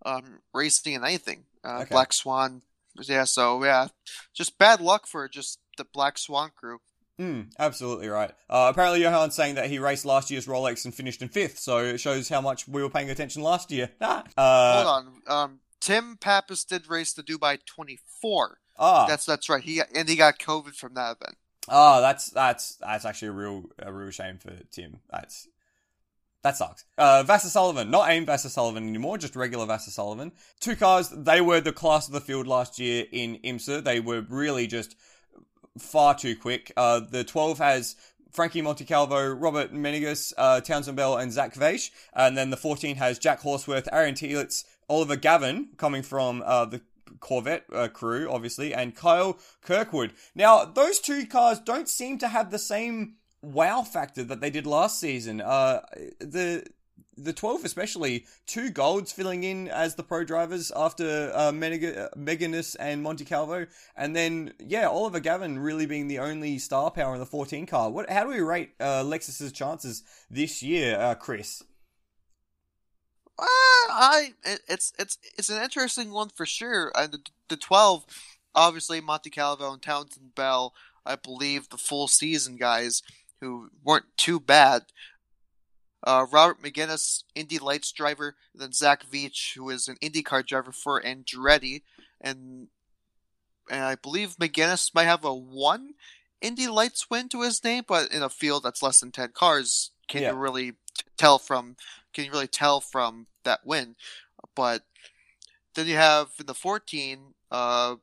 um, 0.06 0.42
racing 0.52 0.92
in 0.92 1.04
anything. 1.04 1.46
Uh, 1.64 1.80
okay. 1.80 1.88
Black 1.90 2.12
Swan, 2.12 2.62
yeah. 3.02 3.24
So 3.24 3.64
yeah, 3.64 3.88
just 4.32 4.58
bad 4.58 4.80
luck 4.80 5.08
for 5.08 5.28
just 5.28 5.58
the 5.76 5.84
Black 5.84 6.18
Swan 6.18 6.52
crew. 6.54 6.78
Mm, 7.20 7.52
absolutely 7.58 8.08
right. 8.08 8.32
Uh, 8.50 8.68
apparently, 8.72 9.00
Johan's 9.00 9.34
saying 9.34 9.54
that 9.54 9.70
he 9.70 9.78
raced 9.78 10.04
last 10.04 10.30
year's 10.30 10.46
Rolex 10.46 10.84
and 10.84 10.92
finished 10.92 11.22
in 11.22 11.28
fifth, 11.28 11.58
so 11.58 11.78
it 11.78 11.98
shows 11.98 12.28
how 12.28 12.40
much 12.40 12.66
we 12.66 12.82
were 12.82 12.90
paying 12.90 13.08
attention 13.08 13.42
last 13.42 13.70
year. 13.70 13.90
uh, 14.00 14.22
Hold 14.36 14.86
on. 14.86 15.22
Um, 15.28 15.60
Tim 15.80 16.16
Pappas 16.16 16.64
did 16.64 16.88
race 16.88 17.12
the 17.12 17.22
Dubai 17.22 17.58
24. 17.64 18.58
Ah, 18.76 19.06
that's 19.06 19.24
that's 19.24 19.48
right. 19.48 19.62
He 19.62 19.80
and 19.94 20.08
he 20.08 20.16
got 20.16 20.38
COVID 20.38 20.74
from 20.74 20.94
that 20.94 21.16
event. 21.20 21.36
Oh, 21.68 22.00
that's 22.00 22.30
that's 22.30 22.76
that's 22.76 23.04
actually 23.04 23.28
a 23.28 23.32
real 23.32 23.64
a 23.78 23.92
real 23.92 24.10
shame 24.10 24.38
for 24.38 24.52
Tim. 24.72 25.00
That's 25.10 25.46
that 26.42 26.56
sucks. 26.56 26.84
Uh, 26.98 27.24
Vasser 27.26 27.46
Sullivan, 27.46 27.90
not 27.90 28.10
AIM 28.10 28.26
Vasser 28.26 28.50
Sullivan 28.50 28.86
anymore, 28.86 29.16
just 29.16 29.34
regular 29.34 29.66
Vasser 29.66 29.88
Sullivan. 29.88 30.32
Two 30.60 30.76
cars, 30.76 31.08
they 31.08 31.40
were 31.40 31.60
the 31.60 31.72
class 31.72 32.06
of 32.06 32.12
the 32.12 32.20
field 32.20 32.46
last 32.46 32.78
year 32.78 33.06
in 33.12 33.38
IMSA. 33.38 33.82
They 33.82 33.98
were 33.98 34.20
really 34.28 34.66
just 34.66 34.94
far 35.78 36.14
too 36.14 36.36
quick. 36.36 36.72
Uh, 36.76 37.00
the 37.00 37.24
12 37.24 37.58
has 37.58 37.96
Frankie 38.30 38.62
Montecalvo, 38.62 39.40
Robert 39.40 39.72
Megennis, 39.72 40.32
uh, 40.36 40.60
Townsend 40.60 40.96
Bell, 40.96 41.16
and 41.16 41.32
Zach 41.32 41.54
Veach. 41.54 41.90
And 42.14 42.36
then 42.36 42.50
the 42.50 42.56
14 42.56 42.96
has 42.96 43.18
Jack 43.18 43.40
Hawksworth, 43.40 43.88
Aaron 43.92 44.14
Telitz, 44.14 44.64
Oliver 44.88 45.16
Gavin, 45.16 45.68
coming 45.76 46.02
from 46.02 46.42
uh, 46.44 46.64
the 46.64 46.80
Corvette 47.20 47.64
uh, 47.72 47.88
crew, 47.88 48.28
obviously, 48.30 48.74
and 48.74 48.94
Kyle 48.94 49.38
Kirkwood. 49.62 50.12
Now, 50.34 50.64
those 50.64 50.98
two 51.00 51.26
cars 51.26 51.60
don't 51.60 51.88
seem 51.88 52.18
to 52.18 52.28
have 52.28 52.50
the 52.50 52.58
same 52.58 53.14
wow 53.40 53.82
factor 53.82 54.24
that 54.24 54.40
they 54.40 54.50
did 54.50 54.66
last 54.66 54.98
season. 54.98 55.40
Uh, 55.40 55.80
the 56.18 56.66
the 57.16 57.32
12 57.32 57.64
especially, 57.64 58.26
two 58.46 58.70
golds 58.70 59.12
filling 59.12 59.44
in 59.44 59.68
as 59.68 59.94
the 59.94 60.02
pro 60.02 60.24
drivers 60.24 60.72
after 60.74 61.30
uh, 61.34 61.52
Megennis 61.52 62.76
and 62.78 63.04
Montecalvo. 63.04 63.66
And 63.96 64.14
then, 64.14 64.52
yeah, 64.58 64.88
Oliver 64.88 65.20
Gavin 65.20 65.58
really 65.58 65.86
being 65.86 66.08
the 66.08 66.18
only 66.18 66.58
star 66.58 66.90
power 66.90 67.14
in 67.14 67.20
the 67.20 67.26
14 67.26 67.66
car. 67.66 67.90
What? 67.90 68.10
How 68.10 68.24
do 68.24 68.30
we 68.30 68.40
rate 68.40 68.70
uh, 68.80 69.02
Lexus's 69.02 69.52
chances 69.52 70.02
this 70.30 70.62
year, 70.62 70.98
uh, 70.98 71.14
Chris? 71.14 71.62
Uh, 73.36 73.46
I 73.90 74.34
it's 74.44 74.92
it's 74.98 75.18
it's 75.36 75.50
an 75.50 75.62
interesting 75.62 76.12
one 76.12 76.28
for 76.28 76.46
sure. 76.46 76.92
And 76.94 77.12
the, 77.12 77.18
the 77.48 77.56
12, 77.56 78.04
obviously 78.54 79.00
Montecalvo 79.00 79.72
and 79.72 79.82
Townsend 79.82 80.34
Bell, 80.34 80.72
I 81.04 81.16
believe 81.16 81.68
the 81.68 81.76
full 81.76 82.06
season 82.06 82.56
guys 82.56 83.02
who 83.40 83.70
weren't 83.82 84.06
too 84.16 84.38
bad 84.38 84.84
uh, 86.04 86.26
Robert 86.30 86.62
Megennis, 86.62 87.24
Indy 87.34 87.58
Lights 87.58 87.90
driver, 87.92 88.36
then 88.54 88.72
Zach 88.72 89.04
Veach, 89.10 89.54
who 89.54 89.70
is 89.70 89.88
an 89.88 89.96
IndyCar 90.02 90.46
driver 90.46 90.72
for 90.72 91.02
Andretti, 91.02 91.82
and 92.20 92.68
and 93.70 93.82
I 93.82 93.94
believe 93.94 94.36
Megennis 94.36 94.94
might 94.94 95.04
have 95.04 95.24
a 95.24 95.34
one 95.34 95.94
Indy 96.40 96.68
Lights 96.68 97.08
win 97.10 97.28
to 97.30 97.40
his 97.40 97.64
name, 97.64 97.84
but 97.88 98.12
in 98.12 98.22
a 98.22 98.28
field 98.28 98.62
that's 98.62 98.82
less 98.82 99.00
than 99.00 99.12
ten 99.12 99.30
cars, 99.32 99.90
can 100.08 100.22
yeah. 100.22 100.30
you 100.32 100.36
really 100.36 100.72
tell 101.16 101.38
from? 101.38 101.76
Can 102.12 102.26
you 102.26 102.30
really 102.30 102.46
tell 102.46 102.80
from 102.80 103.26
that 103.44 103.60
win? 103.64 103.96
But 104.54 104.82
then 105.74 105.86
you 105.86 105.96
have 105.96 106.28
in 106.38 106.46
the 106.46 106.54
14, 106.54 107.18
uh, 107.50 107.96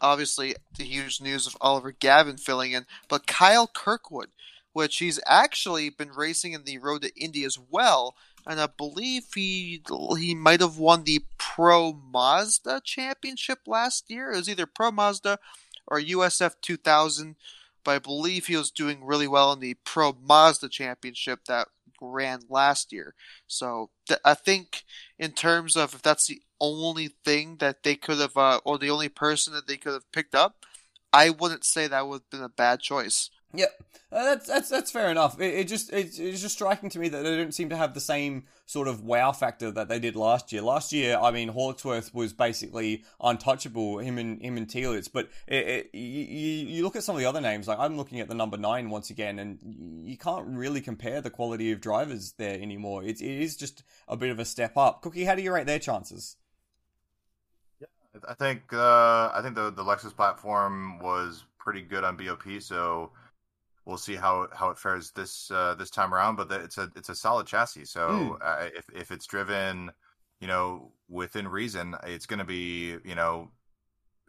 obviously 0.00 0.54
the 0.76 0.84
huge 0.84 1.20
news 1.20 1.46
of 1.46 1.56
Oliver 1.60 1.92
Gavin 1.92 2.36
filling 2.36 2.72
in, 2.72 2.86
but 3.08 3.26
Kyle 3.26 3.66
Kirkwood, 3.66 4.30
which 4.74 4.98
he's 4.98 5.20
actually 5.26 5.88
been 5.90 6.12
racing 6.12 6.52
in 6.52 6.64
the 6.64 6.78
Road 6.78 7.02
to 7.02 7.16
Indy 7.16 7.44
as 7.44 7.58
well. 7.58 8.16
And 8.46 8.60
I 8.60 8.66
believe 8.66 9.24
he 9.34 9.82
he 10.18 10.34
might 10.34 10.60
have 10.60 10.78
won 10.78 11.04
the 11.04 11.24
Pro 11.38 11.94
Mazda 11.94 12.82
Championship 12.84 13.60
last 13.66 14.10
year. 14.10 14.32
It 14.32 14.36
was 14.36 14.50
either 14.50 14.66
Pro 14.66 14.92
Mazda 14.92 15.38
or 15.88 15.98
USF 16.00 16.56
2000. 16.62 17.36
but 17.84 17.92
I 17.92 17.98
believe 18.00 18.46
he 18.46 18.56
was 18.56 18.70
doing 18.70 19.04
really 19.04 19.28
well 19.28 19.52
in 19.52 19.60
the 19.60 19.74
Pro 19.84 20.12
Mazda 20.12 20.68
Championship 20.70 21.46
that 21.46 21.68
ran 22.00 22.42
last 22.50 22.92
year. 22.92 23.14
So 23.46 23.90
th- 24.08 24.20
I 24.24 24.34
think 24.34 24.84
in 25.18 25.32
terms 25.32 25.76
of 25.76 25.94
if 25.94 26.02
that's 26.02 26.26
the 26.26 26.42
only 26.60 27.08
thing 27.24 27.56
that 27.58 27.82
they 27.82 27.96
could 27.96 28.18
have, 28.18 28.36
uh, 28.36 28.60
or 28.64 28.78
the 28.78 28.90
only 28.90 29.08
person 29.08 29.54
that 29.54 29.66
they 29.66 29.76
could 29.78 29.94
have 29.94 30.10
picked 30.12 30.34
up, 30.34 30.64
I 31.12 31.30
wouldn't 31.30 31.64
say 31.64 31.86
that 31.86 32.08
would 32.08 32.22
have 32.22 32.30
been 32.30 32.42
a 32.42 32.48
bad 32.48 32.80
choice. 32.80 33.30
Yep, 33.56 33.84
uh, 34.10 34.24
that's 34.24 34.46
that's 34.46 34.68
that's 34.68 34.90
fair 34.90 35.10
enough. 35.10 35.40
It, 35.40 35.54
it 35.54 35.68
just 35.68 35.92
it's, 35.92 36.18
it's 36.18 36.40
just 36.40 36.56
striking 36.56 36.88
to 36.90 36.98
me 36.98 37.08
that 37.08 37.22
they 37.22 37.36
don't 37.36 37.54
seem 37.54 37.68
to 37.68 37.76
have 37.76 37.94
the 37.94 38.00
same 38.00 38.44
sort 38.66 38.88
of 38.88 39.04
wow 39.04 39.30
factor 39.30 39.70
that 39.70 39.88
they 39.88 40.00
did 40.00 40.16
last 40.16 40.52
year. 40.52 40.62
Last 40.62 40.92
year, 40.92 41.16
I 41.20 41.30
mean, 41.30 41.48
Hawksworth 41.48 42.12
was 42.12 42.32
basically 42.32 43.04
untouchable. 43.20 43.98
Him 43.98 44.18
and 44.18 44.42
him 44.42 44.56
and 44.56 44.66
Telitz, 44.66 45.08
but 45.12 45.30
it, 45.46 45.68
it, 45.68 45.94
you 45.94 46.66
you 46.66 46.82
look 46.82 46.96
at 46.96 47.04
some 47.04 47.14
of 47.14 47.20
the 47.20 47.26
other 47.26 47.40
names. 47.40 47.68
Like 47.68 47.78
I'm 47.78 47.96
looking 47.96 48.18
at 48.18 48.28
the 48.28 48.34
number 48.34 48.56
nine 48.56 48.90
once 48.90 49.10
again, 49.10 49.38
and 49.38 49.58
you 50.04 50.16
can't 50.16 50.46
really 50.48 50.80
compare 50.80 51.20
the 51.20 51.30
quality 51.30 51.70
of 51.70 51.80
drivers 51.80 52.32
there 52.32 52.60
anymore. 52.60 53.04
It, 53.04 53.20
it 53.20 53.42
is 53.42 53.56
just 53.56 53.84
a 54.08 54.16
bit 54.16 54.30
of 54.30 54.40
a 54.40 54.44
step 54.44 54.76
up. 54.76 55.02
Cookie, 55.02 55.24
how 55.24 55.36
do 55.36 55.42
you 55.42 55.52
rate 55.52 55.66
their 55.66 55.78
chances? 55.78 56.36
Yeah, 57.80 57.86
I 58.28 58.34
think 58.34 58.72
uh, 58.72 59.30
I 59.32 59.40
think 59.42 59.54
the 59.54 59.70
the 59.70 59.84
Lexus 59.84 60.14
platform 60.14 60.98
was 60.98 61.44
pretty 61.64 61.82
good 61.82 62.04
on 62.04 62.16
BOP, 62.16 62.60
so 62.60 63.10
we'll 63.84 63.98
see 63.98 64.16
how 64.16 64.48
how 64.52 64.70
it 64.70 64.78
fares 64.78 65.10
this 65.12 65.50
uh, 65.50 65.74
this 65.74 65.90
time 65.90 66.14
around. 66.14 66.36
But 66.36 66.48
the, 66.48 66.56
it's 66.60 66.78
a 66.78 66.90
it's 66.96 67.08
a 67.08 67.14
solid 67.14 67.46
chassis, 67.46 67.86
so 67.86 68.08
mm. 68.08 68.36
uh, 68.42 68.68
if 68.74 68.86
if 68.94 69.10
it's 69.10 69.26
driven, 69.26 69.90
you 70.40 70.46
know, 70.46 70.92
within 71.08 71.48
reason, 71.48 71.94
it's 72.04 72.26
going 72.26 72.38
to 72.38 72.44
be 72.44 72.96
you 73.04 73.14
know 73.14 73.50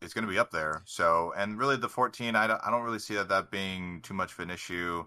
it's 0.02 0.14
going 0.14 0.26
to 0.26 0.32
be 0.32 0.40
up 0.40 0.52
there. 0.52 0.84
So 0.86 1.34
and 1.38 1.58
really 1.58 1.78
the 1.78 1.90
14, 1.90 2.36
I 2.36 2.48
don't 2.48 2.62
I 2.66 2.72
don't 2.72 2.84
really 2.84 3.00
see 3.00 3.16
that 3.16 3.30
that 3.30 3.52
being 3.52 4.02
too 4.02 4.14
much 4.14 4.34
of 4.34 4.40
an 4.40 4.50
issue. 4.50 5.06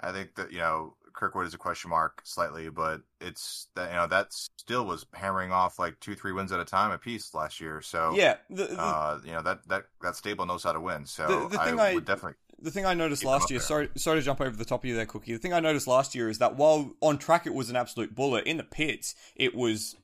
I 0.00 0.12
think 0.12 0.34
that 0.36 0.52
you 0.52 0.58
know 0.58 0.94
Kirkwood 1.14 1.46
is 1.46 1.54
a 1.54 1.58
question 1.58 1.90
mark 1.90 2.20
slightly, 2.24 2.68
but 2.68 3.00
it's 3.20 3.68
that 3.74 3.90
you 3.90 3.96
know 3.96 4.06
that 4.06 4.32
still 4.32 4.84
was 4.84 5.06
hammering 5.14 5.50
off 5.50 5.78
like 5.78 5.98
two 6.00 6.14
three 6.14 6.32
wins 6.32 6.52
at 6.52 6.60
a 6.60 6.64
time 6.64 6.92
a 6.92 6.98
piece 6.98 7.34
last 7.34 7.60
year. 7.60 7.80
So 7.80 8.12
yeah, 8.14 8.36
the, 8.50 8.66
the, 8.66 8.80
uh, 8.80 9.18
you 9.24 9.32
know 9.32 9.42
that 9.42 9.66
that 9.68 9.84
that 10.02 10.16
stable 10.16 10.44
knows 10.44 10.62
how 10.62 10.72
to 10.72 10.80
win. 10.80 11.06
So 11.06 11.48
the, 11.48 11.60
I, 11.60 11.70
I 11.70 11.94
would 11.94 12.04
definitely 12.04 12.36
the 12.60 12.70
thing 12.70 12.86
I 12.86 12.94
noticed 12.94 13.24
last 13.24 13.50
year, 13.50 13.60
sorry, 13.60 13.88
sorry 13.96 14.18
to 14.18 14.24
jump 14.24 14.40
over 14.40 14.56
the 14.56 14.64
top 14.64 14.82
of 14.82 14.84
you 14.88 14.96
there, 14.96 15.06
Cookie. 15.06 15.32
The 15.32 15.38
thing 15.38 15.52
I 15.52 15.60
noticed 15.60 15.86
last 15.86 16.14
year 16.14 16.28
is 16.28 16.38
that 16.38 16.56
while 16.56 16.92
on 17.00 17.18
track 17.18 17.46
it 17.46 17.54
was 17.54 17.70
an 17.70 17.76
absolute 17.76 18.14
bullet, 18.14 18.46
in 18.46 18.56
the 18.56 18.64
pits 18.64 19.14
it 19.34 19.54
was 19.54 19.96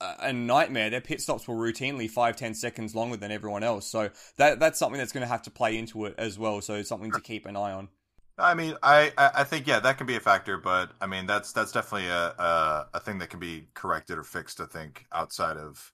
a, 0.00 0.14
a 0.20 0.32
nightmare. 0.32 0.90
Their 0.90 1.00
pit 1.00 1.20
stops 1.20 1.48
were 1.48 1.54
routinely 1.54 2.10
five, 2.10 2.36
ten 2.36 2.54
seconds 2.54 2.94
longer 2.94 3.16
than 3.16 3.30
everyone 3.30 3.62
else. 3.62 3.86
So 3.86 4.10
that 4.36 4.60
that's 4.60 4.78
something 4.78 4.98
that's 4.98 5.12
going 5.12 5.22
to 5.22 5.28
have 5.28 5.42
to 5.42 5.50
play 5.50 5.76
into 5.76 6.04
it 6.04 6.14
as 6.18 6.38
well. 6.38 6.60
So 6.60 6.82
something 6.82 7.12
to 7.12 7.20
keep 7.20 7.46
an 7.46 7.56
eye 7.56 7.72
on. 7.72 7.88
I 8.36 8.54
mean, 8.54 8.74
I, 8.82 9.12
I 9.16 9.44
think 9.44 9.66
yeah, 9.68 9.78
that 9.80 9.96
can 9.96 10.08
be 10.08 10.16
a 10.16 10.20
factor, 10.20 10.58
but 10.58 10.90
I 11.00 11.06
mean 11.06 11.26
that's 11.26 11.52
that's 11.52 11.72
definitely 11.72 12.08
a, 12.08 12.34
a, 12.38 12.88
a 12.94 13.00
thing 13.00 13.18
that 13.18 13.30
can 13.30 13.40
be 13.40 13.68
corrected 13.74 14.18
or 14.18 14.24
fixed. 14.24 14.60
I 14.60 14.66
think 14.66 15.06
outside 15.12 15.56
of 15.56 15.92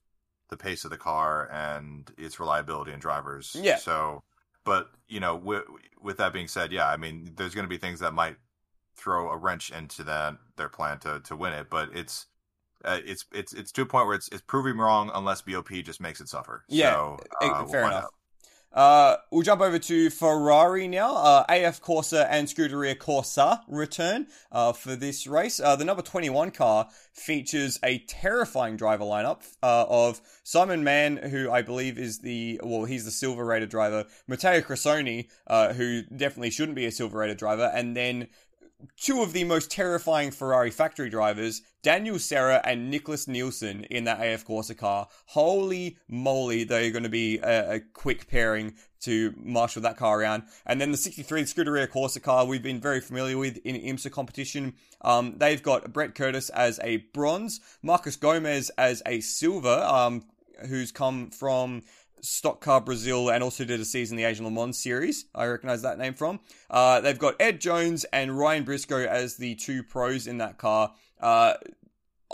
the 0.49 0.57
pace 0.57 0.83
of 0.83 0.91
the 0.91 0.97
car 0.97 1.49
and 1.51 2.11
its 2.17 2.39
reliability 2.39 2.91
and 2.91 3.01
drivers. 3.01 3.55
Yeah. 3.59 3.77
So 3.77 4.23
but 4.63 4.91
you 5.07 5.19
know, 5.19 5.35
with, 5.35 5.63
with 6.01 6.17
that 6.17 6.33
being 6.33 6.47
said, 6.47 6.71
yeah, 6.71 6.87
I 6.87 6.97
mean, 6.97 7.33
there's 7.35 7.53
going 7.55 7.65
to 7.65 7.69
be 7.69 7.77
things 7.77 7.99
that 7.99 8.13
might 8.13 8.37
throw 8.95 9.29
a 9.29 9.37
wrench 9.37 9.71
into 9.71 10.03
that 10.03 10.37
their 10.57 10.69
plan 10.69 10.99
to 10.99 11.19
to 11.21 11.35
win 11.35 11.53
it, 11.53 11.69
but 11.69 11.89
it's 11.93 12.27
uh, 12.83 12.99
it's 13.05 13.25
it's 13.33 13.53
it's 13.53 13.71
to 13.73 13.81
a 13.81 13.85
point 13.85 14.07
where 14.07 14.15
it's 14.15 14.27
it's 14.29 14.41
proving 14.41 14.77
wrong 14.77 15.11
unless 15.13 15.41
BOP 15.41 15.69
just 15.83 16.01
makes 16.01 16.21
it 16.21 16.27
suffer. 16.27 16.63
Yeah, 16.67 16.93
so, 16.93 17.19
uh, 17.41 17.65
fair 17.65 17.81
we'll 17.81 17.91
enough. 17.91 18.03
Out. 18.05 18.13
Uh, 18.73 19.17
we'll 19.31 19.41
jump 19.41 19.61
over 19.61 19.77
to 19.77 20.09
Ferrari 20.09 20.87
now. 20.87 21.15
Uh, 21.15 21.45
AF 21.49 21.81
Corsa 21.81 22.25
and 22.29 22.47
Scuderia 22.47 22.95
Corsa 22.95 23.61
return 23.67 24.27
uh, 24.51 24.71
for 24.71 24.95
this 24.95 25.27
race. 25.27 25.59
Uh, 25.59 25.75
the 25.75 25.83
number 25.83 26.01
21 26.01 26.51
car 26.51 26.87
features 27.11 27.79
a 27.83 27.99
terrifying 27.99 28.77
driver 28.77 29.03
lineup 29.03 29.41
uh, 29.61 29.85
of 29.89 30.21
Simon 30.43 30.83
Mann, 30.83 31.17
who 31.17 31.51
I 31.51 31.61
believe 31.61 31.97
is 31.97 32.19
the, 32.19 32.61
well, 32.63 32.85
he's 32.85 33.05
the 33.05 33.11
silver 33.11 33.43
rated 33.43 33.69
driver, 33.69 34.05
Matteo 34.27 34.61
Cressoni, 34.61 35.27
uh, 35.47 35.73
who 35.73 36.03
definitely 36.03 36.51
shouldn't 36.51 36.75
be 36.75 36.85
a 36.85 36.91
silver 36.91 37.19
rated 37.19 37.37
driver, 37.37 37.71
and 37.73 37.95
then 37.95 38.27
two 38.97 39.21
of 39.21 39.33
the 39.33 39.43
most 39.43 39.71
terrifying 39.71 40.31
Ferrari 40.31 40.71
factory 40.71 41.09
drivers, 41.09 41.61
Daniel 41.83 42.19
Serra 42.19 42.61
and 42.63 42.93
Nicklas 42.93 43.27
Nielsen 43.27 43.85
in 43.85 44.03
that 44.05 44.19
AF 44.19 44.45
Corsa 44.45 44.77
car. 44.77 45.07
Holy 45.27 45.97
moly, 46.07 46.63
they're 46.63 46.91
going 46.91 47.03
to 47.03 47.09
be 47.09 47.39
a, 47.39 47.75
a, 47.75 47.79
quick 47.79 48.27
pairing 48.27 48.75
to 49.01 49.33
marshal 49.37 49.81
that 49.81 49.97
car 49.97 50.19
around. 50.19 50.43
And 50.65 50.79
then 50.79 50.91
the 50.91 50.97
63 50.97 51.43
Scuderia 51.43 51.87
Corsa 51.87 52.21
car 52.21 52.45
we've 52.45 52.61
been 52.61 52.79
very 52.79 53.01
familiar 53.01 53.37
with 53.37 53.57
in 53.65 53.75
IMSA 53.75 54.11
competition. 54.11 54.75
Um, 55.01 55.35
they've 55.37 55.61
got 55.61 55.91
Brett 55.91 56.13
Curtis 56.15 56.49
as 56.49 56.79
a 56.83 56.97
bronze, 57.13 57.59
Marcus 57.81 58.15
Gomes 58.15 58.69
as 58.77 59.01
a 59.05 59.21
silver, 59.21 59.79
um, 59.81 60.25
who's 60.67 60.91
come 60.91 61.29
from 61.31 61.81
Stock 62.21 62.61
Car 62.61 62.81
Brazil 62.81 63.29
and 63.29 63.43
also 63.43 63.65
did 63.65 63.79
a 63.79 63.85
season 63.85 64.17
in 64.17 64.23
the 64.23 64.29
Asian 64.29 64.45
Le 64.45 64.51
Mans 64.51 64.77
series. 64.77 65.25
I 65.33 65.45
recognize 65.45 65.81
that 65.81 65.97
name 65.97 66.13
from. 66.13 66.39
Uh, 66.69 67.01
they've 67.01 67.17
got 67.17 67.35
Ed 67.39 67.59
Jones 67.59 68.05
and 68.05 68.37
Ryan 68.37 68.63
Briscoe 68.63 69.05
as 69.05 69.37
the 69.37 69.55
two 69.55 69.83
pros 69.83 70.27
in 70.27 70.37
that 70.37 70.57
car. 70.57 70.93
Uh, 71.19 71.53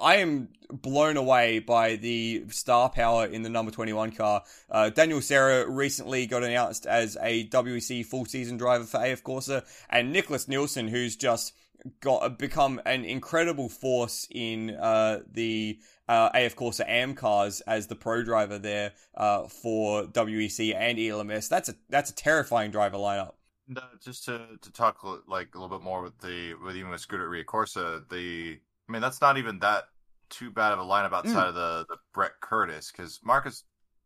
I 0.02 0.18
am 0.18 0.50
blown 0.70 1.18
away 1.18 1.60
by 1.60 1.96
the 1.96 2.46
star 2.50 2.90
power 2.90 3.26
in 3.26 3.42
the 3.42 3.50
number 3.50 3.72
21 3.72 4.12
car. 4.12 4.44
Uh, 4.70 4.90
Daniel 4.90 5.22
Serra 5.22 5.70
recently 5.70 6.28
got 6.28 6.44
announced 6.44 6.86
as 6.86 7.18
a 7.22 7.48
WEC 7.48 8.06
full 8.06 8.26
season 8.26 8.58
driver 8.58 8.84
for 8.84 9.04
AF 9.04 9.24
Corsa, 9.24 9.66
and 9.90 10.14
Nicklas 10.14 10.48
Nielsen, 10.48 10.88
who's 10.88 11.16
just 11.16 11.54
got 12.02 12.38
become 12.38 12.82
an 12.86 13.06
incredible 13.06 13.70
force 13.70 14.28
in 14.32 14.72
uh, 14.72 15.20
the 15.32 15.80
uh, 16.08 16.30
AF 16.34 16.56
Corsa 16.56 16.88
AM 16.88 17.14
cars 17.16 17.62
as 17.62 17.88
the 17.88 17.96
pro 17.96 18.24
driver 18.24 18.58
there 18.58 18.94
uh, 19.16 19.48
for 19.48 20.04
WEC 20.06 20.76
and 20.76 21.00
ELMS. 21.00 21.48
That's 21.48 21.70
a 21.70 21.76
that's 21.90 22.10
a 22.10 22.16
terrifying 22.16 22.72
driver 22.72 22.98
lineup. 22.98 23.34
No, 23.68 23.82
just 24.02 24.26
to 24.26 24.48
to 24.62 24.72
talk 24.72 25.04
like 25.28 25.54
a 25.56 25.60
little 25.60 25.78
bit 25.78 25.84
more 25.84 26.02
with 26.02 26.18
the 26.20 26.54
with 26.64 26.76
even 26.76 26.90
with 26.92 27.06
Scuderia 27.06 27.44
Corsa, 27.44 28.08
the 28.10 28.60
I 28.88 28.92
mean 28.92 29.02
that's 29.02 29.22
not 29.22 29.38
even 29.38 29.60
that 29.60 29.86
too 30.30 30.52
bad 30.52 30.74
of 30.74 30.80
a 30.80 30.84
lineup 30.84 31.14
outside 31.14 31.46
mm. 31.46 31.50
of 31.50 31.56
the 31.56 31.86
the 31.90 31.98
Brett 32.14 32.34
Curtis 32.42 32.92
because 32.92 33.20
Marcus 33.24 33.64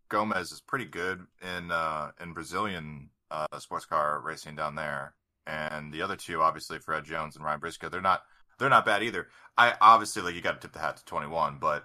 Gomes 0.09 0.51
is 0.51 0.61
pretty 0.61 0.85
good 0.85 1.25
in 1.41 1.71
uh, 1.71 2.11
in 2.19 2.33
Brazilian 2.33 3.09
uh, 3.31 3.59
sports 3.59 3.85
car 3.85 4.19
racing 4.19 4.55
down 4.55 4.75
there, 4.75 5.13
and 5.47 5.91
the 5.93 6.01
other 6.01 6.15
two 6.15 6.41
obviously 6.41 6.79
Fred 6.79 7.03
Jones 7.03 7.35
and 7.35 7.43
Ryan 7.43 7.59
Briscoe 7.59 7.89
they're 7.89 8.01
not 8.01 8.23
they're 8.61 8.69
not 8.69 8.85
bad 8.85 9.01
either. 9.01 9.27
I 9.57 9.73
obviously 9.81 10.21
like 10.21 10.35
you 10.35 10.41
got 10.41 10.53
to 10.53 10.59
tip 10.59 10.73
the 10.73 10.79
hat 10.79 10.97
to 10.97 11.05
21, 11.05 11.57
but 11.59 11.83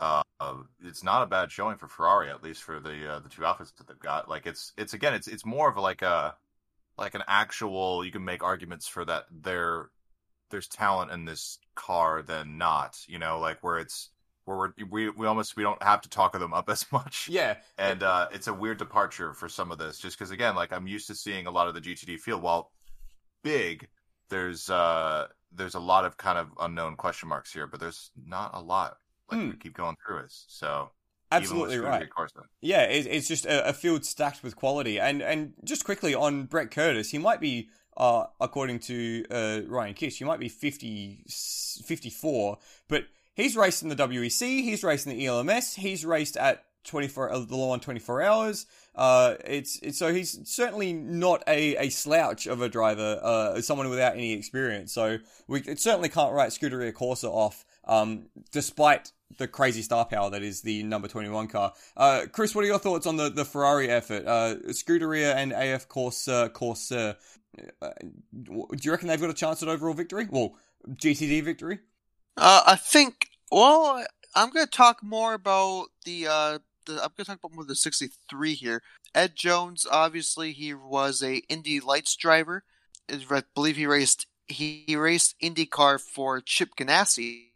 uh, 0.00 0.22
it's 0.84 1.04
not 1.04 1.22
a 1.22 1.26
bad 1.26 1.50
showing 1.50 1.76
for 1.76 1.88
Ferrari, 1.88 2.28
at 2.28 2.42
least 2.42 2.64
for 2.64 2.80
the 2.80 3.14
uh, 3.14 3.18
the 3.20 3.28
two 3.28 3.44
outfits 3.44 3.70
that 3.72 3.86
they've 3.86 3.98
got. 3.98 4.28
Like 4.28 4.46
it's 4.46 4.72
it's 4.76 4.92
again 4.92 5.14
it's 5.14 5.28
it's 5.28 5.46
more 5.46 5.70
of 5.70 5.76
like 5.76 6.02
a 6.02 6.34
like 6.98 7.14
an 7.14 7.22
actual 7.28 8.04
you 8.04 8.10
can 8.10 8.24
make 8.24 8.42
arguments 8.42 8.88
for 8.88 9.04
that 9.04 9.26
there 9.30 9.90
there's 10.50 10.68
talent 10.68 11.12
in 11.12 11.24
this 11.24 11.58
car 11.74 12.22
than 12.22 12.58
not. 12.58 12.98
You 13.06 13.18
know, 13.18 13.38
like 13.38 13.62
where 13.62 13.78
it's 13.78 14.10
where 14.44 14.56
we're, 14.56 14.72
we 14.90 15.10
we 15.10 15.26
almost 15.26 15.56
we 15.56 15.62
don't 15.62 15.82
have 15.82 16.00
to 16.02 16.08
talk 16.08 16.34
of 16.34 16.40
them 16.40 16.52
up 16.52 16.68
as 16.70 16.90
much. 16.90 17.28
Yeah, 17.28 17.56
and 17.78 18.02
uh, 18.02 18.28
it's 18.32 18.48
a 18.48 18.54
weird 18.54 18.78
departure 18.78 19.32
for 19.32 19.48
some 19.48 19.70
of 19.70 19.78
this, 19.78 19.98
just 19.98 20.18
because 20.18 20.32
again, 20.32 20.56
like 20.56 20.72
I'm 20.72 20.86
used 20.86 21.06
to 21.06 21.14
seeing 21.14 21.46
a 21.46 21.50
lot 21.50 21.68
of 21.68 21.74
the 21.74 21.80
GTD 21.80 22.18
field 22.18 22.42
while 22.42 22.72
big. 23.42 23.88
There's 24.28 24.70
uh 24.70 25.26
there's 25.52 25.74
a 25.74 25.80
lot 25.80 26.04
of 26.04 26.16
kind 26.16 26.38
of 26.38 26.48
unknown 26.60 26.96
question 26.96 27.28
marks 27.28 27.52
here, 27.52 27.66
but 27.66 27.80
there's 27.80 28.10
not 28.26 28.50
a 28.54 28.60
lot 28.60 28.96
like 29.30 29.40
hmm. 29.40 29.50
we 29.50 29.56
keep 29.56 29.74
going 29.74 29.96
through 30.04 30.20
us. 30.20 30.44
So 30.48 30.90
absolutely 31.32 31.78
right. 31.78 32.08
Yeah, 32.60 32.82
it's, 32.82 33.06
it's 33.06 33.28
just 33.28 33.46
a, 33.46 33.68
a, 33.68 33.72
field 33.72 34.04
stacked 34.04 34.42
with 34.42 34.56
quality. 34.56 35.00
And 35.00 35.22
and 35.22 35.54
just 35.64 35.84
quickly 35.84 36.14
on 36.14 36.44
Brett 36.44 36.70
Curtis, 36.70 37.10
he 37.10 37.18
might 37.18 37.40
be. 37.40 37.68
Uh, 37.98 38.26
according 38.42 38.78
to 38.78 39.24
uh, 39.30 39.60
Ryan 39.66 39.94
Kish, 39.94 40.18
he 40.18 40.24
might 40.26 40.38
be 40.38 40.50
50, 40.50 41.24
54, 41.82 42.58
but 42.88 43.06
he's 43.32 43.56
raced 43.56 43.82
in 43.82 43.88
the 43.88 43.96
WEC, 43.96 44.62
he's 44.62 44.84
raced 44.84 45.06
in 45.06 45.16
the 45.16 45.24
ELMS, 45.24 45.76
he's 45.76 46.04
raced 46.04 46.36
at 46.36 46.66
24 46.84 47.32
uh, 47.32 47.38
the 47.38 47.56
law 47.56 47.70
on 47.70 47.80
24 47.80 48.20
hours 48.20 48.66
uh 48.96 49.34
it's, 49.44 49.78
it's 49.80 49.98
so 49.98 50.12
he's 50.12 50.38
certainly 50.48 50.92
not 50.92 51.42
a, 51.46 51.76
a 51.76 51.88
slouch 51.90 52.46
of 52.46 52.60
a 52.60 52.68
driver 52.68 53.20
uh 53.22 53.60
someone 53.60 53.88
without 53.88 54.14
any 54.14 54.32
experience 54.32 54.92
so 54.92 55.18
we 55.46 55.62
certainly 55.76 56.08
can't 56.08 56.32
write 56.32 56.50
Scuderia 56.50 56.92
Corsa 56.92 57.28
off 57.28 57.64
um 57.84 58.26
despite 58.52 59.12
the 59.38 59.48
crazy 59.48 59.82
star 59.82 60.04
power 60.04 60.30
that 60.30 60.42
is 60.42 60.62
the 60.62 60.82
number 60.82 61.08
21 61.08 61.48
car. 61.48 61.72
Uh, 61.96 62.22
Chris, 62.30 62.54
what 62.54 62.64
are 62.64 62.68
your 62.68 62.78
thoughts 62.78 63.06
on 63.06 63.16
the, 63.16 63.28
the 63.28 63.44
Ferrari 63.44 63.88
effort? 63.88 64.26
Uh, 64.26 64.56
Scuderia 64.68 65.34
and 65.34 65.52
AF 65.52 65.88
Corsa, 65.88 66.48
Corsa, 66.50 67.16
uh, 67.82 67.90
do 68.42 68.66
you 68.80 68.90
reckon 68.90 69.08
they've 69.08 69.20
got 69.20 69.30
a 69.30 69.34
chance 69.34 69.62
at 69.62 69.68
overall 69.68 69.94
victory? 69.94 70.26
Well, 70.30 70.56
GTD 70.88 71.42
victory? 71.42 71.80
Uh, 72.36 72.62
I 72.66 72.76
think, 72.76 73.28
well, 73.50 74.04
I'm 74.34 74.50
going 74.50 74.66
to 74.66 74.70
talk 74.70 75.02
more 75.02 75.34
about 75.34 75.86
the, 76.04 76.28
uh, 76.28 76.58
the, 76.86 76.94
I'm 76.94 76.98
going 76.98 77.10
to 77.18 77.24
talk 77.24 77.38
about 77.38 77.54
more 77.54 77.64
the 77.64 77.74
63 77.74 78.54
here. 78.54 78.82
Ed 79.14 79.36
Jones, 79.36 79.86
obviously, 79.90 80.52
he 80.52 80.74
was 80.74 81.22
a 81.22 81.38
Indy 81.48 81.80
Lights 81.80 82.16
driver. 82.16 82.64
I 83.10 83.42
believe 83.54 83.76
he 83.76 83.86
raced 83.86 84.26
he, 84.48 84.96
raced 84.96 85.34
IndyCar 85.42 86.00
for 86.00 86.40
Chip 86.40 86.70
Ganassi 86.76 87.48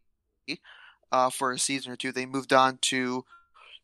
uh, 1.13 1.31
for 1.31 1.53
a 1.53 1.59
season 1.59 1.93
or 1.93 1.97
two. 1.97 2.13
They 2.13 2.27
moved 2.27 2.53
on 2.53 2.79
to, 2.83 3.25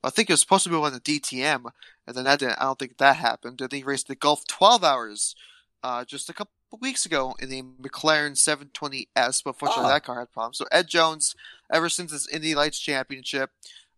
I 0.02 0.10
think 0.10 0.28
it 0.28 0.32
was 0.32 0.40
supposed 0.40 0.64
to 0.64 0.70
move 0.70 0.84
on 0.84 0.92
the 0.92 1.00
DTM, 1.00 1.66
and 2.06 2.16
then 2.16 2.24
that 2.24 2.40
didn't. 2.40 2.60
I 2.60 2.64
don't 2.64 2.78
think 2.78 2.98
that 2.98 3.16
happened. 3.16 3.60
And 3.60 3.72
he 3.72 3.82
raced 3.82 4.08
the 4.08 4.16
Gulf 4.16 4.46
12 4.46 4.84
Hours 4.84 5.34
uh, 5.82 6.04
just 6.04 6.28
a 6.28 6.32
couple 6.32 6.52
weeks 6.80 7.06
ago 7.06 7.34
in 7.40 7.48
the 7.48 7.62
McLaren 7.62 8.32
720S, 8.32 9.42
but 9.44 9.58
fortunately 9.58 9.86
oh. 9.86 9.88
that 9.88 10.04
car 10.04 10.18
had 10.18 10.32
problems. 10.32 10.58
So 10.58 10.66
Ed 10.72 10.88
Jones, 10.88 11.34
ever 11.72 11.88
since 11.88 12.12
his 12.12 12.28
Indy 12.28 12.54
Lights 12.54 12.78
Championship, 12.78 13.50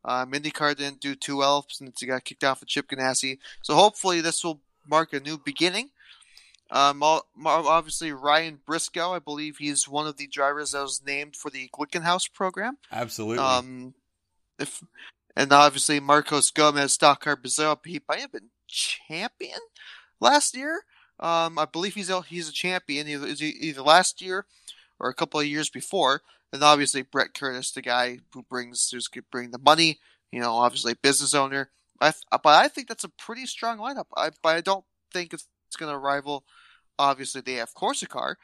um, 0.04 0.32
IndyCar 0.32 0.76
didn't 0.76 1.00
do 1.00 1.14
too 1.14 1.38
well 1.38 1.66
since 1.68 2.00
he 2.00 2.06
got 2.06 2.24
kicked 2.24 2.44
off 2.44 2.60
for 2.60 2.66
Chip 2.66 2.88
Ganassi. 2.88 3.38
So 3.62 3.74
hopefully 3.74 4.20
this 4.20 4.44
will 4.44 4.60
mark 4.88 5.12
a 5.12 5.20
new 5.20 5.38
beginning. 5.38 5.90
Um, 6.70 7.02
obviously 7.02 8.12
Ryan 8.12 8.58
Briscoe, 8.66 9.12
I 9.12 9.18
believe 9.18 9.56
he's 9.56 9.88
one 9.88 10.06
of 10.06 10.18
the 10.18 10.26
drivers 10.26 10.72
that 10.72 10.82
was 10.82 11.02
named 11.04 11.34
for 11.34 11.50
the 11.50 11.70
Glickenhaus 11.72 12.32
program. 12.32 12.76
Absolutely. 12.92 13.38
Um, 13.38 13.94
if 14.58 14.82
and 15.34 15.52
obviously 15.52 16.00
Marcos 16.00 16.50
Gomes, 16.50 16.92
stock 16.92 17.22
car 17.22 17.36
Brazil, 17.36 17.80
he 17.84 18.00
might 18.08 18.20
have 18.20 18.32
been 18.32 18.50
champion 18.66 19.60
last 20.20 20.56
year. 20.56 20.82
Um, 21.20 21.58
I 21.58 21.64
believe 21.64 21.94
he's 21.94 22.10
a, 22.10 22.22
he's 22.22 22.48
a 22.48 22.52
champion 22.52 23.08
either, 23.08 23.26
either 23.26 23.82
last 23.82 24.20
year 24.20 24.46
or 25.00 25.08
a 25.08 25.14
couple 25.14 25.40
of 25.40 25.46
years 25.46 25.70
before. 25.70 26.22
And 26.52 26.62
obviously 26.62 27.02
Brett 27.02 27.34
Curtis, 27.34 27.72
the 27.72 27.82
guy 27.82 28.18
who 28.32 28.42
brings 28.42 28.88
who's 28.90 29.08
bring 29.30 29.50
the 29.50 29.58
money. 29.58 29.98
You 30.32 30.40
know, 30.40 30.52
obviously 30.52 30.94
business 31.02 31.34
owner. 31.34 31.70
I, 32.00 32.12
but 32.30 32.46
I 32.46 32.68
think 32.68 32.88
that's 32.88 33.04
a 33.04 33.08
pretty 33.08 33.46
strong 33.46 33.78
lineup. 33.78 34.06
I, 34.16 34.30
but 34.42 34.56
I 34.56 34.60
don't 34.60 34.84
think 35.12 35.32
it's, 35.32 35.46
it's 35.68 35.76
going 35.76 35.92
to 35.92 35.98
rival. 35.98 36.44
Obviously, 36.98 37.40
they 37.40 37.54
have 37.54 37.74
Corsicar, 37.74 38.36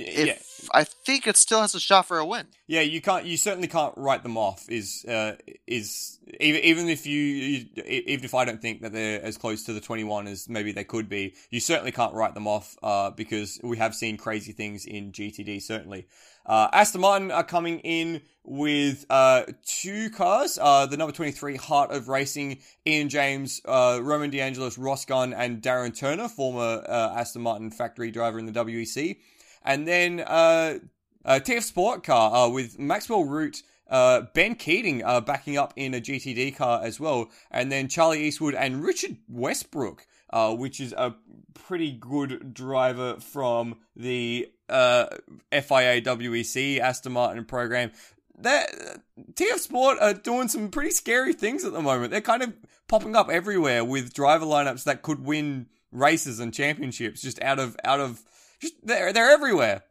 if, 0.00 0.26
yeah. 0.26 0.68
I 0.72 0.84
think 0.84 1.26
it 1.26 1.36
still 1.36 1.60
has 1.60 1.74
a 1.74 1.80
shot 1.80 2.06
for 2.06 2.18
a 2.18 2.24
win. 2.24 2.46
Yeah, 2.66 2.80
you 2.80 3.00
can't. 3.00 3.24
You 3.24 3.36
certainly 3.36 3.68
can't 3.68 3.94
write 3.96 4.22
them 4.22 4.36
off. 4.36 4.68
Is 4.68 5.04
uh, 5.06 5.36
is 5.66 6.18
even 6.40 6.62
even 6.62 6.88
if 6.88 7.06
you, 7.06 7.20
you, 7.20 7.66
even 7.84 8.24
if 8.24 8.34
I 8.34 8.44
don't 8.44 8.60
think 8.60 8.82
that 8.82 8.92
they're 8.92 9.22
as 9.22 9.36
close 9.36 9.64
to 9.64 9.72
the 9.72 9.80
twenty 9.80 10.04
one 10.04 10.26
as 10.26 10.48
maybe 10.48 10.72
they 10.72 10.84
could 10.84 11.08
be, 11.08 11.34
you 11.50 11.60
certainly 11.60 11.92
can't 11.92 12.14
write 12.14 12.34
them 12.34 12.46
off. 12.46 12.76
Uh, 12.82 13.10
because 13.10 13.60
we 13.62 13.76
have 13.76 13.94
seen 13.94 14.16
crazy 14.16 14.52
things 14.52 14.86
in 14.86 15.12
GTD. 15.12 15.60
Certainly, 15.62 16.06
uh, 16.46 16.68
Aston 16.72 17.00
Martin 17.00 17.30
are 17.30 17.44
coming 17.44 17.80
in 17.80 18.22
with 18.44 19.06
uh, 19.08 19.44
two 19.64 20.10
cars. 20.10 20.58
Uh, 20.60 20.86
the 20.86 20.96
number 20.96 21.12
23 21.12 21.56
Heart 21.56 21.90
of 21.92 22.08
Racing, 22.08 22.58
Ian 22.86 23.08
James, 23.08 23.60
uh, 23.64 23.98
Roman 24.02 24.30
DeAngelis, 24.30 24.76
Ross 24.78 25.04
Gunn, 25.04 25.32
and 25.32 25.62
Darren 25.62 25.96
Turner, 25.96 26.28
former 26.28 26.84
uh, 26.86 27.14
Aston 27.16 27.42
Martin 27.42 27.70
factory 27.70 28.10
driver 28.10 28.38
in 28.38 28.46
the 28.46 28.52
WEC. 28.52 29.16
And 29.64 29.86
then 29.88 30.20
uh, 30.20 30.78
a 31.24 31.40
TF 31.40 31.62
Sport 31.62 32.04
car 32.04 32.34
uh, 32.34 32.48
with 32.48 32.78
Maxwell 32.78 33.24
Root, 33.24 33.62
uh, 33.88 34.22
Ben 34.34 34.54
Keating 34.54 35.02
uh, 35.04 35.20
backing 35.20 35.56
up 35.56 35.72
in 35.76 35.94
a 35.94 36.00
GTD 36.00 36.56
car 36.56 36.82
as 36.82 37.00
well. 37.00 37.30
And 37.50 37.70
then 37.72 37.88
Charlie 37.88 38.22
Eastwood 38.24 38.54
and 38.54 38.82
Richard 38.82 39.16
Westbrook, 39.28 40.06
uh, 40.30 40.54
which 40.54 40.80
is 40.80 40.92
a 40.92 41.14
pretty 41.54 41.92
good 41.92 42.52
driver 42.52 43.16
from 43.20 43.76
the 43.96 44.50
uh, 44.68 45.06
FIA 45.50 46.02
WEC 46.02 46.78
Aston 46.78 47.12
Martin 47.12 47.44
program. 47.44 47.92
That 48.36 49.00
TF 49.34 49.58
Sport 49.58 49.98
are 50.00 50.12
doing 50.12 50.48
some 50.48 50.68
pretty 50.68 50.90
scary 50.90 51.32
things 51.32 51.64
at 51.64 51.72
the 51.72 51.80
moment. 51.80 52.10
They're 52.10 52.20
kind 52.20 52.42
of 52.42 52.52
popping 52.88 53.14
up 53.14 53.30
everywhere 53.30 53.84
with 53.84 54.12
driver 54.12 54.44
lineups 54.44 54.84
that 54.84 55.02
could 55.02 55.24
win 55.24 55.66
races 55.92 56.40
and 56.40 56.52
championships 56.52 57.22
just 57.22 57.40
out 57.40 57.60
of 57.60 57.76
out 57.84 58.00
of 58.00 58.24
just 58.64 58.86
they're 58.86 59.12
they're 59.12 59.30
everywhere. 59.30 59.82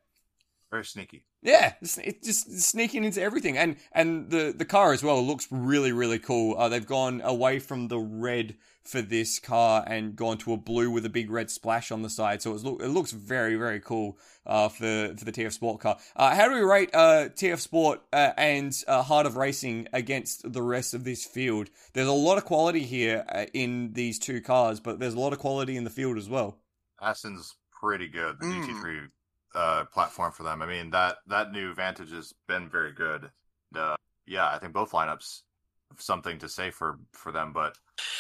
Very 0.72 0.86
sneaky. 0.86 1.24
Yeah, 1.44 1.74
it's, 1.82 1.98
it's 1.98 2.26
just 2.26 2.62
sneaking 2.62 3.04
into 3.04 3.22
everything, 3.22 3.58
and 3.58 3.76
and 3.92 4.30
the 4.30 4.54
the 4.58 4.66
car 4.66 4.94
as 4.94 5.04
well 5.04 5.22
looks 5.22 5.48
really 5.52 5.92
really 5.92 6.20
cool. 6.20 6.58
Uh, 6.58 6.70
they've 6.70 6.86
gone 6.86 7.22
away 7.24 7.60
from 7.60 7.90
the 7.90 8.00
red 8.00 8.56
for 8.84 9.02
this 9.02 9.40
car 9.40 9.84
and 9.86 10.16
gone 10.16 10.38
to 10.38 10.54
a 10.54 10.58
blue 10.58 10.90
with 10.90 11.06
a 11.06 11.10
big 11.10 11.30
red 11.30 11.52
splash 11.52 11.92
on 11.92 12.02
the 12.02 12.10
side, 12.10 12.42
so 12.42 12.56
it 12.56 12.64
looks 12.64 13.12
very 13.12 13.56
very 13.56 13.82
cool 13.82 14.18
uh, 14.46 14.70
for 14.70 15.14
for 15.18 15.26
the 15.26 15.32
TF 15.32 15.52
Sport 15.52 15.82
car. 15.82 15.98
Uh, 16.16 16.34
how 16.34 16.48
do 16.48 16.56
we 16.56 16.62
rate 16.62 16.90
uh, 16.94 17.30
TF 17.30 17.60
Sport 17.60 18.02
uh, 18.14 18.32
and 18.38 18.74
uh, 18.88 19.04
Heart 19.04 19.26
of 19.26 19.36
Racing 19.36 19.90
against 19.94 20.54
the 20.54 20.62
rest 20.62 20.94
of 20.94 21.04
this 21.04 21.26
field? 21.26 21.70
There's 21.94 22.08
a 22.08 22.14
lot 22.14 22.38
of 22.38 22.46
quality 22.46 22.84
here 22.84 23.26
in 23.54 23.94
these 23.94 24.18
two 24.18 24.42
cars, 24.42 24.80
but 24.80 25.00
there's 25.00 25.14
a 25.14 25.20
lot 25.20 25.34
of 25.34 25.40
quality 25.40 25.76
in 25.76 25.84
the 25.84 25.90
field 25.90 26.18
as 26.18 26.30
well. 26.30 26.58
Aston's 27.02 27.54
pretty 27.84 28.08
good. 28.08 28.40
The 28.40 28.46
mm. 28.46 28.66
GT3 28.66 29.08
uh, 29.56 29.86
platform 29.94 30.32
for 30.32 30.44
them. 30.44 30.62
I 30.62 30.66
mean 30.66 30.90
that 30.92 31.18
that 31.28 31.52
new 31.52 31.74
Vantage 31.74 32.12
has 32.12 32.34
been 32.48 32.70
very 32.70 32.94
good. 32.94 33.30
Uh, 33.76 33.96
yeah, 34.26 34.50
I 34.50 34.58
think 34.58 34.74
both 34.74 34.92
lineups 34.92 35.42
have 35.92 36.00
something 36.00 36.40
to 36.40 36.50
say 36.50 36.72
for 36.72 37.00
for 37.12 37.32
them, 37.32 37.52
but 37.54 37.76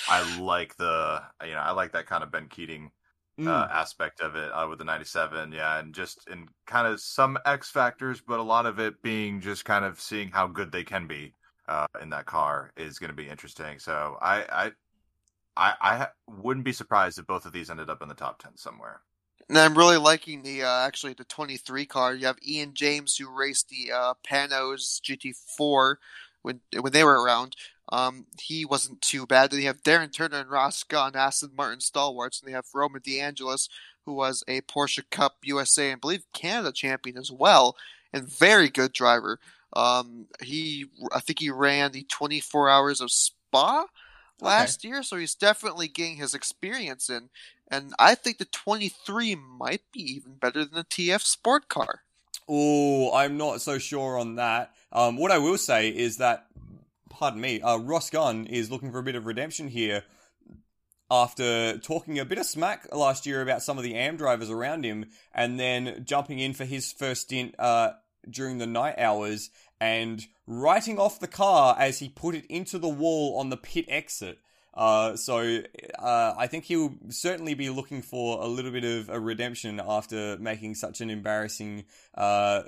I 0.09 0.39
like 0.39 0.75
the 0.75 1.21
you 1.45 1.53
know 1.53 1.59
I 1.59 1.71
like 1.71 1.93
that 1.93 2.07
kind 2.07 2.23
of 2.23 2.31
Ben 2.31 2.47
Keating 2.49 2.91
uh, 3.39 3.41
mm. 3.41 3.71
aspect 3.71 4.19
of 4.19 4.35
it 4.35 4.49
uh, 4.49 4.67
with 4.69 4.77
the 4.77 4.85
97 4.85 5.51
yeah 5.51 5.79
and 5.79 5.91
just 5.95 6.27
in 6.29 6.47
kind 6.67 6.85
of 6.85 6.99
some 6.99 7.35
x 7.47 7.67
factors 7.67 8.21
but 8.21 8.39
a 8.39 8.43
lot 8.43 8.67
of 8.67 8.79
it 8.79 9.01
being 9.01 9.41
just 9.41 9.65
kind 9.65 9.83
of 9.83 9.99
seeing 9.99 10.29
how 10.29 10.45
good 10.45 10.71
they 10.71 10.83
can 10.83 11.07
be 11.07 11.33
uh, 11.67 11.87
in 11.99 12.11
that 12.11 12.27
car 12.27 12.71
is 12.77 12.99
going 12.99 13.09
to 13.09 13.15
be 13.15 13.27
interesting 13.27 13.79
so 13.79 14.17
I, 14.21 14.43
I 14.51 14.71
i 15.57 15.73
i 15.81 16.07
wouldn't 16.27 16.63
be 16.63 16.73
surprised 16.73 17.17
if 17.17 17.25
both 17.25 17.47
of 17.47 17.53
these 17.53 17.71
ended 17.71 17.89
up 17.89 18.03
in 18.03 18.07
the 18.07 18.13
top 18.13 18.37
10 18.37 18.55
somewhere 18.55 19.01
and 19.49 19.57
I'm 19.57 19.77
really 19.77 19.97
liking 19.97 20.41
the 20.43 20.63
uh, 20.63 20.85
actually 20.85 21.13
the 21.13 21.25
23 21.25 21.85
car. 21.85 22.13
You 22.13 22.27
have 22.27 22.37
Ian 22.45 22.73
James 22.73 23.17
who 23.17 23.29
raced 23.29 23.69
the 23.69 23.91
uh, 23.91 24.13
Panoz 24.27 25.01
GT4 25.01 25.95
when 26.41 26.61
when 26.79 26.93
they 26.93 27.03
were 27.03 27.21
around. 27.21 27.55
Um, 27.89 28.25
he 28.39 28.65
wasn't 28.65 29.01
too 29.01 29.25
bad. 29.25 29.51
Then 29.51 29.59
you 29.59 29.67
have 29.67 29.83
Darren 29.83 30.11
Turner 30.11 30.39
and 30.39 30.49
Ross 30.49 30.83
Gunn, 30.83 31.15
Aston 31.15 31.51
Martin 31.55 31.81
stalwarts, 31.81 32.39
and 32.39 32.47
they 32.47 32.53
have 32.53 32.65
Roman 32.73 33.01
DeAngelis, 33.01 33.67
who 34.05 34.13
was 34.13 34.43
a 34.47 34.61
Porsche 34.61 35.03
Cup 35.11 35.37
USA 35.43 35.91
and 35.91 35.97
I 35.97 35.99
believe 35.99 36.25
Canada 36.33 36.71
champion 36.71 37.17
as 37.17 37.31
well, 37.31 37.75
and 38.13 38.27
very 38.27 38.69
good 38.69 38.93
driver. 38.93 39.39
Um, 39.73 40.27
he 40.41 40.85
I 41.13 41.19
think 41.19 41.39
he 41.39 41.49
ran 41.49 41.91
the 41.91 42.03
24 42.03 42.69
hours 42.69 43.01
of 43.01 43.11
Spa 43.11 43.85
last 44.41 44.81
okay. 44.81 44.89
year, 44.89 45.03
so 45.03 45.17
he's 45.17 45.35
definitely 45.35 45.87
getting 45.87 46.17
his 46.17 46.33
experience 46.33 47.09
in. 47.09 47.29
And 47.69 47.93
I 47.97 48.15
think 48.15 48.37
the 48.37 48.45
23 48.45 49.35
might 49.35 49.81
be 49.91 50.01
even 50.01 50.35
better 50.35 50.65
than 50.65 50.75
the 50.75 50.83
TF 50.83 51.21
Sport 51.21 51.69
car. 51.69 52.01
Oh, 52.47 53.13
I'm 53.13 53.37
not 53.37 53.61
so 53.61 53.77
sure 53.77 54.17
on 54.17 54.35
that. 54.35 54.73
Um, 54.91 55.17
what 55.17 55.31
I 55.31 55.37
will 55.37 55.57
say 55.57 55.89
is 55.89 56.17
that, 56.17 56.47
pardon 57.09 57.41
me, 57.41 57.61
uh, 57.61 57.77
Ross 57.77 58.09
Gunn 58.09 58.45
is 58.45 58.69
looking 58.69 58.91
for 58.91 58.99
a 58.99 59.03
bit 59.03 59.15
of 59.15 59.25
redemption 59.25 59.69
here 59.69 60.03
after 61.09 61.77
talking 61.77 62.19
a 62.19 62.25
bit 62.25 62.37
of 62.37 62.45
smack 62.45 62.87
last 62.93 63.25
year 63.25 63.41
about 63.41 63.61
some 63.61 63.77
of 63.77 63.83
the 63.83 63.95
AM 63.95 64.17
drivers 64.17 64.49
around 64.49 64.83
him 64.83 65.05
and 65.33 65.59
then 65.59 66.03
jumping 66.05 66.39
in 66.39 66.53
for 66.53 66.65
his 66.65 66.91
first 66.91 67.23
stint 67.23 67.55
uh, 67.59 67.91
during 68.29 68.57
the 68.57 68.67
night 68.67 68.95
hours 68.97 69.49
and 69.79 70.27
writing 70.47 70.99
off 70.99 71.19
the 71.19 71.27
car 71.27 71.75
as 71.77 71.99
he 71.99 72.09
put 72.09 72.35
it 72.35 72.45
into 72.47 72.77
the 72.77 72.89
wall 72.89 73.37
on 73.39 73.49
the 73.49 73.57
pit 73.57 73.85
exit. 73.87 74.39
Uh, 74.73 75.15
so 75.15 75.61
uh, 75.99 76.33
I 76.37 76.47
think 76.47 76.65
he'll 76.65 76.95
certainly 77.09 77.53
be 77.53 77.69
looking 77.69 78.01
for 78.01 78.41
a 78.41 78.47
little 78.47 78.71
bit 78.71 78.83
of 78.83 79.09
a 79.09 79.19
redemption 79.19 79.79
after 79.85 80.37
making 80.37 80.75
such 80.75 80.99
an 80.99 81.09
embarrassing 81.09 81.85
uh, 82.15 82.63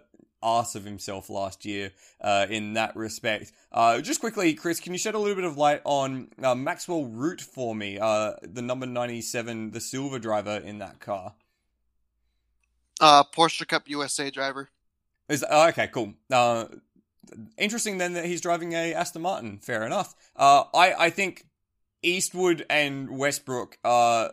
ass 0.46 0.76
of 0.76 0.86
himself 0.86 1.30
last 1.30 1.66
year 1.66 1.92
uh, 2.22 2.46
in 2.50 2.74
that 2.74 2.96
respect. 2.96 3.52
Uh, 3.72 4.00
just 4.02 4.20
quickly, 4.20 4.54
Chris, 4.54 4.80
can 4.80 4.94
you 4.94 5.00
shed 5.00 5.16
a 5.16 5.20
little 5.20 5.36
bit 5.36 5.44
of 5.44 5.58
light 5.58 5.82
on 5.84 6.30
uh, 6.42 6.54
Maxwell 6.54 7.06
Root 7.06 7.42
for 7.42 7.76
me, 7.76 7.98
uh, 8.00 8.34
the 8.44 8.62
number 8.62 8.86
97, 8.86 9.72
the 9.72 9.82
silver 9.82 10.20
driver 10.20 10.58
in 10.58 10.78
that 10.80 11.00
car? 11.00 11.34
Uh, 13.02 13.24
Porsche 13.24 13.68
Cup 13.68 13.90
USA 13.90 14.30
driver. 14.30 14.70
Is 15.28 15.44
oh, 15.50 15.70
okay, 15.70 15.88
cool. 15.88 16.14
Uh, 16.32 16.66
interesting 17.58 17.98
then 17.98 18.14
that 18.14 18.26
he's 18.26 18.42
driving 18.42 18.74
a 18.74 18.94
Aston 18.94 19.22
Martin. 19.22 19.60
Fair 19.60 19.86
enough. 19.86 20.16
Uh, 20.36 20.66
I 20.74 20.94
I 20.94 21.10
think 21.10 21.46
Eastwood 22.04 22.66
and 22.70 23.18
Westbrook 23.18 23.78
are 23.84 24.32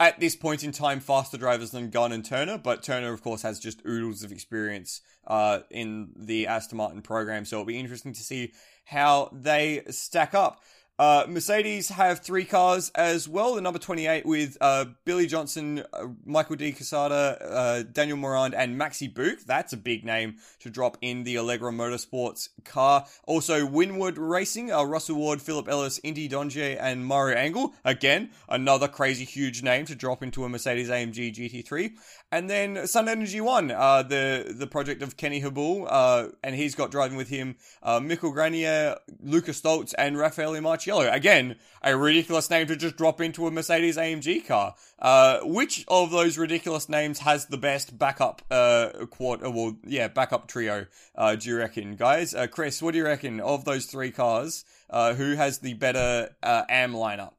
at 0.00 0.18
this 0.18 0.34
point 0.34 0.64
in 0.64 0.72
time 0.72 0.98
faster 0.98 1.36
drivers 1.36 1.70
than 1.70 1.90
Gunn 1.90 2.10
and 2.10 2.24
Turner, 2.24 2.58
but 2.58 2.82
Turner, 2.82 3.12
of 3.12 3.22
course, 3.22 3.42
has 3.42 3.60
just 3.60 3.82
oodles 3.86 4.24
of 4.24 4.32
experience 4.32 5.00
uh, 5.28 5.60
in 5.70 6.10
the 6.16 6.48
Aston 6.48 6.78
Martin 6.78 7.02
program, 7.02 7.44
so 7.44 7.56
it'll 7.56 7.66
be 7.66 7.78
interesting 7.78 8.12
to 8.12 8.22
see 8.22 8.52
how 8.84 9.30
they 9.32 9.82
stack 9.90 10.34
up. 10.34 10.60
Uh, 11.02 11.26
Mercedes 11.28 11.88
have 11.88 12.20
three 12.20 12.44
cars 12.44 12.92
as 12.94 13.28
well. 13.28 13.56
The 13.56 13.60
number 13.60 13.80
28 13.80 14.24
with 14.24 14.56
uh, 14.60 14.84
Billy 15.04 15.26
Johnson, 15.26 15.82
uh, 15.92 16.06
Michael 16.24 16.54
de 16.54 16.70
Quesada, 16.70 17.38
uh, 17.42 17.82
Daniel 17.82 18.16
Morad, 18.16 18.54
and 18.54 18.80
Maxi 18.80 19.12
Buhk. 19.12 19.44
That's 19.44 19.72
a 19.72 19.76
big 19.76 20.04
name 20.04 20.36
to 20.60 20.70
drop 20.70 20.96
in 21.00 21.24
the 21.24 21.38
Allegra 21.38 21.72
Motorsports 21.72 22.50
car. 22.64 23.04
Also, 23.26 23.66
Winward 23.66 24.14
Racing, 24.16 24.70
uh, 24.70 24.84
Russell 24.84 25.16
Ward, 25.16 25.42
Philip 25.42 25.68
Ellis, 25.68 25.98
Indy 26.04 26.28
Dontje, 26.28 26.78
and 26.80 27.04
Maro 27.04 27.34
Engel. 27.34 27.74
Again, 27.84 28.30
another 28.48 28.86
crazy 28.86 29.24
huge 29.24 29.60
name 29.60 29.86
to 29.86 29.96
drop 29.96 30.22
into 30.22 30.44
a 30.44 30.48
Mercedes 30.48 30.88
AMG 30.88 31.34
GT3. 31.34 31.94
And 32.32 32.48
then 32.48 32.86
Sun 32.86 33.10
Energy 33.10 33.42
One, 33.42 33.70
uh, 33.70 34.02
the 34.02 34.54
the 34.56 34.66
project 34.66 35.02
of 35.02 35.18
Kenny 35.18 35.42
Habul, 35.42 35.86
uh, 35.86 36.28
and 36.42 36.54
he's 36.54 36.74
got 36.74 36.90
driving 36.90 37.18
with 37.18 37.28
him 37.28 37.56
uh, 37.82 38.00
Mikael 38.00 38.32
Grenier, 38.32 38.96
Lucas 39.22 39.60
Stolz, 39.60 39.92
and 39.98 40.16
Raffaele 40.16 40.54
Marciello. 40.62 41.12
Again, 41.12 41.56
a 41.82 41.94
ridiculous 41.94 42.48
name 42.48 42.66
to 42.68 42.76
just 42.76 42.96
drop 42.96 43.20
into 43.20 43.46
a 43.46 43.50
Mercedes 43.50 43.98
AMG 43.98 44.46
car. 44.46 44.74
Uh, 44.98 45.40
which 45.42 45.84
of 45.88 46.10
those 46.10 46.38
ridiculous 46.38 46.88
names 46.88 47.18
has 47.18 47.46
the 47.46 47.58
best 47.58 47.98
backup 47.98 48.40
uh, 48.50 48.88
quad? 49.10 49.42
Well, 49.42 49.76
yeah, 49.84 50.08
backup 50.08 50.48
trio. 50.48 50.86
Uh, 51.14 51.36
do 51.36 51.50
you 51.50 51.58
reckon, 51.58 51.96
guys? 51.96 52.34
Uh, 52.34 52.46
Chris, 52.46 52.80
what 52.80 52.92
do 52.92 52.98
you 52.98 53.04
reckon 53.04 53.40
of 53.40 53.66
those 53.66 53.84
three 53.84 54.10
cars? 54.10 54.64
Uh, 54.88 55.12
who 55.12 55.34
has 55.34 55.58
the 55.58 55.74
better 55.74 56.30
uh, 56.42 56.62
AM 56.70 56.94
lineup? 56.94 57.32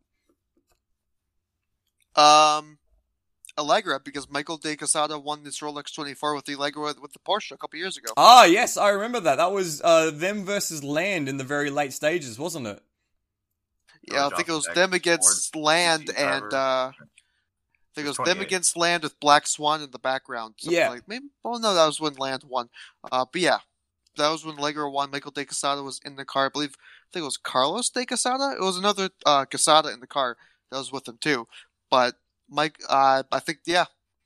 Um, 2.16 2.78
Allegra 3.58 4.00
because 4.00 4.30
Michael 4.30 4.58
de 4.58 4.76
Quesada 4.76 5.20
won 5.20 5.44
this 5.44 5.60
Rolex 5.60 5.94
24 5.94 6.36
with 6.36 6.46
the 6.46 6.56
Allegra 6.56 6.84
with, 6.84 7.00
with 7.00 7.14
the 7.14 7.20
Porsche 7.20 7.52
a 7.52 7.58
couple 7.58 7.78
years 7.80 7.98
ago. 7.98 8.14
Ah, 8.18 8.46
yes, 8.46 8.78
I 8.78 8.90
remember 8.90 9.20
that. 9.22 9.36
That 9.36 9.52
was 9.52 9.82
uh, 9.84 10.12
them 10.12 10.46
versus 10.46 10.84
Land 10.84 11.30
in 11.30 11.38
the 11.38 11.44
very 11.44 11.70
late 11.70 11.94
stages, 11.94 12.40
wasn't 12.40 12.68
it? 12.68 12.82
Yeah, 14.12 14.28
I 14.28 14.30
think 14.36 14.50
it 14.50 14.54
was 14.54 14.68
them 14.74 14.94
against 14.94 15.56
Land 15.56 16.12
and 16.18 16.54
uh, 16.54 16.92
I 16.92 17.96
think 17.96 18.06
it 18.08 18.18
was 18.18 18.26
them 18.26 18.42
against 18.42 18.76
Land 18.76 19.04
with 19.04 19.20
Black 19.20 19.48
Swan 19.48 19.82
in 19.82 19.92
the 19.92 20.00
background. 20.00 20.56
Yeah. 20.60 20.90
Like, 20.90 21.08
maybe. 21.08 21.28
Oh 21.46 21.58
no, 21.58 21.74
that 21.74 21.86
was 21.86 22.02
when 22.02 22.16
Land 22.16 22.44
won. 22.48 22.70
Uh, 23.12 23.26
but 23.32 23.42
yeah, 23.42 23.60
that 24.18 24.30
was 24.30 24.44
when 24.44 24.58
Allegra 24.58 24.90
won. 24.90 25.12
Michael 25.12 25.32
de 25.32 25.46
Quesada 25.46 25.84
was 25.84 26.02
in 26.04 26.16
the 26.16 26.26
car. 26.26 26.48
I 26.48 26.50
believe. 26.50 26.76
I 26.76 27.08
think 27.14 27.22
it 27.22 27.26
was 27.26 27.38
Carlos 27.38 27.90
de 27.90 28.06
Quesada. 28.06 28.56
It 28.58 28.64
was 28.64 28.78
another 28.78 29.10
uh, 29.26 29.46
Quesada 29.46 29.94
in 29.94 30.00
the 30.00 30.08
car 30.08 30.38
that 30.72 30.78
was 30.78 30.92
with 30.92 31.08
him 31.08 31.18
too. 31.22 31.48
But 31.90 32.16
Mike, 32.50 32.78
uh, 32.90 33.24
I 33.32 33.40
think 33.40 33.60
yeah, 33.66 33.86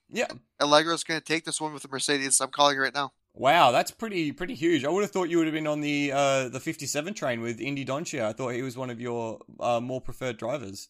Yeah. 0.10 0.28
Allegra's 0.60 1.04
going 1.04 1.20
to 1.20 1.26
take 1.26 1.46
this 1.46 1.62
one 1.62 1.74
with 1.74 1.84
the 1.84 1.90
Mercedes. 1.90 2.40
I'm 2.42 2.50
calling 2.50 2.78
it 2.78 2.80
right 2.80 2.94
now. 2.94 3.14
Wow, 3.34 3.72
that's 3.72 3.92
pretty 3.92 4.32
pretty 4.32 4.56
huge. 4.56 4.84
I 4.84 4.90
would 4.90 5.04
have 5.04 5.12
thought 5.12 5.30
you 5.30 5.38
would 5.38 5.46
have 5.46 5.54
been 5.54 5.68
on 5.68 5.82
the 5.82 6.12
uh, 6.12 6.50
the 6.50 6.60
57 6.60 7.14
train 7.14 7.42
with 7.42 7.62
Indy 7.62 7.86
Dontje. 7.86 8.20
I 8.22 8.34
thought 8.34 8.50
he 8.54 8.64
was 8.64 8.76
one 8.76 8.90
of 8.90 9.00
your 9.00 9.40
uh, 9.60 9.80
more 9.80 10.02
preferred 10.02 10.38
drivers. 10.38 10.90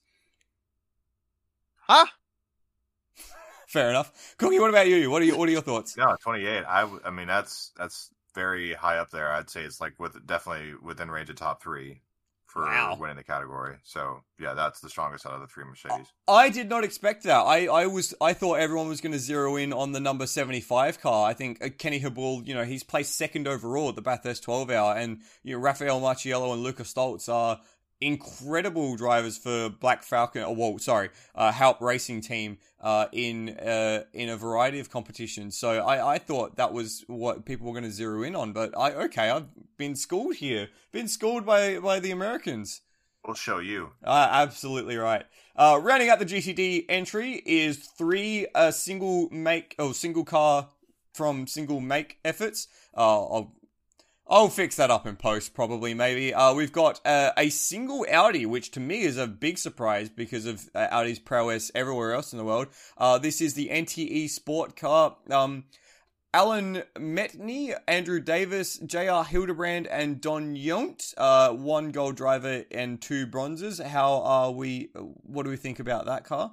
Huh? 1.88 2.06
Fair 3.68 3.90
enough. 3.90 4.36
Cookie, 4.38 4.60
what 4.60 4.70
about 4.70 4.88
you? 4.88 5.12
What 5.12 5.22
are 5.22 5.26
your 5.26 5.38
what 5.38 5.50
are 5.50 5.52
your 5.52 5.62
thoughts? 5.62 5.98
No, 5.98 6.16
28. 6.22 6.64
I, 6.64 6.90
I 7.04 7.10
mean, 7.10 7.28
that's 7.28 7.74
that's 7.78 8.12
very 8.34 8.74
high 8.74 8.98
up 8.98 9.10
there. 9.12 9.30
I'd 9.30 9.50
say 9.50 9.64
it's 9.64 9.82
like 9.82 10.00
with 10.00 10.26
definitely 10.26 10.76
within 10.82 11.12
range 11.12 11.30
of 11.30 11.36
top 11.36 11.62
three 11.62 12.02
for 12.58 12.66
Wow. 12.66 12.98
winning 13.00 13.16
the 13.18 13.24
category. 13.24 13.76
So 13.84 14.24
yeah, 14.40 14.54
that's 14.54 14.80
the 14.80 14.90
strongest 14.90 15.26
out 15.26 15.34
of 15.34 15.42
the 15.42 15.48
three 15.48 15.64
Mercedes. 15.64 16.12
I 16.28 16.50
did 16.50 16.70
not 16.70 16.84
expect 16.84 17.24
that. 17.24 17.38
I, 17.42 17.68
I 17.68 17.86
was 17.88 18.14
I 18.20 18.34
thought 18.34 18.56
everyone 18.56 18.88
was 18.88 19.00
going 19.02 19.12
to 19.14 19.20
zero 19.20 19.56
in 19.56 19.72
on 19.74 19.92
the 19.92 20.00
number 20.00 20.26
75 20.26 21.00
car. 21.00 21.30
I 21.30 21.34
think 21.34 21.64
uh, 21.64 21.70
Kenny 21.78 22.00
Habul, 22.00 22.46
you 22.48 22.54
know, 22.56 22.64
he's 22.64 22.84
placed 22.84 23.16
second 23.18 23.48
overall 23.48 23.90
at 23.90 23.96
the 23.96 24.02
Bathurst 24.02 24.44
12 24.44 24.72
hour 24.72 24.96
and 24.96 25.22
you 25.44 25.54
know 25.56 25.60
Rafael 25.62 26.02
Marciello 26.02 26.54
and 26.54 26.64
Lucas 26.64 26.94
Stolz 26.94 27.30
are 27.32 27.60
incredible 28.02 28.96
drivers 28.96 29.38
for 29.38 29.70
Black 29.70 30.04
Falcon 30.04 30.44
or 30.44 30.56
well, 30.56 30.78
sorry, 30.80 31.10
uh 31.36 31.52
Halp 31.52 31.82
Racing 31.82 32.22
team 32.22 32.58
uh 32.82 33.08
in 33.12 33.50
uh 33.58 34.04
in 34.14 34.30
a 34.30 34.38
variety 34.38 34.80
of 34.80 34.90
competitions. 34.90 35.58
So 35.58 35.80
I 35.80 36.16
I 36.16 36.18
thought 36.18 36.58
that 36.58 36.74
was 36.74 37.04
what 37.08 37.46
people 37.46 37.68
were 37.68 37.74
going 37.74 37.84
to 37.84 37.92
zero 37.92 38.24
in 38.24 38.36
on, 38.36 38.54
but 38.54 38.78
I 38.78 38.94
okay, 38.94 39.30
I've 39.30 39.48
been 39.78 39.96
schooled 39.96 40.36
here. 40.36 40.70
Been 40.92 41.08
schooled 41.08 41.46
by 41.46 41.80
by 41.80 42.00
the 42.00 42.12
Americans. 42.12 42.82
We'll 43.26 43.36
show 43.36 43.60
you. 43.60 43.92
Uh, 44.04 44.30
absolutely 44.32 44.96
right. 44.96 45.26
Uh, 45.56 45.80
rounding 45.82 46.08
out 46.08 46.20
the 46.20 46.26
GTD 46.26 46.86
entry 46.88 47.42
is 47.46 47.78
three 47.78 48.48
uh, 48.56 48.72
single 48.72 49.28
make 49.32 49.76
oh 49.80 49.92
single 49.92 50.24
car 50.24 50.70
from 51.14 51.48
single 51.48 51.82
make 51.82 52.20
efforts. 52.24 52.68
Uh, 52.96 53.24
I'll 53.26 53.57
I'll 54.30 54.50
fix 54.50 54.76
that 54.76 54.92
up 54.92 55.08
in 55.08 55.16
post 55.16 55.54
probably 55.54 55.94
maybe. 55.94 56.34
Uh, 56.34 56.54
we've 56.54 56.72
got 56.72 57.00
uh, 57.06 57.32
a 57.38 57.50
single 57.50 58.06
Audi, 58.12 58.46
which 58.46 58.72
to 58.72 58.80
me 58.80 59.02
is 59.02 59.18
a 59.18 59.28
big 59.28 59.58
surprise 59.58 60.10
because 60.10 60.46
of 60.46 60.70
uh, 60.76 60.88
Audi's 60.92 61.20
prowess 61.20 61.72
everywhere 61.74 62.14
else 62.14 62.34
in 62.34 62.38
the 62.38 62.44
world. 62.44 62.68
Uh, 62.98 63.18
this 63.18 63.40
is 63.40 63.54
the 63.54 63.70
NTE 63.70 64.30
Sport 64.30 64.76
car. 64.76 65.16
Um, 65.30 65.66
Alan 66.34 66.84
Metni, 66.96 67.74
Andrew 67.88 68.20
Davis, 68.20 68.78
J.R. 68.80 69.24
Hildebrand, 69.24 69.88
and 69.88 70.20
Don 70.20 70.56
Yount. 70.56 71.14
Uh, 71.18 71.54
one 71.54 71.92
gold 71.92 72.16
driver 72.16 72.66
and 72.70 73.02
two 73.02 73.26
bronzes. 73.26 73.80
How 73.80 74.22
are 74.22 74.52
we? 74.52 74.90
What 74.94 75.44
do 75.44 75.50
we 75.50 75.58
think 75.58 75.80
about 75.80 76.06
that 76.06 76.26
car? 76.26 76.52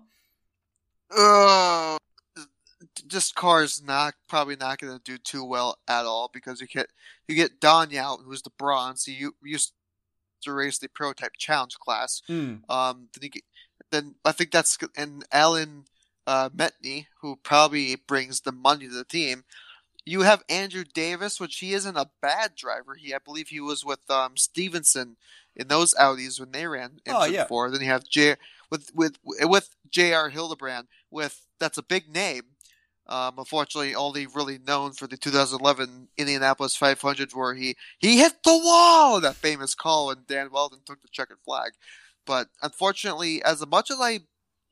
This 3.07 3.33
car 3.33 3.63
is 3.63 3.83
not 3.83 4.15
probably 4.29 4.57
not 4.57 4.79
going 4.79 4.97
to 4.97 5.03
do 5.03 5.19
too 5.19 5.45
well 5.45 5.79
at 5.89 6.05
all 6.05 6.31
because 6.33 6.61
you 6.61 6.67
get 6.67 6.89
you 7.29 7.35
get 7.35 7.61
Don 7.61 7.91
Yount, 7.91 8.25
who's 8.25 8.43
the 8.43 8.51
bronze. 8.59 9.05
He 9.05 9.27
used 9.43 9.73
to 10.43 10.53
race 10.53 10.79
the 10.79 10.89
prototype 10.89 11.33
challenge 11.39 11.77
class. 11.79 12.23
Hmm. 12.27 12.57
Um, 12.69 13.09
then, 13.15 13.23
you 13.23 13.31
get, 13.31 13.43
then 13.91 14.15
I 14.25 14.33
think 14.33 14.51
that's 14.51 14.79
and 14.97 15.25
Alan 15.33 15.85
uh, 16.27 16.51
Metni, 16.51 17.07
who 17.21 17.37
probably 17.37 17.97
brings 17.97 18.41
the 18.43 18.53
money 18.53 18.87
to 18.89 18.95
the 18.95 19.05
team. 19.05 19.45
You 20.07 20.21
have 20.21 20.45
Andrew 20.51 20.85
Davis, 20.85 21.41
which 21.41 21.57
he 21.59 21.73
isn't 21.73 21.97
a 21.97 22.11
bad 22.21 22.55
driver. 22.55 22.95
He, 22.95 23.15
I 23.15 23.19
believe, 23.25 23.49
he 23.49 23.61
was 23.61 23.85
with 23.87 24.09
um, 24.11 24.37
Stevenson 24.37 25.17
in 25.57 25.69
those 25.69 25.95
Audis 25.95 26.39
when 26.39 26.53
they 26.53 26.67
ran 26.67 26.99
Oh, 27.09 27.25
yeah. 27.25 27.47
four. 27.47 27.71
Then 27.71 27.81
you 27.81 27.87
have 27.87 28.05
J 28.05 28.37
with 28.71 28.91
with 28.95 29.17
with 29.25 29.75
J.R. 29.91 30.29
Hildebrand. 30.29 30.89
With 31.11 31.47
that's 31.59 31.79
a 31.79 31.83
big 31.83 32.13
name. 32.13 32.43
Um, 33.07 33.35
unfortunately, 33.39 33.95
only 33.95 34.27
really 34.27 34.59
known 34.59 34.93
for 34.93 35.07
the 35.07 35.17
2011 35.17 36.09
Indianapolis 36.17 36.75
500, 36.75 37.33
where 37.33 37.55
he 37.55 37.77
he 37.99 38.19
hit 38.19 38.43
the 38.45 38.57
wall. 38.57 39.21
That 39.21 39.37
famous 39.37 39.75
call 39.75 40.07
when 40.07 40.25
Dan 40.27 40.49
Wheldon 40.49 40.81
took 40.87 41.03
the 41.03 41.09
checkered 41.13 41.41
flag. 41.45 41.73
But 42.27 42.49
unfortunately, 42.63 43.43
as 43.43 43.65
much 43.67 43.91
as 43.91 43.99
I 44.01 44.21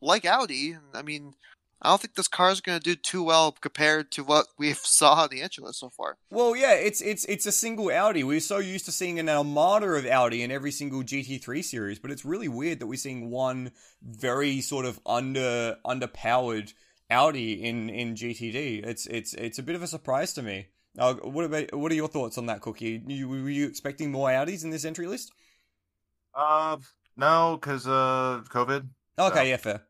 like 0.00 0.24
Audi, 0.24 0.76
I 0.94 1.02
mean, 1.02 1.34
I 1.82 1.88
don't 1.88 2.00
think 2.00 2.14
this 2.14 2.28
car 2.28 2.50
is 2.50 2.60
going 2.60 2.78
to 2.78 2.82
do 2.82 2.94
too 2.94 3.24
well 3.24 3.52
compared 3.52 4.12
to 4.12 4.22
what 4.24 4.46
we've 4.56 4.76
saw 4.82 5.14
on 5.14 5.30
the 5.30 5.42
list 5.42 5.80
so 5.80 5.90
far. 5.90 6.16
Well, 6.30 6.56
yeah, 6.56 6.74
it's 6.74 7.02
it's 7.02 7.24
it's 7.26 7.44
a 7.46 7.52
single 7.52 7.90
Audi. 7.90 8.24
We're 8.24 8.40
so 8.40 8.59
used 8.59 8.86
to 8.86 8.92
seeing 8.92 9.18
an 9.18 9.28
armada 9.28 9.88
of 9.88 10.06
Audi 10.06 10.42
in 10.42 10.50
every 10.50 10.70
single 10.70 11.02
GT3 11.02 11.62
series, 11.64 11.98
but 11.98 12.10
it's 12.10 12.24
really 12.24 12.48
weird 12.48 12.78
that 12.78 12.86
we're 12.86 12.96
seeing 12.96 13.30
one 13.30 13.72
very 14.00 14.60
sort 14.60 14.86
of 14.86 15.00
under 15.04 15.76
underpowered 15.84 16.72
Audi 17.12 17.62
in 17.64 17.89
in 17.90 18.14
GTD. 18.14 18.84
It's 18.86 19.06
it's 19.06 19.34
it's 19.34 19.59
a 19.59 19.62
bit 19.62 19.76
of 19.76 19.82
a 19.82 19.86
surprise 19.86 20.32
to 20.34 20.43
me. 20.43 20.68
Uh, 20.98 21.14
what 21.14 21.44
about 21.44 21.72
what 21.74 21.93
are 21.93 21.94
your 21.94 22.09
thoughts 22.09 22.39
on 22.39 22.47
that, 22.47 22.60
Cookie? 22.60 23.02
You, 23.06 23.28
were 23.28 23.48
you 23.48 23.66
expecting 23.66 24.10
more 24.10 24.28
Audis 24.28 24.64
in 24.64 24.70
this 24.70 24.84
entry 24.84 25.06
list? 25.06 25.32
Uh, 26.34 26.76
no, 27.16 27.59
because 27.60 27.86
uh, 27.86 28.43
COVID. 28.48 28.89
Okay, 29.18 29.36
So- 29.36 29.43
yeah, 29.43 29.56
fair. 29.56 29.82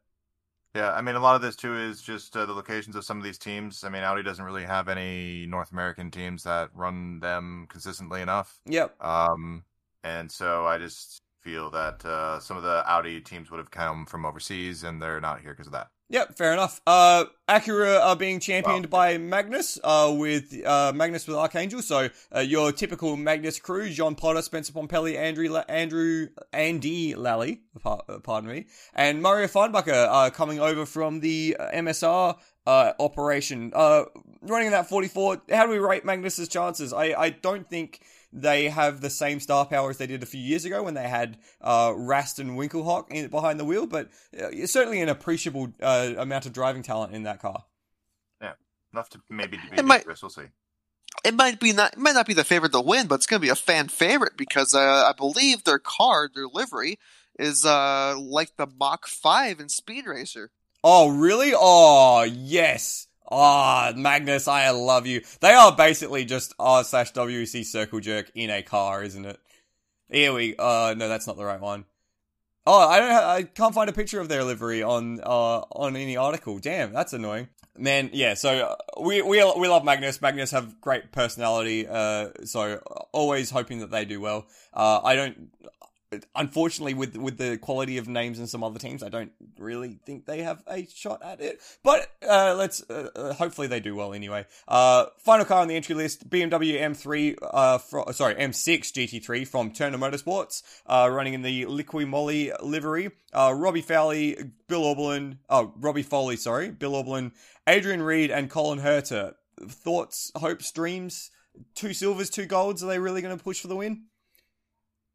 Yeah, 0.75 0.93
I 0.93 1.03
mean, 1.03 1.17
a 1.17 1.21
lot 1.21 1.37
of 1.37 1.43
this 1.43 1.55
too 1.55 1.77
is 1.77 2.01
just 2.01 2.35
uh, 2.35 2.47
the 2.47 2.55
locations 2.55 2.97
of 2.97 3.05
some 3.05 3.19
of 3.19 3.25
these 3.25 3.37
teams. 3.37 3.85
I 3.85 3.91
mean, 3.91 4.03
Audi 4.05 4.23
doesn't 4.23 4.43
really 4.43 4.65
have 4.65 4.89
any 4.89 5.45
North 5.45 5.71
American 5.71 6.11
teams 6.11 6.45
that 6.45 6.71
run 6.75 7.21
them 7.21 7.67
consistently 7.69 8.23
enough. 8.23 8.59
Yep. 8.65 8.97
Um, 9.05 9.65
and 10.03 10.33
so 10.33 10.65
I 10.67 10.79
just 10.79 11.21
feel 11.43 11.69
that 11.73 12.03
uh, 12.07 12.41
some 12.41 12.57
of 12.57 12.63
the 12.63 12.83
Audi 12.91 13.21
teams 13.21 13.51
would 13.51 13.59
have 13.59 13.71
come 13.71 14.07
from 14.07 14.25
overseas, 14.25 14.83
and 14.83 15.03
they're 15.03 15.21
not 15.21 15.43
here 15.43 15.51
because 15.51 15.67
of 15.67 15.75
that. 15.75 15.89
Yep, 16.13 16.37
fair 16.37 16.53
enough. 16.53 16.83
Uh, 16.87 17.25
Acura 17.49 17.99
are 18.03 18.15
being 18.15 18.39
championed 18.39 18.91
by 18.91 19.17
Magnus, 19.17 19.79
uh, 19.83 20.15
with 20.15 20.55
uh, 20.63 20.93
Magnus 20.95 21.27
with 21.27 21.39
Archangel. 21.39 21.81
So 21.81 22.11
uh, 22.37 22.41
your 22.41 22.71
typical 22.71 23.17
Magnus 23.17 23.59
crew: 23.59 23.89
John 23.89 24.15
Potter, 24.15 24.43
Spencer 24.43 24.75
Pumpelly, 24.75 25.17
Andrew, 25.17 25.49
La- 25.49 25.65
Andrew, 25.71 26.29
Andy 26.53 27.15
Lally, 27.15 27.63
uh, 27.83 27.97
pardon 28.23 28.51
me, 28.51 28.67
and 28.93 29.23
Mario 29.23 29.47
Farnbacher 29.47 30.07
are 30.07 30.31
coming 30.31 30.61
over 30.61 30.85
from 30.85 31.21
the 31.21 31.57
uh, 31.59 31.71
MSR 31.71 32.37
uh, 32.67 32.93
operation. 33.01 33.73
Uh, 33.75 34.05
running 34.43 34.71
that 34.73 34.91
44. 34.91 35.41
How 35.51 35.65
do 35.65 35.73
we 35.73 35.79
rate 35.79 36.05
Magnus's 36.05 36.49
chances? 36.49 36.93
I, 36.93 37.15
I 37.15 37.31
don't 37.31 37.69
think 37.71 38.03
they 38.33 38.69
have 38.69 39.01
the 39.01 39.11
same 39.11 39.41
star 39.41 39.67
power 39.67 39.91
as 39.91 39.99
they 39.99 40.07
did 40.07 40.23
a 40.23 40.27
few 40.27 40.41
years 40.41 40.65
ago 40.65 40.83
when 40.83 40.95
they 40.95 41.09
had 41.09 41.39
uh, 41.61 41.93
Rast 41.97 42.39
and 42.39 42.53
Winkelhock 42.53 43.11
in, 43.11 43.29
behind 43.29 43.61
the 43.61 43.65
wheel, 43.65 43.87
but 43.87 44.09
uh, 44.41 44.49
certainly 44.67 45.01
an 45.03 45.09
appreciable 45.09 45.69
uh, 45.83 46.15
amount 46.17 46.47
of 46.47 46.53
driving 46.53 46.83
talent 46.83 47.15
in 47.15 47.25
that 47.25 47.41
car. 47.41 47.65
Yeah, 48.41 48.53
enough 48.93 49.09
to 49.11 49.21
maybe 49.29 49.57
to 49.59 49.63
be 49.71 49.77
It 49.79 49.85
might- 49.85 49.99
dangerous. 49.99 50.23
We'll 50.23 50.31
see. 50.31 50.49
It 51.25 51.35
might 51.35 51.61
be 51.61 51.73
not 51.73 51.93
it 51.93 51.99
might 51.99 52.15
not 52.15 52.27
be 52.27 52.35
the 52.35 52.43
favorite 52.43 52.73
to 52.73 52.81
win, 52.81 53.07
but 53.07 53.17
it's 53.17 53.27
going 53.27 53.39
to 53.41 53.45
be 53.47 53.51
a 53.51 53.55
fan 53.55 53.89
favorite 53.89 54.37
because 54.37 54.75
uh, 54.75 54.81
I 54.81 55.13
believe 55.17 55.63
their 55.65 55.79
car, 55.79 56.29
their 56.35 56.47
livery, 56.47 56.99
is 57.39 57.65
uh 57.67 58.17
like 58.19 58.57
the 58.57 58.67
Mach 58.67 59.07
Five 59.07 59.61
in 59.61 59.69
Speed 59.69 60.07
Racer. 60.07 60.51
Oh, 60.83 61.11
really? 61.11 61.53
Oh, 61.55 62.23
yes. 62.25 63.07
Ah, 63.35 63.95
Magnus, 63.97 64.47
I 64.47 64.69
love 64.71 65.07
you. 65.07 65.23
They 65.41 65.53
are 65.53 65.75
basically 65.75 66.27
just 66.27 66.53
R 66.59 66.85
slash 66.85 67.15
WC 67.15 67.65
Circle 67.65 68.01
Jerk 68.01 68.31
in 68.35 68.51
a 68.51 68.63
car, 68.63 69.03
isn't 69.03 69.25
it? 69.25 69.41
Here 70.11 70.35
we. 70.35 70.55
Uh, 70.59 70.95
no, 70.99 71.09
that's 71.09 71.27
not 71.27 71.39
the 71.39 71.45
right 71.45 71.61
one. 71.61 71.87
Oh, 72.67 72.79
I 72.79 73.01
don't. 73.01 73.11
I 73.11 73.43
can't 73.45 73.75
find 73.75 73.89
a 73.89 73.93
picture 73.95 74.21
of 74.21 74.29
their 74.29 74.45
livery 74.45 74.83
on 74.83 75.21
uh 75.21 75.61
on 75.73 75.97
any 75.97 76.17
article. 76.17 76.59
Damn, 76.59 76.93
that's 76.93 77.15
annoying. 77.15 77.49
Man, 77.75 78.11
yeah. 78.13 78.35
So 78.35 78.51
uh, 78.51 79.01
we 79.01 79.23
we 79.23 79.43
we 79.59 79.67
love 79.67 79.83
Magnus. 79.83 80.21
Magnus 80.21 80.51
have 80.51 80.79
great 80.83 81.11
personality. 81.11 81.89
Uh, 81.89 82.29
so 82.45 82.81
always 83.13 83.49
hoping 83.51 83.79
that 83.79 83.91
they 83.91 84.05
do 84.05 84.21
well. 84.21 84.47
Uh, 84.75 85.01
I 85.03 85.17
don't. 85.17 85.51
Unfortunately, 86.35 86.95
with 86.95 87.17
with 87.17 87.39
the 87.39 87.59
quality 87.59 87.99
of 87.99 88.09
names 88.09 88.39
and 88.39 88.49
some 88.49 88.63
other 88.63 88.79
teams, 88.79 89.03
I 89.03 89.09
don't 89.09 89.33
really 89.59 89.99
think 90.05 90.27
they 90.27 90.43
have 90.43 90.63
a 90.69 90.87
shot 90.87 91.23
at 91.23 91.41
it. 91.41 91.61
But 91.83 92.11
uh, 92.29 92.55
let's 92.57 92.83
uh, 92.91 93.11
uh, 93.15 93.33
hopefully 93.35 93.67
they 93.67 93.81
do 93.81 93.95
well 93.95 94.13
anyway. 94.13 94.47
Uh, 94.69 95.07
final 95.19 95.45
car 95.45 95.61
on 95.61 95.69
the 95.69 95.77
entry 95.77 95.95
list: 95.95 96.29
BMW 96.29 96.81
M3, 96.81 97.37
uh, 97.43 98.13
sorry 98.13 98.35
M6 98.35 98.93
GT3 98.93 99.47
from 99.47 99.73
Turner 99.73 99.99
Motorsports, 99.99 100.63
uh, 100.87 101.09
running 101.11 101.35
in 101.35 101.43
the 101.43 101.65
Liqui 101.65 102.07
Moly 102.07 102.53
livery. 102.63 103.11
Robbie 103.35 103.83
Fowley, 103.83 104.37
Bill 104.69 104.83
Auberlen, 104.83 105.39
oh 105.49 105.73
Robbie 105.77 106.03
Foley, 106.03 106.37
sorry, 106.37 106.71
Bill 106.71 106.93
Auberlen, 106.93 107.33
Adrian 107.67 108.03
Reed, 108.03 108.31
and 108.31 108.51
Colton 108.51 108.85
Herta. 108.85 109.35
Thoughts, 109.61 110.33
hopes, 110.35 110.71
dreams. 110.73 111.31
Two 111.75 111.93
silvers, 111.93 112.31
two 112.31 112.47
golds. 112.47 112.83
Are 112.83 112.87
they 112.87 112.99
really 112.99 113.21
going 113.23 113.37
to 113.37 113.43
push 113.43 113.61
for 113.61 113.69
the 113.69 113.77
win? 113.77 114.05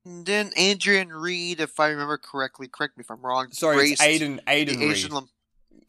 And 0.08 0.26
then 0.26 0.52
Adrian 0.56 1.10
Read, 1.10 1.60
if 1.60 1.82
I 1.82 1.90
remember 1.90 2.18
correctly, 2.18 2.70
correct 2.70 2.98
me 2.98 3.02
if 3.02 3.12
I'm 3.12 3.22
wrong. 3.22 3.52
Sorry, 3.52 3.90
it's 3.90 4.02
Aiden. 4.02 4.40
Aiden 4.46 4.80
Read. 4.80 4.92
Asian 4.92 5.12
Lam- 5.12 5.30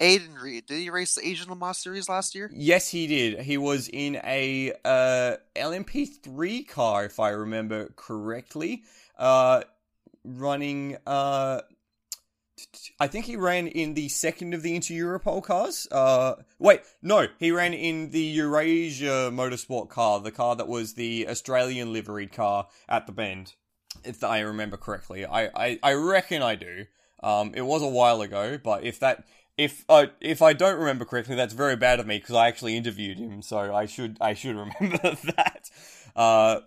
Aiden 0.01 0.43
Reed. 0.43 0.66
Did 0.66 0.81
he 0.81 0.90
race 0.90 1.15
the 1.15 1.24
Asian 1.24 1.49
Le 1.49 1.55
Mans 1.55 1.78
series 1.78 2.09
last 2.09 2.35
year? 2.35 2.51
Yes, 2.53 2.89
he 2.89 3.07
did. 3.07 3.43
He 3.43 3.57
was 3.57 3.89
in 3.89 4.16
a 4.24 4.73
uh, 4.85 5.36
LMP3 5.55 6.66
car, 6.66 7.05
if 7.05 7.20
I 7.20 7.28
remember 7.31 7.93
correctly, 7.95 8.82
uh, 9.16 9.62
running. 10.24 10.97
Uh, 11.07 11.61
I 12.99 13.07
think 13.07 13.27
he 13.27 13.36
ran 13.36 13.69
in 13.69 13.95
the 13.95 14.09
second 14.09 14.53
of 14.53 14.62
the 14.62 14.74
Inter 14.74 14.95
Europol 14.95 15.45
cars. 15.45 15.86
Uh, 15.93 16.35
wait, 16.59 16.81
no, 17.03 17.28
he 17.39 17.53
ran 17.53 17.73
in 17.73 18.11
the 18.11 18.20
Eurasia 18.20 19.31
Motorsport 19.32 19.90
car, 19.90 20.19
the 20.19 20.32
car 20.32 20.57
that 20.57 20.66
was 20.66 20.95
the 20.95 21.28
Australian 21.28 21.93
liveried 21.93 22.32
car 22.32 22.66
at 22.89 23.07
the 23.07 23.12
bend, 23.12 23.55
if 24.05 24.25
I 24.25 24.41
remember 24.41 24.77
correctly. 24.77 25.25
I, 25.25 25.47
I, 25.47 25.79
I 25.83 25.93
reckon 25.93 26.43
I 26.43 26.55
do. 26.55 26.87
Um, 27.23 27.53
it 27.55 27.62
was 27.62 27.83
a 27.83 27.89
while 27.89 28.20
ago, 28.23 28.59
but 28.62 28.85
if 28.85 29.01
that 29.01 29.25
if 29.57 29.85
uh, 29.89 30.07
if 30.20 30.41
I 30.41 30.53
don't 30.53 30.79
remember 30.79 31.05
correctly, 31.05 31.35
that's 31.35 31.53
very 31.53 31.77
bad 31.77 31.99
of 31.99 32.07
me 32.07 32.19
because 32.19 32.37
I 32.37 32.47
actually 32.47 32.77
interviewed 32.77 33.19
him, 33.19 33.43
so 33.43 33.75
I 33.75 33.87
should 33.87 34.16
I 34.20 34.35
should 34.35 34.57
remember 34.81 35.16
that. 35.37 35.70
Uh, 36.15 36.61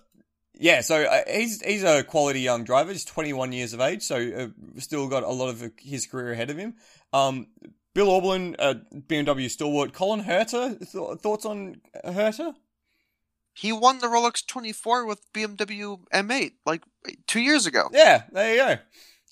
yeah, 0.60 0.82
so 0.82 1.04
uh, 1.04 1.22
he's 1.28 1.62
he's 1.62 1.84
a 1.84 2.04
quality 2.04 2.42
young 2.42 2.66
driver. 2.66 2.92
He's 2.92 3.06
21 3.06 3.54
years 3.54 3.74
of 3.74 3.80
age, 3.80 4.04
so 4.04 4.18
uh, 4.18 4.80
still 4.80 5.08
got 5.08 5.24
a 5.24 5.30
lot 5.30 5.50
of 5.50 5.72
his 5.80 6.06
career 6.06 6.34
ahead 6.34 6.50
of 6.50 6.58
him. 6.58 6.76
Um, 7.14 7.48
Bill 7.94 8.08
Auberlen, 8.08 8.56
uh, 8.60 8.76
BMW 8.96 9.50
stalwart. 9.50 9.94
Colton 9.94 10.24
Herta, 10.26 10.78
th- 10.80 11.20
thoughts 11.20 11.46
on 11.46 11.82
Herta? 12.06 12.54
He 13.62 13.72
won 13.72 14.00
the 14.00 14.08
Rolex 14.08 14.44
24 14.48 15.06
with 15.06 15.22
BMW 15.34 16.00
M8 16.12 16.54
like 16.66 16.82
two 17.28 17.42
years 17.42 17.68
ago. 17.68 17.90
Yeah, 17.94 18.24
there 18.32 18.52
you 18.56 18.58
go. 18.58 18.82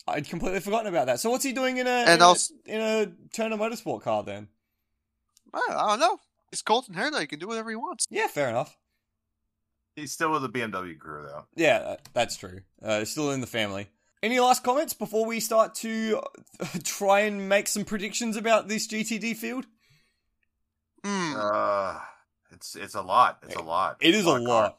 I'd 0.07 0.29
completely 0.29 0.59
forgotten 0.59 0.85
about 0.85 1.07
that. 1.07 1.19
So 1.19 1.31
what's 1.31 1.43
he 1.43 1.51
doing 1.51 1.77
in 1.77 1.87
a 1.87 1.89
And 1.89 2.09
in, 2.11 2.21
a, 2.21 2.25
also- 2.25 2.53
in 2.67 2.79
a 2.79 3.11
Turner 3.33 3.57
Motorsport 3.57 4.03
car 4.03 4.21
then? 4.23 4.47
I, 5.51 5.61
I 5.75 5.87
don't 5.89 5.99
know. 5.99 6.19
He's 6.51 6.61
Colton 6.61 6.93
Herta. 6.93 7.19
He 7.21 7.25
can 7.25 7.39
do 7.39 7.47
whatever 7.47 7.71
he 7.71 7.75
wants. 7.75 8.05
Yeah, 8.11 8.27
fair 8.27 8.49
enough. 8.49 8.77
He's 9.95 10.11
still 10.11 10.31
with 10.31 10.43
the 10.43 10.49
BMW 10.49 10.99
crew 10.99 11.23
though. 11.25 11.45
Yeah, 11.55 11.95
that's 12.13 12.37
true. 12.37 12.61
Uh, 12.83 13.05
still 13.05 13.31
in 13.31 13.41
the 13.41 13.47
family. 13.47 13.87
Any 14.21 14.39
last 14.39 14.63
comments 14.63 14.93
before 14.93 15.25
we 15.25 15.39
start 15.39 15.73
to 15.75 16.21
uh, 16.59 16.65
try 16.83 17.21
and 17.21 17.49
make 17.49 17.67
some 17.67 17.83
predictions 17.83 18.37
about 18.37 18.67
this 18.67 18.87
GTD 18.87 19.35
field? 19.37 19.65
Hmm. 21.03 21.33
Uh, 21.35 21.99
it's 22.51 22.75
it's 22.75 22.95
a 22.95 23.01
lot. 23.01 23.39
It's 23.43 23.55
a 23.55 23.61
lot. 23.61 23.97
It 23.99 24.15
is 24.15 24.25
a 24.25 24.31
of 24.31 24.41
lot. 24.41 24.77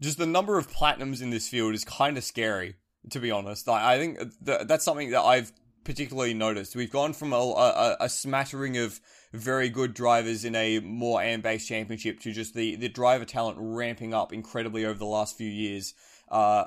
Just 0.00 0.18
the 0.18 0.26
number 0.26 0.58
of 0.58 0.70
platinums 0.70 1.22
in 1.22 1.30
this 1.30 1.48
field 1.48 1.74
is 1.74 1.84
kind 1.84 2.18
of 2.18 2.24
scary, 2.24 2.76
to 3.10 3.18
be 3.18 3.30
honest. 3.30 3.66
Like, 3.66 3.82
I 3.82 3.98
think 3.98 4.18
th- 4.44 4.66
that's 4.66 4.84
something 4.84 5.10
that 5.10 5.22
I've 5.22 5.52
particularly 5.84 6.34
noticed. 6.34 6.76
We've 6.76 6.90
gone 6.90 7.14
from 7.14 7.32
a, 7.32 7.36
a, 7.36 7.96
a 8.00 8.08
smattering 8.08 8.76
of 8.76 9.00
very 9.32 9.70
good 9.70 9.94
drivers 9.94 10.44
in 10.44 10.54
a 10.54 10.80
more 10.80 11.22
AM-based 11.22 11.66
championship 11.66 12.20
to 12.20 12.32
just 12.32 12.54
the, 12.54 12.76
the 12.76 12.88
driver 12.88 13.24
talent 13.24 13.56
ramping 13.58 14.12
up 14.12 14.32
incredibly 14.32 14.84
over 14.84 14.98
the 14.98 15.06
last 15.06 15.36
few 15.36 15.48
years. 15.48 15.94
Uh, 16.28 16.64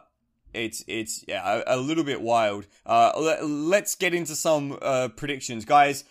it's 0.53 0.84
it's 0.88 1.23
yeah, 1.27 1.61
a, 1.68 1.76
a 1.76 1.77
little 1.77 2.03
bit 2.03 2.22
wild. 2.22 2.65
Uh, 2.85 3.11
let, 3.19 3.45
let's 3.45 3.93
get 3.93 4.15
into 4.15 4.35
some 4.35 4.80
uh, 4.81 5.10
predictions, 5.10 5.65
guys. 5.65 6.03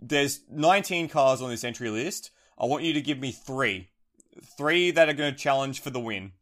There's 0.00 0.40
19 0.50 1.08
cars 1.08 1.42
on 1.42 1.50
this 1.50 1.64
entry 1.64 1.90
list. 1.90 2.30
I 2.58 2.66
want 2.66 2.84
you 2.84 2.92
to 2.94 3.00
give 3.00 3.18
me 3.18 3.32
three, 3.32 3.88
three 4.56 4.90
that 4.92 5.08
are 5.08 5.14
going 5.14 5.32
to 5.32 5.38
challenge 5.38 5.80
for 5.80 5.90
the 5.90 6.00
win. 6.00 6.32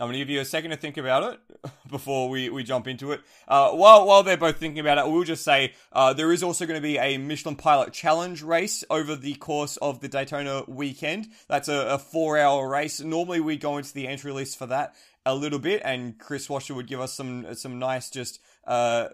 I'm 0.00 0.06
going 0.06 0.12
to 0.12 0.18
give 0.18 0.30
you 0.30 0.40
a 0.40 0.44
second 0.44 0.70
to 0.70 0.76
think 0.76 0.96
about 0.96 1.32
it 1.32 1.70
before 1.90 2.28
we, 2.28 2.48
we 2.50 2.62
jump 2.62 2.86
into 2.86 3.10
it. 3.12 3.20
Uh, 3.48 3.70
while 3.70 4.06
while 4.06 4.22
they're 4.22 4.36
both 4.36 4.58
thinking 4.58 4.78
about 4.78 4.98
it, 4.98 5.10
we'll 5.10 5.24
just 5.24 5.44
say 5.44 5.74
uh, 5.92 6.12
there 6.12 6.30
is 6.30 6.44
also 6.44 6.66
going 6.66 6.80
to 6.80 6.82
be 6.82 6.98
a 6.98 7.18
Michelin 7.18 7.56
Pilot 7.56 7.92
Challenge 7.92 8.40
race 8.42 8.84
over 8.90 9.16
the 9.16 9.34
course 9.34 9.76
of 9.78 10.00
the 10.00 10.08
Daytona 10.08 10.62
weekend. 10.68 11.28
That's 11.48 11.68
a, 11.68 11.94
a 11.94 11.98
four 11.98 12.38
hour 12.38 12.68
race. 12.68 13.00
Normally 13.00 13.40
we 13.40 13.56
go 13.56 13.76
into 13.76 13.92
the 13.92 14.06
entry 14.06 14.30
list 14.30 14.56
for 14.56 14.66
that 14.66 14.94
a 15.26 15.34
little 15.34 15.58
bit, 15.58 15.82
and 15.84 16.16
Chris 16.16 16.48
Washer 16.48 16.74
would 16.74 16.86
give 16.86 17.00
us 17.00 17.12
some 17.12 17.54
some 17.54 17.80
nice 17.80 18.08
just 18.08 18.40
uh, 18.66 19.08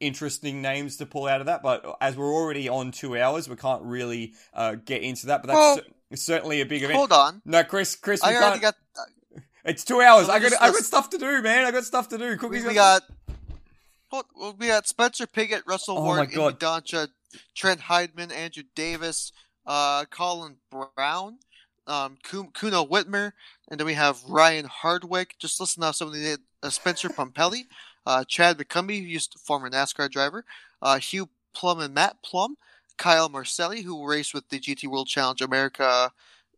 interesting 0.00 0.62
names 0.62 0.96
to 0.98 1.06
pull 1.06 1.26
out 1.26 1.40
of 1.40 1.46
that. 1.46 1.62
But 1.62 1.84
as 2.00 2.16
we're 2.16 2.32
already 2.32 2.68
on 2.68 2.90
two 2.92 3.18
hours, 3.18 3.48
we 3.48 3.56
can't 3.56 3.82
really 3.82 4.34
uh, 4.52 4.76
get 4.76 5.02
into 5.02 5.26
that. 5.26 5.42
But 5.42 5.48
that's 5.48 5.56
Well, 5.58 5.76
cer- 5.76 6.16
certainly 6.16 6.60
a 6.60 6.66
big 6.66 6.82
event. 6.82 6.96
Hold 6.96 7.12
on. 7.12 7.42
No, 7.44 7.64
Chris, 7.64 7.96
Chris, 7.96 8.20
we 8.22 8.30
I 8.30 8.36
already 8.36 8.60
can't. 8.60 8.76
got. 8.94 9.06
It's 9.64 9.84
two 9.84 10.00
hours. 10.02 10.26
So 10.26 10.32
I 10.32 10.40
got 10.40 10.52
I 10.60 10.70
got 10.70 10.82
stuff 10.84 11.10
to 11.10 11.18
do, 11.18 11.40
man. 11.42 11.64
I 11.64 11.70
got 11.70 11.84
stuff 11.84 12.08
to 12.10 12.18
do. 12.18 12.28
We, 12.30 12.36
Cookies. 12.36 12.64
we 12.64 12.74
got. 12.74 13.02
hold- 14.08 14.26
well, 14.36 14.54
We 14.58 14.66
got 14.68 14.86
Spencer 14.86 15.26
Pigot, 15.26 15.62
Russell 15.66 15.98
Oh 15.98 16.04
Ward, 16.04 16.20
Indy 16.32 16.36
Dontje, 16.36 17.08
Trent 17.54 17.80
Hindman, 17.82 18.30
Andrew 18.30 18.64
Davis, 18.74 19.32
uh, 19.66 20.04
Colin 20.10 20.56
Braun, 20.70 21.38
um, 21.86 22.18
Kuno 22.22 22.84
Wittmer, 22.86 23.32
and 23.70 23.80
then 23.80 23.86
we 23.86 23.94
have 23.94 24.22
Ryan 24.28 24.66
Hardwick. 24.66 25.36
Just 25.38 25.58
listen 25.60 25.82
to 25.82 25.92
some 25.94 26.08
of 26.08 26.14
the 26.14 26.38
uh, 26.62 26.68
Spencer 26.70 27.08
Pumpelly, 27.08 27.62
uh, 28.06 28.24
Chad 28.24 28.58
McCumbee, 28.58 29.00
who 29.00 29.06
used 29.06 29.38
former 29.38 29.70
NASCAR 29.70 30.10
driver, 30.10 30.44
uh, 30.82 30.98
Hugh 30.98 31.28
Plumb 31.54 31.80
and 31.80 31.94
Matt 31.94 32.22
Plumb, 32.22 32.56
Kyle 32.96 33.28
Marcelli, 33.28 33.82
who 33.82 34.06
raced 34.06 34.34
with 34.34 34.48
the 34.48 34.60
GT 34.60 34.88
World 34.88 35.08
Challenge 35.08 35.40
America 35.40 36.12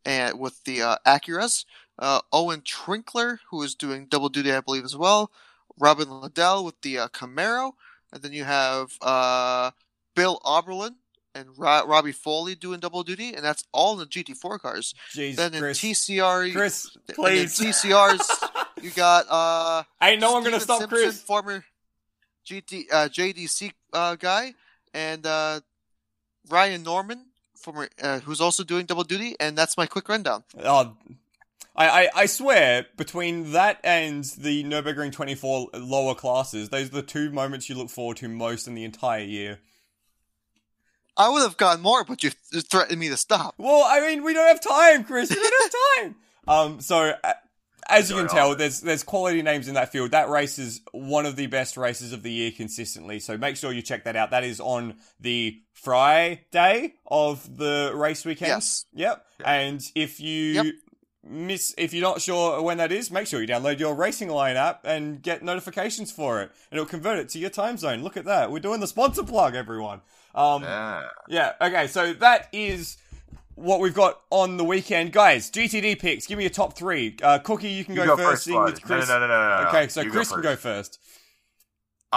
and 0.05 0.39
with 0.39 0.63
the 0.65 0.83
uh, 0.83 0.97
Acuras, 1.07 1.65
uh, 1.99 2.21
Owen 2.33 2.61
Trinkler, 2.61 3.39
who 3.51 3.63
is 3.63 3.75
doing 3.75 4.07
double 4.07 4.29
duty, 4.29 4.53
I 4.53 4.61
believe, 4.61 4.85
as 4.85 4.97
well. 4.97 5.31
Robin 5.79 6.09
Liddell 6.09 6.65
with 6.65 6.81
the 6.83 6.99
uh, 6.99 7.09
Camaro, 7.09 7.73
and 8.13 8.23
then 8.23 8.33
you 8.33 8.45
have 8.45 8.93
uh, 9.03 9.71
Bill 10.15 10.41
Auberlen 10.45 10.95
and 11.37 11.49
Ro- 11.57 11.87
Robby 11.87 12.13
Foley 12.13 12.55
doing 12.55 12.81
double 12.81 13.03
duty, 13.03 13.35
and 13.35 13.45
that's 13.45 13.65
all 13.73 13.93
in 13.93 13.99
the 13.99 14.07
GT4 14.07 14.59
cars. 14.61 14.95
Jeez, 15.13 15.37
then 15.37 15.55
in 15.55 15.61
Chris. 15.61 15.81
TCR, 15.81 16.53
Chris, 16.53 16.97
please. 17.15 17.59
TCRs, 17.59 18.49
you 18.83 18.91
got 18.91 19.27
uh, 19.29 19.83
Ain't 20.03 20.25
I'm 20.25 20.43
gonna 20.43 20.61
stop 20.61 20.81
Simpson, 20.81 20.99
Chris. 20.99 21.21
former 21.21 21.65
GT 22.47 22.85
uh, 22.93 23.09
JDC 23.09 23.73
uh, 23.93 24.17
guy, 24.17 24.55
and 24.95 25.27
uh, 25.27 25.61
Ryan 26.49 26.83
Norman, 26.83 27.27
former 27.57 27.89
uh, 28.03 28.21
who's 28.21 28.41
also 28.41 28.65
doing 28.65 28.87
double 28.87 29.05
duty, 29.05 29.37
and 29.39 29.57
that's 29.57 29.77
my 29.77 29.87
quick 29.87 30.09
rundown. 30.09 30.45
Oh, 30.63 30.97
I, 31.75 31.89
I, 31.89 32.09
I 32.15 32.27
swear, 32.27 32.87
between 32.97 33.53
that 33.53 33.81
and 33.85 34.25
the 34.25 34.65
Nürburgring 34.65 35.13
24 35.13 35.71
lower 35.75 36.15
classes, 36.15 36.71
those 36.71 36.87
are 36.89 36.95
the 36.95 37.03
two 37.03 37.31
moments 37.31 37.69
you 37.69 37.75
look 37.75 37.91
forward 37.91 38.17
to 38.19 38.29
most 38.29 38.67
in 38.67 38.75
the 38.75 38.85
entire 38.85 39.23
year. 39.25 39.59
I 41.17 41.29
would 41.31 41.43
have 41.43 41.57
gone 41.57 41.81
more, 41.81 42.05
but 42.05 42.23
you 42.23 42.31
threatened 42.31 43.01
me 43.01 43.09
to 43.09 43.17
stop. 43.17 43.55
Well, 43.59 43.85
I 43.87 44.01
mean, 44.01 44.23
we 44.23 44.35
don't 44.35 44.47
have 44.49 44.61
time, 44.61 45.05
Chris. 45.05 45.31
We 45.31 45.37
don't 45.37 45.63
have 45.63 45.73
time. 45.99 46.17
Um, 46.49 46.81
so 46.81 47.13
uh, 47.25 47.33
as 47.89 48.09
you 48.09 48.15
can 48.17 48.29
tell, 48.29 48.55
there's 48.55 48.81
there's 48.81 49.03
quality 49.03 49.43
names 49.43 49.67
in 49.67 49.75
that 49.75 49.91
field. 49.91 50.13
That 50.13 50.29
race 50.29 50.61
is 50.61 50.81
one 50.93 51.27
of 51.27 51.35
the 51.35 51.47
best 51.47 51.77
races 51.77 52.13
of 52.13 52.23
the 52.23 52.31
year 52.31 52.53
consistently. 52.53 53.19
So 53.19 53.37
make 53.37 53.57
sure 53.57 53.73
you 53.73 53.83
check 53.83 54.05
that 54.05 54.15
out. 54.15 54.31
That 54.31 54.45
is 54.45 54.61
on 54.61 54.95
the 55.19 55.61
Friday 55.73 56.95
of 57.07 57.57
the 57.57 57.91
race 57.95 58.25
weekend. 58.25 58.51
Yes. 58.51 58.85
Yep. 58.95 59.27
And 59.45 59.83
if 59.95 60.21
you 60.21 60.53
Yep. 60.53 60.67
Miss 61.29 61.75
if 61.77 61.93
you're 61.93 62.03
not 62.03 62.21
sure 62.21 62.61
when 62.63 62.79
that 62.79 62.93
is, 62.93 63.11
make 63.11 63.27
sure 63.27 63.41
you 63.41 63.47
download 63.49 63.79
your 63.79 63.95
Racing 63.95 64.29
Line 64.29 64.57
app 64.57 64.81
and 64.85 65.21
get 65.23 65.43
notifications 65.43 66.11
for 66.13 66.41
it, 66.43 66.51
and 66.71 66.79
it'll 66.79 66.87
convert 66.89 67.19
it 67.19 67.29
to 67.31 67.39
your 67.39 67.51
time 67.51 67.77
zone. 67.77 68.03
Look 68.03 68.17
at 68.17 68.25
that, 68.27 68.51
we're 68.51 68.61
doing 68.61 68.81
the 68.81 68.87
sponsor 68.87 69.23
plug, 69.23 69.55
everyone. 69.55 70.01
Um, 70.35 70.63
Yeah. 70.63 71.03
yeah, 71.29 71.53
okay, 71.61 71.87
so 71.87 72.13
that 72.15 72.49
is 72.53 72.99
what 73.55 73.81
we've 73.81 73.95
got 73.95 74.21
on 74.31 74.59
the 74.59 74.65
weekend, 74.65 75.13
guys. 75.13 75.51
GTD 75.51 75.99
picks. 75.99 76.27
Give 76.27 76.37
me 76.37 76.45
your 76.45 76.51
top 76.51 76.77
three. 76.77 77.17
Uh, 77.23 77.39
Cookie, 77.39 77.69
you 77.71 77.87
can 77.87 77.95
You 77.95 78.03
go, 78.03 78.09
go 78.09 78.17
first. 78.17 78.29
first, 78.31 78.45
seeing 78.45 78.59
Bud. 78.63 78.83
Chris. 78.83 79.09
No, 79.09 79.19
no, 79.19 79.27
no, 79.27 79.33
no, 79.33 79.49
no, 79.57 79.63
no. 79.63 79.69
Okay, 79.71 79.89
so 79.89 80.03
You 80.03 80.11
Chris 80.11 80.31
can 80.31 80.43
go 80.43 80.57
first. 80.57 81.01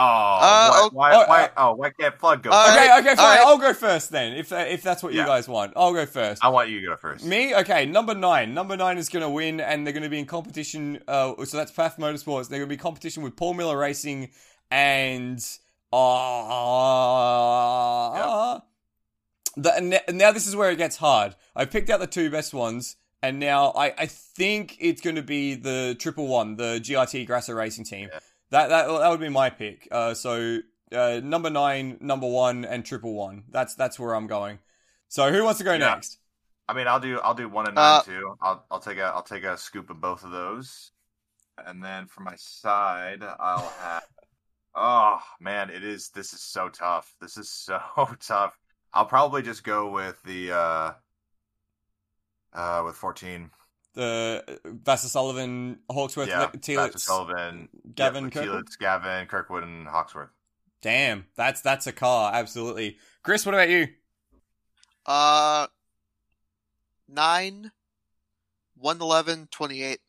Oh, 0.02 0.38
Uh, 0.42 0.70
why, 0.72 0.80
oh, 0.82 0.90
why, 0.94 1.12
oh, 1.14 1.26
why, 1.28 1.44
uh, 1.44 1.50
oh, 1.58 1.76
why 1.76 1.90
can't 1.90 2.18
Flood 2.18 2.44
go? 2.44 2.52
First? 2.52 2.70
Okay, 2.78 2.98
okay, 3.00 3.16
fine. 3.16 3.38
right. 3.38 3.40
I'll 3.46 3.58
go 3.58 3.74
first 3.74 4.12
then, 4.12 4.34
if 4.38 4.50
that, 4.50 4.70
if 4.70 4.82
that's 4.82 5.04
what 5.04 5.14
you 5.14 5.26
guys 5.26 5.48
want. 5.48 5.74
I'll 5.76 5.94
go 5.94 6.06
first. 6.06 6.44
I 6.44 6.48
want 6.50 6.70
you 6.70 6.80
to 6.80 6.86
go 6.88 6.96
first. 6.96 7.26
Me? 7.26 7.54
Okay, 7.56 7.86
number 7.86 8.14
nine. 8.16 8.54
Number 8.54 8.78
nine 8.78 8.98
is 8.98 9.10
going 9.10 9.24
to 9.24 9.30
win, 9.30 9.60
and 9.60 9.86
they're 9.86 9.94
going 9.94 10.04
to 10.04 10.10
be 10.10 10.20
in 10.20 10.26
competition. 10.26 11.00
Uh, 11.08 11.34
so 11.46 11.58
that's 11.58 11.72
Pfaff 11.72 11.98
Motorsports. 11.98 12.48
They're 12.50 12.60
going 12.60 12.70
to 12.70 12.76
be 12.76 12.78
competition 12.78 13.24
with 13.24 13.36
Paul 13.36 13.54
Miller 13.56 13.78
Racing 13.78 14.30
and. 14.72 15.44
Uh, 18.16 18.60
the, 19.58 19.76
and 19.76 19.94
n- 19.94 20.02
now 20.18 20.32
this 20.32 20.48
is 20.48 20.56
where 20.56 20.72
it 20.72 20.78
gets 20.78 20.98
hard. 20.98 21.36
I 21.56 21.66
picked 21.66 21.90
out 21.90 22.00
the 22.00 22.08
two 22.08 22.30
best 22.30 22.54
ones, 22.54 22.96
and 23.22 23.40
now 23.40 23.72
I, 23.72 23.94
I 23.98 24.06
think 24.06 24.78
it's 24.80 25.02
going 25.02 25.16
to 25.18 25.22
be 25.24 25.56
the 25.56 25.96
triple 26.00 26.28
one, 26.28 26.56
the 26.56 26.80
GRT 26.82 27.26
Grasser 27.28 27.56
Racing 27.56 27.86
Team. 27.86 28.10
Yeah. 28.12 28.20
That, 28.52 28.70
that 28.70 28.88
that 28.88 29.10
would 29.10 29.20
be 29.20 29.30
my 29.30 29.50
pick. 29.50 29.88
Uh, 29.92 30.14
so 30.14 30.60
uh, 30.92 31.22
number 31.24 31.50
nine, 31.50 31.98
number 32.02 32.28
one, 32.28 32.66
and 32.66 32.86
triple 32.86 33.14
one. 33.14 33.44
That's 33.50 33.76
that's 33.76 34.00
where 34.00 34.16
I'm 34.16 34.28
going. 34.28 34.60
So 35.08 35.32
who 35.32 35.44
wants 35.44 35.60
to 35.60 35.64
go 35.64 35.76
Yeah. 35.76 35.78
next? 35.78 36.20
I 36.68 36.74
mean, 36.74 36.88
I'll 36.88 37.00
do 37.00 37.20
I'll 37.20 37.34
do 37.34 37.50
one 37.50 37.68
and 37.68 37.76
nine 37.76 37.98
Uh, 37.98 38.02
too. 38.02 38.36
I'll 38.42 38.66
I'll 38.72 38.80
take 38.80 38.98
a 38.98 39.04
I'll 39.06 39.24
take 39.24 39.44
a 39.44 39.58
scoop 39.58 39.90
of 39.90 40.00
both 40.02 40.24
of 40.24 40.32
those, 40.32 40.92
and 41.58 41.84
then 41.84 42.08
for 42.08 42.22
my 42.22 42.36
side, 42.38 43.24
I'll 43.24 43.70
have. 43.82 44.04
Oh 44.76 45.22
man, 45.40 45.70
it 45.70 45.84
is. 45.84 46.10
This 46.10 46.34
is 46.34 46.42
so 46.44 46.70
tough. 46.70 47.16
This 47.22 47.38
is 47.38 47.50
so 47.52 47.80
tough. 48.20 48.58
I'll 48.94 49.06
probably 49.06 49.42
just 49.44 49.64
go 49.64 49.92
with 49.92 50.22
the 50.24 50.52
uh, 50.54 50.94
uh, 52.54 52.84
with 52.86 52.96
fourteen. 52.96 53.52
The 53.96 54.44
uh, 54.48 54.70
Vasser 54.70 55.08
Sullivan, 55.08 55.80
Hawksworth, 55.90 56.30
yeah, 56.30 56.50
Le- 56.68 56.98
Sullivan, 56.98 57.70
Gavin 57.96 58.26
yeah, 58.26 58.30
Kirkwood? 58.30 58.66
Telitz, 58.66 58.80
Gavin, 58.80 59.28
Kirkwood, 59.28 59.64
and 59.64 59.88
Hawksworth. 59.88 60.30
Damn, 60.82 61.26
that's 61.36 61.62
that's 61.62 61.88
a 61.88 61.92
car, 61.92 62.32
absolutely. 62.34 62.98
Chris, 63.24 63.46
what 63.46 63.56
about 63.56 63.70
you? 63.70 63.88
Uh, 65.06 65.68
nine, 67.08 67.72
one 68.76 69.02
eleven, 69.02 69.48
twenty 69.52 69.84
eight. 69.84 70.00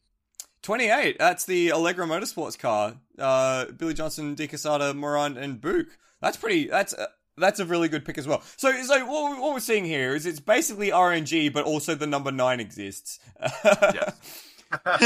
Twenty-eight. 0.62 1.18
That's 1.18 1.46
the 1.46 1.68
Alegra 1.68 2.06
Motorsports 2.06 2.58
car. 2.58 2.96
Uh, 3.18 3.64
Billy 3.66 3.94
Johnson, 3.94 4.34
De 4.34 4.46
Quesada, 4.46 4.92
Morad, 4.92 5.38
and 5.38 5.58
Buhk. 5.58 5.86
That's 6.20 6.36
pretty. 6.36 6.68
That's 6.68 6.92
uh, 6.92 7.06
that's 7.40 7.58
a 7.60 7.64
really 7.64 7.88
good 7.88 8.04
pick 8.04 8.18
as 8.18 8.28
well. 8.28 8.42
So, 8.56 8.70
so 8.82 9.04
what, 9.06 9.32
we- 9.32 9.40
what 9.40 9.52
we're 9.54 9.60
seeing 9.60 9.84
here 9.84 10.14
is 10.14 10.26
it's 10.26 10.40
basically 10.40 10.90
RNG, 10.90 11.52
but 11.52 11.64
also 11.64 11.94
the 11.94 12.06
number 12.06 12.30
nine 12.30 12.60
exists. 12.60 13.18
Yes. 13.64 14.46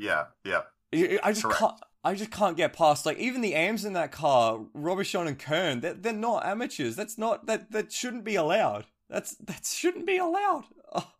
yeah, 0.00 0.24
yeah. 0.44 0.62
I 0.94 1.18
I 1.22 1.32
just 1.32 1.42
Correct. 1.44 1.58
can't. 1.60 1.74
I 2.04 2.14
just 2.14 2.30
can't 2.30 2.56
get 2.56 2.72
past 2.72 3.04
like 3.04 3.18
even 3.18 3.40
the 3.40 3.54
AMs 3.54 3.84
in 3.84 3.92
that 3.94 4.12
car, 4.12 4.60
Robichon 4.76 5.26
and 5.26 5.38
Kern. 5.38 5.80
They're, 5.80 5.92
they're 5.94 6.12
not 6.12 6.46
amateurs. 6.46 6.94
That's 6.96 7.18
not 7.18 7.46
that 7.46 7.72
that 7.72 7.90
shouldn't 7.92 8.24
be 8.24 8.36
allowed. 8.36 8.86
That's 9.10 9.34
that 9.36 9.66
shouldn't 9.66 10.06
be 10.06 10.16
allowed. 10.16 10.64
Oh, 10.94 11.10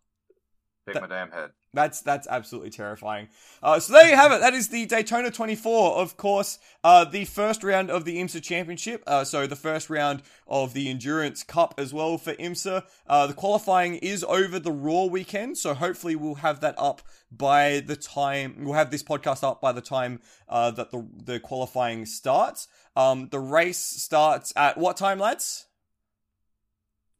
Take 0.86 0.94
That- 0.94 1.00
my 1.02 1.08
damn 1.08 1.30
head. 1.32 1.50
that's 1.74 2.00
that's 2.00 2.28
absolutely 2.28 2.70
terrifying. 2.70 3.28
Uh, 3.62 3.80
so 3.80 3.92
there 3.92 4.08
you 4.08 4.14
have 4.14 4.30
it. 4.30 4.40
That 4.40 4.54
is 4.54 4.68
the 4.68 4.86
Daytona 4.86 5.30
24. 5.32 5.96
Of 5.96 6.16
course, 6.16 6.58
uh, 6.84 7.04
the 7.04 7.24
first 7.24 7.64
round 7.64 7.90
of 7.90 8.04
the 8.04 8.18
IMSA 8.18 8.40
Championship. 8.42 9.02
Uh, 9.06 9.24
so 9.24 9.46
the 9.48 9.56
first 9.56 9.90
round 9.90 10.22
of 10.46 10.74
the 10.74 10.88
Endurance 10.88 11.42
Cup 11.42 11.74
as 11.76 11.92
well 11.92 12.18
for 12.18 12.34
IMSA. 12.34 12.84
Uh, 13.08 13.26
the 13.26 13.34
qualifying 13.34 13.96
is 13.96 14.22
over 14.24 14.60
the 14.60 14.70
Roar 14.70 15.10
weekend, 15.10 15.58
so 15.58 15.74
hopefully 15.74 16.14
we'll 16.14 16.36
have 16.36 16.60
that 16.60 16.76
up 16.78 17.02
by 17.32 17.80
the 17.80 17.96
time 17.96 18.54
we'll 18.60 18.74
have 18.74 18.92
this 18.92 19.02
podcast 19.02 19.42
up 19.42 19.60
by 19.60 19.72
the 19.72 19.80
time 19.80 20.20
uh, 20.48 20.70
that 20.70 20.92
the 20.92 21.04
the 21.24 21.40
qualifying 21.40 22.06
starts. 22.06 22.68
Um, 22.94 23.28
the 23.30 23.40
race 23.40 23.78
starts 23.78 24.52
at 24.56 24.78
what 24.78 24.96
time, 24.96 25.18
lads? 25.18 25.65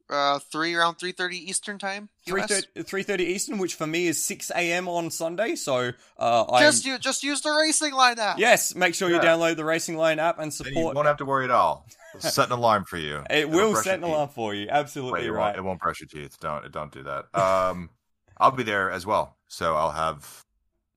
Uh, 0.09 0.39
three 0.39 0.73
around 0.73 0.95
three 0.95 1.11
thirty 1.11 1.37
Eastern 1.49 1.77
time. 1.77 2.07
US. 2.27 2.63
3.30 2.77 3.19
Eastern, 3.19 3.57
which 3.57 3.75
for 3.75 3.85
me 3.87 4.07
is 4.07 4.23
6 4.23 4.51
a.m. 4.51 4.87
on 4.87 5.09
Sunday. 5.11 5.55
So 5.55 5.91
uh, 6.17 6.45
I'm 6.49 6.61
Just 6.61 6.85
you, 6.85 6.97
just 6.97 7.23
use 7.23 7.41
the 7.41 7.51
racing 7.51 7.93
line 7.93 8.17
app. 8.19 8.39
Yes, 8.39 8.73
make 8.75 8.95
sure 8.95 9.09
you 9.09 9.19
download 9.19 9.57
the 9.57 9.65
Racing 9.65 9.97
Line 9.97 10.19
app 10.19 10.39
and 10.39 10.51
Then 10.51 10.67
you 10.67 10.73
support. 10.75 10.95
won't 10.95 11.07
have 11.07 11.17
to 11.17 11.25
worry 11.25 11.43
at 11.45 11.51
all. 11.51 11.85
It'll 12.15 12.29
set 12.29 12.47
an 12.47 12.53
alarm 12.53 12.85
for 12.85 12.97
you. 12.97 13.17
It 13.29 13.39
It'll 13.39 13.51
will 13.51 13.75
set 13.75 13.95
an 13.95 14.01
your 14.01 14.07
teeth. 14.09 14.15
alarm 14.15 14.29
for 14.29 14.53
you. 14.53 14.67
Absolutely 14.69 15.19
Wait, 15.21 15.27
it, 15.27 15.31
right. 15.33 15.45
won't, 15.47 15.57
it 15.57 15.61
won't 15.63 15.79
brush 15.81 15.99
your 15.99 16.07
teeth. 16.07 16.37
Don't 16.39 16.71
don't 16.71 16.91
do 16.91 17.03
that. 17.03 17.25
Um, 17.37 17.89
I'll 18.37 18.51
be 18.51 18.63
there 18.63 18.89
as 18.91 19.05
well, 19.05 19.35
so 19.47 19.75
I'll 19.75 19.91
have 19.91 20.43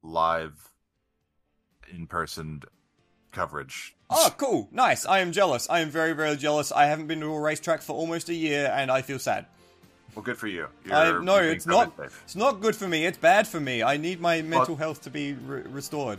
live, 0.02 0.54
in 1.92 2.06
person 2.06 2.62
coverage. 3.32 3.94
Oh, 4.08 4.34
cool. 4.36 4.68
Nice. 4.72 5.06
I 5.06 5.20
am 5.20 5.32
jealous. 5.32 5.68
I 5.70 5.80
am 5.80 5.90
very, 5.90 6.12
very 6.12 6.36
jealous. 6.36 6.72
I 6.72 6.86
haven't 6.86 7.06
been 7.06 7.20
to 7.20 7.26
a 7.26 7.40
racetrack 7.40 7.82
for 7.82 7.94
almost 7.94 8.28
a 8.28 8.34
year 8.34 8.72
and 8.74 8.90
I 8.90 9.02
feel 9.02 9.18
sad. 9.18 9.46
Well, 10.14 10.24
good 10.24 10.36
for 10.36 10.48
you. 10.48 10.66
I, 10.90 11.20
no, 11.22 11.36
it's 11.36 11.66
not. 11.66 11.96
Safe. 11.96 12.20
It's 12.24 12.36
not 12.36 12.60
good 12.60 12.74
for 12.74 12.88
me. 12.88 13.06
It's 13.06 13.18
bad 13.18 13.46
for 13.46 13.60
me. 13.60 13.82
I 13.82 13.96
need 13.96 14.20
my 14.20 14.42
mental 14.42 14.74
health 14.74 15.02
to 15.02 15.10
be 15.10 15.34
re- 15.34 15.62
restored. 15.62 16.18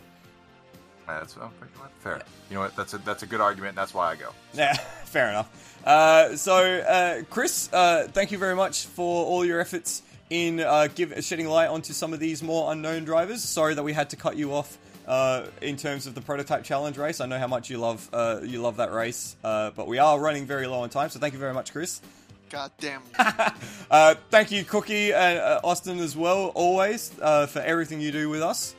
That's 1.05 1.35
well, 1.35 1.51
fair. 1.99 2.21
You 2.49 2.55
know 2.55 2.61
what? 2.61 2.75
That's 2.77 2.93
a 2.93 2.99
that's 2.99 3.23
a 3.23 3.25
good 3.25 3.41
argument. 3.41 3.75
That's 3.75 3.93
why 3.93 4.11
I 4.11 4.15
go. 4.15 4.29
Yeah, 4.53 4.73
fair 5.05 5.29
enough. 5.29 5.81
Uh, 5.85 6.37
so, 6.37 6.55
uh, 6.55 7.23
Chris, 7.29 7.71
uh, 7.73 8.07
thank 8.11 8.31
you 8.31 8.37
very 8.37 8.55
much 8.55 8.85
for 8.85 9.25
all 9.25 9.43
your 9.43 9.59
efforts 9.59 10.03
in 10.29 10.61
uh, 10.61 10.87
give, 10.93 11.13
shedding 11.25 11.47
light 11.47 11.67
onto 11.67 11.91
some 11.91 12.13
of 12.13 12.19
these 12.19 12.41
more 12.41 12.71
unknown 12.71 13.03
drivers. 13.03 13.43
Sorry 13.43 13.73
that 13.73 13.83
we 13.83 13.91
had 13.91 14.11
to 14.11 14.15
cut 14.15 14.37
you 14.37 14.53
off 14.53 14.77
uh, 15.07 15.45
in 15.61 15.77
terms 15.77 16.07
of 16.07 16.15
the 16.15 16.21
prototype 16.21 16.63
challenge 16.63 16.97
race. 16.97 17.19
I 17.21 17.25
know 17.25 17.39
how 17.39 17.47
much 17.47 17.69
you 17.69 17.77
love 17.77 18.09
uh, 18.13 18.39
you 18.43 18.61
love 18.61 18.77
that 18.77 18.91
race, 18.93 19.35
uh, 19.43 19.71
but 19.71 19.87
we 19.87 19.97
are 19.99 20.19
running 20.19 20.45
very 20.45 20.67
low 20.67 20.81
on 20.81 20.89
time. 20.89 21.09
So, 21.09 21.19
thank 21.19 21.33
you 21.33 21.39
very 21.39 21.53
much, 21.53 21.71
Chris. 21.71 22.01
God 22.49 22.71
damn. 22.79 23.01
Uh, 23.89 24.15
thank 24.29 24.51
you, 24.51 24.63
Cookie 24.63 25.11
and 25.11 25.37
uh, 25.37 25.59
Austin 25.65 25.99
as 25.99 26.15
well, 26.15 26.47
always 26.55 27.11
uh, 27.21 27.45
for 27.45 27.59
everything 27.59 27.99
you 27.99 28.09
do 28.09 28.29
with 28.29 28.41
us. 28.41 28.73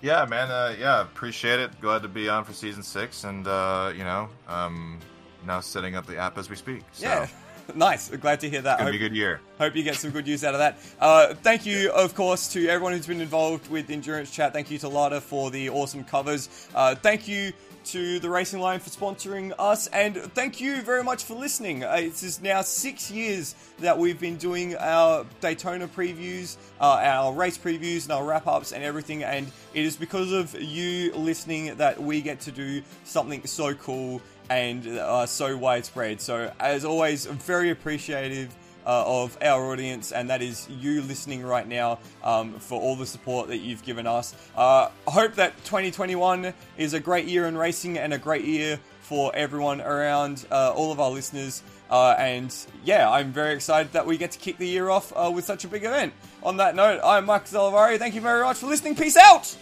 Yeah, 0.00 0.24
man. 0.26 0.48
Uh, 0.48 0.76
yeah, 0.78 1.00
appreciate 1.00 1.58
it. 1.58 1.80
Glad 1.80 2.02
to 2.02 2.08
be 2.08 2.28
on 2.28 2.44
for 2.44 2.52
season 2.52 2.84
six, 2.84 3.24
and 3.24 3.46
uh, 3.48 3.92
you 3.96 4.04
know, 4.04 4.28
um, 4.46 5.00
now 5.44 5.58
setting 5.60 5.96
up 5.96 6.06
the 6.06 6.16
app 6.18 6.38
as 6.38 6.48
we 6.48 6.54
speak. 6.54 6.82
So, 6.92 7.06
Yeah, 7.06 7.26
nice. 7.74 8.08
Glad 8.08 8.40
to 8.40 8.50
hear 8.50 8.62
that. 8.62 8.78
gonna 8.78 8.90
Hope- 8.90 8.98
be 8.98 9.04
a 9.04 9.08
good 9.08 9.16
year. 9.16 9.40
Hope 9.58 9.76
you 9.76 9.82
get 9.82 9.96
some 9.96 10.10
good 10.10 10.26
use 10.26 10.44
out 10.44 10.54
of 10.54 10.58
that. 10.58 10.78
Uh, 11.00 11.34
thank 11.34 11.64
you, 11.66 11.90
of 11.92 12.14
course, 12.14 12.52
to 12.52 12.66
everyone 12.68 12.92
who's 12.92 13.06
been 13.06 13.20
involved 13.20 13.70
with 13.70 13.90
Endurance 13.90 14.30
Chat. 14.30 14.52
Thank 14.52 14.70
you 14.70 14.78
to 14.78 14.88
Lada 14.88 15.20
for 15.20 15.50
the 15.50 15.70
awesome 15.70 16.04
covers. 16.04 16.68
Uh, 16.74 16.94
thank 16.96 17.28
you 17.28 17.52
to 17.84 18.20
the 18.20 18.30
Racing 18.30 18.60
Line 18.60 18.78
for 18.78 18.90
sponsoring 18.90 19.52
us, 19.58 19.88
and 19.88 20.16
thank 20.16 20.60
you 20.60 20.82
very 20.82 21.02
much 21.02 21.24
for 21.24 21.34
listening. 21.34 21.82
Uh, 21.82 21.96
this 21.96 22.22
is 22.22 22.40
now 22.40 22.62
six 22.62 23.10
years 23.10 23.56
that 23.80 23.98
we've 23.98 24.20
been 24.20 24.36
doing 24.36 24.76
our 24.76 25.26
Daytona 25.40 25.88
previews, 25.88 26.56
uh, 26.80 27.00
our 27.02 27.32
race 27.32 27.58
previews, 27.58 28.04
and 28.04 28.12
our 28.12 28.24
wrap 28.24 28.46
ups, 28.46 28.70
and 28.72 28.84
everything. 28.84 29.24
And 29.24 29.50
it 29.74 29.84
is 29.84 29.96
because 29.96 30.30
of 30.30 30.54
you 30.60 31.12
listening 31.14 31.76
that 31.76 32.00
we 32.00 32.20
get 32.20 32.38
to 32.42 32.52
do 32.52 32.82
something 33.04 33.44
so 33.46 33.74
cool 33.74 34.22
and 34.52 34.86
uh, 34.86 35.26
so 35.26 35.56
widespread. 35.56 36.20
So, 36.20 36.52
as 36.60 36.84
always, 36.84 37.26
I'm 37.26 37.38
very 37.38 37.70
appreciative 37.70 38.54
uh, 38.84 39.04
of 39.06 39.38
our 39.40 39.72
audience, 39.72 40.12
and 40.12 40.28
that 40.30 40.42
is 40.42 40.68
you 40.68 41.02
listening 41.02 41.42
right 41.42 41.66
now 41.66 41.98
um, 42.22 42.54
for 42.54 42.80
all 42.80 42.96
the 42.96 43.06
support 43.06 43.48
that 43.48 43.58
you've 43.58 43.82
given 43.82 44.06
us. 44.06 44.34
Uh, 44.56 44.88
I 45.06 45.10
hope 45.10 45.34
that 45.36 45.56
2021 45.64 46.52
is 46.76 46.92
a 46.92 47.00
great 47.00 47.26
year 47.26 47.46
in 47.46 47.56
racing 47.56 47.96
and 47.98 48.12
a 48.12 48.18
great 48.18 48.44
year 48.44 48.78
for 49.00 49.34
everyone 49.34 49.80
around, 49.80 50.46
uh, 50.50 50.72
all 50.74 50.92
of 50.92 51.00
our 51.00 51.10
listeners. 51.10 51.62
Uh, 51.90 52.14
and 52.18 52.54
yeah, 52.84 53.10
I'm 53.10 53.32
very 53.32 53.54
excited 53.54 53.92
that 53.92 54.06
we 54.06 54.16
get 54.16 54.32
to 54.32 54.38
kick 54.38 54.58
the 54.58 54.66
year 54.66 54.88
off 54.88 55.12
uh, 55.14 55.30
with 55.32 55.44
such 55.44 55.64
a 55.64 55.68
big 55.68 55.84
event. 55.84 56.12
On 56.42 56.56
that 56.58 56.74
note, 56.74 57.00
I'm 57.04 57.26
Mike 57.26 57.46
Zalavari. 57.46 57.98
Thank 57.98 58.14
you 58.14 58.20
very 58.20 58.42
much 58.42 58.58
for 58.58 58.66
listening. 58.66 58.96
Peace 58.96 59.16
out! 59.16 59.56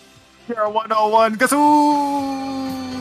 Sierra 0.47 0.71
101, 0.71 1.37
Gazoo! 1.37 3.00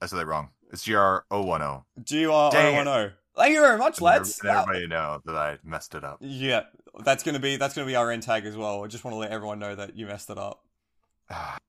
I 0.00 0.06
said 0.06 0.18
that 0.18 0.26
wrong. 0.26 0.50
It's 0.70 0.84
G 0.84 0.94
R 0.94 1.24
O 1.30 1.42
one 1.42 1.62
O. 1.62 1.84
G 2.02 2.26
R 2.26 2.50
O 2.54 2.72
one 2.72 2.88
O. 2.88 3.10
Thank 3.36 3.54
you 3.54 3.60
very 3.60 3.78
much, 3.78 4.00
lads. 4.00 4.40
Let 4.42 4.56
everybody 4.56 4.86
know 4.86 5.22
that 5.24 5.36
I 5.36 5.58
messed 5.62 5.94
it 5.94 6.04
up. 6.04 6.18
Yeah, 6.20 6.62
that's 7.04 7.22
gonna 7.22 7.38
be 7.38 7.56
that's 7.56 7.74
gonna 7.74 7.86
be 7.86 7.96
our 7.96 8.10
end 8.10 8.22
tag 8.22 8.44
as 8.46 8.56
well. 8.56 8.84
I 8.84 8.88
just 8.88 9.04
want 9.04 9.14
to 9.14 9.18
let 9.18 9.30
everyone 9.30 9.58
know 9.58 9.74
that 9.74 9.96
you 9.96 10.06
messed 10.06 10.30
it 10.30 10.38
up. 10.38 10.64